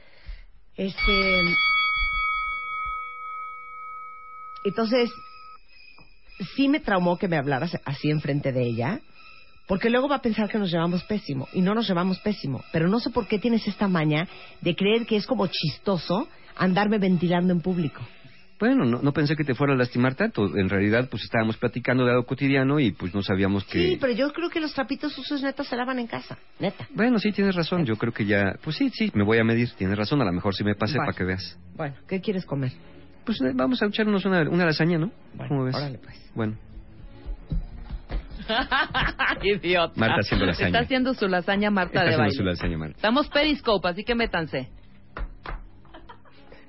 Este. 0.77 1.43
Entonces, 4.65 5.11
sí 6.55 6.69
me 6.69 6.81
traumó 6.81 7.19
que 7.19 7.29
me 7.29 7.37
hablaras 7.37 7.79
así 7.85 8.11
enfrente 8.11 8.53
de 8.53 8.63
ella, 8.63 9.01
porque 9.67 9.91
luego 9.91 10.09
va 10.09 10.17
a 10.17 10.23
pensar 10.23 10.49
que 10.49 10.59
nos 10.59 10.71
llevamos 10.71 11.03
pésimo, 11.05 11.49
y 11.53 11.61
no 11.61 11.75
nos 11.75 11.89
llevamos 11.89 12.19
pésimo. 12.21 12.63
Pero 12.73 12.89
no 12.89 13.01
sé 13.01 13.11
por 13.11 13.27
qué 13.27 13.39
tienes 13.39 13.67
esta 13.67 13.89
maña 13.89 14.29
de 14.61 14.77
creer 14.77 15.07
que 15.07 15.17
es 15.17 15.27
como 15.27 15.47
chistoso 15.47 16.29
andarme 16.57 16.99
ventilando 16.99 17.53
en 17.53 17.61
público. 17.61 18.03
Bueno, 18.63 18.85
no, 18.85 19.03
no 19.03 19.13
pensé 19.13 19.35
que 19.35 19.43
te 19.43 19.57
fuera 19.57 19.73
a 19.73 19.77
lastimar 19.77 20.15
tanto. 20.15 20.57
En 20.57 20.69
realidad, 20.69 21.09
pues 21.11 21.25
estábamos 21.25 21.57
platicando 21.57 22.05
de 22.05 22.13
algo 22.13 22.25
cotidiano 22.27 22.79
y 22.79 22.93
pues 22.93 23.13
no 23.13 23.21
sabíamos 23.21 23.65
que... 23.65 23.89
Sí, 23.89 23.99
pero 24.01 24.13
yo 24.13 24.33
creo 24.33 24.51
que 24.51 24.61
los 24.61 24.73
trapitos 24.73 25.13
sucios 25.13 25.43
neta 25.43 25.65
se 25.65 25.75
lavan 25.75 25.99
en 25.99 26.07
casa, 26.07 26.39
neta. 26.61 26.87
Bueno, 26.95 27.19
sí, 27.19 27.33
tienes 27.33 27.57
razón. 27.57 27.85
Yo 27.85 27.97
creo 27.97 28.13
que 28.13 28.25
ya... 28.25 28.55
Pues 28.63 28.77
sí, 28.77 28.89
sí, 28.91 29.11
me 29.15 29.25
voy 29.25 29.39
a 29.39 29.43
medir. 29.43 29.69
Tienes 29.73 29.99
razón. 29.99 30.23
A 30.23 30.25
lo 30.25 30.33
mejor 30.33 30.55
sí 30.55 30.63
me 30.63 30.77
pasé 30.77 30.97
Vale. 30.97 31.09
para 31.09 31.19
que 31.19 31.25
veas. 31.25 31.59
Bueno, 31.75 31.97
¿qué 32.07 32.21
quieres 32.21 32.47
comer? 32.47 32.71
Pues 33.27 33.41
eh, 33.41 33.51
vamos 33.53 33.83
a 33.83 33.87
echarnos 33.87 34.25
una, 34.27 34.49
una 34.49 34.65
lasaña, 34.65 34.97
¿no? 34.97 35.11
Bueno, 35.35 35.49
¿Cómo 35.49 35.65
ves? 35.65 35.75
órale, 35.75 35.99
pues. 35.99 36.31
Bueno. 36.33 36.57
Idiota. 39.43 39.95
Marta 39.97 40.21
haciendo 40.21 40.47
lasaña. 40.47 40.67
Está 40.69 40.79
haciendo 40.79 41.15
su 41.15 41.27
lasaña 41.27 41.73
Marta 41.73 41.99
Está 41.99 42.03
de 42.03 42.07
haciendo 42.11 42.23
baile. 42.23 42.37
su 42.37 42.45
lasaña, 42.45 42.79
Marta. 42.79 42.95
Estamos 42.95 43.29
Periscope, 43.29 43.89
así 43.89 44.05
que 44.05 44.15
métanse. 44.15 44.69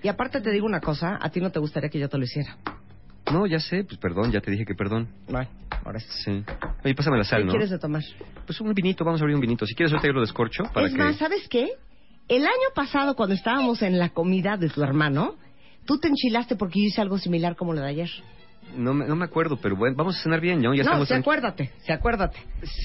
Y 0.04 0.10
aparte 0.10 0.42
te 0.42 0.52
digo 0.52 0.66
una 0.66 0.82
cosa, 0.82 1.18
a 1.20 1.30
ti 1.30 1.40
no 1.40 1.50
te 1.50 1.60
gustaría 1.60 1.90
que 1.90 1.98
yo 1.98 2.10
te 2.10 2.18
lo 2.18 2.26
hiciera. 2.26 2.58
No, 3.32 3.48
ya 3.48 3.60
sé. 3.60 3.86
Pues 3.86 3.98
perdón, 3.98 4.32
ya 4.32 4.42
te 4.42 4.52
dije 4.52 4.66
que 4.66 4.76
perdón. 4.76 5.08
Bueno, 5.30 5.50
ahora 5.86 6.00
sí. 6.00 6.08
Sí. 6.26 6.44
Oye, 6.84 6.94
pásame 6.94 7.18
la 7.18 7.24
sal, 7.24 7.40
¿Qué 7.40 7.46
¿no? 7.46 7.52
quieres 7.52 7.70
de 7.70 7.80
tomar? 7.80 8.04
Pues 8.46 8.60
un 8.60 8.74
vinito, 8.74 9.06
vamos 9.06 9.22
a 9.22 9.24
abrir 9.24 9.36
un 9.36 9.42
vinito. 9.42 9.66
Si 9.66 9.74
quieres, 9.74 9.94
ahorita 9.94 10.08
yo 10.08 10.14
lo 10.14 10.22
descorcho 10.22 10.66
para 10.74 10.88
es 10.88 10.92
que... 10.92 11.00
más, 11.00 11.16
¿sabes 11.16 11.48
qué? 11.50 11.72
El 12.28 12.44
año 12.44 12.70
pasado, 12.76 13.16
cuando 13.16 13.34
estábamos 13.34 13.82
en 13.82 13.98
la 13.98 14.10
comida 14.10 14.58
de 14.58 14.70
tu 14.70 14.84
hermano, 14.84 15.36
tú 15.86 15.98
te 16.00 16.10
enchilaste 16.10 16.58
porque 16.58 16.80
yo 16.80 16.88
hice 16.88 17.02
algo 17.02 17.18
similar 17.18 17.56
como 17.56 17.74
lo 17.74 17.82
de 17.82 17.88
ayer. 17.88 18.10
No 18.76 18.94
me, 18.94 19.06
no 19.06 19.16
me 19.16 19.26
acuerdo, 19.26 19.58
pero 19.58 19.76
bueno, 19.76 19.96
vamos 19.96 20.18
a 20.18 20.24
cenar 20.24 20.42
bien, 20.42 20.62
¿no? 20.62 20.74
Ya 20.74 20.84
no, 20.84 20.90
estamos 20.90 21.08
sí, 21.08 21.14
acuérdate, 21.14 21.72
sí, 21.86 21.92
acuérdate. 21.92 22.38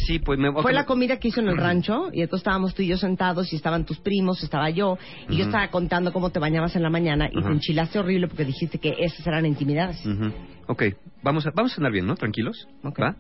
Sí, 0.07 0.19
pues 0.19 0.39
me... 0.39 0.53
Fue 0.53 0.73
la 0.73 0.85
comida 0.85 1.19
que 1.19 1.29
hizo 1.29 1.41
en 1.41 1.49
el 1.49 1.57
rancho 1.57 2.09
y 2.13 2.21
entonces 2.23 2.41
estábamos 2.41 2.75
tú 2.75 2.83
y 2.83 2.89
yo 2.89 2.97
sentados 2.99 3.51
y 3.53 3.57
estaban 3.57 3.85
tus 3.87 3.99
primos, 3.99 4.43
estaba 4.43 4.69
yo 4.71 4.99
y 5.29 5.37
yo 5.39 5.45
estaba 5.45 5.69
contando 5.71 6.13
cómo 6.13 6.29
te 6.31 6.39
bañabas 6.39 6.77
en 6.77 6.83
la 6.83 6.91
mañana 6.91 7.29
y 7.33 7.39
Ajá. 7.39 7.49
te 7.49 7.55
enchilaste 7.55 7.99
horrible 7.99 8.29
porque 8.29 8.45
dijiste 8.45 8.79
que 8.79 8.95
esas 8.99 9.27
eran 9.27 9.47
intimidades. 9.47 10.05
Ujú. 10.05 10.31
Ok, 10.67 10.83
vamos 11.23 11.47
a, 11.47 11.51
vamos 11.55 11.73
a 11.73 11.77
cenar 11.77 11.93
bien, 11.93 12.07
¿no? 12.07 12.15
Tranquilos. 12.17 12.69
Ok. 12.85 13.01
¿Va? 13.01 13.17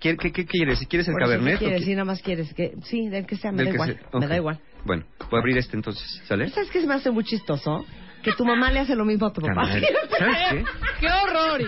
¿Qué, 0.00 0.16
qué, 0.16 0.32
qué 0.32 0.46
quieres? 0.46 0.78
¿Quieres 0.88 1.08
el 1.08 1.12
Por 1.12 1.20
¿qué 1.20 1.26
cabernet? 1.26 1.56
o 1.56 1.58
quieres? 1.58 1.78
qué- 1.80 1.84
Sí, 1.84 1.90
nada 1.92 2.04
más 2.06 2.22
quieres 2.22 2.54
que... 2.54 2.72
Sí, 2.84 3.08
del 3.08 3.26
que 3.26 3.36
sea, 3.36 3.52
me 3.52 3.58
del 3.58 3.66
da 3.66 3.72
igual. 3.74 3.98
Me 4.14 4.26
da 4.28 4.36
igual. 4.36 4.58
Bueno, 4.84 5.04
voy 5.30 5.36
a 5.36 5.40
abrir 5.40 5.58
este 5.58 5.76
entonces, 5.76 6.22
¿sale? 6.26 6.48
¿Sabes 6.48 6.70
qué 6.70 6.80
se 6.80 6.86
me 6.86 6.94
hace 6.94 7.10
muy 7.10 7.24
chistoso? 7.24 7.84
Que 8.22 8.32
tu 8.32 8.44
mamá 8.44 8.70
le 8.70 8.80
hace 8.80 8.94
lo 8.96 9.04
mismo 9.04 9.26
a 9.26 9.32
tu 9.32 9.40
papá. 9.40 9.66
¿Sabes 9.66 9.82
qué? 10.50 10.64
¡Qué 11.00 11.06
horror! 11.06 11.60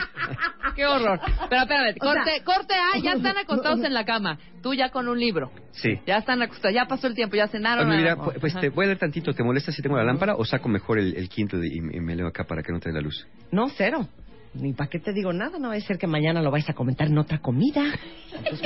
¡Qué 0.75 0.87
horror! 0.87 1.21
Pero 1.49 1.63
espérame, 1.63 1.95
O 2.01 2.05
sea- 2.13 2.15
corte, 2.25 2.45
corte 2.45 2.75
A, 2.75 2.99
ya 2.99 3.13
están 3.13 3.37
acostados 3.39 3.83
en 3.85 3.95
la 3.95 4.05
cama. 4.05 4.39
Tú 4.63 4.75
ya 4.75 4.91
con 4.91 5.09
un 5.09 5.19
libro. 5.19 5.51
Sí. 5.73 5.99
Ya 6.07 6.19
están 6.19 6.43
acostados, 6.43 6.75
ya 6.75 6.87
pasó 6.87 7.07
el 7.07 7.15
tiempo, 7.15 7.37
ya 7.37 7.47
cenaron. 7.49 7.89
Oye, 7.89 7.99
mira, 7.99 8.17
pues, 8.17 8.39
pues, 8.41 8.55
te 8.61 8.69
voy 8.69 8.85
a 8.85 8.89
leer 8.89 8.99
tantito. 8.99 9.33
¿Te 9.33 9.43
molesta 9.43 9.73
si 9.73 9.81
tengo 9.83 9.97
la 9.97 10.05
lámpara 10.05 10.35
o 10.37 10.45
saco 10.45 10.69
mejor 10.69 10.99
el, 10.99 11.17
el 11.17 11.29
Kindle 11.29 11.67
y, 11.67 11.77
y 11.79 12.01
me 12.01 12.15
leo 12.17 12.27
acá 12.27 12.45
para 12.45 12.63
que 12.63 12.73
no 12.73 12.81
te 12.81 12.91
dé 12.91 12.95
la 12.95 13.01
luz? 13.01 13.27
No, 13.53 13.69
cero. 13.69 14.07
Ni 14.53 14.73
para 14.73 14.91
qué 14.91 14.99
te 14.99 15.13
digo 15.13 15.33
nada, 15.33 15.59
no 15.61 15.69
va 15.69 15.75
a 15.77 15.81
ser 15.81 15.97
que 15.97 16.09
mañana 16.09 16.43
lo 16.43 16.51
vais 16.51 16.69
a 16.69 16.73
comentar 16.75 17.07
en 17.07 17.17
otra 17.19 17.39
comida. 17.39 17.85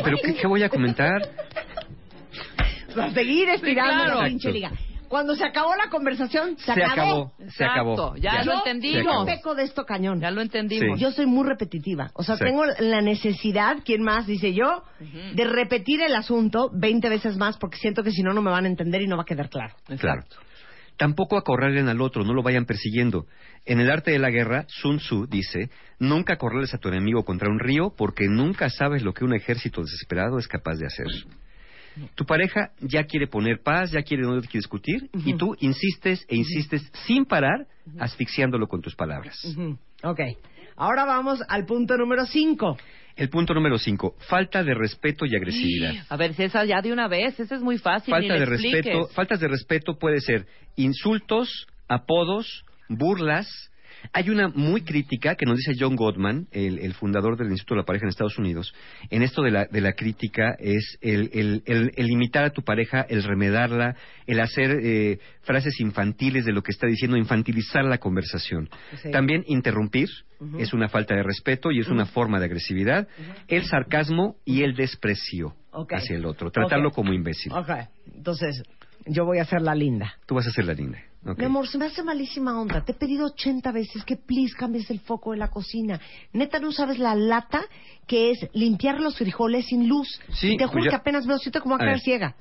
¿Pero 0.03 0.17
qué, 0.25 0.35
qué 0.35 0.47
voy 0.47 0.63
a 0.63 0.71
comentar? 0.71 1.21
Va 2.99 3.05
a 3.07 3.11
seguir 3.13 3.49
estirando 3.51 4.05
claro. 4.05 4.23
la 4.23 4.29
pinche 4.29 4.51
liga. 4.51 4.71
Cuando 5.15 5.37
se 5.37 5.45
acabó 5.45 5.77
la 5.77 5.89
conversación, 5.91 6.59
se, 6.59 6.75
Se 6.75 6.83
acabó. 6.83 7.33
Se 7.39 7.45
Exacto, 7.45 7.73
acabó. 7.73 8.17
ya 8.17 8.39
lo 8.43 8.51
Yo- 8.51 8.59
entendimos. 8.59 9.05
Yo 9.21 9.25
peco 9.25 9.55
de 9.55 9.63
esto 9.63 9.85
cañón. 9.87 10.21
Ya 10.21 10.33
lo 10.33 10.41
entendimos. 10.41 10.99
Yo 10.99 11.13
soy 11.13 11.27
muy 11.27 11.47
repetitiva. 11.47 12.11
O 12.15 12.25
sea, 12.25 12.37
Sí. 12.37 12.43
tengo 12.43 12.65
la 12.67 13.01
necesidad, 13.01 13.77
¿quién 13.85 14.03
más? 14.03 14.27
Dice 14.27 14.53
yo, 14.55 14.83
de 15.35 15.45
repetir 15.45 16.03
el 16.03 16.17
asunto 16.17 16.69
20 16.75 17.09
veces 17.09 17.37
más 17.37 17.57
porque 17.59 17.79
siento 17.79 18.03
que 18.03 18.11
si 18.11 18.25
no, 18.25 18.33
no 18.33 18.43
me 18.43 18.51
van 18.51 18.65
a 18.65 18.69
entender 18.69 19.03
y 19.03 19.07
no 19.07 19.15
va 19.17 19.23
a 19.23 19.25
quedar 19.25 19.49
claro. 19.51 19.77
Claro. 20.01 20.23
Tampoco 20.97 21.37
acorralen 21.37 21.87
al 21.89 22.01
otro, 22.01 22.25
no 22.25 22.35
lo 22.35 22.43
vayan 22.43 22.65
persiguiendo. 22.65 23.27
En 23.67 23.79
el 23.79 23.93
arte 23.93 24.11
de 24.11 24.19
la 24.19 24.31
guerra, 24.31 24.65
Sun 24.67 24.99
Tzu 24.99 25.29
dice, 25.29 25.71
nunca 26.01 26.33
acorrales 26.33 26.75
a 26.75 26.79
tu 26.79 26.89
enemigo 26.89 27.25
contra 27.25 27.49
un 27.49 27.61
río 27.61 27.95
porque 27.97 28.27
nunca 28.29 28.69
sabes 28.69 29.05
lo 29.05 29.13
que 29.15 29.25
un 29.25 29.33
ejército 29.33 29.81
desesperado 29.81 30.41
es 30.41 30.49
capaz 30.49 30.75
de 30.75 30.87
hacer. 30.87 31.07
Tu 32.15 32.25
pareja 32.25 32.71
ya 32.81 33.05
quiere 33.05 33.27
poner 33.27 33.61
paz, 33.63 33.91
ya 33.93 34.03
quiere 34.03 34.23
no 34.23 34.41
quiere 34.41 34.59
discutir 34.59 35.11
y 35.25 35.35
tú 35.35 35.57
insistes 35.61 36.25
e 36.29 36.37
insistes 36.37 36.91
sin 37.07 37.25
parar 37.25 37.67
asfixiándolo 37.99 38.67
con 38.67 38.81
tus 38.81 38.95
palabras. 38.95 39.37
Ok. 40.03 40.21
Ahora 40.77 41.05
vamos 41.05 41.41
al 41.49 41.67
punto 41.67 41.97
número 41.97 42.27
5. 42.27 42.77
El 43.17 43.29
punto 43.29 43.55
número 43.55 43.79
cinco, 43.79 44.17
falta 44.29 44.65
de 44.65 44.75
respeto 44.75 45.25
y 45.25 45.37
agresividad. 45.37 45.95
A 46.09 46.17
ver, 46.17 46.35
César, 46.35 46.67
ya 46.67 46.83
de 46.83 46.93
una 46.93 47.07
vez, 47.07 47.39
ese 47.39 47.55
es 47.55 47.61
muy 47.61 47.79
fácil. 47.79 48.11
Falta 48.11 48.35
de 48.35 48.45
respeto, 48.45 49.07
faltas 49.15 49.39
de 49.39 49.47
respeto 49.47 49.97
puede 49.99 50.21
ser 50.21 50.47
insultos, 50.75 51.69
apodos, 51.87 52.65
burlas, 52.89 53.71
Hay 54.13 54.31
una 54.31 54.49
muy 54.49 54.83
crítica 54.83 55.35
que 55.35 55.47
nos 55.47 55.57
dice 55.57 55.73
John 55.79 55.97
Gottman, 55.97 56.47
el, 56.53 56.79
el 56.79 56.95
fundador 56.95 57.37
del 57.37 57.51
Instituto 57.51 57.75
de 57.75 57.81
la 57.81 57.87
Pareja 57.87 58.05
en 58.05 58.11
Estados 58.11 58.39
Unidos. 58.39 58.75
En 59.11 59.23
esto 59.23 59.43
de 59.43 59.51
la, 59.51 59.65
de 59.67 59.81
la 59.81 59.93
crítica 59.95 60.55
es 60.59 60.99
el, 61.01 61.31
el, 61.33 61.63
el- 61.67 61.93
el 61.97 62.11
imitar 62.11 62.45
a 62.45 62.51
tu 62.51 62.63
pareja, 62.63 63.03
el 63.09 63.23
remedarla, 63.23 63.97
el 64.27 64.41
hacer 64.41 64.79
eh, 64.83 65.19
frases 65.43 65.81
infantiles 65.81 66.45
de 66.45 66.53
lo 66.53 66.63
que 66.63 66.73
está 66.73 66.87
diciendo, 66.87 67.17
infantilizar 67.17 67.85
la 67.85 67.99
conversación. 67.99 68.69
Sí. 69.03 69.11
También 69.11 69.45
interrumpir 69.47 70.09
es 70.59 70.75
una 70.75 70.89
falta 70.89 71.15
de 71.15 71.23
respeto 71.23 71.71
y 71.73 71.81
es 71.81 71.89
una 71.89 72.05
forma 72.05 72.39
de 72.39 72.45
agresividad. 72.47 73.09
El 73.49 73.65
sarcasmo 73.65 74.37
y 74.45 74.63
el 74.63 74.75
desprecio 74.75 75.55
hacia 75.97 76.17
el 76.17 76.27
otro. 76.27 76.51
Tratarlo 76.51 76.91
como 76.91 77.13
imbécil. 77.15 77.51
Entonces 78.15 78.63
yo 79.07 79.25
voy 79.25 79.39
a 79.39 79.43
hacer 79.43 79.63
la 79.63 79.75
linda. 79.75 80.15
Tú 80.27 80.35
vas 80.35 80.47
a 80.47 80.51
ser 80.51 80.67
la 80.67 80.75
linda. 80.75 80.99
Mi 81.37 81.45
amor, 81.45 81.67
se 81.67 81.79
me 81.79 81.87
hace 81.87 82.03
malísima 82.03 82.61
onda. 82.61 82.85
Te 82.85 82.93
he 82.93 82.95
pedido 82.95 83.27
80 83.27 83.73
veces 83.73 84.05
que 84.05 84.17
please 84.17 84.55
cambies 84.57 84.91
el 84.91 85.01
foco 85.01 85.33
de 85.33 85.39
la 85.39 85.49
cocina. 85.49 86.01
Neta, 86.33 86.59
no 86.61 86.71
sabes 86.73 86.99
la 86.99 87.15
lata 87.15 87.63
que 88.07 88.31
es 88.31 88.39
limpiar 88.53 89.01
los 89.01 89.17
frijoles 89.17 89.67
sin 89.67 89.89
luz. 89.89 90.09
Sí, 90.35 90.49
y 90.49 90.57
te 90.57 90.65
pues 90.65 90.71
juro 90.73 90.85
ya- 90.85 90.91
que 90.91 90.97
apenas 90.97 91.27
veo, 91.27 91.39
siento 91.39 91.61
como 91.61 91.75
a 91.75 91.79
A 91.79 91.81
quedar 91.81 92.01
ciega. 92.01 92.35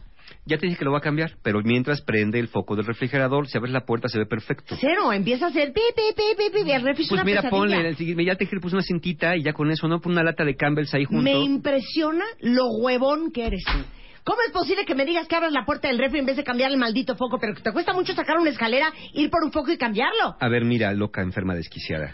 Ya 0.46 0.58
te 0.58 0.66
dije 0.66 0.78
que 0.80 0.86
lo 0.86 0.92
va 0.92 0.98
a 0.98 1.02
cambiar, 1.02 1.38
pero 1.44 1.62
mientras 1.64 2.02
prende 2.02 2.40
el 2.40 2.48
foco 2.50 2.76
del 2.76 2.86
refrigerador, 2.86 3.48
si 3.48 3.58
abres 3.58 3.72
la 3.74 3.86
puerta 3.86 4.08
se 4.10 4.18
ve 4.20 4.26
perfecto. 4.26 4.76
Cero, 4.80 5.14
empieza 5.14 5.46
a 5.46 5.50
hacer 5.50 5.72
pi, 5.74 5.82
pi, 5.96 6.02
pi, 6.16 6.24
pi, 6.52 6.64
pi, 6.64 6.72
el 6.72 6.82
refri 6.82 7.04
es 7.04 7.10
Pues 7.10 7.24
mira, 7.24 7.42
pesadilla. 7.42 7.50
ponle, 7.96 8.26
ya 8.26 8.36
te 8.36 8.44
dije 8.46 8.60
puse 8.60 8.76
una 8.76 8.84
cintita 8.84 9.38
y 9.38 9.44
ya 9.44 9.54
con 9.54 9.70
eso, 9.72 9.88
¿no? 9.88 10.02
Pon 10.02 10.14
una 10.14 10.24
lata 10.24 10.44
de 10.44 10.56
Campbell's 10.56 10.94
ahí 10.94 11.06
junto. 11.06 11.24
Me 11.24 11.38
impresiona 11.40 12.26
lo 12.42 12.68
huevón 12.68 13.32
que 13.32 13.46
eres 13.46 13.64
tú. 13.64 13.78
¿Cómo 14.26 14.38
es 14.48 14.54
posible 14.54 14.86
que 14.86 14.96
me 14.96 15.06
digas 15.06 15.28
que 15.28 15.36
abras 15.36 15.52
la 15.52 15.66
puerta 15.66 15.88
del 15.90 16.00
refri 16.00 16.20
en 16.20 16.26
vez 16.26 16.38
de 16.38 16.44
cambiar 16.44 16.72
el 16.72 16.78
maldito 16.78 17.16
foco, 17.16 17.38
pero 17.40 17.54
que 17.54 17.62
te 17.62 17.72
cuesta 17.74 17.94
mucho 17.94 18.14
sacar 18.14 18.38
una 18.38 18.50
escalera, 18.50 18.92
ir 19.14 19.30
por 19.30 19.44
un 19.44 19.52
foco 19.52 19.72
y 19.72 19.78
cambiarlo? 19.78 20.36
A 20.40 20.48
ver, 20.48 20.64
mira, 20.64 20.94
loca, 20.94 21.22
enferma, 21.22 21.56
desquiciada. 21.56 22.14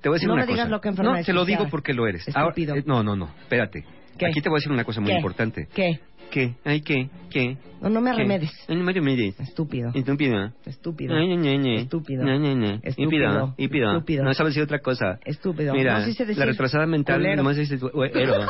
Te 0.00 0.08
voy 0.08 0.14
a 0.14 0.16
decir 0.16 0.28
No 0.28 0.34
una 0.34 0.42
me 0.44 0.52
digas 0.52 0.66
cosa. 0.66 0.70
loca, 0.76 0.88
enferma, 0.90 1.10
no, 1.18 1.24
te 1.24 1.32
lo 1.32 1.40
desquiciada. 1.40 1.64
digo 1.64 1.70
porque 1.70 1.92
lo 1.92 2.06
eres. 2.06 2.28
Estúpido. 2.28 2.76
eh, 2.76 2.84
no, 2.86 3.02
no, 3.02 3.16
no, 3.16 3.30
espérate. 3.40 3.84
¿Qué? 4.16 4.26
Aquí 4.26 4.40
te 4.40 4.48
voy 4.48 4.56
a 4.56 4.60
decir 4.60 4.70
una 4.72 4.84
cosa 4.84 5.00
muy 5.00 5.10
¿Qué? 5.10 5.16
importante. 5.16 5.68
¿Qué? 5.74 6.00
¿Qué? 6.30 6.54
Ay, 6.64 6.82
¿qué? 6.82 7.08
¿Qué? 7.30 7.56
No, 7.80 7.88
no 7.88 8.00
me 8.00 8.10
¿Qué? 8.10 8.16
arremedes. 8.16 8.52
Ay, 8.68 8.76
no 8.76 8.84
me 8.84 8.90
arremedes. 8.92 9.40
Estúpido. 9.40 9.90
Estúpida. 9.94 10.52
Estúpido. 10.66 11.16
Ay, 11.16 11.26
ñe, 11.26 11.36
ñe, 11.36 11.58
ñe. 11.58 11.76
Estúpido. 11.82 12.22
Ñe, 12.22 12.38
ñe, 12.38 12.54
ñe. 12.54 12.80
Estúpido. 12.84 13.54
Estúpido. 13.56 14.24
No 14.24 14.34
sabes 14.34 14.50
decir 14.54 14.62
otra 14.62 14.78
cosa. 14.80 15.18
Estúpido. 15.24 15.72
Mira, 15.74 16.00
No 16.00 16.04
sí 16.04 16.12
sé 16.12 16.26
decir 16.26 16.38
la 16.38 16.46
retrasada 16.46 16.86
mental 16.86 17.16
culero. 17.16 17.36
nomás 17.36 17.56
dice 17.56 17.76
tu- 17.78 17.90
ero. 18.14 18.46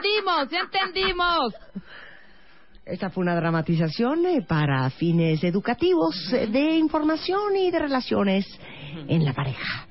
Entendimos, 0.00 0.50
ya 0.50 0.60
entendimos. 0.60 1.54
Esta 2.86 3.10
fue 3.10 3.22
una 3.22 3.36
dramatización 3.36 4.24
eh, 4.26 4.42
para 4.46 4.88
fines 4.90 5.44
educativos 5.44 6.32
eh, 6.32 6.46
de 6.46 6.76
información 6.76 7.54
y 7.56 7.70
de 7.70 7.78
relaciones 7.78 8.46
en 9.06 9.24
la 9.24 9.32
pareja. 9.34 9.86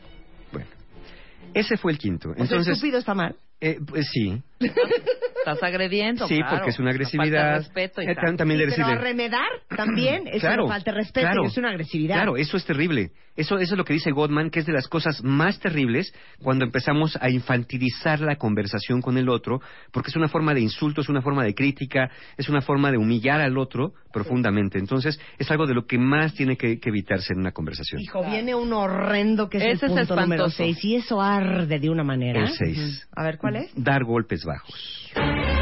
Ese 1.53 1.77
fue 1.77 1.91
el 1.91 1.97
quinto. 1.97 2.29
O 2.29 2.33
sea, 2.33 2.43
Entonces, 2.43 2.73
estúpido 2.75 2.99
está 2.99 3.13
mal. 3.13 3.35
eh, 3.61 3.79
pues 3.87 4.07
sí. 4.11 4.41
Estás 4.59 5.63
agrediendo, 5.63 6.27
Sí, 6.27 6.35
claro. 6.37 6.57
porque 6.57 6.69
es 6.71 6.79
una 6.79 6.91
Falta 6.91 6.99
de 6.99 7.05
agresividad. 7.05 7.57
respeto 7.57 8.01
y 8.01 8.05
Eh, 8.07 8.15
tal. 8.15 8.35
también 8.37 8.59
de 8.59 8.65
Sí, 8.65 8.73
pero 8.75 8.87
decirle- 8.87 8.99
arremedar 8.99 9.49
también 9.75 10.27
es 10.27 10.41
Claro, 10.41 10.65
una 10.65 10.73
falta 10.75 10.91
de 10.91 10.97
respeto 10.97 11.27
claro. 11.27 11.43
y 11.43 11.47
es 11.47 11.57
una 11.57 11.69
agresividad. 11.69 12.15
Claro, 12.15 12.37
eso 12.37 12.57
es 12.57 12.65
terrible. 12.65 13.11
Eso, 13.35 13.57
eso 13.57 13.73
es 13.73 13.77
lo 13.77 13.85
que 13.85 13.93
dice 13.93 14.11
Gottman, 14.11 14.49
que 14.49 14.59
es 14.59 14.65
de 14.65 14.73
las 14.73 14.89
cosas 14.89 15.23
más 15.23 15.59
terribles 15.59 16.13
cuando 16.43 16.65
empezamos 16.65 17.17
a 17.21 17.29
infantilizar 17.29 18.19
la 18.19 18.35
conversación 18.35 19.01
con 19.01 19.17
el 19.17 19.29
otro, 19.29 19.61
porque 19.93 20.09
es 20.09 20.15
una 20.17 20.27
forma 20.27 20.53
de 20.53 20.59
insulto, 20.59 20.99
es 21.01 21.07
una 21.09 21.21
forma 21.21 21.43
de 21.45 21.53
crítica, 21.53 22.09
es 22.37 22.49
una 22.49 22.59
forma 22.59 22.91
de 22.91 22.97
humillar 22.97 23.39
al 23.39 23.57
otro 23.57 23.93
profundamente. 24.11 24.77
Entonces, 24.77 25.17
es 25.37 25.49
algo 25.51 25.67
de 25.67 25.73
lo 25.73 25.85
que 25.85 25.97
más 25.97 26.33
tiene 26.33 26.57
que, 26.57 26.79
que 26.81 26.89
evitarse 26.89 27.31
en 27.31 27.39
una 27.39 27.53
conversación. 27.53 28.01
Hijo, 28.01 28.25
viene 28.25 28.55
un 28.55 28.73
horrendo 28.73 29.49
que 29.49 29.57
es 29.59 29.63
Ese 29.63 29.85
el 29.85 29.91
es 29.93 29.97
punto 30.07 30.15
número 30.15 30.45
espantoso. 30.47 30.57
6 30.57 30.83
y 30.83 30.95
eso 30.95 31.21
arde 31.21 31.79
de 31.79 31.89
una 31.89 32.03
manera. 32.03 32.41
El 32.41 32.49
seis. 32.49 33.07
A 33.15 33.23
ver, 33.23 33.37
¿cuál 33.37 33.55
es? 33.57 33.71
Dar 33.75 34.03
golpes 34.03 34.43
bajos. 34.49 35.11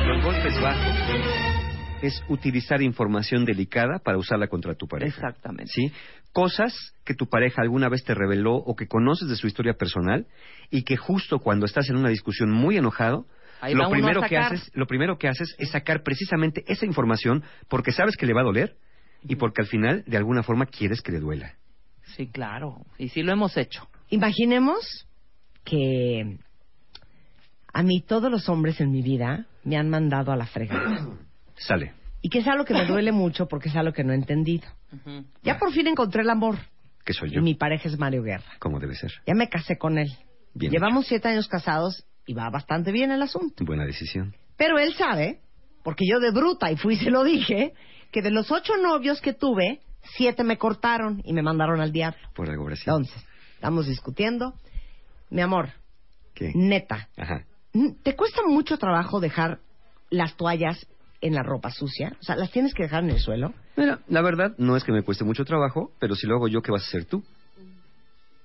Los 0.08 0.24
golpes 0.24 0.62
bajos 0.62 0.96
es 2.02 2.24
utilizar 2.30 2.82
información 2.82 3.44
delicada 3.44 4.00
para 4.00 4.18
usarla 4.18 4.48
contra 4.48 4.76
tu 4.76 4.88
pareja. 4.88 5.14
Exactamente. 5.14 5.72
¿Sí? 5.74 5.92
Cosas 6.32 6.96
que 7.04 7.14
tu 7.14 7.28
pareja 7.28 7.62
alguna 7.62 7.90
vez 7.90 8.06
te 8.06 8.14
reveló 8.14 8.56
o 8.56 8.76
que 8.76 8.88
conoces 8.88 9.28
de 9.28 9.36
su 9.36 9.48
historia 9.48 9.74
personal 9.74 10.28
y 10.70 10.84
que 10.84 10.96
justo 10.96 11.40
cuando 11.40 11.66
estás 11.66 11.90
en 11.90 11.98
una 11.98 12.10
discusión 12.10 12.50
muy 12.50 12.78
enojado, 12.78 13.26
Ahí 13.60 13.74
lo 13.74 13.90
primero 13.90 14.22
que 14.22 14.38
haces, 14.38 14.72
lo 14.74 14.86
primero 14.86 15.18
que 15.18 15.28
haces 15.28 15.54
es 15.58 15.72
sacar 15.72 16.04
precisamente 16.04 16.64
esa 16.68 16.86
información 16.86 17.44
porque 17.68 17.92
sabes 17.92 18.16
que 18.16 18.26
le 18.26 18.34
va 18.34 18.42
a 18.42 18.46
doler 18.46 18.78
y 19.24 19.36
porque 19.36 19.62
al 19.62 19.68
final 19.68 20.04
de 20.06 20.16
alguna 20.16 20.44
forma 20.44 20.68
quieres 20.68 21.02
que 21.02 21.12
le 21.12 21.20
duela. 21.20 21.56
Sí, 22.16 22.28
claro. 22.28 22.86
Y 22.98 23.10
sí 23.10 23.24
lo 23.24 23.34
hemos 23.34 23.58
hecho. 23.58 23.90
Imaginemos 24.10 25.08
que 25.64 26.38
a 27.74 27.84
mí 27.84 28.02
todos 28.02 28.32
los 28.32 28.50
hombres 28.50 28.80
en 28.82 28.92
mi 28.92 29.02
vida 29.02 29.46
me 29.64 29.78
han 29.78 29.90
mandado 29.90 30.32
a 30.32 30.36
la 30.36 30.46
fregada. 30.46 31.08
Sale. 31.56 31.94
Y 32.22 32.30
que 32.30 32.40
es 32.40 32.48
algo 32.48 32.66
que 32.66 32.74
me 32.74 32.86
duele 32.86 33.12
mucho 33.12 33.48
porque 33.48 33.70
es 33.70 33.76
algo 33.76 33.94
que 33.94 34.04
no 34.04 34.12
he 34.12 34.16
entendido. 34.16 34.68
Ya 35.44 35.58
por 35.60 35.72
fin 35.72 35.88
encontré 35.88 36.22
el 36.24 36.30
amor. 36.30 36.58
Que 37.06 37.14
soy 37.14 37.30
Y 37.30 37.36
yo. 37.36 37.42
mi 37.42 37.54
pareja 37.54 37.88
es 37.88 37.98
Mario 37.98 38.24
Guerra. 38.24 38.46
Como 38.60 38.80
debe 38.80 38.96
ser. 38.96 39.12
Ya 39.26 39.34
me 39.34 39.48
casé 39.50 39.78
con 39.78 39.98
él. 39.98 40.12
Bien 40.54 40.72
Llevamos 40.72 41.06
siete 41.08 41.28
años 41.30 41.48
casados 41.48 42.06
y 42.26 42.34
va 42.34 42.50
bastante 42.50 42.92
bien 42.92 43.12
el 43.12 43.22
asunto. 43.22 43.64
Buena 43.64 43.86
decisión. 43.86 44.36
Pero 44.58 44.80
él 44.80 44.94
sabe, 44.96 45.40
porque 45.84 46.06
yo 46.10 46.20
de 46.20 46.32
bruta 46.32 46.72
y 46.72 46.76
fui 46.78 46.96
y 46.96 46.98
se 46.98 47.12
lo 47.12 47.24
dije, 47.24 47.74
que 48.12 48.22
de 48.22 48.32
los 48.32 48.52
ocho 48.52 48.76
novios 48.78 49.22
que 49.22 49.34
tuve, 49.34 49.80
siete 50.18 50.44
me 50.44 50.58
cortaron 50.58 51.22
y 51.24 51.34
me 51.34 51.44
mandaron 51.44 51.80
al 51.80 51.92
diablo. 51.92 52.20
Por 52.34 52.50
algo 52.50 52.66
Brasil. 52.66 52.86
Entonces, 52.88 53.24
estamos 53.54 53.88
discutiendo. 53.88 54.54
Mi 55.30 55.42
amor, 55.42 55.70
¿Qué? 56.34 56.52
neta, 56.56 57.08
Ajá. 57.16 57.46
¿Te 58.04 58.16
cuesta 58.16 58.42
mucho 58.48 58.78
trabajo 58.78 59.20
dejar 59.20 59.60
las 60.10 60.36
toallas 60.36 60.88
en 61.22 61.34
la 61.34 61.44
ropa 61.44 61.72
sucia? 61.72 62.16
O 62.20 62.24
sea, 62.24 62.36
¿las 62.36 62.52
tienes 62.52 62.74
que 62.74 62.84
dejar 62.84 63.04
en 63.04 63.12
el 63.12 63.20
suelo? 63.20 63.54
Mira, 63.76 64.00
la 64.08 64.22
verdad 64.22 64.54
no 64.58 64.76
es 64.78 64.84
que 64.84 64.92
me 64.92 65.04
cueste 65.04 65.24
mucho 65.24 65.44
trabajo, 65.46 65.92
pero 66.00 66.16
si 66.16 66.28
lo 66.28 66.36
hago 66.36 66.48
yo, 66.48 66.62
¿qué 66.62 66.72
vas 66.72 66.84
a 66.84 66.88
hacer 66.88 67.06
tú? 67.06 67.24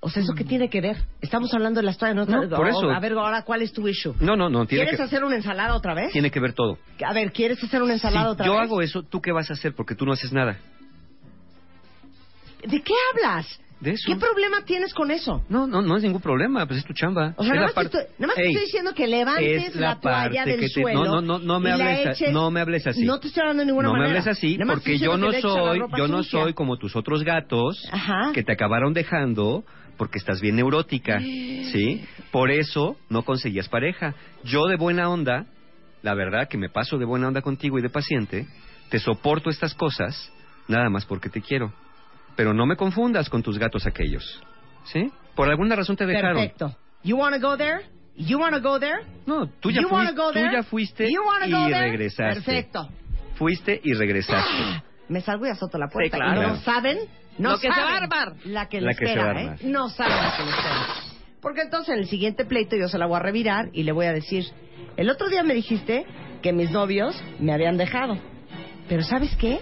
O 0.05 0.11
sea, 0.11 0.21
¿eso 0.21 0.35
qué 0.35 0.43
tiene 0.43 0.69
que 0.69 0.81
ver? 0.81 0.97
Estamos 1.21 1.55
hablando 1.55 1.79
de 1.79 1.87
las 1.87 1.97
toallas, 1.97 2.29
¿no? 2.29 2.43
No, 2.43 2.57
por 2.57 2.69
eso. 2.69 2.91
A 2.91 2.99
ver, 2.99 3.13
ahora, 3.13 3.43
¿cuál 3.45 3.63
es 3.63 3.73
tu 3.73 3.87
issue? 3.87 4.15
No, 4.19 4.35
no, 4.35 4.49
no, 4.51 4.67
tiene 4.67 4.83
¿Quieres 4.83 4.99
que, 4.99 5.05
hacer 5.05 5.23
una 5.23 5.37
ensalada 5.37 5.77
otra 5.77 5.95
vez? 5.95 6.11
tiene 6.13 6.33
que 6.33 6.41
ver 6.41 6.55
todo. 6.55 6.77
A 7.07 7.13
ver, 7.13 7.31
¿quieres 7.33 7.63
hacer 7.63 7.81
una 7.83 7.93
ensalada 7.93 8.27
si 8.27 8.33
otra 8.33 8.47
yo 8.47 8.53
vez? 8.55 8.63
hago 8.63 8.83
eso, 8.83 9.05
¿tú 9.05 9.21
qué 9.21 9.31
vas 9.31 9.49
a 9.51 9.53
hacer? 9.53 9.75
Porque 9.77 9.95
tú 9.95 10.05
no 10.05 10.13
haces 10.13 10.33
nada. 10.33 10.59
¿De 12.67 12.83
qué 12.83 12.95
hablas? 13.13 13.61
De 13.83 13.91
eso. 13.91 14.05
¿Qué 14.07 14.17
problema 14.17 14.65
tienes 14.65 14.95
con 14.95 15.11
eso? 15.11 15.45
No, 15.49 15.67
no, 15.67 15.83
no 15.83 15.97
es 15.97 16.05
ningún 16.05 16.21
problema, 16.23 16.65
pues 16.67 16.79
es 16.79 16.85
tu 16.85 16.93
chamba. 16.95 17.35
O 17.37 17.43
sea, 17.43 17.53
Es 17.53 17.61
nada 17.61 17.63
más, 17.67 17.71
te 17.71 17.75
parte- 17.75 17.99
estoy, 17.99 18.15
nada 18.21 18.27
más 18.29 18.37
te 18.37 18.47
estoy 18.47 18.65
diciendo 18.65 18.95
que 18.95 19.07
levantes 19.09 19.65
es 19.69 19.75
la, 19.75 19.89
la 19.89 20.01
toalla 20.01 20.45
del 20.45 20.61
te- 20.61 20.69
suelo. 20.69 21.05
no, 21.05 21.21
no, 21.21 21.21
no, 21.21 21.39
no 21.41 21.61
me 21.61 21.71
y 21.75 21.79
la 21.79 21.85
hables 21.91 22.07
eches- 22.21 22.33
no 22.33 22.51
me 22.53 22.61
hables 22.61 22.87
así. 22.87 23.05
No 23.05 23.19
te 23.19 23.27
estoy 23.27 23.41
hablando 23.41 23.63
de 23.63 23.67
ninguna 23.67 23.89
no 23.89 23.93
manera. 23.95 24.11
me 24.13 24.19
hables 24.21 24.37
así 24.39 24.57
Nada 24.57 24.73
porque 24.75 24.99
yo 24.99 25.17
no 25.19 25.33
soy, 25.33 25.81
yo 25.97 26.07
no 26.09 26.23
sucia. 26.23 26.41
soy 26.43 26.55
como 26.55 26.77
tus 26.77 26.95
otros 26.95 27.25
gatos 27.25 27.83
Ajá. 27.91 28.31
que 28.33 28.45
te 28.45 28.53
acabaron 28.53 28.93
dejando 28.93 29.65
porque 29.97 30.19
estás 30.19 30.41
bien 30.41 30.55
neurótica, 30.57 31.19
¿sí? 31.21 32.05
Por 32.31 32.51
eso 32.53 32.97
no 33.11 33.25
conseguías 33.25 33.69
pareja. 33.69 34.15
Yo 34.45 34.67
de 34.69 34.77
buena 34.77 35.09
onda, 35.11 35.47
la 36.03 36.15
verdad 36.15 36.49
que 36.49 36.57
me 36.57 36.69
paso 36.69 36.99
de 36.99 37.05
buena 37.05 37.27
onda 37.29 37.43
contigo 37.43 37.79
y 37.79 37.83
de 37.83 37.91
paciente, 37.91 38.47
te 38.91 38.99
soporto 39.01 39.51
estas 39.51 39.75
cosas 39.75 40.33
nada 40.69 40.89
más 40.89 41.05
porque 41.05 41.29
te 41.29 41.41
quiero. 41.41 41.73
Pero 42.37 42.55
no 42.55 42.67
me 42.67 42.77
confundas 42.77 43.29
con 43.29 43.43
tus 43.43 43.59
gatos 43.59 43.87
aquellos, 43.87 44.43
¿sí? 44.85 45.11
Por 45.35 45.49
alguna 45.49 45.77
razón 45.77 45.97
te 45.97 46.07
dejaron. 46.07 46.37
Perfecto. 46.37 46.77
You 47.03 47.17
wanna 47.17 47.39
go 47.39 47.57
there? 47.57 47.81
You 48.17 48.39
wanna 48.39 48.59
go 48.59 48.79
there? 48.79 49.01
No, 49.27 49.47
tú 49.61 49.71
ya, 49.71 49.81
You 49.83 49.89
wanna 49.89 50.11
fuiste, 50.11 50.21
go 50.23 50.29
tú 50.29 50.35
there? 50.35 50.53
ya 50.53 50.63
fuiste 50.63 51.11
You 51.13 51.23
wanna 51.25 51.47
go 51.47 51.69
y 51.69 51.73
there? 51.73 51.91
regresaste. 51.91 52.35
Perfecto. 52.43 52.89
Fuiste 53.37 53.81
y 53.83 53.95
regresaste. 53.95 54.83
Me 55.09 55.21
salgo 55.21 55.47
y 55.47 55.51
azoto 55.51 55.79
la 55.79 55.89
puerta. 55.89 56.17
Sí, 56.17 56.23
claro. 56.23 56.43
Y 56.43 56.47
no 56.47 56.57
saben, 56.57 56.99
no 57.39 57.51
Lo 57.53 57.59
que 57.59 57.69
se 57.69 57.75
saben 57.75 57.85
va 57.87 57.95
a 57.95 57.97
armar. 57.97 58.33
La 58.45 58.69
que 58.69 58.81
La 58.81 58.93
que 58.95 59.07
se 59.07 59.17
va 59.17 59.25
a 59.25 59.29
espera, 59.29 59.43
¿eh? 59.43 59.45
armar. 59.49 59.65
No 59.65 59.89
saben 59.89 60.17
la 60.17 60.37
que 60.37 60.43
les 60.45 60.55
espera. 60.55 60.87
Porque 61.41 61.61
entonces 61.63 61.95
en 61.95 62.01
el 62.01 62.07
siguiente 62.07 62.45
pleito 62.45 62.77
yo 62.77 62.89
se 62.89 62.99
la 62.99 63.07
voy 63.07 63.17
a 63.17 63.21
revirar 63.21 63.69
y 63.73 63.83
le 63.83 63.93
voy 63.93 64.07
a 64.07 64.13
decir, 64.13 64.45
el 64.97 65.11
otro 65.11 65.29
día 65.29 65.43
me 65.43 65.55
dijiste 65.55 66.07
que 66.41 66.53
mis 66.53 66.71
novios 66.71 67.21
me 67.41 67.53
habían 67.53 67.77
dejado. 67.77 68.17
Pero 68.89 69.03
¿sabes 69.03 69.35
qué? 69.37 69.61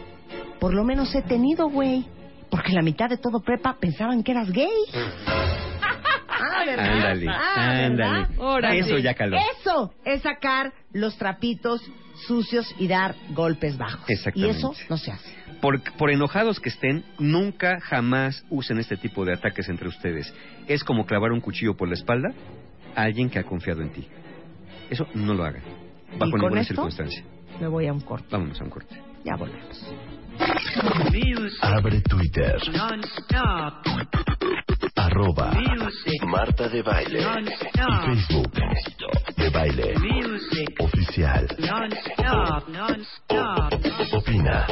Por 0.58 0.74
lo 0.74 0.84
menos 0.84 1.14
he 1.14 1.22
tenido, 1.22 1.68
güey. 1.68 2.04
Porque 2.50 2.72
la 2.72 2.82
mitad 2.82 3.08
de 3.08 3.16
todo 3.18 3.40
prepa 3.40 3.76
pensaban 3.78 4.22
que 4.22 4.32
eras 4.32 4.50
gay. 4.50 4.68
Ah, 6.42 6.64
¿verdad? 6.64 6.88
Ándale, 6.88 7.26
Ah, 7.28 7.84
ándale. 7.86 8.26
¿verdad? 8.38 8.74
Eso 8.76 8.96
ya 8.98 9.12
caló. 9.14 9.36
Eso 9.60 9.92
es 10.04 10.22
sacar 10.22 10.72
los 10.92 11.16
trapitos 11.18 11.82
sucios 12.26 12.74
y 12.78 12.86
dar 12.88 13.14
golpes 13.34 13.76
bajos. 13.76 14.08
Y 14.08 14.14
Exactamente. 14.14 14.56
eso 14.58 14.72
no 14.88 14.96
se 14.96 15.12
hace. 15.12 15.30
Por, 15.60 15.82
por 15.98 16.10
enojados 16.10 16.58
que 16.58 16.70
estén, 16.70 17.04
nunca 17.18 17.78
jamás 17.80 18.42
usen 18.48 18.78
este 18.78 18.96
tipo 18.96 19.24
de 19.26 19.34
ataques 19.34 19.68
entre 19.68 19.88
ustedes. 19.88 20.32
Es 20.66 20.82
como 20.82 21.04
clavar 21.04 21.32
un 21.32 21.40
cuchillo 21.40 21.76
por 21.76 21.88
la 21.88 21.94
espalda 21.94 22.32
a 22.96 23.02
alguien 23.02 23.28
que 23.28 23.38
ha 23.38 23.44
confiado 23.44 23.82
en 23.82 23.90
ti. 23.92 24.08
Eso 24.88 25.06
no 25.14 25.34
lo 25.34 25.44
hagan. 25.44 25.62
¿Y 26.14 26.18
Bajo 26.18 26.30
con 26.30 26.40
ninguna 26.40 26.60
esto? 26.62 26.74
circunstancia. 26.74 27.22
Me 27.60 27.68
voy 27.68 27.86
a 27.86 27.92
un 27.92 28.00
corte. 28.00 28.26
Vámonos 28.30 28.58
a 28.60 28.64
un 28.64 28.70
corte. 28.70 28.96
Ya 29.24 29.36
volvemos. 29.36 29.94
Abre 31.62 32.00
Twitter. 32.02 32.58
Arroba 34.96 35.52
Marta 36.26 36.68
de 36.68 36.82
Baile. 36.82 37.20
Y 37.20 38.06
Facebook. 38.06 38.52
De 39.36 39.50
Baile. 39.50 39.94
Oficial. 40.78 41.46
Opina. 44.12 44.66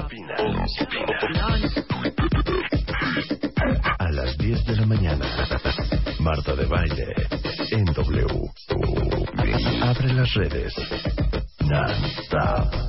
A 3.99 4.11
las 4.11 4.37
10 4.39 4.65
de 4.65 4.77
la 4.77 4.87
mañana. 4.87 5.27
Marta 6.21 6.55
de 6.55 6.67
Baile. 6.67 7.15
En 7.71 7.85
W. 7.85 8.27
Abre 9.83 10.13
las 10.15 10.35
redes. 10.35 10.75
Non-stop. 11.61 12.89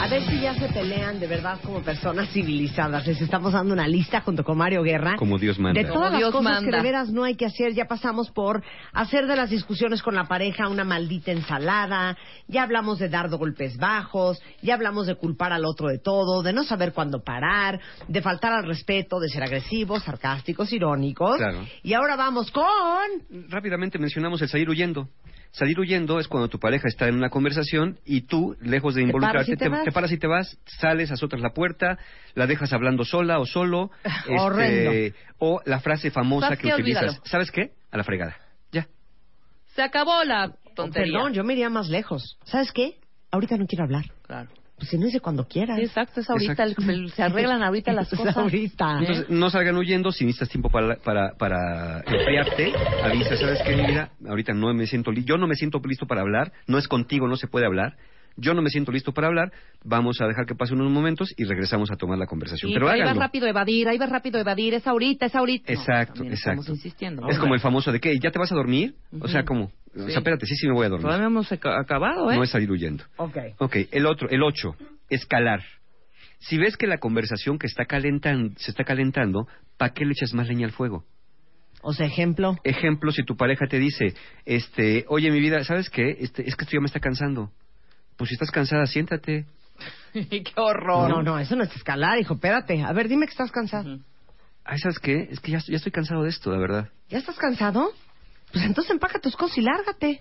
A 0.00 0.08
ver 0.08 0.22
si 0.26 0.40
ya 0.40 0.54
se 0.54 0.68
pelean 0.68 1.20
de 1.20 1.26
verdad 1.26 1.58
como 1.64 1.80
personas 1.82 2.28
civilizadas. 2.30 3.06
Les 3.06 3.20
estamos 3.20 3.52
dando 3.52 3.72
una 3.72 3.86
lista 3.86 4.20
junto 4.20 4.44
con 4.44 4.58
Mario 4.58 4.82
Guerra. 4.82 5.16
Como 5.16 5.38
Dios 5.38 5.58
manda. 5.58 5.80
De 5.80 5.86
todas 5.86 5.96
Como 5.96 6.10
las 6.10 6.18
Dios 6.18 6.32
cosas 6.32 6.52
manda. 6.52 6.70
que 6.70 6.76
de 6.76 6.82
veras 6.82 7.10
no 7.10 7.24
hay 7.24 7.36
que 7.36 7.46
hacer, 7.46 7.72
ya 7.74 7.86
pasamos 7.86 8.30
por 8.30 8.62
hacer 8.92 9.26
de 9.26 9.36
las 9.36 9.50
discusiones 9.50 10.02
con 10.02 10.14
la 10.14 10.24
pareja 10.24 10.68
una 10.68 10.84
maldita 10.84 11.32
ensalada, 11.32 12.16
ya 12.48 12.64
hablamos 12.64 12.98
de 12.98 13.08
dar 13.08 13.28
golpes 13.30 13.76
bajos, 13.78 14.42
ya 14.60 14.74
hablamos 14.74 15.06
de 15.06 15.14
culpar 15.14 15.52
al 15.52 15.64
otro 15.64 15.88
de 15.88 15.98
todo, 15.98 16.42
de 16.42 16.52
no 16.52 16.64
saber 16.64 16.92
cuándo 16.92 17.22
parar, 17.22 17.80
de 18.08 18.22
faltar 18.22 18.52
al 18.52 18.66
respeto, 18.66 19.20
de 19.20 19.28
ser 19.28 19.42
agresivos, 19.44 20.02
sarcásticos, 20.02 20.72
irónicos. 20.72 21.36
Claro. 21.38 21.64
Y 21.82 21.94
ahora 21.94 22.16
vamos 22.16 22.50
con... 22.50 22.64
Rápidamente 23.48 23.98
mencionamos 23.98 24.42
el 24.42 24.48
salir 24.48 24.68
huyendo. 24.68 25.08
Salir 25.52 25.78
huyendo 25.78 26.18
es 26.18 26.28
cuando 26.28 26.48
tu 26.48 26.58
pareja 26.58 26.88
está 26.88 27.08
en 27.08 27.14
una 27.14 27.28
conversación 27.28 27.98
y 28.06 28.22
tú, 28.22 28.56
lejos 28.62 28.94
de 28.94 29.04
Te 29.04 29.12
paras 29.12 29.46
involucrarte, 29.48 29.52
y 29.52 29.56
te 29.56 29.84
te 29.84 29.92
paras 29.92 30.12
y 30.12 30.18
te 30.18 30.26
vas, 30.26 30.58
sales, 30.64 31.10
azotas 31.10 31.40
la 31.40 31.50
puerta, 31.50 31.98
la 32.34 32.46
dejas 32.46 32.72
hablando 32.72 33.04
sola 33.04 33.38
o 33.38 33.44
solo, 33.44 33.90
este, 34.28 35.14
o 35.36 35.60
la 35.66 35.80
frase 35.80 36.10
famosa 36.10 36.46
¿Sabes 36.46 36.58
que 36.58 36.72
utilizas. 36.72 37.02
Olvídalo. 37.02 37.22
¿Sabes 37.26 37.50
qué? 37.50 37.72
A 37.90 37.98
la 37.98 38.04
fregada. 38.04 38.34
Ya. 38.72 38.86
Se 39.74 39.82
acabó 39.82 40.24
la 40.24 40.54
tontería. 40.74 41.12
Perdón, 41.12 41.34
yo 41.34 41.44
me 41.44 41.52
iría 41.52 41.68
más 41.68 41.90
lejos. 41.90 42.38
¿Sabes 42.44 42.72
qué? 42.72 42.98
Ahorita 43.30 43.58
no 43.58 43.66
quiero 43.66 43.84
hablar. 43.84 44.06
Claro. 44.22 44.48
Pues 44.82 44.90
si 44.90 44.98
no 44.98 45.06
es 45.06 45.12
de 45.12 45.20
cuando 45.20 45.46
quieras. 45.46 45.78
Sí, 45.78 45.84
exacto, 45.84 46.18
es 46.20 46.28
ahorita, 46.28 46.64
Exacto. 46.64 46.90
el- 46.90 47.12
se 47.12 47.22
arreglan 47.22 47.62
ahorita 47.62 47.92
las 47.92 48.12
Es 48.12 48.18
cosas. 48.18 48.36
ahorita. 48.36 48.98
Entonces, 48.98 49.30
no 49.30 49.48
salgan 49.48 49.76
huyendo, 49.76 50.10
si 50.10 50.24
necesitas 50.24 50.48
tiempo 50.48 50.70
para, 50.70 50.96
para, 50.96 51.34
para 51.38 52.02
enfriarte, 52.04 52.80
avisa, 52.98 53.36
¿sabes 53.36 53.62
qué, 53.62 53.76
mi 53.76 53.84
vida? 53.84 54.10
Ahorita 54.26 54.52
no 54.54 54.74
me 54.74 54.88
siento 54.88 55.12
li- 55.12 55.22
yo 55.24 55.38
no 55.38 55.46
me 55.46 55.54
siento 55.54 55.80
listo 55.86 56.06
para 56.08 56.22
hablar, 56.22 56.52
no 56.66 56.78
es 56.78 56.88
contigo, 56.88 57.28
no 57.28 57.36
se 57.36 57.46
puede 57.46 57.64
hablar. 57.66 57.96
Yo 58.36 58.54
no 58.54 58.62
me 58.62 58.70
siento 58.70 58.92
listo 58.92 59.12
para 59.12 59.26
hablar, 59.28 59.52
vamos 59.84 60.20
a 60.20 60.26
dejar 60.26 60.46
que 60.46 60.54
pasen 60.54 60.80
unos 60.80 60.92
momentos 60.92 61.32
y 61.36 61.44
regresamos 61.44 61.90
a 61.90 61.96
tomar 61.96 62.18
la 62.18 62.26
conversación. 62.26 62.70
Sí, 62.70 62.74
Pero 62.74 62.88
ahí 62.88 63.00
vas 63.00 63.06
háganlo. 63.08 63.20
rápido 63.22 63.46
a 63.46 63.50
evadir, 63.50 63.88
ahí 63.88 63.98
vas 63.98 64.10
rápido 64.10 64.38
a 64.38 64.40
evadir, 64.40 64.74
es 64.74 64.86
ahorita, 64.86 65.26
es 65.26 65.34
ahorita. 65.34 65.72
No, 65.72 65.78
Exacto, 65.80 66.14
también 66.14 66.32
exacto. 66.34 66.60
Estamos 66.62 66.78
insistiendo. 66.78 67.28
Es 67.28 67.38
como 67.38 67.54
el 67.54 67.60
famoso 67.60 67.92
de 67.92 68.00
que, 68.00 68.18
¿ya 68.18 68.30
te 68.30 68.38
vas 68.38 68.50
a 68.52 68.54
dormir? 68.54 68.94
O 69.20 69.28
sea, 69.28 69.44
como, 69.44 69.64
o 69.94 70.08
sea, 70.08 70.18
espérate, 70.18 70.46
sí, 70.46 70.54
sí 70.56 70.66
me 70.66 70.72
voy 70.74 70.86
a 70.86 70.88
dormir. 70.88 71.04
Todavía 71.06 71.22
no 71.24 71.28
hemos 71.30 71.52
aca- 71.52 71.78
acabado, 71.80 72.30
¿eh? 72.30 72.36
No 72.36 72.42
es 72.42 72.50
salir 72.50 72.70
huyendo. 72.70 73.04
Ok. 73.16 73.36
Ok, 73.58 73.76
el 73.90 74.06
otro, 74.06 74.28
el 74.30 74.42
ocho, 74.42 74.76
escalar. 75.10 75.60
Si 76.38 76.58
ves 76.58 76.76
que 76.76 76.86
la 76.86 76.98
conversación 76.98 77.58
que 77.58 77.66
está 77.66 77.84
calentan, 77.84 78.54
se 78.56 78.70
está 78.72 78.82
calentando, 78.84 79.46
¿para 79.76 79.92
qué 79.92 80.04
le 80.04 80.12
echas 80.12 80.32
más 80.34 80.48
leña 80.48 80.66
al 80.66 80.72
fuego? 80.72 81.04
O 81.82 81.92
sea, 81.92 82.06
ejemplo. 82.06 82.56
Ejemplo, 82.64 83.10
si 83.12 83.24
tu 83.24 83.36
pareja 83.36 83.66
te 83.66 83.78
dice, 83.78 84.14
este, 84.44 85.04
oye, 85.08 85.30
mi 85.30 85.40
vida, 85.40 85.62
¿sabes 85.64 85.90
qué? 85.90 86.16
Este, 86.20 86.42
es 86.48 86.56
que 86.56 86.64
esto 86.64 86.76
ya 86.76 86.80
me 86.80 86.86
está 86.86 87.00
cansando. 87.00 87.50
Pues 88.22 88.28
si 88.28 88.34
estás 88.34 88.52
cansada, 88.52 88.86
siéntate. 88.86 89.46
Qué 90.12 90.44
horror. 90.54 91.10
No, 91.10 91.22
no, 91.24 91.40
eso 91.40 91.56
no 91.56 91.64
es 91.64 91.74
escalar, 91.74 92.20
hijo. 92.20 92.34
Espérate. 92.34 92.80
A 92.80 92.92
ver, 92.92 93.08
dime 93.08 93.26
que 93.26 93.32
estás 93.32 93.50
cansado. 93.50 93.98
Ay, 94.64 94.78
¿sabes 94.78 95.00
qué? 95.00 95.26
Es 95.28 95.40
que 95.40 95.50
ya, 95.50 95.58
ya 95.58 95.74
estoy 95.74 95.90
cansado 95.90 96.22
de 96.22 96.28
esto, 96.28 96.52
de 96.52 96.58
verdad. 96.58 96.88
¿Ya 97.08 97.18
estás 97.18 97.36
cansado? 97.36 97.90
Pues 98.52 98.64
entonces 98.64 98.92
empaca 98.92 99.18
tus 99.18 99.34
cosas 99.34 99.58
y 99.58 99.62
lárgate. 99.62 100.20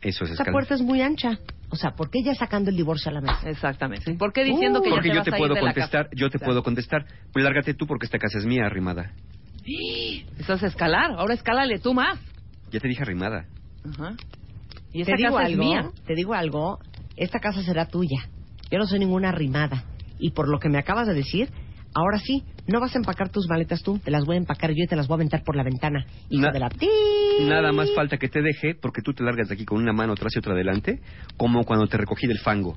Eso 0.00 0.24
es 0.24 0.30
Esta 0.32 0.42
escalar. 0.42 0.52
puerta 0.54 0.74
es 0.74 0.80
muy 0.82 1.00
ancha. 1.00 1.38
O 1.70 1.76
sea, 1.76 1.92
¿por 1.92 2.10
qué 2.10 2.24
ya 2.24 2.34
sacando 2.34 2.68
el 2.70 2.76
divorcio 2.76 3.12
a 3.12 3.14
la 3.14 3.20
mesa? 3.20 3.48
Exactamente. 3.48 4.12
¿Por 4.14 4.32
qué 4.32 4.42
diciendo 4.42 4.80
Uh, 4.80 4.82
que 4.82 4.88
ya 4.90 4.94
Porque 4.96 5.08
te 5.10 5.14
yo 5.14 5.20
vas 5.20 5.24
te 5.24 5.30
a 5.30 5.34
ir 5.36 5.38
puedo 5.38 5.54
de 5.54 5.60
la 5.60 5.66
contestar, 5.72 6.04
casa? 6.06 6.16
yo 6.16 6.30
te 6.30 6.38
puedo 6.40 6.62
contestar. 6.64 7.06
Pues 7.32 7.44
lárgate 7.44 7.74
tú 7.74 7.86
porque 7.86 8.06
esta 8.06 8.18
casa 8.18 8.38
es 8.38 8.44
mía, 8.44 8.66
arrimada. 8.66 9.12
Eso 10.38 10.54
es 10.54 10.64
escalar. 10.64 11.12
Ahora 11.12 11.34
escálale 11.34 11.78
tú 11.78 11.94
más. 11.94 12.18
Ya 12.72 12.80
te 12.80 12.88
dije 12.88 13.02
arrimada. 13.02 13.46
Ajá. 13.88 14.14
Y 14.92 15.04
te 15.04 15.12
esa 15.12 15.16
digo 15.18 15.36
casa 15.36 15.46
algo, 15.46 15.62
es 15.62 15.68
mía. 15.68 15.90
te 16.06 16.14
digo 16.14 16.34
algo. 16.34 16.78
Esta 17.18 17.40
casa 17.40 17.62
será 17.62 17.86
tuya. 17.86 18.18
Yo 18.70 18.78
no 18.78 18.86
soy 18.86 18.98
ninguna 18.98 19.30
arrimada. 19.30 19.84
Y 20.18 20.30
por 20.30 20.48
lo 20.48 20.58
que 20.58 20.68
me 20.68 20.78
acabas 20.78 21.06
de 21.06 21.14
decir, 21.14 21.48
ahora 21.94 22.18
sí, 22.18 22.44
no 22.66 22.80
vas 22.80 22.94
a 22.94 22.98
empacar 22.98 23.28
tus 23.30 23.46
maletas 23.48 23.82
tú. 23.82 23.98
Te 23.98 24.10
las 24.10 24.24
voy 24.24 24.36
a 24.36 24.38
empacar 24.38 24.70
yo 24.70 24.84
y 24.84 24.86
te 24.86 24.96
las 24.96 25.06
voy 25.08 25.14
a 25.14 25.16
aventar 25.16 25.42
por 25.44 25.56
la 25.56 25.62
ventana. 25.62 26.04
Na- 26.30 26.50
de 26.52 26.58
la... 26.58 26.70
Nada 27.40 27.72
más 27.72 27.90
falta 27.94 28.16
que 28.18 28.28
te 28.28 28.42
deje 28.42 28.74
porque 28.74 29.00
tú 29.02 29.12
te 29.14 29.22
largas 29.22 29.48
de 29.48 29.54
aquí 29.54 29.64
con 29.64 29.78
una 29.80 29.92
mano 29.92 30.12
atrás 30.14 30.32
y 30.34 30.38
otra 30.40 30.52
adelante, 30.54 31.00
como 31.36 31.64
cuando 31.64 31.86
te 31.86 31.96
recogí 31.96 32.26
del 32.26 32.38
fango. 32.40 32.76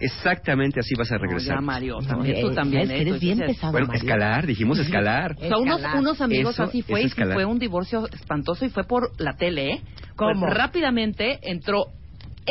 Exactamente 0.00 0.78
así 0.78 0.94
vas 0.96 1.10
a 1.10 1.16
No, 1.16 1.22
regresar. 1.22 1.56
ya, 1.56 1.60
Mario, 1.60 1.98
No, 2.00 2.06
también, 2.06 2.36
eh, 2.36 2.40
tú 2.40 2.52
también. 2.54 2.90
¿eh? 2.90 3.00
eres 3.00 3.18
bien 3.20 3.32
Entonces, 3.32 3.56
pesado, 3.56 3.72
bueno, 3.72 3.86
Mario. 3.88 4.02
escalar, 4.02 4.46
dijimos 4.46 4.78
escalar. 4.78 5.36
O 5.36 5.40
sea, 5.40 5.58
unos, 5.58 5.80
unos 5.96 6.20
amigos 6.20 6.54
Eso 6.54 6.64
así 6.64 6.82
fue 6.82 7.02
y 7.02 7.08
fue 7.08 7.44
un 7.44 7.58
divorcio 7.58 8.06
espantoso 8.12 8.64
y 8.64 8.68
fue 8.70 8.84
por 8.84 9.10
la 9.20 9.34
tele, 9.36 9.72
¿eh? 9.72 9.82
¿Cómo? 10.14 10.38
Pues 10.40 10.54
rápidamente 10.54 11.38
entró 11.42 11.86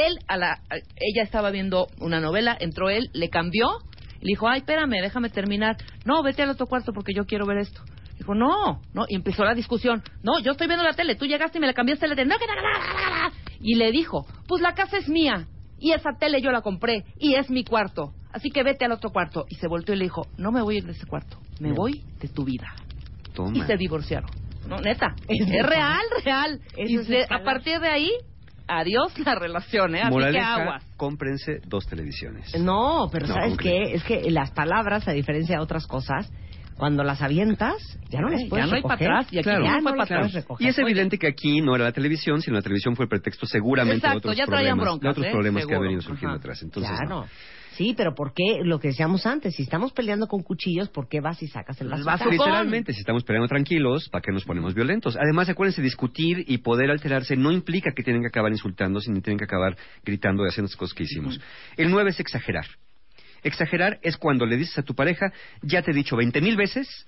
él 0.05 0.19
a 0.27 0.37
la... 0.37 0.59
ella 0.95 1.23
estaba 1.23 1.51
viendo 1.51 1.87
una 1.99 2.19
novela, 2.19 2.55
entró 2.59 2.89
él, 2.89 3.09
le 3.13 3.29
cambió, 3.29 3.67
y 4.19 4.25
le 4.25 4.29
dijo, 4.29 4.47
ay, 4.47 4.59
espérame, 4.59 5.01
déjame 5.01 5.29
terminar. 5.29 5.77
No, 6.05 6.23
vete 6.23 6.43
al 6.43 6.49
otro 6.49 6.67
cuarto 6.67 6.91
porque 6.93 7.13
yo 7.13 7.25
quiero 7.25 7.45
ver 7.45 7.57
esto. 7.59 7.81
Dijo, 8.17 8.33
no, 8.33 8.81
no, 8.93 9.05
y 9.07 9.15
empezó 9.15 9.43
la 9.45 9.53
discusión. 9.53 10.01
No, 10.23 10.39
yo 10.39 10.53
estoy 10.53 10.67
viendo 10.67 10.83
la 10.83 10.93
tele, 10.93 11.15
tú 11.15 11.25
llegaste 11.25 11.59
y 11.59 11.61
me 11.61 11.67
la 11.67 11.73
cambiaste 11.73 12.07
la 12.07 12.15
tele. 12.15 12.33
Y 13.59 13.75
le 13.75 13.91
dijo, 13.91 14.25
pues 14.47 14.61
la 14.61 14.73
casa 14.73 14.97
es 14.97 15.07
mía 15.07 15.45
y 15.79 15.91
esa 15.91 16.11
tele 16.19 16.41
yo 16.41 16.51
la 16.51 16.61
compré 16.61 17.05
y 17.19 17.35
es 17.35 17.49
mi 17.51 17.63
cuarto. 17.63 18.13
Así 18.33 18.49
que 18.49 18.63
vete 18.63 18.85
al 18.85 18.91
otro 18.91 19.11
cuarto. 19.11 19.45
Y 19.49 19.55
se 19.55 19.67
volteó 19.67 19.93
y 19.93 19.99
le 19.99 20.05
dijo, 20.05 20.23
no 20.37 20.51
me 20.51 20.61
voy 20.61 20.75
a 20.75 20.77
ir 20.79 20.85
de 20.85 20.91
ese 20.93 21.05
cuarto, 21.05 21.37
me 21.59 21.73
voy 21.73 22.03
de 22.19 22.27
tu 22.27 22.43
vida. 22.43 22.73
Toma. 23.35 23.55
Y 23.55 23.61
se 23.61 23.77
divorciaron. 23.77 24.29
No, 24.67 24.77
neta. 24.79 25.15
Es 25.27 25.47
real, 25.65 26.01
real. 26.25 26.59
Eso 26.75 26.91
Y 26.91 26.95
es 26.95 27.07
de- 27.07 27.23
a 27.29 27.43
partir 27.43 27.79
de 27.79 27.87
ahí, 27.87 28.11
adiós 28.67 29.17
la 29.19 29.35
relación, 29.35 29.95
¿eh? 29.95 29.99
Así 30.01 30.07
que 30.09 30.13
Moraleja, 30.13 30.55
aguas. 30.55 30.83
cómprense 30.97 31.61
dos 31.65 31.87
televisiones. 31.87 32.53
No, 32.59 33.07
pero 33.11 33.27
No, 33.27 33.33
¿sabes 33.33 33.49
¿cómo 33.49 33.57
qué? 33.57 33.93
Es 33.93 34.03
que 34.03 34.29
las 34.31 34.51
palabras, 34.51 35.07
a 35.07 35.11
diferencia 35.11 35.57
de 35.57 35.61
otras 35.63 35.87
cosas, 35.87 36.31
cuando 36.77 37.03
las 37.03 37.21
avientas, 37.23 37.75
ya 38.09 38.19
no 38.21 38.29
las 38.29 38.43
Ya 38.43 38.49
puedes 38.49 38.67
no 38.69 38.75
hay 38.75 38.81
para 38.83 38.95
recoger. 38.95 39.11
atrás, 39.11 39.33
y 39.33 39.37
aquí 39.39 39.43
Claro. 39.45 39.63
ya 39.63 39.69
Ya 39.71 39.75
no 39.77 39.81
fue 39.81 39.91
no 39.93 39.97
para 39.97 40.25
atrás. 40.25 40.45
Y 40.59 40.67
es 40.67 40.77
Oye. 40.77 40.81
evidente 40.91 41.17
que 41.17 41.27
aquí 41.27 41.61
no 41.61 41.75
era 41.75 41.85
la 41.85 41.91
televisión, 41.91 42.41
sino 42.41 42.55
la 42.57 42.61
televisión 42.61 42.95
fue 42.95 43.05
el 43.05 43.09
pretexto 43.09 43.45
seguramente 43.47 44.07
de 44.07 44.15
otros 44.17 44.35
ya 44.37 44.45
problemas, 44.45 44.85
broncas, 44.85 45.01
de 45.01 45.09
otros 45.09 45.25
¿eh? 45.25 45.31
problemas 45.31 45.65
que 45.65 45.73
han 45.75 45.81
venido 45.81 46.01
surgiendo 46.01 46.35
Ajá. 46.35 46.39
atrás. 46.39 46.61
Entonces, 46.61 46.91
Claro. 46.91 47.09
no. 47.09 47.25
Sí, 47.77 47.93
pero 47.95 48.15
¿por 48.15 48.33
qué? 48.33 48.61
Lo 48.63 48.79
que 48.79 48.87
decíamos 48.87 49.27
antes, 49.27 49.55
si 49.55 49.61
estamos 49.61 49.91
peleando 49.91 50.27
con 50.27 50.41
cuchillos, 50.41 50.89
¿por 50.89 51.07
qué 51.07 51.21
vas 51.21 51.43
y 51.43 51.47
sacas 51.47 51.79
el 51.79 51.93
El 51.93 52.03
vaso? 52.03 52.27
Literalmente, 52.27 52.91
si 52.91 53.01
estamos 53.01 53.23
peleando 53.23 53.47
tranquilos, 53.47 54.09
¿para 54.09 54.23
qué 54.23 54.31
nos 54.31 54.45
ponemos 54.45 54.73
violentos? 54.73 55.15
Además, 55.15 55.47
acuérdense, 55.47 55.83
discutir 55.83 56.43
y 56.47 56.57
poder 56.57 56.89
alterarse 56.89 57.35
no 57.35 57.51
implica 57.51 57.91
que 57.95 58.01
tienen 58.01 58.23
que 58.23 58.29
acabar 58.29 58.51
insultando, 58.51 58.99
sino 58.99 59.21
tienen 59.21 59.37
que 59.37 59.43
acabar 59.43 59.77
gritando 60.03 60.43
y 60.43 60.49
haciendo 60.49 60.69
las 60.69 60.75
cosas 60.75 60.95
que 60.95 61.03
hicimos. 61.03 61.39
El 61.75 61.91
nueve 61.91 62.09
es 62.09 62.19
exagerar. 62.19 62.65
Exagerar 63.43 63.99
es 64.01 64.17
cuando 64.17 64.47
le 64.47 64.57
dices 64.57 64.79
a 64.79 64.81
tu 64.81 64.95
pareja, 64.95 65.31
ya 65.61 65.83
te 65.83 65.91
he 65.91 65.93
dicho 65.93 66.15
veinte 66.15 66.41
mil 66.41 66.57
veces 66.57 67.05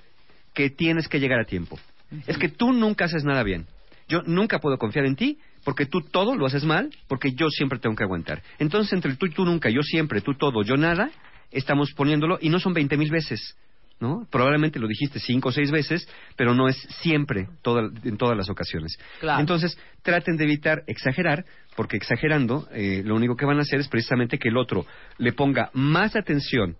que 0.53 0.69
tienes 0.69 1.07
que 1.07 1.19
llegar 1.19 1.39
a 1.39 1.45
tiempo. 1.45 1.79
Es 2.27 2.37
que 2.37 2.49
tú 2.49 2.73
nunca 2.73 3.05
haces 3.05 3.23
nada 3.23 3.41
bien. 3.41 3.65
Yo 4.07 4.21
nunca 4.21 4.59
puedo 4.59 4.77
confiar 4.77 5.05
en 5.05 5.15
ti 5.15 5.39
porque 5.63 5.85
tú 5.85 6.01
todo 6.01 6.35
lo 6.35 6.45
haces 6.45 6.63
mal, 6.63 6.89
porque 7.07 7.31
yo 7.33 7.49
siempre 7.49 7.79
tengo 7.79 7.95
que 7.95 8.03
aguantar. 8.03 8.41
Entonces, 8.59 8.93
entre 8.93 9.15
tú 9.15 9.25
y 9.25 9.31
tú 9.31 9.45
nunca, 9.45 9.69
yo 9.69 9.81
siempre, 9.81 10.21
tú 10.21 10.33
todo, 10.33 10.63
yo 10.63 10.75
nada, 10.77 11.09
estamos 11.51 11.91
poniéndolo 11.93 12.37
y 12.41 12.49
no 12.49 12.59
son 12.59 12.73
veinte 12.73 12.97
mil 12.97 13.11
veces. 13.11 13.55
¿No? 14.01 14.25
Probablemente 14.31 14.79
lo 14.79 14.87
dijiste 14.87 15.19
cinco 15.19 15.49
o 15.49 15.51
seis 15.51 15.71
veces, 15.71 16.07
pero 16.37 16.53
no 16.55 16.69
es 16.69 16.77
siempre, 17.01 17.49
toda- 17.61 17.91
en 18.05 18.15
todas 18.15 18.37
las 18.37 18.49
ocasiones. 18.49 18.97
Claro. 19.19 19.41
Entonces, 19.41 19.77
traten 20.03 20.37
de 20.37 20.45
evitar 20.45 20.83
exagerar, 20.87 21.43
porque 21.75 21.97
exagerando, 21.97 22.65
eh, 22.71 23.01
lo 23.03 23.15
único 23.15 23.35
que 23.35 23.45
van 23.45 23.57
a 23.57 23.63
hacer 23.63 23.81
es 23.81 23.89
precisamente 23.89 24.37
que 24.39 24.47
el 24.47 24.55
otro 24.55 24.85
le 25.17 25.33
ponga 25.33 25.69
más 25.73 26.15
atención 26.15 26.77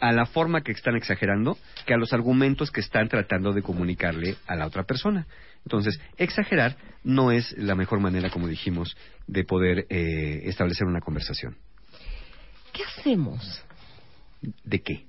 a 0.00 0.12
la 0.12 0.26
forma 0.26 0.62
que 0.62 0.72
están 0.72 0.96
exagerando 0.96 1.56
que 1.86 1.94
a 1.94 1.96
los 1.96 2.12
argumentos 2.12 2.70
que 2.70 2.80
están 2.80 3.08
tratando 3.08 3.52
de 3.52 3.62
comunicarle 3.62 4.36
a 4.46 4.56
la 4.56 4.66
otra 4.66 4.84
persona. 4.84 5.26
Entonces, 5.64 6.00
exagerar 6.16 6.76
no 7.04 7.32
es 7.32 7.56
la 7.58 7.74
mejor 7.74 8.00
manera, 8.00 8.30
como 8.30 8.48
dijimos, 8.48 8.96
de 9.26 9.44
poder 9.44 9.86
eh, 9.90 10.42
establecer 10.44 10.86
una 10.86 11.00
conversación. 11.00 11.56
¿Qué 12.72 12.84
hacemos? 12.84 13.64
¿De 14.64 14.80
qué? 14.80 15.04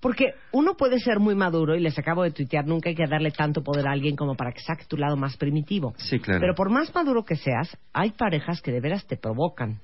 Porque 0.00 0.34
uno 0.52 0.74
puede 0.76 0.98
ser 0.98 1.18
muy 1.18 1.34
maduro 1.34 1.76
y 1.76 1.80
les 1.80 1.98
acabo 1.98 2.22
de 2.22 2.30
tuitear, 2.30 2.66
nunca 2.66 2.90
hay 2.90 2.94
que 2.94 3.06
darle 3.06 3.30
tanto 3.30 3.62
poder 3.62 3.86
a 3.86 3.92
alguien 3.92 4.16
como 4.16 4.34
para 4.34 4.52
que 4.52 4.60
saque 4.60 4.84
tu 4.84 4.96
lado 4.96 5.16
más 5.16 5.36
primitivo. 5.36 5.94
Sí, 5.96 6.18
claro. 6.18 6.40
Pero 6.40 6.54
por 6.54 6.70
más 6.70 6.94
maduro 6.94 7.24
que 7.24 7.36
seas, 7.36 7.76
hay 7.92 8.10
parejas 8.10 8.60
que 8.60 8.72
de 8.72 8.80
veras 8.80 9.06
te 9.06 9.16
provocan. 9.16 9.80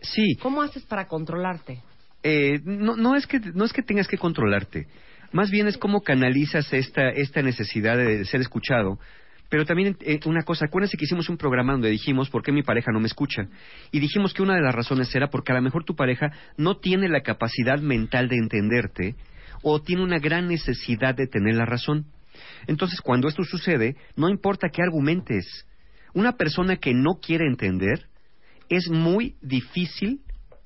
Sí. 0.00 0.36
¿Cómo 0.42 0.62
haces 0.62 0.82
para 0.84 1.06
controlarte? 1.06 1.82
Eh, 2.26 2.60
no, 2.64 2.96
no, 2.96 3.14
es 3.16 3.26
que, 3.26 3.38
no 3.38 3.66
es 3.66 3.72
que 3.74 3.82
tengas 3.82 4.08
que 4.08 4.16
controlarte. 4.16 4.86
Más 5.30 5.50
bien 5.50 5.68
es 5.68 5.76
cómo 5.76 6.00
canalizas 6.00 6.72
esta, 6.72 7.10
esta 7.10 7.42
necesidad 7.42 7.98
de 7.98 8.24
ser 8.24 8.40
escuchado. 8.40 8.98
Pero 9.50 9.66
también 9.66 9.98
eh, 10.00 10.18
una 10.24 10.42
cosa, 10.42 10.64
acuérdense 10.64 10.96
que 10.96 11.04
hicimos 11.04 11.28
un 11.28 11.36
programa 11.36 11.72
donde 11.72 11.90
dijimos 11.90 12.30
por 12.30 12.42
qué 12.42 12.50
mi 12.50 12.62
pareja 12.62 12.92
no 12.92 12.98
me 12.98 13.08
escucha. 13.08 13.46
Y 13.92 14.00
dijimos 14.00 14.32
que 14.32 14.42
una 14.42 14.54
de 14.54 14.62
las 14.62 14.74
razones 14.74 15.14
era 15.14 15.28
porque 15.28 15.52
a 15.52 15.56
lo 15.56 15.60
mejor 15.60 15.84
tu 15.84 15.94
pareja 15.94 16.32
no 16.56 16.78
tiene 16.78 17.08
la 17.10 17.20
capacidad 17.20 17.78
mental 17.78 18.28
de 18.28 18.36
entenderte 18.36 19.16
o 19.62 19.82
tiene 19.82 20.02
una 20.02 20.18
gran 20.18 20.48
necesidad 20.48 21.14
de 21.14 21.26
tener 21.26 21.56
la 21.56 21.66
razón. 21.66 22.06
Entonces, 22.66 23.02
cuando 23.02 23.28
esto 23.28 23.44
sucede, 23.44 23.96
no 24.16 24.30
importa 24.30 24.70
qué 24.70 24.82
argumentes. 24.82 25.66
Una 26.14 26.32
persona 26.32 26.76
que 26.76 26.94
no 26.94 27.20
quiere 27.20 27.46
entender, 27.46 28.06
es 28.70 28.88
muy 28.88 29.36
difícil 29.42 30.20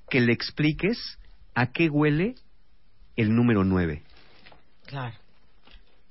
que 0.08 0.20
le 0.20 0.32
expliques 0.32 1.18
a 1.54 1.72
qué 1.72 1.88
huele 1.88 2.34
el 3.16 3.34
número 3.34 3.64
9. 3.64 4.02
Claro. 4.86 5.14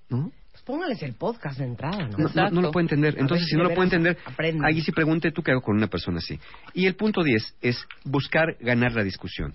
¿No? 0.10 0.32
Pues 0.52 0.64
póngales 0.64 1.02
el 1.04 1.14
podcast 1.14 1.60
de 1.60 1.66
entrada, 1.66 2.08
¿no? 2.08 2.18
No, 2.18 2.30
no- 2.34 2.50
no 2.50 2.62
lo 2.62 2.72
puede 2.72 2.86
entender. 2.86 3.16
Entonces, 3.18 3.48
si 3.48 3.56
no 3.56 3.64
lo 3.64 3.74
puede 3.74 3.90
veras 3.90 4.18
entender, 4.18 4.64
ahí 4.66 4.82
sí 4.82 4.92
pregunte 4.92 5.32
tú 5.32 5.42
qué 5.44 5.52
hago 5.52 5.62
con 5.62 5.76
una 5.78 5.88
persona 5.88 6.18
así. 6.20 6.40
Y 6.74 6.86
el 6.86 6.96
punto 6.96 7.24
10 7.24 7.56
es 7.62 7.86
buscar 8.04 8.58
ganar 8.60 8.94
la 8.94 9.04
discusión. 9.04 9.54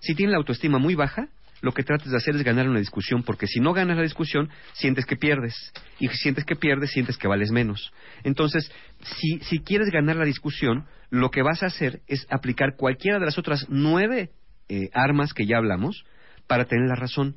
Si 0.00 0.14
tiene 0.14 0.32
la 0.32 0.38
autoestima 0.38 0.78
muy 0.78 0.94
baja, 0.94 1.28
lo 1.62 1.72
que 1.72 1.82
trates 1.82 2.10
de 2.10 2.16
hacer 2.18 2.36
es 2.36 2.42
ganar 2.42 2.68
una 2.68 2.78
discusión, 2.78 3.22
porque 3.22 3.46
si 3.46 3.58
no 3.60 3.72
ganas 3.72 3.96
la 3.96 4.02
discusión, 4.02 4.50
sientes 4.74 5.06
que 5.06 5.16
pierdes. 5.16 5.54
Y 5.98 6.08
si 6.08 6.16
sientes 6.18 6.44
que 6.44 6.56
pierdes, 6.56 6.90
sientes 6.90 7.16
que 7.16 7.26
vales 7.26 7.50
menos. 7.50 7.92
Entonces, 8.22 8.70
si, 9.02 9.38
si 9.40 9.60
quieres 9.60 9.88
ganar 9.90 10.16
la 10.16 10.26
discusión, 10.26 10.84
lo 11.08 11.30
que 11.30 11.42
vas 11.42 11.62
a 11.62 11.66
hacer 11.66 12.02
es 12.06 12.26
aplicar 12.30 12.76
cualquiera 12.76 13.18
de 13.18 13.24
las 13.24 13.38
otras 13.38 13.66
nueve 13.70 14.30
eh, 14.68 14.88
armas 14.92 15.32
que 15.32 15.46
ya 15.46 15.58
hablamos 15.58 16.04
para 16.46 16.66
tener 16.66 16.88
la 16.88 16.96
razón. 16.96 17.36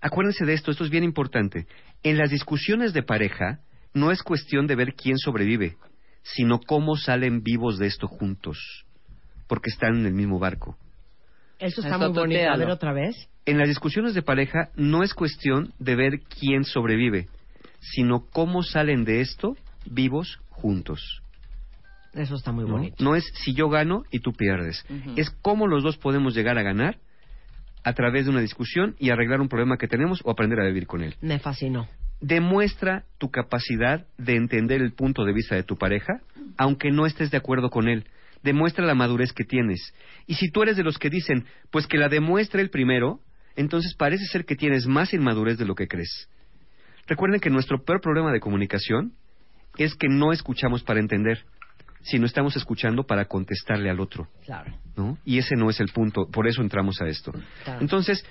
Acuérdense 0.00 0.44
de 0.44 0.54
esto, 0.54 0.70
esto 0.70 0.84
es 0.84 0.90
bien 0.90 1.04
importante. 1.04 1.66
En 2.02 2.16
las 2.16 2.30
discusiones 2.30 2.92
de 2.92 3.02
pareja 3.02 3.60
no 3.92 4.10
es 4.10 4.22
cuestión 4.22 4.66
de 4.66 4.76
ver 4.76 4.94
quién 4.94 5.18
sobrevive, 5.18 5.76
sino 6.22 6.60
cómo 6.60 6.96
salen 6.96 7.42
vivos 7.42 7.78
de 7.78 7.86
esto 7.86 8.06
juntos, 8.06 8.86
porque 9.46 9.70
están 9.70 9.98
en 10.00 10.06
el 10.06 10.14
mismo 10.14 10.38
barco. 10.38 10.76
Eso 11.58 11.82
está 11.82 11.96
Eso 11.96 12.10
muy 12.10 12.18
bonito. 12.18 12.50
A 12.50 12.56
ver 12.56 12.70
otra 12.70 12.92
vez. 12.92 13.28
En 13.44 13.58
las 13.58 13.68
discusiones 13.68 14.14
de 14.14 14.22
pareja 14.22 14.70
no 14.76 15.02
es 15.02 15.12
cuestión 15.12 15.74
de 15.78 15.96
ver 15.96 16.20
quién 16.20 16.64
sobrevive, 16.64 17.28
sino 17.80 18.26
cómo 18.32 18.62
salen 18.62 19.04
de 19.04 19.20
esto 19.20 19.56
vivos 19.84 20.38
juntos. 20.48 21.22
Eso 22.14 22.34
está 22.34 22.52
muy 22.52 22.64
¿no? 22.64 22.72
bonito. 22.72 23.02
No 23.02 23.14
es 23.14 23.24
si 23.34 23.54
yo 23.54 23.68
gano 23.68 24.04
y 24.10 24.20
tú 24.20 24.32
pierdes. 24.32 24.84
Es 25.16 25.30
cómo 25.42 25.66
los 25.66 25.82
dos 25.82 25.96
podemos 25.96 26.34
llegar 26.34 26.58
a 26.58 26.62
ganar 26.62 26.98
a 27.84 27.92
través 27.94 28.24
de 28.24 28.30
una 28.30 28.40
discusión 28.40 28.94
y 28.98 29.10
arreglar 29.10 29.40
un 29.40 29.48
problema 29.48 29.76
que 29.78 29.88
tenemos 29.88 30.20
o 30.24 30.30
aprender 30.30 30.60
a 30.60 30.66
vivir 30.66 30.86
con 30.86 31.02
él. 31.02 31.16
Me 31.20 31.38
fascinó. 31.38 31.88
Demuestra 32.20 33.04
tu 33.18 33.30
capacidad 33.30 34.06
de 34.18 34.36
entender 34.36 34.82
el 34.82 34.92
punto 34.92 35.24
de 35.24 35.32
vista 35.32 35.54
de 35.54 35.62
tu 35.62 35.76
pareja, 35.76 36.20
aunque 36.58 36.90
no 36.90 37.06
estés 37.06 37.30
de 37.30 37.38
acuerdo 37.38 37.70
con 37.70 37.88
él. 37.88 38.04
Demuestra 38.42 38.84
la 38.84 38.94
madurez 38.94 39.32
que 39.32 39.44
tienes. 39.44 39.94
Y 40.26 40.34
si 40.34 40.50
tú 40.50 40.62
eres 40.62 40.76
de 40.76 40.82
los 40.82 40.98
que 40.98 41.10
dicen, 41.10 41.46
pues 41.70 41.86
que 41.86 41.96
la 41.96 42.08
demuestre 42.08 42.60
el 42.60 42.70
primero, 42.70 43.20
entonces 43.56 43.94
parece 43.94 44.24
ser 44.26 44.44
que 44.44 44.56
tienes 44.56 44.86
más 44.86 45.14
inmadurez 45.14 45.58
de 45.58 45.64
lo 45.64 45.74
que 45.74 45.88
crees. 45.88 46.28
Recuerden 47.06 47.40
que 47.40 47.50
nuestro 47.50 47.82
peor 47.82 48.00
problema 48.00 48.32
de 48.32 48.40
comunicación 48.40 49.14
es 49.78 49.94
que 49.94 50.08
no 50.08 50.32
escuchamos 50.32 50.82
para 50.82 51.00
entender, 51.00 51.44
sino 52.02 52.26
estamos 52.26 52.56
escuchando 52.56 53.04
para 53.04 53.26
contestarle 53.26 53.90
al 53.90 54.00
otro. 54.00 54.28
Claro. 54.44 54.72
¿no? 54.96 55.18
Y 55.24 55.38
ese 55.38 55.56
no 55.56 55.70
es 55.70 55.80
el 55.80 55.88
punto, 55.88 56.28
por 56.30 56.46
eso 56.46 56.62
entramos 56.62 57.00
a 57.00 57.06
esto. 57.06 57.32
Claro. 57.64 57.80
Entonces, 57.80 58.24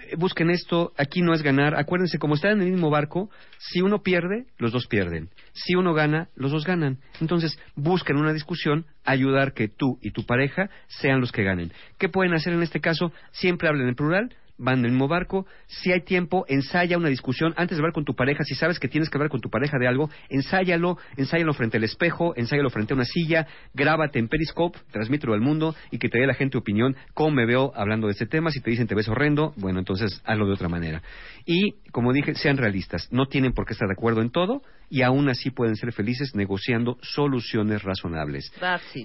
eh, 0.00 0.16
busquen 0.16 0.50
esto, 0.50 0.92
aquí 0.96 1.22
no 1.22 1.34
es 1.34 1.42
ganar, 1.42 1.74
acuérdense, 1.76 2.18
como 2.18 2.34
están 2.34 2.52
en 2.52 2.62
el 2.62 2.72
mismo 2.72 2.90
barco, 2.90 3.30
si 3.58 3.80
uno 3.80 4.02
pierde, 4.02 4.46
los 4.58 4.72
dos 4.72 4.86
pierden, 4.86 5.30
si 5.52 5.74
uno 5.74 5.94
gana, 5.94 6.28
los 6.34 6.52
dos 6.52 6.64
ganan. 6.64 6.98
Entonces, 7.20 7.58
busquen 7.74 8.16
una 8.16 8.32
discusión, 8.32 8.86
ayudar 9.04 9.52
que 9.52 9.68
tú 9.68 9.98
y 10.02 10.10
tu 10.10 10.24
pareja 10.24 10.70
sean 10.88 11.20
los 11.20 11.32
que 11.32 11.44
ganen. 11.44 11.72
¿Qué 11.98 12.08
pueden 12.08 12.34
hacer 12.34 12.52
en 12.52 12.62
este 12.62 12.80
caso? 12.80 13.12
Siempre 13.32 13.68
hablen 13.68 13.88
en 13.88 13.94
plural, 13.94 14.34
van 14.60 14.80
en 14.80 14.84
el 14.84 14.90
mismo 14.92 15.08
barco, 15.08 15.46
si 15.66 15.90
hay 15.90 16.02
tiempo, 16.02 16.44
ensaya 16.48 16.98
una 16.98 17.08
discusión 17.08 17.54
antes 17.56 17.76
de 17.76 17.82
hablar 17.82 17.92
con 17.92 18.04
tu 18.04 18.14
pareja, 18.14 18.44
si 18.44 18.54
sabes 18.54 18.78
que 18.78 18.88
tienes 18.88 19.08
que 19.08 19.16
hablar 19.16 19.30
con 19.30 19.40
tu 19.40 19.50
pareja 19.50 19.78
de 19.78 19.88
algo, 19.88 20.10
ensáyalo, 20.28 20.98
ensáyalo 21.16 21.54
frente 21.54 21.78
al 21.78 21.84
espejo, 21.84 22.34
ensáyalo 22.36 22.70
frente 22.70 22.92
a 22.92 22.96
una 22.96 23.04
silla, 23.04 23.46
grábate 23.74 24.18
en 24.18 24.28
Periscope, 24.28 24.78
transmítelo 24.92 25.34
al 25.34 25.40
mundo 25.40 25.74
y 25.90 25.98
que 25.98 26.08
te 26.08 26.18
dé 26.18 26.26
la 26.26 26.34
gente 26.34 26.58
opinión, 26.58 26.94
cómo 27.14 27.30
me 27.30 27.46
veo 27.46 27.72
hablando 27.74 28.06
de 28.06 28.12
este 28.12 28.26
tema, 28.26 28.50
si 28.50 28.60
te 28.60 28.70
dicen 28.70 28.86
te 28.86 28.94
ves 28.94 29.08
horrendo, 29.08 29.54
bueno, 29.56 29.78
entonces 29.78 30.22
hazlo 30.24 30.46
de 30.46 30.52
otra 30.52 30.68
manera. 30.68 31.02
Y, 31.46 31.76
como 31.92 32.12
dije, 32.12 32.34
sean 32.34 32.56
realistas, 32.56 33.08
no 33.10 33.26
tienen 33.26 33.52
por 33.52 33.66
qué 33.66 33.72
estar 33.72 33.88
de 33.88 33.94
acuerdo 33.94 34.22
en 34.22 34.30
todo 34.30 34.62
y 34.88 35.02
aún 35.02 35.28
así 35.28 35.50
pueden 35.50 35.76
ser 35.76 35.92
felices 35.92 36.34
negociando 36.34 36.98
soluciones 37.02 37.82
razonables. 37.82 38.52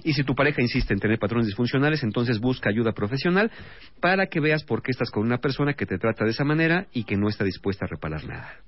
Y 0.04 0.12
si 0.12 0.24
tu 0.24 0.34
pareja 0.34 0.62
insiste 0.62 0.92
en 0.92 1.00
tener 1.00 1.18
patrones 1.18 1.46
disfuncionales, 1.46 2.02
entonces 2.02 2.40
busca 2.40 2.70
ayuda 2.70 2.92
profesional 2.92 3.50
para 4.00 4.26
que 4.26 4.40
veas 4.40 4.64
por 4.64 4.82
qué 4.82 4.90
estás 4.90 5.10
con 5.10 5.24
una 5.24 5.38
persona 5.38 5.74
que 5.74 5.86
te 5.86 5.98
trata 5.98 6.24
de 6.24 6.30
esa 6.30 6.44
manera 6.44 6.86
y 6.92 7.04
que 7.04 7.16
no 7.16 7.28
está 7.28 7.44
dispuesta 7.44 7.84
a 7.84 7.88
reparar 7.88 8.24
nada. 8.24 8.65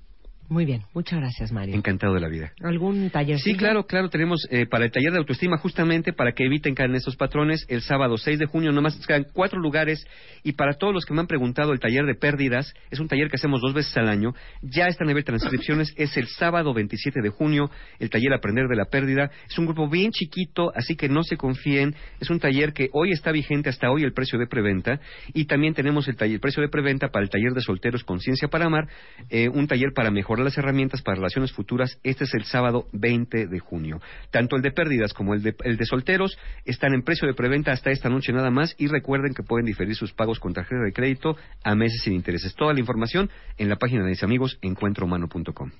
Muy 0.49 0.65
bien. 0.65 0.81
Muchas 0.95 1.19
gracias, 1.19 1.51
Mario. 1.51 1.75
Encantado 1.75 2.15
de 2.15 2.21
la 2.21 2.27
vida. 2.27 2.51
¿Algún 2.63 3.11
taller? 3.11 3.37
Sí, 3.37 3.55
claro, 3.55 3.85
claro, 3.85 4.09
tenemos 4.09 4.47
eh, 4.49 4.65
para 4.65 4.85
el 4.85 4.91
taller 4.91 5.11
de 5.11 5.19
autoestima 5.19 5.57
justamente 5.57 6.11
para 6.11 6.31
que 6.31 6.43
eviten 6.43 6.73
caer 6.73 6.89
en 6.89 6.95
estos 6.95 7.15
patrones 7.15 7.67
el 7.69 7.81
sábado 7.83 8.17
6 8.17 8.39
de 8.39 8.47
junio, 8.47 8.71
nomás 8.71 8.99
quedan 9.05 9.27
cuatro 9.31 9.59
lugares 9.59 10.03
y 10.43 10.53
para 10.53 10.73
todos 10.73 10.91
los 10.91 11.05
que 11.05 11.13
me 11.13 11.19
han 11.19 11.27
preguntado 11.27 11.71
el 11.71 11.79
taller 11.79 12.03
de 12.05 12.15
pérdidas, 12.15 12.73
es 12.89 12.99
un 12.99 13.07
taller 13.07 13.29
que 13.29 13.35
hacemos 13.35 13.61
dos 13.61 13.75
veces 13.75 13.95
al 13.97 14.09
año, 14.09 14.33
ya 14.63 14.87
está 14.87 15.03
a 15.03 15.07
nivel 15.07 15.21
de 15.21 15.27
transcripciones, 15.27 15.93
es 15.97 16.17
el 16.17 16.25
sábado 16.27 16.73
27 16.73 17.21
de 17.21 17.29
junio, 17.29 17.69
el 17.99 18.09
taller 18.09 18.33
Aprender 18.33 18.67
de 18.67 18.75
la 18.75 18.85
Pérdida, 18.85 19.29
es 19.47 19.57
un 19.59 19.67
grupo 19.67 19.87
bien 19.87 20.09
chiquito, 20.09 20.71
así 20.75 20.95
que 20.95 21.09
no 21.09 21.21
se 21.21 21.37
confíen, 21.37 21.93
es 22.19 22.31
un 22.31 22.39
taller 22.39 22.73
que 22.73 22.89
hoy 22.93 23.11
está 23.11 23.31
vigente 23.31 23.69
hasta 23.69 23.91
hoy 23.91 24.03
el 24.03 24.13
precio 24.13 24.39
de 24.39 24.47
preventa 24.47 24.99
y 25.31 25.45
también 25.45 25.75
tenemos 25.75 26.07
el 26.07 26.15
taller, 26.15 26.35
el 26.35 26.39
precio 26.39 26.63
de 26.63 26.69
preventa 26.69 27.09
para 27.09 27.23
el 27.23 27.29
taller 27.29 27.51
de 27.51 27.61
solteros 27.61 28.03
Conciencia 28.03 28.47
para 28.47 28.65
Amar, 28.65 28.87
eh, 29.29 29.47
un 29.47 29.67
taller 29.67 29.91
para 29.93 30.09
mejorar 30.09 30.38
las 30.43 30.57
herramientas 30.57 31.01
para 31.01 31.15
relaciones 31.15 31.51
futuras. 31.51 31.99
Este 32.03 32.23
es 32.23 32.33
el 32.33 32.43
sábado 32.43 32.87
20 32.93 33.47
de 33.47 33.59
junio. 33.59 34.01
Tanto 34.31 34.55
el 34.55 34.61
de 34.61 34.71
pérdidas 34.71 35.13
como 35.13 35.33
el 35.33 35.43
de, 35.43 35.55
el 35.63 35.77
de 35.77 35.85
solteros 35.85 36.37
están 36.65 36.93
en 36.93 37.03
precio 37.03 37.27
de 37.27 37.33
preventa 37.33 37.71
hasta 37.71 37.91
esta 37.91 38.09
noche 38.09 38.33
nada 38.33 38.51
más 38.51 38.75
y 38.77 38.87
recuerden 38.87 39.33
que 39.33 39.43
pueden 39.43 39.65
diferir 39.65 39.95
sus 39.95 40.13
pagos 40.13 40.39
con 40.39 40.53
tarjeta 40.53 40.81
de 40.83 40.93
crédito 40.93 41.37
a 41.63 41.75
meses 41.75 42.01
sin 42.03 42.13
intereses. 42.13 42.55
Toda 42.55 42.73
la 42.73 42.79
información 42.79 43.29
en 43.57 43.69
la 43.69 43.77
página 43.77 44.03
de 44.03 44.09
mis 44.09 44.23
amigos 44.23 44.57
encuentrohumano.com. 44.61 45.71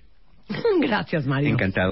Gracias, 0.82 1.26
Mario. 1.26 1.50
Encantado. 1.50 1.92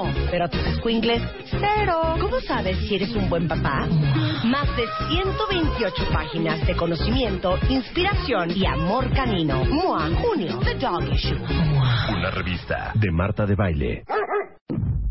pero 0.29 0.49
tus 0.49 0.65
escuingles, 0.67 1.21
cero. 1.49 2.15
¿Cómo 2.19 2.39
sabes 2.41 2.77
si 2.87 2.95
eres 2.95 3.15
un 3.15 3.29
buen 3.29 3.47
papá? 3.47 3.87
Más 4.45 4.67
de 4.75 4.85
128 5.09 6.07
páginas 6.11 6.65
de 6.65 6.75
conocimiento, 6.75 7.57
inspiración 7.69 8.51
y 8.55 8.65
amor 8.65 9.11
canino. 9.13 9.63
Mua, 9.65 10.09
junio, 10.21 10.59
The 10.63 10.75
Dog 10.75 11.03
Issue. 11.13 11.37
Una 12.17 12.31
revista 12.31 12.91
de 12.95 13.11
Marta 13.11 13.45
de 13.45 13.55
Baile. 13.55 14.03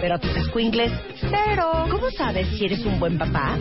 pero 0.00 0.18
tus 0.18 0.36
escuingles, 0.36 0.92
cero. 1.20 1.86
¿Cómo 1.90 2.10
sabes 2.10 2.48
si 2.56 2.66
eres 2.66 2.84
un 2.84 3.00
buen 3.00 3.18
papá? 3.18 3.56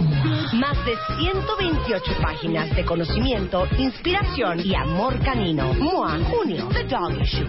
Más 0.53 0.77
de 0.85 0.93
128 1.19 2.03
páginas 2.21 2.75
de 2.75 2.85
conocimiento, 2.85 3.67
inspiración 3.77 4.59
y 4.63 4.75
amor 4.75 5.19
canino. 5.23 5.73
MOA, 5.73 6.19
junio, 6.25 6.69
The 6.71 6.83
Dog 6.83 7.21
Issue. 7.21 7.47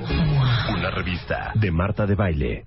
Una 0.74 0.90
revista 0.90 1.52
de 1.54 1.70
Marta 1.70 2.06
de 2.06 2.14
Baile. 2.14 2.64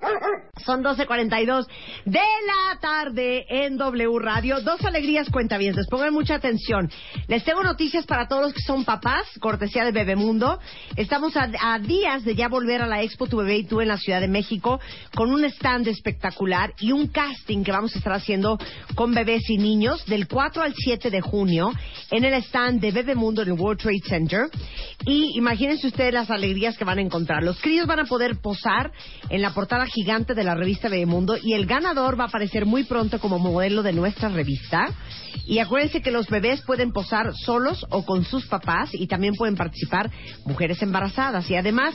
Son 0.65 0.83
12.42 0.83 1.65
de 2.05 2.19
la 2.19 2.79
tarde 2.79 3.45
en 3.49 3.77
W 3.77 4.19
Radio. 4.19 4.59
Dos 4.61 4.83
alegrías 4.83 5.29
cuentavientes. 5.29 5.87
Pongan 5.87 6.13
mucha 6.13 6.35
atención. 6.35 6.89
Les 7.27 7.43
tengo 7.43 7.63
noticias 7.63 8.05
para 8.05 8.27
todos 8.27 8.43
los 8.43 8.53
que 8.53 8.61
son 8.61 8.83
papás, 8.83 9.25
cortesía 9.39 9.85
de 9.85 9.91
Bebemundo. 9.91 10.59
Estamos 10.95 11.35
a, 11.37 11.49
a 11.61 11.79
días 11.79 12.25
de 12.25 12.35
ya 12.35 12.49
volver 12.49 12.81
a 12.81 12.87
la 12.87 13.01
Expo 13.01 13.27
Tu 13.27 13.37
Bebé 13.37 13.57
y 13.57 13.63
Tú 13.63 13.81
en 13.81 13.87
la 13.87 13.97
Ciudad 13.97 14.19
de 14.19 14.27
México 14.27 14.79
con 15.15 15.31
un 15.31 15.45
stand 15.45 15.78
espectacular 15.87 16.73
y 16.79 16.91
un 16.91 17.07
casting 17.07 17.63
que 17.63 17.71
vamos 17.71 17.95
a 17.95 17.97
estar 17.97 18.13
haciendo 18.13 18.57
con 18.95 19.13
bebés 19.13 19.49
y 19.49 19.57
niños 19.57 20.05
del 20.05 20.27
4 20.27 20.63
al 20.63 20.73
7 20.75 21.09
de 21.09 21.21
junio 21.21 21.71
en 22.11 22.23
el 22.23 22.33
stand 22.43 22.81
de 22.81 22.91
Bebemundo 22.91 23.41
en 23.41 23.49
el 23.49 23.59
World 23.59 23.81
Trade 23.81 24.01
Center. 24.07 24.49
Y 25.05 25.37
imagínense 25.37 25.87
ustedes 25.87 26.13
las 26.13 26.29
alegrías 26.29 26.77
que 26.77 26.85
van 26.85 26.97
a 26.97 27.01
encontrar. 27.01 27.43
Los 27.43 27.59
críos 27.61 27.87
van 27.87 27.99
a 27.99 28.05
poder 28.05 28.37
posar 28.41 28.91
en 29.29 29.41
la 29.41 29.53
portada 29.53 29.85
gigante 29.85 30.33
de 30.33 30.43
la 30.43 30.55
revista 30.55 30.89
Bebemundo 30.89 31.37
y 31.41 31.53
el 31.53 31.65
ganador 31.65 32.19
va 32.19 32.25
a 32.25 32.27
aparecer 32.27 32.65
muy 32.65 32.83
pronto 32.83 33.19
como 33.19 33.39
modelo 33.39 33.83
de 33.83 33.93
nuestra 33.93 34.29
revista. 34.29 34.87
Y 35.45 35.59
acuérdense 35.59 36.01
que 36.01 36.11
los 36.11 36.27
bebés 36.27 36.61
pueden 36.61 36.91
posar 36.91 37.33
solos 37.35 37.85
o 37.89 38.05
con 38.05 38.23
sus 38.23 38.45
papás 38.45 38.89
y 38.93 39.07
también 39.07 39.35
pueden 39.35 39.55
participar 39.55 40.11
mujeres 40.45 40.81
embarazadas. 40.81 41.49
Y 41.49 41.55
además, 41.55 41.93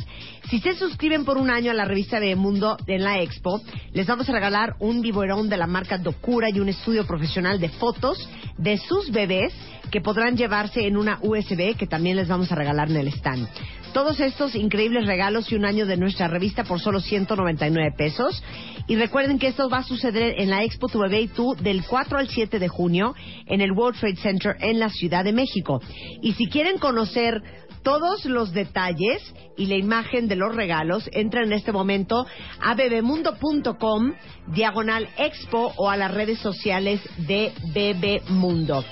si 0.50 0.60
se 0.60 0.74
suscriben 0.74 1.24
por 1.24 1.38
un 1.38 1.50
año 1.50 1.70
a 1.70 1.74
la 1.74 1.84
revista 1.84 2.18
Bebemundo 2.18 2.76
en 2.86 3.04
la 3.04 3.20
Expo, 3.20 3.60
les 3.92 4.06
vamos 4.06 4.28
a 4.28 4.32
regalar 4.32 4.74
un 4.80 5.00
biberón 5.00 5.48
de 5.48 5.56
la 5.56 5.66
marca 5.66 5.98
Docura 5.98 6.50
y 6.50 6.60
un 6.60 6.68
estudio 6.68 7.06
profesional 7.06 7.60
de 7.60 7.68
fotos 7.68 8.28
de 8.58 8.78
sus 8.78 9.10
bebés 9.10 9.52
que 9.90 10.00
podrán 10.00 10.36
llevarse 10.36 10.86
en 10.86 10.96
una 10.96 11.18
USB 11.22 11.76
que 11.76 11.86
también 11.86 12.16
les 12.16 12.28
vamos 12.28 12.50
a 12.52 12.54
regalar 12.54 12.90
en 12.90 12.96
el 12.96 13.08
stand. 13.08 13.48
Todos 13.92 14.18
estos 14.18 14.56
increíbles 14.56 15.06
regalos 15.06 15.52
y 15.52 15.54
un 15.54 15.64
año 15.64 15.86
de 15.86 15.96
nuestra 15.96 16.26
revista 16.26 16.64
por 16.64 16.80
solo 16.80 16.98
199 16.98 17.92
pesos. 17.96 18.42
Y 18.88 18.96
recuerden 18.96 19.38
que 19.38 19.46
esto 19.46 19.70
va 19.70 19.78
a 19.78 19.82
suceder 19.84 20.34
en 20.38 20.50
la 20.50 20.64
Expo 20.64 20.88
Tu 20.88 20.98
Bebé 20.98 21.20
y 21.20 21.28
Tú 21.28 21.54
del 21.54 21.84
4 21.86 22.18
al 22.18 22.28
7 22.28 22.58
de 22.58 22.68
junio 22.68 23.14
en 23.46 23.60
el 23.60 23.70
World 23.70 24.00
Trade 24.00 24.16
Center 24.16 24.56
en 24.58 24.80
la 24.80 24.88
Ciudad 24.88 25.22
de 25.22 25.32
México. 25.32 25.80
Y 26.22 26.32
si 26.32 26.48
quieren 26.48 26.78
conocer 26.78 27.40
todos 27.84 28.24
los 28.24 28.52
detalles 28.52 29.22
y 29.56 29.66
la 29.66 29.76
imagen 29.76 30.26
de 30.26 30.34
los 30.36 30.56
regalos, 30.56 31.08
entren 31.12 31.44
en 31.44 31.52
este 31.52 31.70
momento 31.70 32.26
a 32.60 32.74
bebemundo.com, 32.74 34.12
diagonal 34.48 35.08
expo 35.18 35.72
o 35.76 35.88
a 35.88 35.96
las 35.96 36.12
redes 36.12 36.40
sociales 36.40 37.00
de 37.18 37.52
Bebemundo. 37.72 38.84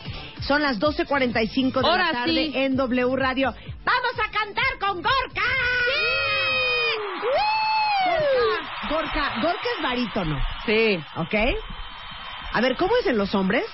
Son 0.47 0.61
las 0.63 0.79
12.45 0.81 1.81
de 1.83 1.89
Ahora 1.89 2.07
la 2.07 2.13
tarde 2.13 2.33
sí. 2.35 2.53
en 2.55 2.77
W 2.77 3.17
Radio. 3.17 3.53
¡Vamos 3.85 4.15
a 4.19 4.31
cantar 4.31 4.79
con 4.81 4.97
Gorka! 5.03 5.43
Gorka, 8.91 8.91
Gorka, 8.91 9.41
Gorka 9.43 9.69
es 9.77 9.83
barítono, 9.83 10.39
Sí. 10.67 10.99
¿ok? 11.17 11.35
A 12.55 12.61
ver, 12.61 12.77
¿cómo 12.77 12.93
es 13.01 13.07
en 13.07 13.17
los 13.19 13.35
hombres? 13.35 13.65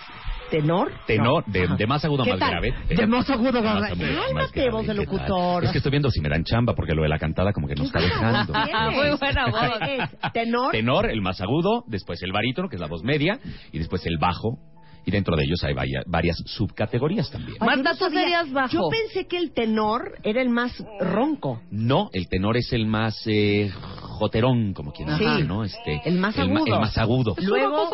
¿Tenor? 0.50 0.92
Tenor, 1.06 1.44
No. 1.46 1.52
de, 1.52 1.66
de 1.76 1.86
más 1.86 2.02
agudo 2.06 2.22
a 2.22 2.24
¿Qué 2.24 2.30
más 2.32 2.40
tal? 2.40 2.50
grave. 2.52 2.74
De 2.88 3.06
más 3.06 3.28
agudo 3.28 3.58
a 3.58 3.62
más 3.62 3.80
grave. 3.96 4.16
Cálmate, 4.16 4.60
grave, 4.60 4.70
voz 4.70 4.86
de 4.86 4.94
¿qué 4.94 4.94
tal? 4.94 4.96
locutor. 4.96 5.64
Es 5.64 5.72
que 5.72 5.78
estoy 5.78 5.90
viendo 5.90 6.10
si 6.10 6.20
me 6.22 6.28
dan 6.30 6.44
chamba, 6.44 6.74
porque 6.74 6.94
lo 6.94 7.02
de 7.02 7.08
la 7.08 7.18
cantada 7.18 7.52
como 7.52 7.66
que 7.68 7.74
no 7.74 7.84
está 7.84 8.00
dejando. 8.00 8.52
¿Tienes? 8.52 8.94
Muy 8.96 9.16
buena 9.18 9.46
voz. 9.50 9.80
Es 9.82 10.32
tenor, 10.32 10.72
Tenor, 10.72 11.10
el 11.10 11.20
más 11.20 11.40
agudo, 11.42 11.84
después 11.86 12.22
el 12.22 12.32
barítono, 12.32 12.68
que 12.68 12.76
es 12.76 12.80
la 12.80 12.86
voz 12.88 13.02
media, 13.02 13.38
y 13.72 13.78
después 13.78 14.06
el 14.06 14.16
bajo. 14.18 14.58
Y 15.04 15.10
dentro 15.10 15.36
de 15.36 15.44
ellos 15.44 15.62
hay 15.64 15.72
vaya- 15.74 16.02
varias 16.06 16.36
subcategorías 16.46 17.30
también. 17.30 17.56
Ay, 17.60 17.66
Marta, 17.66 17.94
tú 17.98 18.10
serías 18.10 18.52
bajo. 18.52 18.72
Yo 18.72 18.88
pensé 18.90 19.26
que 19.26 19.38
el 19.38 19.52
tenor 19.52 20.18
era 20.22 20.42
el 20.42 20.50
más 20.50 20.84
ronco. 21.00 21.62
No, 21.70 22.10
el 22.12 22.28
tenor 22.28 22.56
es 22.56 22.72
el 22.72 22.86
más 22.86 23.16
eh, 23.26 23.70
joterón, 23.72 24.74
como 24.74 24.92
quien 24.92 25.08
Sí. 25.16 25.24
dice, 25.24 25.44
¿no? 25.44 25.64
Este, 25.64 26.02
El 26.04 26.18
más 26.18 26.38
agudo. 26.38 26.64
El 26.66 26.80
más 26.80 26.98
agudo. 26.98 27.34
Luego, 27.42 27.90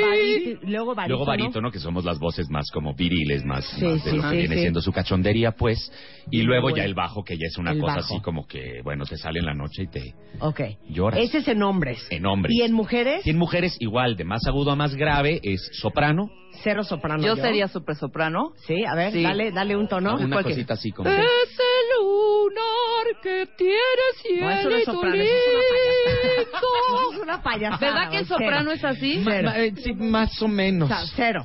barí- 0.00 0.58
luego 0.62 0.94
barítono. 0.94 1.08
Luego 1.08 1.24
barítono, 1.24 1.70
que 1.70 1.78
somos 1.78 2.04
las 2.04 2.18
voces 2.18 2.48
más 2.50 2.70
como 2.72 2.94
viriles, 2.94 3.44
más, 3.44 3.64
Sí, 3.66 3.84
más 3.84 4.04
de 4.04 4.10
sí, 4.10 4.16
lo 4.16 4.22
que 4.22 4.30
sí, 4.30 4.36
viene 4.36 4.54
sí. 4.54 4.60
siendo 4.62 4.80
su 4.80 4.92
cachondería, 4.92 5.52
pues. 5.52 5.92
Y, 6.30 6.40
Y 6.40 6.42
luego 6.42 6.70
ya 6.70 6.82
el- 6.84 6.90
el 6.90 6.94
bajo, 6.94 7.24
que 7.24 7.34
ya 7.36 7.46
es 7.46 7.58
una 7.58 7.72
el 7.72 7.80
cosa 7.80 7.96
bajo. 7.96 8.14
así 8.14 8.20
como 8.22 8.46
que, 8.46 8.80
bueno, 8.82 9.04
te 9.04 9.16
sale 9.16 9.40
en 9.40 9.46
la 9.46 9.54
noche 9.54 9.82
y 9.84 9.86
te 9.88 10.14
Ok. 10.40 10.60
lloras. 10.88 11.20
Ese 11.20 11.38
es 11.38 11.48
en 11.48 11.62
hombres. 11.62 12.06
En 12.10 12.24
hombres. 12.26 12.54
¿Y 12.54 12.62
en 12.62 12.72
mujeres? 12.72 13.26
Y 13.26 13.30
en 13.30 13.38
mujeres, 13.38 13.76
igual, 13.80 14.16
de 14.16 14.24
más 14.24 14.46
agudo 14.46 14.70
a 14.70 14.76
más 14.76 14.94
grave, 14.94 15.40
es 15.42 15.60
soprano. 15.80 16.30
Cero 16.62 16.82
soprano. 16.84 17.22
Yo 17.22 17.36
sería 17.36 17.68
super 17.68 17.94
soprano. 17.96 18.52
Sí, 18.66 18.84
a 18.84 18.94
ver, 18.94 19.12
Sí. 19.12 19.22
dale, 19.22 19.50
dale 19.52 19.76
un 19.76 19.88
tono. 19.88 20.14
una 20.16 20.28
¿Cuál 20.36 20.44
que- 20.44 20.50
cosita 20.50 20.74
así 20.74 20.92
como... 20.92 21.10
Es 21.10 21.16
el 21.18 21.98
lunar 21.98 23.20
que 23.22 23.46
tiene 23.56 24.40
No, 24.40 24.50
eso 24.50 24.70
no 24.70 24.76
es 24.76 24.84
soprano, 24.84 25.14
eso 25.14 25.32
es 25.32 25.42
una 25.56 25.62
payasada. 25.82 26.34
Eso 26.44 27.12
es 27.12 27.18
una 27.22 27.42
payasada. 27.42 27.78
¿Verdad 27.94 28.10
que 28.10 28.18
el 28.18 28.26
cero. 28.26 28.38
soprano 28.38 28.70
es 28.72 28.84
así? 28.84 29.18
Ma- 29.18 29.42
ma- 29.42 29.58
eh, 29.58 29.72
sí, 29.76 29.92
más 29.94 30.42
o 30.42 30.48
menos. 30.48 30.90
O 30.90 30.94
sea, 30.94 31.04
cero. 31.16 31.44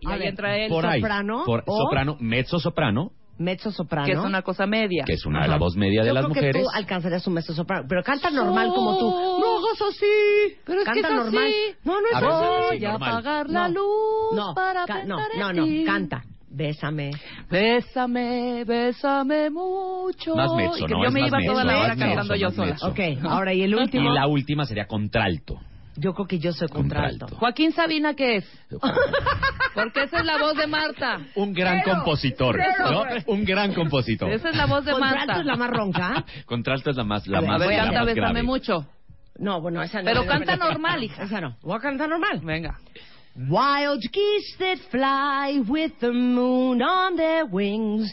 Y 0.00 0.06
A 0.08 0.14
ahí 0.14 0.22
entra 0.26 0.56
él. 0.58 0.68
Por 0.68 0.86
ahí. 0.86 1.00
soprano 1.00 1.42
Por- 1.44 1.62
o- 1.66 1.82
soprano, 1.84 2.16
mezzo 2.20 2.58
soprano, 2.58 3.10
Mezzo 3.38 3.70
soprano. 3.70 4.06
Que 4.06 4.12
es 4.12 4.18
una 4.18 4.42
cosa 4.42 4.66
media. 4.66 5.04
que 5.06 5.12
es 5.14 5.24
una 5.24 5.40
Ajá. 5.40 5.48
la 5.48 5.56
voz 5.58 5.76
media 5.76 6.02
de 6.02 6.08
Yo 6.08 6.14
las 6.14 6.24
creo 6.24 6.28
mujeres. 6.34 6.56
que 6.56 6.62
tú 6.62 6.68
alcanzarías 6.74 7.26
un 7.26 7.34
mezzo 7.34 7.54
soprano, 7.54 7.86
pero 7.88 8.02
canta 8.02 8.30
normal 8.30 8.68
como 8.74 8.98
tú. 8.98 9.10
No 9.10 9.58
hagas 9.58 9.82
así. 9.94 10.56
Pero 10.64 10.80
es 10.80 10.88
que 10.88 11.00
canta 11.00 11.08
es 11.08 11.14
normal. 11.14 11.44
así. 11.44 11.54
No, 11.84 12.00
no 12.00 12.06
es 12.08 12.14
A 12.14 12.18
así. 12.18 12.68
sí, 12.70 12.76
Voy 12.78 12.84
a 12.84 12.94
apagar 12.94 13.48
la 13.48 13.68
No. 13.68 13.74
luz 13.80 14.36
No, 14.36 14.54
para 14.54 14.84
ca- 14.86 15.04
no, 15.04 15.16
pensar 15.16 15.32
en 15.34 15.40
no, 15.40 15.52
no, 15.52 15.64
ti. 15.64 15.84
canta. 15.84 16.22
Bésame. 16.50 17.10
Bésame, 17.50 18.64
bésame 18.64 19.50
mucho. 19.50 20.34
Más 20.34 20.52
mezzo, 20.56 20.78
y 20.78 20.86
que 20.86 20.94
¿no? 20.94 21.02
yo 21.02 21.08
Es 21.08 21.12
me 21.14 21.20
más 21.20 21.28
iba 21.28 21.38
mezzo, 21.38 21.52
toda 21.52 21.64
la 21.64 21.78
hora 21.78 21.94
mezzo, 21.94 22.00
cantando 22.06 22.34
yo 22.36 22.50
sola. 22.50 22.72
mezzo. 22.72 22.88
Ok, 22.88 23.00
ahora 23.24 23.54
y 23.54 23.62
el 23.62 23.70
Y 23.72 23.74
último. 23.74 24.12
la 24.12 24.26
última 24.26 24.64
sería 24.64 24.86
contralto. 24.86 25.60
Yo 26.00 26.14
creo 26.14 26.26
que 26.26 26.38
yo 26.38 26.52
soy 26.52 26.68
contralto. 26.68 27.18
Contralto. 27.26 27.36
Joaquín 27.38 27.72
Sabina, 27.72 28.14
¿qué 28.14 28.36
es? 28.36 28.44
Porque 29.74 30.04
esa 30.04 30.20
es 30.20 30.24
la 30.24 30.38
voz 30.38 30.56
de 30.56 30.66
Marta. 30.66 31.20
Un 31.34 31.52
gran 31.52 31.80
Cero, 31.84 31.96
compositor, 31.96 32.56
cero. 32.56 32.90
¿no? 33.26 33.32
Un 33.32 33.44
gran 33.44 33.74
compositor. 33.74 34.30
Esa 34.30 34.50
es 34.50 34.56
la 34.56 34.66
voz 34.66 34.84
de 34.84 34.92
Contralto 34.92 35.26
Marta. 35.26 35.40
es 35.40 35.46
la 35.46 35.56
más 35.56 35.70
ronca. 35.70 36.24
Contralto 36.46 36.90
es 36.90 36.96
la 36.96 37.04
más, 37.04 37.26
la 37.26 37.38
A 37.38 37.40
ver, 37.40 37.50
más, 37.50 37.62
A 37.62 37.66
ver, 37.66 37.76
la 37.76 37.84
canta 38.14 38.32
más 38.32 38.44
mucho. 38.44 38.86
No, 39.38 39.60
bueno, 39.60 39.82
esa 39.82 39.98
no. 40.02 40.04
Pero 40.06 40.26
canta 40.26 40.56
normal, 40.56 41.02
hija. 41.04 41.22
Esa 41.24 41.40
no. 41.40 41.56
Voy 41.62 41.76
a 41.76 41.80
cantar 41.80 42.08
normal. 42.08 42.40
Venga. 42.42 42.78
Wild 43.36 44.02
geese 44.12 44.56
that 44.58 44.78
fly 44.90 45.60
with 45.60 45.92
the 46.00 46.10
moon 46.10 46.82
on 46.82 47.14
their 47.16 47.44
wings. 47.44 48.12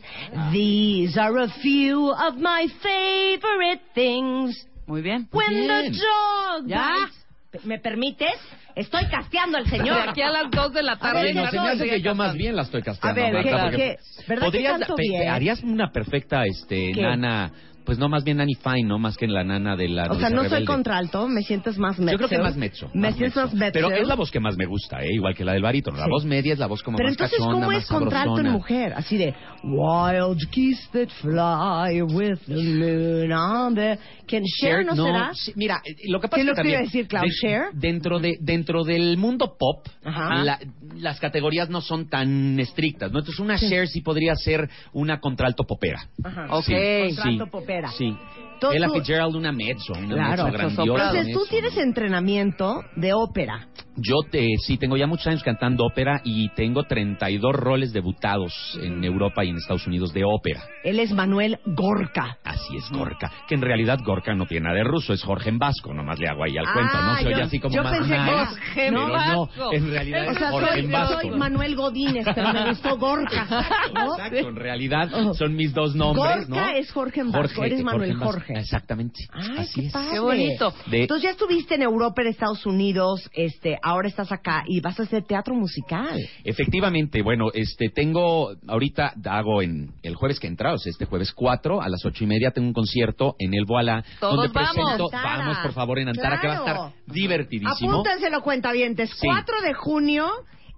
These 0.51 1.17
are 1.19 1.35
a 1.41 1.49
few 1.63 2.11
of 2.11 2.35
my 2.37 2.67
favorite 2.83 3.81
things. 3.95 4.55
Muy 4.85 5.01
bien. 5.01 5.27
When 5.31 5.49
the 5.49 5.81
bien. 5.81 5.91
dog 5.93 6.67
¿Ya? 6.67 6.77
bites- 7.07 7.24
¿Me 7.63 7.79
permites? 7.79 8.33
Estoy 8.75 9.05
casteando 9.05 9.57
al 9.57 9.63
De 9.65 9.69
señor. 9.69 10.09
aquí 10.09 10.21
a 10.21 10.29
las 10.29 10.51
2 10.51 10.73
de 10.73 10.83
la 10.83 10.97
tarde. 10.97 11.21
Oye, 11.21 11.33
no, 11.33 11.49
se 11.49 11.59
me 11.59 11.69
hace 11.69 11.85
que 11.89 12.01
yo 12.01 12.13
más 12.15 12.35
bien 12.35 12.55
la 12.55 12.63
estoy 12.63 12.81
A 12.81 12.83
casteando. 12.83 13.21
ver, 13.21 13.33
Marta, 13.33 13.49
¿qué- 13.49 13.59
porque 13.59 13.77
qué? 13.77 14.23
¿Verdad 14.27 14.51
que 14.51 14.93
bien? 14.97 15.29
harías 15.29 15.63
una 15.63 15.91
perfecta 15.91 16.43
este 16.45 16.91
¿Qué? 16.93 17.01
nana, 17.01 17.51
pues 17.85 17.97
no 17.99 18.09
más 18.09 18.23
bien 18.23 18.37
Nanny 18.37 18.55
Fine, 18.55 18.83
no 18.83 18.97
más 18.97 19.15
que 19.15 19.27
la 19.27 19.43
nana 19.43 19.75
de 19.75 19.87
la 19.87 20.07
O 20.11 20.15
sea, 20.19 20.29
no 20.31 20.43
soy 20.49 20.65
contralto, 20.65 21.27
me 21.27 21.41
sientes 21.43 21.77
más 21.77 21.99
mezzo. 21.99 22.11
Yo 22.13 22.17
creo 22.17 22.29
que 22.29 22.39
más 22.39 22.55
mecho. 22.57 22.89
Me 22.95 23.09
más 23.09 23.15
sientes 23.15 23.35
más 23.35 23.53
mezzo. 23.53 23.57
mezzo. 23.57 23.73
Pero 23.73 23.91
es 23.91 24.07
la 24.07 24.15
voz 24.15 24.31
que 24.31 24.39
más 24.39 24.57
me 24.57 24.65
gusta, 24.65 24.99
¿eh? 25.03 25.07
igual 25.13 25.35
que 25.35 25.45
la 25.45 25.53
del 25.53 25.61
barítono. 25.61 25.97
La 25.97 26.05
Sí. 26.05 26.09
voz 26.09 26.25
media 26.25 26.53
es 26.53 26.59
la 26.59 26.65
voz 26.67 26.81
como 26.83 26.97
Pero 26.97 27.09
más 27.09 27.13
entonces, 27.13 27.37
¿cómo 27.39 27.59
más 27.67 27.83
es 27.83 27.87
contralto 27.87 28.39
en 28.39 28.49
mujer? 28.51 28.93
Así 28.93 29.17
de 29.17 29.33
Wild 29.63 30.39
geese 30.51 30.89
that 30.93 31.09
fly 31.21 32.01
with 32.01 32.39
the 32.47 32.53
moon 32.55 33.31
on 33.31 33.75
the... 33.75 33.97
¿Quién? 34.27 34.43
Cher, 34.45 34.85
¿no, 34.85 34.95
será? 34.95 35.31
sí, 35.33 35.53
mira, 35.55 35.81
eh, 35.85 35.95
lo 36.09 36.19
que 36.19 36.27
pasa 36.27 36.35
¿Qué 36.37 36.41
es 36.41 36.47
lo 36.47 36.53
que 36.53 36.61
que 36.61 36.61
también 36.69 36.83
decir, 36.83 37.07
Klaus? 37.07 37.25
de- 37.25 37.31
Cher? 37.47 37.61
dentro 37.73 38.19
de 38.19 38.37
dentro 38.41 38.83
del 38.83 39.17
mundo 39.17 39.55
pop, 39.59 39.85
la- 40.03 40.59
las 40.97 41.19
categorías 41.19 41.69
no 41.69 41.81
son 41.81 42.09
tan 42.09 42.59
estrictas, 42.59 43.11
¿no? 43.11 43.19
Entonces 43.19 43.39
una 43.39 43.57
Cher 43.57 43.87
sí 43.87 44.01
podría 44.01 44.35
ser 44.35 44.69
una 44.93 45.19
contralto 45.19 45.63
popera. 45.63 46.07
Ajá. 46.23 46.47
Ok. 46.49 46.63
Sí, 46.65 46.73
Contralto 47.15 47.45
sí, 47.45 47.51
popera. 47.51 47.91
Sí. 47.91 48.15
Tú- 48.59 48.71
Ella 48.71 48.87
Fitzgerald, 48.89 49.35
una 49.35 49.51
mezzo, 49.51 49.91
una 49.93 50.07
Claro, 50.15 50.43
mezzo 50.45 50.57
grandiosa. 50.57 51.09
Entonces, 51.09 51.33
tú 51.33 51.41
tienes 51.49 51.75
entrenamiento 51.77 52.83
de 52.95 53.11
ópera. 53.13 53.67
Yo 53.97 54.15
te, 54.31 54.47
sí 54.65 54.77
tengo 54.77 54.95
ya 54.95 55.07
muchos 55.07 55.27
años 55.27 55.43
cantando 55.43 55.85
ópera 55.85 56.21
y 56.23 56.47
tengo 56.55 56.83
32 56.83 57.53
roles 57.53 57.91
debutados 57.91 58.53
en 58.81 59.03
Europa 59.03 59.43
y 59.43 59.49
en 59.49 59.57
Estados 59.57 59.85
Unidos 59.87 60.13
de 60.13 60.23
ópera. 60.23 60.63
Él 60.85 60.99
es 60.99 61.11
Manuel 61.11 61.59
Gorka. 61.65 62.37
Así 62.55 62.77
es, 62.77 62.89
Gorka. 62.89 63.31
Que 63.47 63.55
en 63.55 63.61
realidad 63.61 63.99
Gorka 64.03 64.33
no 64.33 64.45
tiene 64.45 64.63
nada 64.65 64.77
de 64.77 64.83
ruso, 64.83 65.13
es 65.13 65.23
Jorge 65.23 65.49
en 65.49 65.59
vasco, 65.59 65.93
nomás 65.93 66.17
le 66.19 66.27
hago 66.27 66.43
ahí 66.43 66.57
al 66.57 66.65
Ah, 66.65 66.73
cuento, 66.73 67.01
¿no? 67.01 67.17
Se 67.17 67.27
oye 67.27 67.37
yo- 67.37 67.43
así 67.43 67.59
como 67.59 67.75
yo 67.75 67.83
más 67.83 67.97
pensé 67.97 68.17
nice, 68.17 68.31
Jorge 68.31 68.87
en 68.87 68.93
pero 68.93 69.11
vasco. 69.11 69.49
no, 69.57 69.73
en 69.73 69.89
realidad 69.91 70.27
O 70.27 70.31
es 70.31 70.37
sea, 70.37 70.51
Jorge 70.51 70.69
soy, 70.71 70.79
en 70.85 70.91
vasco. 70.91 71.21
soy 71.21 71.29
Manuel 71.31 71.75
Godínez, 71.75 72.25
pero 72.33 72.53
me 72.53 72.69
gustó 72.69 72.97
Gorka. 72.97 73.45
¿no? 73.93 74.13
Exacto, 74.15 74.49
en 74.49 74.55
realidad 74.55 75.09
son 75.33 75.55
mis 75.55 75.73
dos 75.73 75.95
nombres, 75.95 76.47
Gorka 76.47 76.71
¿no? 76.71 76.77
es 76.77 76.91
Jorge 76.91 77.19
en 77.21 77.31
vasco, 77.31 77.63
eres 77.63 77.83
Manuel. 77.83 78.15
Jorge. 78.17 78.53
Exactamente. 78.57 79.19
Ay, 79.33 79.57
Así 79.59 79.81
qué 79.81 79.87
es. 79.87 79.93
padre. 79.93 80.09
Qué 80.13 80.19
bonito. 80.19 80.73
De- 80.87 81.01
Entonces 81.01 81.23
ya 81.23 81.31
estuviste 81.31 81.75
en 81.75 81.81
Europa, 81.81 82.21
en 82.21 82.29
Estados 82.29 82.65
Unidos, 82.65 83.29
este, 83.33 83.77
ahora 83.83 84.07
estás 84.07 84.31
acá 84.31 84.63
y 84.67 84.79
vas 84.79 84.99
a 84.99 85.03
hacer 85.03 85.23
teatro 85.25 85.53
musical. 85.55 86.17
Efectivamente, 86.43 87.21
bueno, 87.21 87.47
este 87.53 87.89
tengo, 87.89 88.53
ahorita 88.67 89.13
hago 89.25 89.61
en 89.61 89.91
el 90.03 90.15
jueves 90.15 90.39
que 90.39 90.47
entra, 90.47 90.73
o 90.73 90.77
sea, 90.77 90.89
este 90.91 91.05
jueves 91.05 91.31
4 91.33 91.81
a 91.81 91.89
las 91.89 92.05
ocho 92.05 92.23
y 92.23 92.27
media 92.27 92.44
tengo 92.51 92.67
un 92.67 92.73
concierto 92.73 93.35
en 93.39 93.53
el 93.53 93.65
Todos 93.65 94.03
donde 94.19 94.49
presento, 94.49 95.09
vamos 95.11 95.57
por 95.59 95.73
favor 95.73 95.99
en 95.99 96.09
Antara, 96.09 96.39
que 96.39 96.47
va 96.47 96.53
a 96.53 96.57
estar 96.57 96.93
divertidísimo. 97.07 97.91
Apúntenselo, 97.91 98.41
cuentavientes. 98.41 99.09
Sí. 99.11 99.27
4 99.27 99.61
de 99.61 99.73
junio 99.73 100.27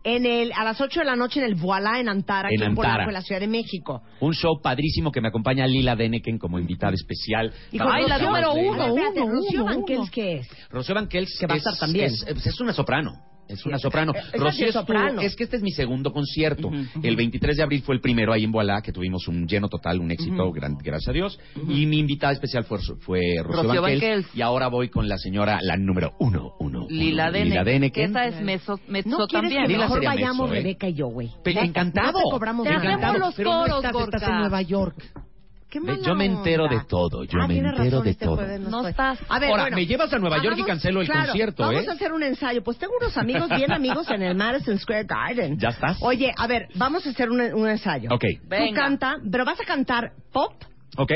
en 0.04 0.26
el, 0.26 0.54
a 0.54 0.64
las 0.64 0.80
8 0.80 1.02
de 1.02 1.06
la 1.06 1.16
noche 1.16 1.40
en 1.40 1.46
el 1.46 1.56
Voilà 1.56 2.00
en 2.00 2.08
Antara, 2.08 2.50
En 2.50 2.56
aquí 2.56 2.64
en 2.64 2.70
Antara. 2.72 2.94
Polanco, 2.94 3.10
en 3.10 3.14
la 3.14 3.22
Ciudad 3.22 3.42
de 3.42 3.48
México. 3.48 4.04
Un 4.22 4.34
show 4.34 4.62
padrísimo 4.62 5.12
que 5.12 5.20
me 5.20 5.28
acompaña 5.28 5.68
Lila 5.68 5.96
Deneken 5.96 6.38
como 6.38 6.60
invitada 6.60 6.94
especial. 6.94 7.52
Y 7.72 7.78
con 7.78 7.92
a 7.92 8.00
la 8.00 8.18
número 8.18 8.54
uno, 8.54 8.86
Espérate, 8.88 9.22
uno, 9.22 9.34
Rocío 9.34 9.64
uno, 9.64 9.76
Banquels, 9.76 10.00
uno. 10.00 10.10
¿qué 10.12 10.38
es? 10.38 10.48
Rocío 10.70 10.96
Banquels 10.96 11.38
Que 11.40 11.48
va 11.48 11.56
a 11.56 11.58
es, 11.58 11.66
estar 11.66 11.80
también. 11.80 12.06
Es, 12.06 12.24
es 12.26 12.62
una 12.62 12.74
soprano. 12.74 13.12
Es 13.48 13.66
una 13.66 13.78
soprano. 13.78 14.14
Rocío 14.34 14.66
es 14.66 14.76
estuvo- 14.76 14.82
soprano. 14.82 15.22
es 15.22 15.36
que 15.36 15.44
este 15.44 15.58
es 15.58 15.62
mi 15.64 15.72
segundo 15.72 16.12
concierto. 16.12 16.68
Ujú, 16.68 16.78
ujú. 16.78 17.00
El 17.04 17.16
23 17.16 17.58
de 17.58 17.64
abril 17.64 17.82
fue 17.82 17.96
el 17.96 18.02
primero 18.02 18.34
ahí 18.34 18.44
en 18.44 18.52
Boalá, 18.52 18.82
que 18.82 18.92
tuvimos 18.92 19.28
un 19.28 19.48
lleno 19.48 19.68
total, 19.70 20.00
un 20.00 20.12
éxito, 20.12 20.52
gran- 20.52 20.78
gracias 20.78 21.10
a 21.10 21.14
Dios. 21.14 21.40
Y 21.68 21.86
mi 21.86 22.00
invitada 22.00 22.34
especial 22.34 22.64
fue, 22.66 22.80
fue 23.00 23.22
Rocío, 23.42 23.64
Rocío 23.64 23.82
Banquels, 23.82 24.02
Banquels. 24.04 24.36
Y 24.36 24.42
ahora 24.42 24.68
voy 24.68 24.90
con 24.90 25.08
la 25.08 25.18
señora, 25.18 25.60
la 25.62 25.78
número 25.78 26.14
uno, 26.20 26.54
uno, 26.60 26.80
uno, 26.82 26.88
Lila 26.90 27.30
Lila 27.30 27.64
Dene. 27.64 27.92
Que 27.92 28.02
Deneken. 28.02 28.10
esa 28.10 28.26
es 28.28 28.42
mezzo, 28.42 28.80
mezzo 28.88 29.10
¿No 29.10 29.28
también. 29.28 29.64
que 29.64 29.68
Lila 29.70 29.86
mejor 29.86 30.04
vayamos 30.06 30.50
mezzo, 30.50 30.54
¿eh? 30.54 30.58
Rebeca 30.64 30.90
y 30.90 30.94
yo, 30.94 31.08
güey? 31.08 31.30
Encantado. 31.46 32.12
No 32.14 32.18
te 32.26 32.32
cobramos 32.32 32.68
Te 32.68 32.74
nada. 32.74 32.96
hacemos 32.96 33.20
los 33.20 33.36
Pero 33.36 33.52
no 33.52 33.60
coros, 33.62 33.84
estás, 33.86 34.02
estás 34.04 34.24
en. 34.30 34.38
Nueva 34.40 34.62
York. 34.62 35.27
Qué 35.70 35.80
Ve, 35.82 35.86
mala 35.86 36.00
yo 36.06 36.16
me 36.16 36.26
entero 36.26 36.64
onda. 36.66 36.78
de 36.78 36.86
todo, 36.86 37.24
yo 37.26 37.40
Ah, 37.42 37.48
me 37.48 37.58
entero 37.58 37.78
razón, 37.78 38.04
de 38.06 38.10
este 38.12 38.26
todo. 38.26 38.38
No 38.38 38.78
estoy. 38.88 38.90
estás. 38.92 39.20
A 39.28 39.40
ver, 39.40 39.50
Ahora, 39.50 39.64
bueno, 39.64 39.76
me 39.78 39.86
llevas 39.86 40.14
a 40.14 40.18
Nueva 40.20 40.42
York 40.42 40.56
y 40.60 40.64
cancelo 40.64 41.02
el 41.02 41.08
claro, 41.08 41.28
concierto, 41.28 41.64
Vamos 41.64 41.84
¿eh? 41.84 41.90
a 41.90 41.94
hacer 41.94 42.14
un 42.14 42.24
ensayo. 42.24 42.64
Pues 42.64 42.78
tengo 42.78 42.94
unos 43.00 43.18
amigos, 43.18 43.50
bien 43.50 43.72
amigos, 43.74 44.10
en 44.10 44.22
el 44.24 44.36
Madison 44.36 44.80
Square 44.80 45.04
Garden. 45.04 45.58
¿Ya 45.60 45.70
estás? 45.70 45.98
Oye, 46.02 46.32
a 46.38 46.48
ver, 46.48 46.68
vamos 46.76 47.06
a 47.06 47.10
hacer 47.10 47.30
un, 47.30 47.42
un 47.42 47.68
ensayo. 47.70 48.10
Ok. 48.14 48.22
Tú 48.42 48.48
Venga. 48.48 48.82
canta, 48.82 49.18
pero 49.30 49.44
vas 49.44 49.60
a 49.60 49.66
cantar 49.66 50.12
pop. 50.32 50.54
¿Ok? 50.98 51.12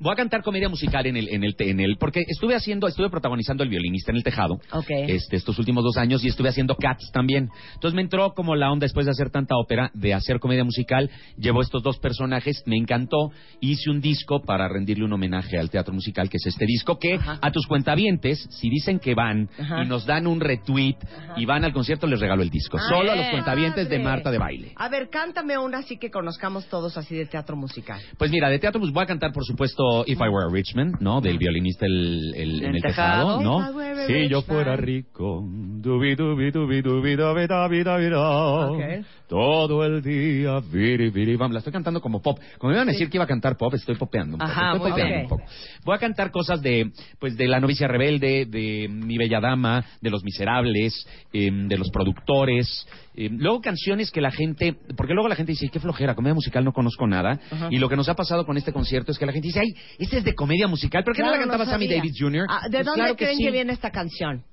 Voy 0.00 0.12
a 0.12 0.16
cantar 0.16 0.42
comedia 0.42 0.68
musical 0.68 1.06
en 1.06 1.16
el, 1.16 1.28
en 1.28 1.44
el, 1.44 1.54
en 1.58 1.80
el, 1.80 1.96
porque 1.98 2.22
estuve 2.26 2.54
haciendo, 2.54 2.86
estuve 2.88 3.10
protagonizando 3.10 3.62
el 3.62 3.68
violinista 3.68 4.10
en 4.12 4.16
el 4.16 4.24
tejado, 4.24 4.54
Ok. 4.72 4.86
este, 4.90 5.36
estos 5.36 5.58
últimos 5.58 5.84
dos 5.84 5.96
años 5.96 6.24
y 6.24 6.28
estuve 6.28 6.48
haciendo 6.48 6.76
Cats 6.76 7.10
también. 7.12 7.48
Entonces 7.74 7.94
me 7.94 8.02
entró 8.02 8.32
como 8.34 8.54
la 8.56 8.70
onda 8.70 8.84
después 8.84 9.06
de 9.06 9.12
hacer 9.12 9.30
tanta 9.30 9.56
ópera, 9.56 9.90
de 9.94 10.14
hacer 10.14 10.38
comedia 10.40 10.64
musical, 10.64 11.10
llevo 11.36 11.60
estos 11.62 11.82
dos 11.82 11.98
personajes, 11.98 12.62
me 12.66 12.76
encantó, 12.76 13.30
hice 13.60 13.90
un 13.90 14.00
disco 14.00 14.42
para 14.42 14.68
rendirle 14.68 15.04
un 15.04 15.12
homenaje 15.12 15.58
al 15.58 15.70
teatro 15.70 15.92
musical, 15.94 16.28
que 16.28 16.36
es 16.36 16.46
este 16.46 16.66
disco, 16.66 16.98
que 16.98 17.18
a 17.24 17.50
tus 17.50 17.66
cuentavientes, 17.66 18.46
si 18.50 18.68
dicen 18.70 18.98
que 18.98 19.14
van 19.14 19.48
Ajá. 19.58 19.82
y 19.82 19.86
nos 19.88 20.06
dan 20.06 20.26
un 20.26 20.40
retweet 20.40 20.96
y 21.36 21.44
van 21.44 21.64
al 21.64 21.72
concierto, 21.72 22.06
les 22.06 22.20
regalo 22.20 22.42
el 22.42 22.50
disco. 22.50 22.78
Ah, 22.78 22.88
Solo 22.88 23.12
a 23.12 23.16
los 23.16 23.26
cuentavientes 23.28 23.88
de. 23.88 24.04
Marta 24.04 24.30
de 24.30 24.36
Baile. 24.38 24.72
A 24.76 24.88
ver, 24.90 25.08
cántame 25.08 25.56
una 25.56 25.78
así 25.78 25.96
que 25.96 26.10
conozcamos 26.10 26.66
todos 26.66 26.96
así 26.98 27.14
de 27.14 27.24
teatro 27.24 27.56
musical. 27.56 28.00
Pues 28.18 28.30
mira, 28.30 28.50
de 28.50 28.58
teatro 28.58 28.78
pues 28.80 28.92
voy 28.92 29.02
a 29.02 29.06
cantar 29.06 29.32
por 29.32 29.44
supuesto 29.46 29.83
If 30.06 30.18
I 30.20 30.28
Were 30.28 30.46
a 30.46 30.50
Richmond, 30.50 31.00
¿no? 31.00 31.20
Del 31.20 31.38
violinista 31.38 31.86
el, 31.86 32.32
el- 32.34 32.64
en 32.64 32.74
El 32.76 32.82
tejado. 32.82 33.40
¿no? 33.42 33.72
Si 34.06 34.28
yo 34.28 34.42
fuera 34.42 34.76
rico, 34.76 35.42
dubi 35.44 36.14
dubi 36.14 36.50
dubi 36.50 36.82
dubi 36.82 37.16
dubi 37.16 37.16
dubi 37.16 37.82
dubi 37.82 39.04
todo 39.26 39.84
el 39.84 40.02
día, 40.02 40.60
viri 40.60 41.10
viri 41.10 41.36
bam. 41.36 41.50
La 41.52 41.58
estoy 41.58 41.72
cantando 41.72 42.00
como 42.00 42.20
pop. 42.20 42.38
Como 42.58 42.70
me 42.70 42.76
iban 42.76 42.88
a 42.88 42.92
decir 42.92 43.08
que 43.08 43.16
iba 43.16 43.24
a 43.24 43.26
cantar 43.26 43.56
pop, 43.56 43.72
estoy 43.74 43.96
popeando 43.96 44.34
un 44.36 44.40
poco. 44.40 44.50
Ajá, 44.52 44.72
estoy 44.74 44.90
popeando 44.90 45.12
bien. 45.14 45.22
un 45.22 45.28
poco. 45.28 45.42
Voy 45.84 45.96
a 45.96 45.98
cantar 45.98 46.30
cosas 46.30 46.60
de, 46.60 46.90
pues, 47.18 47.36
de 47.36 47.48
La 47.48 47.58
novicia 47.58 47.88
rebelde, 47.88 48.46
de 48.46 48.86
Mi 48.90 49.16
bella 49.16 49.40
dama, 49.40 49.84
de 50.00 50.10
Los 50.10 50.22
miserables, 50.22 51.06
em, 51.32 51.68
de 51.68 51.78
los 51.78 51.90
productores. 51.90 52.86
Em, 53.14 53.36
luego 53.38 53.60
canciones 53.60 54.10
que 54.10 54.20
la 54.20 54.30
gente, 54.30 54.74
porque 54.96 55.14
luego 55.14 55.28
la 55.28 55.36
gente 55.36 55.52
dice, 55.52 55.68
qué 55.68 55.80
flojera, 55.80 56.14
comedia 56.14 56.34
musical 56.34 56.64
no 56.64 56.72
conozco 56.72 57.06
nada. 57.06 57.38
Ajá. 57.50 57.68
Y 57.70 57.78
lo 57.78 57.88
que 57.88 57.96
nos 57.96 58.08
ha 58.08 58.14
pasado 58.14 58.44
con 58.46 58.56
este 58.56 58.72
concierto 58.72 59.12
es 59.12 59.18
que 59.18 59.26
la 59.26 59.32
gente 59.32 59.48
dice, 59.48 59.60
ay, 59.60 59.72
este 59.98 60.18
es 60.18 60.24
de 60.24 60.34
comedia 60.34 60.66
musical, 60.68 61.02
¿pero 61.04 61.14
qué 61.14 61.22
no 61.22 61.28
la 61.30 61.36
Claro, 61.36 61.50
cantaba 61.50 61.70
Sammy. 61.70 61.88
Davis 61.88 62.12
Jr.? 62.18 62.46
Ah, 62.48 62.62
¿De 62.68 62.70
Pues 62.78 62.86
dónde 62.86 63.00
claro 63.00 63.16
que 63.16 63.24
creen 63.24 63.38
sí. 63.38 63.44
que 63.44 63.50
viene 63.50 63.72
esta 63.72 63.90
canción? 63.90 64.44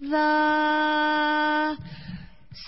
The 0.00 1.76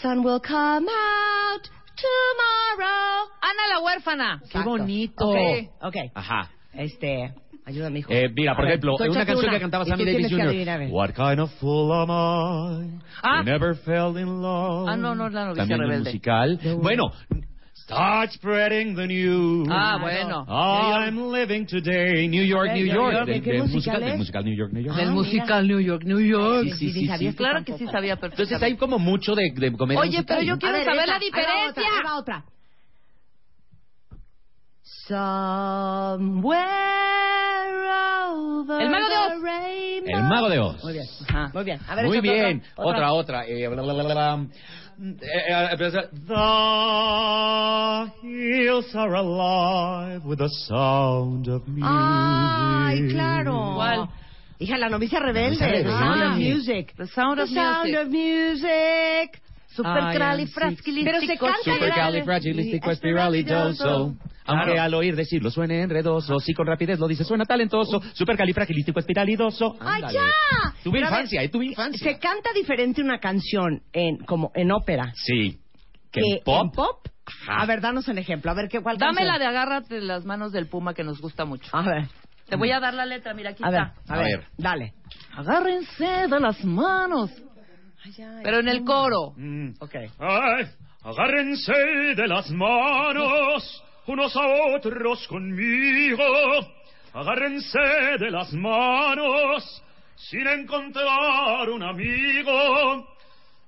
sun 0.01 0.25
will 0.25 0.41
come 0.41 0.87
out 0.89 1.63
tomorrow. 1.97 3.29
Ana 3.43 3.67
la 3.75 3.81
huérfana. 3.81 4.41
¡Qué 4.51 4.59
bonito! 4.61 5.29
Ok, 5.29 5.37
ok. 5.83 5.97
Ajá. 6.15 6.51
Este, 6.73 7.35
ayúdame, 7.65 7.99
hijo. 8.01 8.13
Eh, 8.13 8.29
mira, 8.35 8.55
por 8.55 8.65
ver, 8.65 8.73
ejemplo, 8.73 8.97
una 8.97 9.07
échate 9.07 9.27
canción 9.27 9.45
una, 9.49 9.53
que 9.55 9.61
cantaba 9.61 9.85
Sammy 9.85 10.05
Davis 10.05 10.31
Jr. 10.31 10.89
What 10.91 11.11
kind 11.15 11.41
of 11.41 11.51
fool 11.61 11.93
am 11.93 12.11
I? 12.11 13.01
Ah. 13.23 13.39
who 13.41 13.45
never 13.45 13.75
fell 13.77 14.17
in 14.19 14.41
love. 14.43 14.89
Ah, 14.89 14.97
no, 14.97 15.15
no, 15.15 15.29
la 15.29 15.47
novicia 15.47 15.63
También 15.63 15.81
un 15.81 15.87
rebelde. 15.87 16.11
musical. 16.11 16.59
Bueno, 16.83 17.13
start 17.75 18.31
spreading 18.33 18.95
the 18.97 19.07
news. 19.07 19.69
Ah, 19.71 19.99
bueno. 20.01 20.45
I'm 20.49 21.31
living 21.33 21.67
today, 21.67 22.29
New 22.29 22.45
York, 22.45 22.71
New 22.73 22.87
York. 22.87 23.27
Del, 23.27 23.43
¿qué 23.43 23.53
del 23.53 23.63
musical 23.63 24.17
musical, 24.17 24.45
New 24.45 24.55
York, 24.57 24.73
New 24.73 24.83
York. 24.83 24.97
Ah, 24.97 25.01
Del 25.05 25.11
musical 25.13 25.67
New 25.69 25.81
York, 25.81 26.05
New 26.05 26.21
York. 26.21 26.65
Sí, 26.79 26.91
sí, 26.93 27.09
sí, 27.09 27.29
tú 27.31 27.37
Claro 27.37 27.65
que 27.65 27.77
sí 27.79 27.87
sabía 27.87 28.17
perfectamente. 28.17 28.43
Entonces 28.55 28.63
hay 28.63 28.77
como 28.77 28.99
mucho 28.99 29.35
de, 29.35 29.53
de 29.55 29.73
comedia 29.73 30.01
Oye, 30.01 30.11
musical, 30.19 30.25
pero 30.27 30.43
yo 30.43 30.53
¿no? 30.55 30.59
quiero 30.59 30.75
ver, 30.77 30.85
saber 30.85 31.05
esa, 31.05 31.13
la 31.13 31.15
ahí 31.17 31.31
va 31.31 31.69
otra, 31.71 31.83
diferencia. 31.83 31.83
ahí 31.99 32.05
va 32.05 32.17
otra. 32.19 32.45
Somewhere 35.07 36.65
over 38.33 38.81
El 38.81 38.89
Mago 38.91 39.09
de 39.09 39.17
Oz. 39.17 39.29
the 39.29 39.41
rainbow. 39.41 40.17
El 40.17 40.23
Mago 40.23 40.49
de 40.49 40.59
Oz. 40.59 40.83
Muy 40.85 40.93
bien. 40.95 41.07
Ajá. 41.29 41.51
Muy 41.53 41.65
bien. 41.65 41.81
A 41.89 41.95
ver, 41.95 42.07
Muy 42.07 42.21
bien. 42.21 42.63
Otra. 42.77 43.13
Otra, 43.13 43.13
otra. 43.13 43.47
Eh, 43.47 43.69
bla, 43.69 43.83
bla, 43.83 44.03
bla, 44.03 44.47
The 46.27 48.11
hills 48.23 48.95
are 48.95 49.15
alive 49.15 50.25
with 50.25 50.39
the 50.39 50.49
sound 50.69 51.49
of 51.49 51.67
music. 51.67 51.85
Ay, 51.85 53.09
claro. 53.11 53.75
¿Cuál? 53.75 54.09
Hija, 54.59 54.79
la 54.79 54.89
novicia 54.89 55.19
rebelde. 55.19 55.59
The 55.59 55.83
Sound 55.85 56.23
of. 56.23 56.39
Music. 56.39 56.95
The 56.97 57.07
Sound 57.09 57.41
of 57.41 57.49
The 57.49 57.55
Sound 57.55 57.91
Music. 57.91 58.01
of 58.01 58.09
Music. 58.11 59.41
Supercalifragilístico. 59.75 61.05
Pero 61.05 61.21
se 61.21 61.37
canta 61.39 61.59
Supercalifragilisticoeспiralidoso. 61.65 64.15
Aunque 64.47 64.73
Claro. 64.73 64.83
al 64.83 64.95
oír 64.95 65.17
decirlo 65.17 65.51
suene 65.51 65.81
enredoso, 65.83 66.39
si 66.39 66.53
con 66.53 66.67
rapidez 66.67 66.99
lo 66.99 67.09
dice 67.09 67.25
suena 67.25 67.47
talentoso, 67.47 68.03
supercalifragilisticoespiralidoso. 68.13 69.77
¡Ay, 69.81 70.03
Ándale. 70.03 70.13
ya! 70.15 70.75
Tuve 70.83 70.99
Pero 70.99 71.07
a 71.07 71.11
ver, 71.11 71.19
infancia, 71.21 71.43
eh, 71.43 71.49
tuve 71.49 71.65
infancia. 71.67 72.13
Se 72.13 72.19
canta 72.19 72.51
diferente 72.55 73.01
una 73.01 73.19
canción 73.21 73.81
en 73.93 74.19
como 74.19 74.53
en 74.55 74.71
ópera 74.71 75.13
Sí. 75.15 75.59
¿Que 76.13 76.21
que 76.21 76.31
en 76.33 76.39
pop? 76.45 76.63
en 76.65 76.71
pop. 76.73 77.07
Ajá. 77.27 77.63
A 77.63 77.67
ver, 77.67 77.81
danos 77.81 78.07
un 78.09 78.19
ejemplo. 78.19 78.51
A 78.51 78.55
ver, 78.55 78.69
¿qué, 78.69 78.81
¿cuál 78.83 78.99
Dame 78.99 79.15
canción? 79.21 79.33
la 79.33 79.39
de 79.39 79.47
agárrate 79.47 79.99
las 80.03 80.27
manos 80.27 80.53
del 80.53 80.67
puma 80.67 80.93
que 80.93 81.05
nos 81.05 81.23
gusta 81.23 81.47
mucho. 81.47 81.75
A 81.75 81.81
ver, 81.83 82.09
Te 82.47 82.57
voy 82.57 82.71
a 82.71 82.81
dar 82.81 82.93
la 82.93 83.07
letra, 83.07 83.33
mira, 83.33 83.49
aquí 83.51 83.65
a 83.65 83.71
ver, 83.71 83.81
está. 83.81 84.13
a 84.13 84.17
A 84.19 84.23
ver, 84.23 84.41
ver. 84.41 84.47
dale. 84.59 84.93
Agárrense 85.35 86.05
de 86.29 86.41
las 86.41 86.63
manos. 86.67 87.31
Pero 88.43 88.61
en 88.61 88.69
el 88.69 88.85
coro. 88.85 89.33
Mm. 89.37 89.71
Ok. 89.81 89.95
Ay, 90.19 90.67
agárrense 91.03 91.73
de 92.17 92.27
las 92.29 92.51
manos 92.51 93.83
unos 94.07 94.37
a 94.37 94.47
otros 94.77 95.27
conmigo. 95.29 96.23
Agárrense 97.13 97.79
de 98.19 98.31
las 98.31 98.53
manos 98.53 99.83
sin 100.17 100.47
encontrar 100.47 101.69
un 101.71 101.83
amigo. 101.83 103.07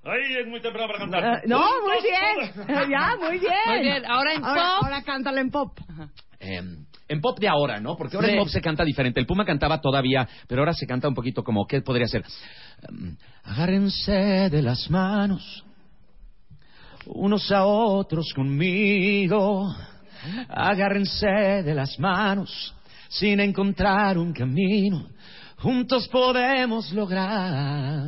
Ay, 0.04 0.36
es 0.40 0.46
muy 0.46 0.60
temprano 0.60 0.86
para 0.88 0.98
cantar. 1.00 1.24
Eh, 1.24 1.42
no, 1.46 1.64
muy 1.82 1.98
bien. 2.02 2.90
ya, 2.90 3.16
muy 3.18 3.38
bien. 3.38 3.52
Muy 3.66 3.80
bien, 3.80 4.04
ahora 4.06 4.34
en 4.34 4.44
ahora, 4.44 4.62
pop. 4.62 4.84
Ahora 4.84 5.02
cántalo 5.02 5.38
en 5.38 5.50
pop. 5.50 5.78
Eh, 6.38 6.62
en 7.08 7.20
pop 7.20 7.38
de 7.38 7.48
ahora, 7.48 7.80
¿no? 7.80 7.96
Porque 7.96 8.16
ahora 8.16 8.28
Sí. 8.28 8.34
en 8.34 8.38
pop 8.40 8.48
se 8.48 8.60
canta 8.60 8.84
diferente. 8.84 9.20
El 9.20 9.26
Puma 9.26 9.44
cantaba 9.44 9.80
todavía, 9.80 10.28
pero 10.48 10.62
ahora 10.62 10.74
se 10.74 10.86
canta 10.86 11.08
un 11.08 11.14
poquito 11.14 11.42
como, 11.44 11.66
¿qué 11.66 11.80
podría 11.82 12.06
ser? 12.06 12.24
Um, 12.90 13.16
agárrense 13.44 14.12
de 14.50 14.62
las 14.62 14.90
manos, 14.90 15.64
unos 17.06 17.50
a 17.52 17.64
otros 17.64 18.32
conmigo. 18.34 19.74
Agárrense 20.48 21.26
de 21.62 21.74
las 21.74 21.98
manos, 22.00 22.74
sin 23.08 23.38
encontrar 23.40 24.18
un 24.18 24.32
camino. 24.32 25.06
Juntos 25.58 26.06
podemos 26.08 26.92
lograr. 26.92 28.04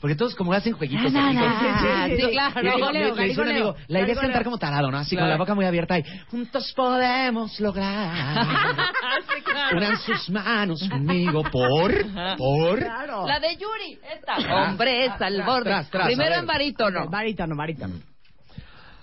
Porque 0.00 0.16
todos 0.16 0.34
como 0.34 0.52
hacen 0.52 0.72
jueguitos. 0.72 1.12
Na, 1.12 1.32
na, 1.32 1.42
na. 1.42 2.06
Sí, 2.08 2.16
sí, 2.16 2.22
sí. 2.22 2.30
claro. 2.32 2.60
Le- 2.60 2.70
le 3.14 3.30
un 3.40 3.48
amigo, 3.48 3.76
La 3.86 4.00
idea 4.00 4.14
es 4.14 4.18
cantar 4.18 4.42
como 4.42 4.58
tarado, 4.58 4.90
¿no? 4.90 4.98
Así 4.98 5.10
con 5.14 5.20
Claro. 5.20 5.32
la 5.32 5.38
boca 5.38 5.54
muy 5.54 5.64
abierta 5.64 5.96
y 5.98 6.02
juntos 6.28 6.72
podemos 6.74 7.58
lograr. 7.60 8.46
Unan 9.76 9.96
sus 9.98 10.28
manos 10.30 10.88
conmigo 10.88 11.42
por, 11.44 11.92
por. 12.36 12.80
La 12.80 13.38
de 13.38 13.56
Yuri, 13.56 13.98
esta. 14.14 14.64
Hombres 14.68 15.12
al 15.20 15.42
borde. 15.44 15.70
Tras, 15.70 15.90
tras, 15.90 16.06
Primero 16.06 16.34
en 16.34 16.46
barítono. 16.46 17.04
Ok, 17.04 17.10
barítono, 17.10 17.56
barítono. 17.56 17.94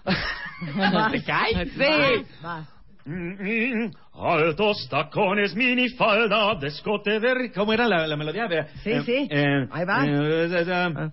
¿Te 1.12 1.24
cae? 1.24 1.66
Sí. 1.66 2.26
Va. 2.44 2.66
Altos 4.18 4.88
tacones, 4.90 5.54
minifalda, 5.56 6.56
descote 6.56 7.20
de 7.20 7.34
rico. 7.34 7.54
¿Cómo 7.62 7.74
era 7.74 7.86
la, 7.88 8.08
la 8.08 8.16
melodía? 8.16 8.48
Vea. 8.48 8.68
Sí, 8.84 8.92
Eh, 8.92 9.02
sí. 9.06 9.28
eh, 9.30 9.68
Ahí 9.72 9.86
va. 9.86 10.06
eh, 10.06 10.10
eh, 10.10 10.48
eh, 10.52 11.10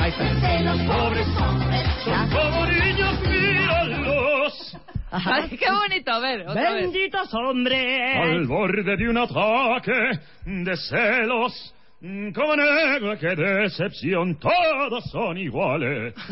Ahí 0.00 0.10
está. 0.10 0.38
Pobres 0.86 1.26
son 1.34 2.30
como 2.30 2.66
niños, 2.66 3.20
míralos. 3.28 4.76
Ay, 5.10 5.48
qué 5.56 5.70
bonito. 5.70 6.12
A 6.12 6.18
ver, 6.20 6.46
otra 6.48 6.72
vez. 6.74 6.82
Benditos 6.92 7.32
hombres. 7.34 8.20
Al 8.20 8.46
borde 8.46 8.96
de 8.96 9.08
un 9.08 9.18
ataque 9.18 10.20
de 10.46 10.76
celos. 10.76 11.74
Mm, 12.00 12.32
Como 12.32 12.54
negro, 12.56 13.16
qué 13.18 13.34
decepción, 13.34 14.38
todos 14.38 15.04
son 15.10 15.38
iguales. 15.38 16.14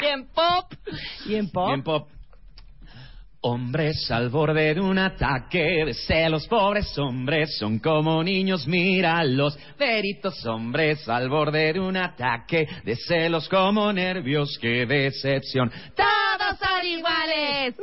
Y 0.00 0.04
en 0.06 0.26
pop. 0.28 0.72
Y 1.26 1.34
en 1.34 1.50
pop. 1.50 1.66
Bien 1.68 1.82
pop. 1.82 2.08
Hombres 3.48 4.10
al 4.10 4.28
borde 4.28 4.74
de 4.74 4.80
un 4.80 4.98
ataque 4.98 5.84
de 5.86 5.94
celos, 5.94 6.48
pobres 6.48 6.98
hombres 6.98 7.56
son 7.56 7.78
como 7.78 8.20
niños, 8.24 8.66
míralos. 8.66 9.56
Veritos 9.78 10.44
hombres 10.46 11.08
al 11.08 11.28
borde 11.28 11.72
de 11.74 11.78
un 11.78 11.96
ataque 11.96 12.66
de 12.84 12.96
celos 12.96 13.48
como 13.48 13.92
nervios, 13.92 14.58
qué 14.60 14.84
decepción. 14.84 15.70
Todos 15.94 16.58
son 16.58 16.86
iguales. 16.88 17.76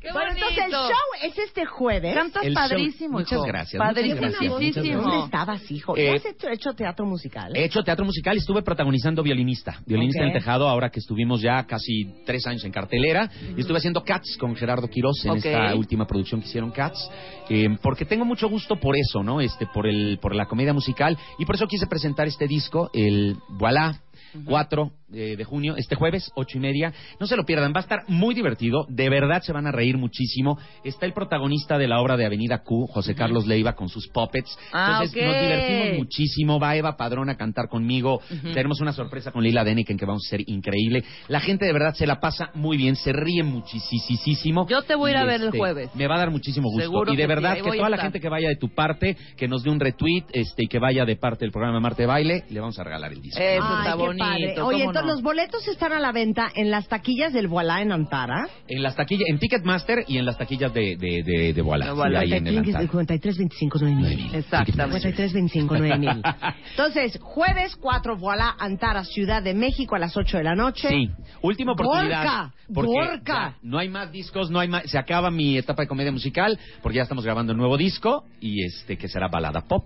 ¡Qué 0.00 0.10
bueno, 0.12 0.28
bonito! 0.30 0.46
entonces 0.48 0.64
el 0.64 0.70
show 0.72 0.90
es 1.22 1.38
este 1.38 1.64
jueves. 1.64 2.14
Cantas 2.14 2.42
El 2.44 2.54
show- 2.54 2.62
padrísimo, 2.68 3.18
muchas 3.18 3.32
hijo. 3.32 3.42
gracias, 3.44 3.80
muchas 3.82 3.94
gracias, 3.94 4.50
muchas 4.50 4.74
gracias. 4.84 5.02
¿Dónde 5.02 5.24
estabas, 5.24 5.70
hijo? 5.70 5.96
Eh, 5.96 6.04
¿Ya 6.06 6.12
has 6.14 6.26
hecho, 6.26 6.48
hecho 6.48 6.72
teatro 6.72 7.06
musical? 7.06 7.56
He 7.56 7.64
hecho 7.64 7.82
teatro 7.82 8.04
musical 8.04 8.36
y 8.36 8.38
estuve 8.40 8.62
protagonizando 8.62 9.22
violinista. 9.22 9.80
Violinista 9.86 10.20
Ok. 10.20 10.22
en 10.28 10.28
el 10.28 10.38
tejado, 10.38 10.68
ahora 10.68 10.90
que 10.90 11.00
estuvimos 11.00 11.40
ya 11.40 11.64
casi 11.66 12.22
tres 12.26 12.46
años 12.46 12.64
en 12.64 12.72
cartelera. 12.72 13.30
Y 13.56 13.60
estuve 13.60 13.78
haciendo 13.78 14.02
Cats 14.24 14.36
con 14.38 14.56
Gerardo 14.56 14.88
Quiroz 14.88 15.24
en 15.26 15.36
esta 15.36 15.74
última 15.74 16.06
producción 16.06 16.40
que 16.40 16.48
hicieron 16.48 16.70
Cats. 16.70 17.10
eh, 17.50 17.68
porque 17.82 18.04
tengo 18.06 18.24
mucho 18.24 18.48
gusto 18.48 18.76
por 18.76 18.96
eso, 18.96 19.22
¿no? 19.22 19.40
Este, 19.40 19.66
por 19.66 19.86
el, 19.86 20.18
por 20.18 20.34
la 20.34 20.46
comedia 20.46 20.72
musical. 20.72 21.16
Y 21.38 21.44
por 21.44 21.56
eso 21.56 21.66
quise 21.66 21.86
presentar 21.86 22.26
este 22.26 22.46
disco, 22.46 22.90
el 22.92 23.36
Voilà. 23.50 24.00
4 24.46 24.90
de, 25.14 25.36
de 25.36 25.44
junio, 25.44 25.76
este 25.76 25.96
jueves, 25.96 26.30
ocho 26.34 26.58
y 26.58 26.60
media. 26.60 26.92
No 27.20 27.26
se 27.26 27.36
lo 27.36 27.44
pierdan, 27.44 27.72
va 27.72 27.78
a 27.78 27.82
estar 27.82 28.04
muy 28.08 28.34
divertido. 28.34 28.86
De 28.88 29.08
verdad 29.08 29.42
se 29.42 29.52
van 29.52 29.66
a 29.66 29.72
reír 29.72 29.96
muchísimo. 29.96 30.58
Está 30.82 31.06
el 31.06 31.12
protagonista 31.12 31.78
de 31.78 31.88
la 31.88 32.00
obra 32.00 32.16
de 32.16 32.26
Avenida 32.26 32.62
Q, 32.62 32.86
José 32.88 33.14
Carlos 33.14 33.46
Leiva, 33.46 33.74
con 33.74 33.88
sus 33.88 34.08
puppets. 34.08 34.56
Ah, 34.72 35.00
Entonces 35.02 35.24
nos 35.24 35.40
divertimos 35.40 35.98
muchísimo. 35.98 36.58
Va 36.58 36.76
Eva 36.76 36.96
Padrón 36.96 37.30
a 37.30 37.36
cantar 37.36 37.68
conmigo. 37.68 38.20
Tenemos 38.52 38.80
una 38.80 38.92
sorpresa 38.92 39.32
con 39.32 39.42
Lila 39.42 39.64
Deniken 39.64 39.96
que 39.96 40.06
vamos 40.06 40.24
a 40.26 40.30
ser 40.30 40.42
increíble. 40.46 41.04
La 41.28 41.40
gente 41.40 41.64
de 41.64 41.72
verdad 41.72 41.94
se 41.94 42.06
la 42.06 42.20
pasa 42.20 42.50
muy 42.54 42.76
bien, 42.76 42.96
se 42.96 43.12
ríe 43.12 43.42
muchísimo. 43.42 44.66
Yo 44.68 44.82
te 44.82 44.94
voy 44.94 45.10
a 45.10 45.14
ir 45.14 45.18
a 45.18 45.24
ver 45.24 45.40
el 45.40 45.46
este, 45.46 45.58
jueves. 45.58 45.90
Me 45.94 46.06
va 46.06 46.16
a 46.16 46.18
dar 46.18 46.30
muchísimo 46.30 46.68
gusto. 46.68 46.82
Seguro 46.82 47.12
y 47.12 47.16
de 47.16 47.22
que 47.22 47.26
verdad 47.26 47.54
que 47.56 47.62
toda 47.62 47.88
la 47.88 47.98
gente 47.98 48.20
que 48.20 48.28
vaya 48.28 48.48
de 48.48 48.56
tu 48.56 48.68
parte, 48.74 49.16
que 49.36 49.48
nos 49.48 49.62
dé 49.62 49.70
un 49.70 49.80
retweet 49.80 50.24
este, 50.32 50.64
y 50.64 50.68
que 50.68 50.78
vaya 50.78 51.04
de 51.04 51.16
parte 51.16 51.44
del 51.44 51.52
programa 51.52 51.80
Marte 51.80 52.02
de 52.02 52.06
Baile, 52.06 52.44
le 52.50 52.60
vamos 52.60 52.78
a 52.78 52.84
regalar 52.84 53.12
el 53.12 53.20
disco. 53.20 53.40
Eso 53.40 53.64
Ay, 53.64 53.78
está 53.80 53.94
bonito. 53.94 55.03
Entonces 55.04 55.22
los 55.22 55.22
boletos 55.22 55.68
están 55.68 55.92
a 55.92 56.00
la 56.00 56.12
venta 56.12 56.50
en 56.54 56.70
las 56.70 56.88
taquillas 56.88 57.32
del 57.32 57.48
Voilà 57.48 57.82
en 57.82 57.92
Antara. 57.92 58.48
En 58.68 58.82
las 58.82 58.96
taquillas, 58.96 59.28
en 59.28 59.38
Ticketmaster 59.38 60.04
y 60.08 60.18
en 60.18 60.24
las 60.24 60.38
taquillas 60.38 60.72
de, 60.72 60.96
de, 60.96 61.22
de, 61.22 61.52
de 61.52 61.62
Voilà. 61.62 61.86
De 61.86 61.92
Voilà. 61.92 62.20
Sí, 62.20 62.32
ahí 62.32 62.38
en 62.38 62.46
el 62.46 62.58
Antara. 62.58 62.80
53, 62.80 63.38
25, 63.38 63.78
9000. 63.78 64.34
Exactamente. 64.34 65.00
53, 65.00 65.32
25, 65.32 65.78
9000. 65.78 66.22
Entonces, 66.70 67.18
jueves 67.22 67.76
4, 67.76 68.16
Voilà, 68.16 68.54
Antara, 68.58 69.04
Ciudad 69.04 69.42
de 69.42 69.54
México, 69.54 69.94
a 69.94 69.98
las 69.98 70.16
8 70.16 70.38
de 70.38 70.44
la 70.44 70.54
noche. 70.54 70.88
Sí, 70.88 71.10
última 71.42 71.72
oportunidad. 71.72 72.50
Gorka, 72.68 73.56
no 73.62 73.78
hay 73.78 73.88
más 73.88 74.10
discos, 74.10 74.50
no 74.50 74.58
hay 74.58 74.68
más, 74.68 74.90
se 74.90 74.98
acaba 74.98 75.30
mi 75.30 75.58
etapa 75.58 75.82
de 75.82 75.88
comedia 75.88 76.10
musical 76.10 76.58
porque 76.82 76.96
ya 76.96 77.02
estamos 77.02 77.24
grabando 77.24 77.52
un 77.52 77.58
nuevo 77.58 77.76
disco 77.76 78.24
y 78.40 78.64
este 78.64 78.96
que 78.96 79.08
será 79.08 79.28
balada 79.28 79.62
pop, 79.62 79.84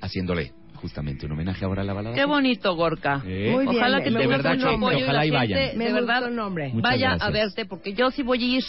haciéndole 0.00 0.52
justamente 0.80 1.26
un 1.26 1.32
homenaje 1.32 1.64
ahora 1.64 1.82
a 1.82 1.84
la 1.84 1.92
balada. 1.92 2.14
Qué 2.14 2.24
bonito, 2.24 2.74
Gorka. 2.74 3.22
Eh, 3.26 3.50
Muy 3.52 3.66
bien, 3.66 3.76
Ojalá 3.76 3.98
me- 3.98 4.04
que 4.04 4.10
me 4.10 4.20
de 4.20 4.26
verdad 4.26 4.56
que- 4.56 4.64
apoyo 4.64 4.98
y 4.98 5.02
ojalá 5.02 5.18
la 5.18 5.26
y 5.26 5.30
gente, 5.30 5.54
vayan. 5.54 5.78
Me 5.78 5.84
de 5.86 5.92
verdad, 5.92 6.26
el 6.28 6.36
nombre. 6.36 6.70
Vaya 6.74 7.08
gracias. 7.10 7.28
a 7.28 7.30
verte 7.30 7.66
porque 7.66 7.92
yo 7.92 8.10
sí 8.10 8.22
voy 8.22 8.42
a 8.42 8.46
ir. 8.58 8.64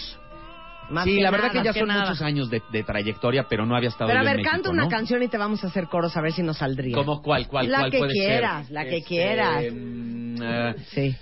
Más 0.91 1.03
sí, 1.05 1.17
que 1.17 1.21
la 1.21 1.29
verdad 1.29 1.47
nada, 1.49 1.59
que 1.59 1.65
ya 1.65 1.71
más 1.71 1.77
son 1.77 1.87
nada. 1.87 2.01
muchos 2.01 2.21
años 2.23 2.49
de, 2.49 2.63
de 2.71 2.83
trayectoria, 2.83 3.45
pero 3.47 3.63
no 3.63 3.75
había 3.75 3.89
estado 3.89 4.07
Pero 4.07 4.21
a 4.21 4.23
ver, 4.23 4.39
en 4.39 4.43
canta 4.45 4.71
una 4.71 4.83
¿no? 4.85 4.89
canción 4.89 5.21
y 5.21 5.27
te 5.27 5.37
vamos 5.37 5.63
a 5.63 5.67
hacer 5.67 5.85
coros 5.87 6.17
a 6.17 6.21
ver 6.21 6.31
si 6.31 6.41
nos 6.41 6.57
saldría. 6.57 6.95
¿Cómo 6.95 7.21
cuál, 7.21 7.47
cuál, 7.47 7.69
La 7.69 7.77
cuál 7.81 7.91
que 7.91 7.97
puede 7.99 8.13
quieras, 8.13 8.65
ser? 8.65 8.73
la 8.73 8.85
que 8.85 8.97
Este, 8.97 9.07
quieras. 9.07 9.63
eh, 9.65 10.75
Sí. 10.89 11.15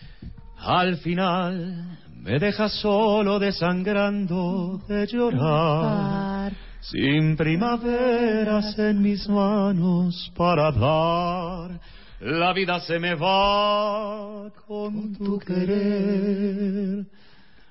Al 0.60 0.96
final 0.98 1.98
me 2.16 2.40
dejas 2.40 2.80
solo 2.80 3.40
desangrando 3.40 4.80
de 4.88 5.06
llorar. 5.08 6.54
Sin 6.82 7.36
primaveras 7.36 8.78
en 8.80 9.02
mis 9.02 9.28
manos 9.28 10.32
para 10.36 10.68
hablar. 10.68 11.80
La 12.22 12.54
vida 12.54 12.80
se 12.80 12.98
me 13.00 13.14
va 13.16 14.50
con 14.68 15.16
tu 15.16 15.38
querer. 15.40 17.06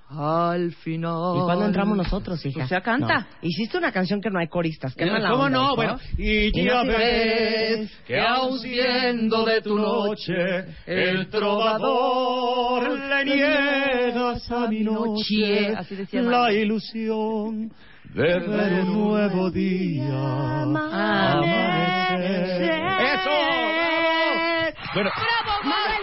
Al 0.09 0.73
final. 0.73 1.37
¿Y 1.37 1.41
cuándo 1.41 1.67
entramos 1.67 1.97
nosotros, 1.97 2.45
hija? 2.47 2.65
O 2.65 2.69
sea, 2.69 2.81
canta. 2.81 3.21
No. 3.21 3.27
Hiciste 3.43 3.77
una 3.77 3.91
canción 3.91 4.21
que 4.21 4.31
no 4.31 4.39
hay 4.39 4.47
coristas. 4.47 4.95
Qué 4.95 5.03
Eh, 5.05 5.11
mala 5.11 5.31
¿cómo 5.31 5.45
onda, 5.45 5.59
no? 5.59 5.65
hijo. 5.65 5.77
Bueno, 5.77 5.99
Y 6.17 6.61
Y 6.61 6.65
ya 6.65 6.85
no 6.85 6.93
te 6.93 6.97
ves 6.99 7.91
que 8.07 8.21
aun 8.21 8.59
siendo 8.61 9.45
de 9.45 9.61
tu 9.63 9.77
noche, 9.77 10.35
el 10.87 11.29
trovador 11.29 12.89
le 13.01 13.25
niegas 13.25 14.49
a 14.53 14.69
mi 14.69 14.81
noche 14.85 15.75
Así 15.77 15.97
decía 15.97 16.23
la 16.23 16.53
ilusión 16.53 17.73
de 18.17 18.23
ver 18.23 18.73
un 18.73 18.95
nuevo 18.95 19.51
día 19.51 20.63
amanecer. 20.63 21.43
¡Eso! 23.13 23.31
Bueno, 24.95 25.11
Manuel 25.65 25.67
Gorka 25.67 25.93
es 25.93 25.96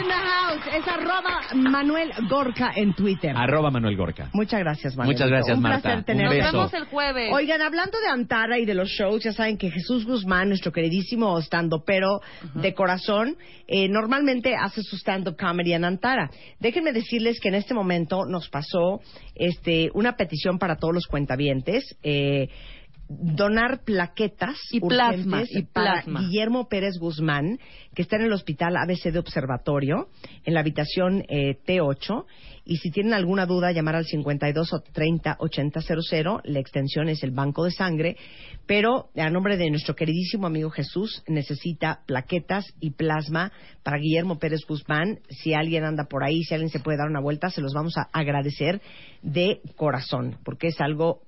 in 0.00 0.08
the 0.08 0.14
house. 0.14 0.62
Es 0.74 0.86
arroba 0.88 1.40
Manuel 1.54 2.12
Gorka 2.28 2.72
en 2.74 2.94
Twitter. 2.94 3.32
arroba 3.36 3.70
Manuel 3.70 3.96
Gorka. 3.96 4.30
Muchas 4.32 4.60
gracias, 4.60 4.96
Manuel. 4.96 5.14
Muchas 5.14 5.28
gracias, 5.28 5.56
Un 5.56 5.62
Marta. 5.62 5.80
placer 5.80 5.98
Un 5.98 6.04
tenerte. 6.04 6.38
Nos 6.42 6.52
vemos 6.52 6.74
el 6.74 6.84
jueves. 6.86 7.30
Oigan, 7.32 7.62
hablando 7.62 7.98
de 8.00 8.08
Antara 8.08 8.58
y 8.58 8.64
de 8.64 8.74
los 8.74 8.88
shows, 8.88 9.22
ya 9.22 9.32
saben 9.32 9.56
que 9.58 9.70
Jesús 9.70 10.04
Guzmán, 10.06 10.48
nuestro 10.48 10.72
queridísimo 10.72 11.38
stand 11.40 11.72
pero 11.86 12.20
de 12.54 12.74
corazón, 12.74 13.36
eh, 13.66 13.88
normalmente 13.88 14.54
hace 14.56 14.82
su 14.82 14.96
stand-up 14.96 15.36
comedy 15.36 15.72
en 15.72 15.84
Antara. 15.84 16.30
Déjenme 16.60 16.92
decirles 16.92 17.40
que 17.40 17.48
en 17.48 17.54
este 17.54 17.74
momento 17.74 18.24
nos 18.26 18.48
pasó 18.48 19.00
este, 19.34 19.90
una 19.94 20.16
petición 20.16 20.58
para 20.58 20.76
todos 20.76 20.94
los 20.94 21.06
cuentavientes. 21.06 21.96
Eh, 22.02 22.48
donar 23.08 23.84
plaquetas 23.84 24.56
Y 24.72 24.80
plasma, 24.80 25.42
y 25.48 25.62
para 25.62 26.02
plasma. 26.02 26.20
Guillermo 26.20 26.68
Pérez 26.68 26.98
Guzmán, 26.98 27.58
que 27.94 28.02
está 28.02 28.16
en 28.16 28.22
el 28.22 28.32
hospital 28.32 28.76
ABC 28.76 29.12
de 29.12 29.18
Observatorio, 29.18 30.08
en 30.44 30.54
la 30.54 30.60
habitación 30.60 31.24
eh, 31.28 31.58
T8. 31.66 32.24
Y 32.64 32.78
si 32.78 32.90
tienen 32.90 33.14
alguna 33.14 33.46
duda, 33.46 33.70
llamar 33.70 33.94
al 33.94 34.06
52 34.06 34.72
o 34.72 34.80
30 34.80 35.36
8000. 35.38 36.40
La 36.44 36.58
extensión 36.58 37.08
es 37.08 37.22
el 37.22 37.30
Banco 37.30 37.64
de 37.64 37.70
Sangre. 37.70 38.16
Pero 38.66 39.10
a 39.16 39.30
nombre 39.30 39.56
de 39.56 39.70
nuestro 39.70 39.94
queridísimo 39.94 40.48
amigo 40.48 40.70
Jesús, 40.70 41.22
necesita 41.28 42.00
plaquetas 42.06 42.66
y 42.80 42.90
plasma 42.90 43.52
para 43.84 43.98
Guillermo 43.98 44.40
Pérez 44.40 44.66
Guzmán. 44.66 45.20
Si 45.30 45.54
alguien 45.54 45.84
anda 45.84 46.04
por 46.04 46.24
ahí, 46.24 46.42
si 46.42 46.54
alguien 46.54 46.70
se 46.70 46.80
puede 46.80 46.98
dar 46.98 47.08
una 47.08 47.20
vuelta, 47.20 47.50
se 47.50 47.60
los 47.60 47.72
vamos 47.72 47.96
a 47.96 48.08
agradecer 48.12 48.80
de 49.22 49.60
corazón, 49.76 50.38
porque 50.44 50.68
es 50.68 50.80
algo 50.80 51.25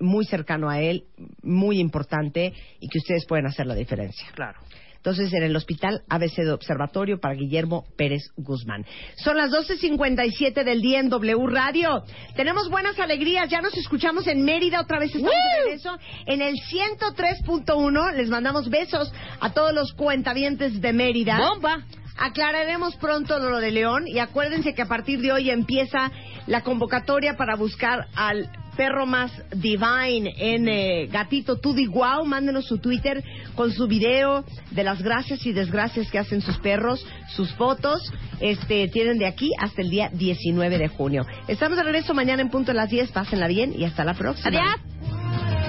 muy 0.00 0.24
cercano 0.24 0.68
a 0.68 0.80
él, 0.80 1.04
muy 1.42 1.78
importante 1.78 2.52
y 2.80 2.88
que 2.88 2.98
ustedes 2.98 3.26
pueden 3.26 3.46
hacer 3.46 3.66
la 3.66 3.74
diferencia. 3.74 4.26
Claro. 4.34 4.58
Entonces, 5.00 5.32
en 5.32 5.42
el 5.42 5.56
hospital 5.56 6.02
ABC 6.10 6.42
de 6.42 6.52
Observatorio 6.52 7.18
para 7.20 7.34
Guillermo 7.34 7.86
Pérez 7.96 8.20
Guzmán. 8.36 8.84
Son 9.16 9.34
las 9.34 9.50
12.57 9.50 10.62
del 10.62 10.82
día 10.82 11.00
en 11.00 11.08
W 11.08 11.46
Radio. 11.46 12.02
Tenemos 12.36 12.68
buenas 12.68 12.98
alegrías. 12.98 13.48
Ya 13.48 13.62
nos 13.62 13.74
escuchamos 13.78 14.26
en 14.26 14.44
Mérida. 14.44 14.78
Otra 14.78 14.98
vez 14.98 15.14
estamos 15.14 15.32
de 15.32 15.64
regreso. 15.64 15.98
En 16.26 16.42
el 16.42 16.54
103.1 16.54 18.12
les 18.14 18.28
mandamos 18.28 18.68
besos 18.68 19.10
a 19.40 19.54
todos 19.54 19.72
los 19.72 19.94
cuentavientes 19.94 20.82
de 20.82 20.92
Mérida. 20.92 21.38
¡Bomba! 21.38 21.82
Aclararemos 22.16 22.96
pronto 22.96 23.38
lo 23.38 23.58
de 23.58 23.70
León 23.70 24.06
y 24.06 24.18
acuérdense 24.18 24.74
que 24.74 24.82
a 24.82 24.86
partir 24.86 25.20
de 25.20 25.32
hoy 25.32 25.50
empieza 25.50 26.10
la 26.46 26.62
convocatoria 26.62 27.36
para 27.36 27.56
buscar 27.56 28.08
al 28.14 28.50
perro 28.76 29.04
más 29.06 29.30
divine 29.50 30.32
en 30.38 30.68
eh, 30.68 31.06
Gatito 31.10 31.56
Tudi 31.56 31.86
Guau. 31.86 32.24
Mándenos 32.24 32.66
su 32.66 32.78
Twitter 32.78 33.22
con 33.54 33.72
su 33.72 33.86
video 33.86 34.44
de 34.70 34.84
las 34.84 35.02
gracias 35.02 35.44
y 35.46 35.52
desgracias 35.52 36.10
que 36.10 36.18
hacen 36.18 36.40
sus 36.40 36.58
perros, 36.58 37.04
sus 37.34 37.52
fotos. 37.54 38.12
Este, 38.40 38.88
tienen 38.88 39.18
de 39.18 39.26
aquí 39.26 39.50
hasta 39.58 39.82
el 39.82 39.90
día 39.90 40.10
19 40.12 40.78
de 40.78 40.88
junio. 40.88 41.26
Estamos 41.46 41.76
de 41.76 41.84
regreso 41.84 42.14
mañana 42.14 42.42
en 42.42 42.50
punto 42.50 42.72
de 42.72 42.76
las 42.76 42.90
10. 42.90 43.12
Pásenla 43.12 43.48
bien 43.48 43.74
y 43.78 43.84
hasta 43.84 44.04
la 44.04 44.14
próxima. 44.14 44.48
Adiós. 44.48 45.59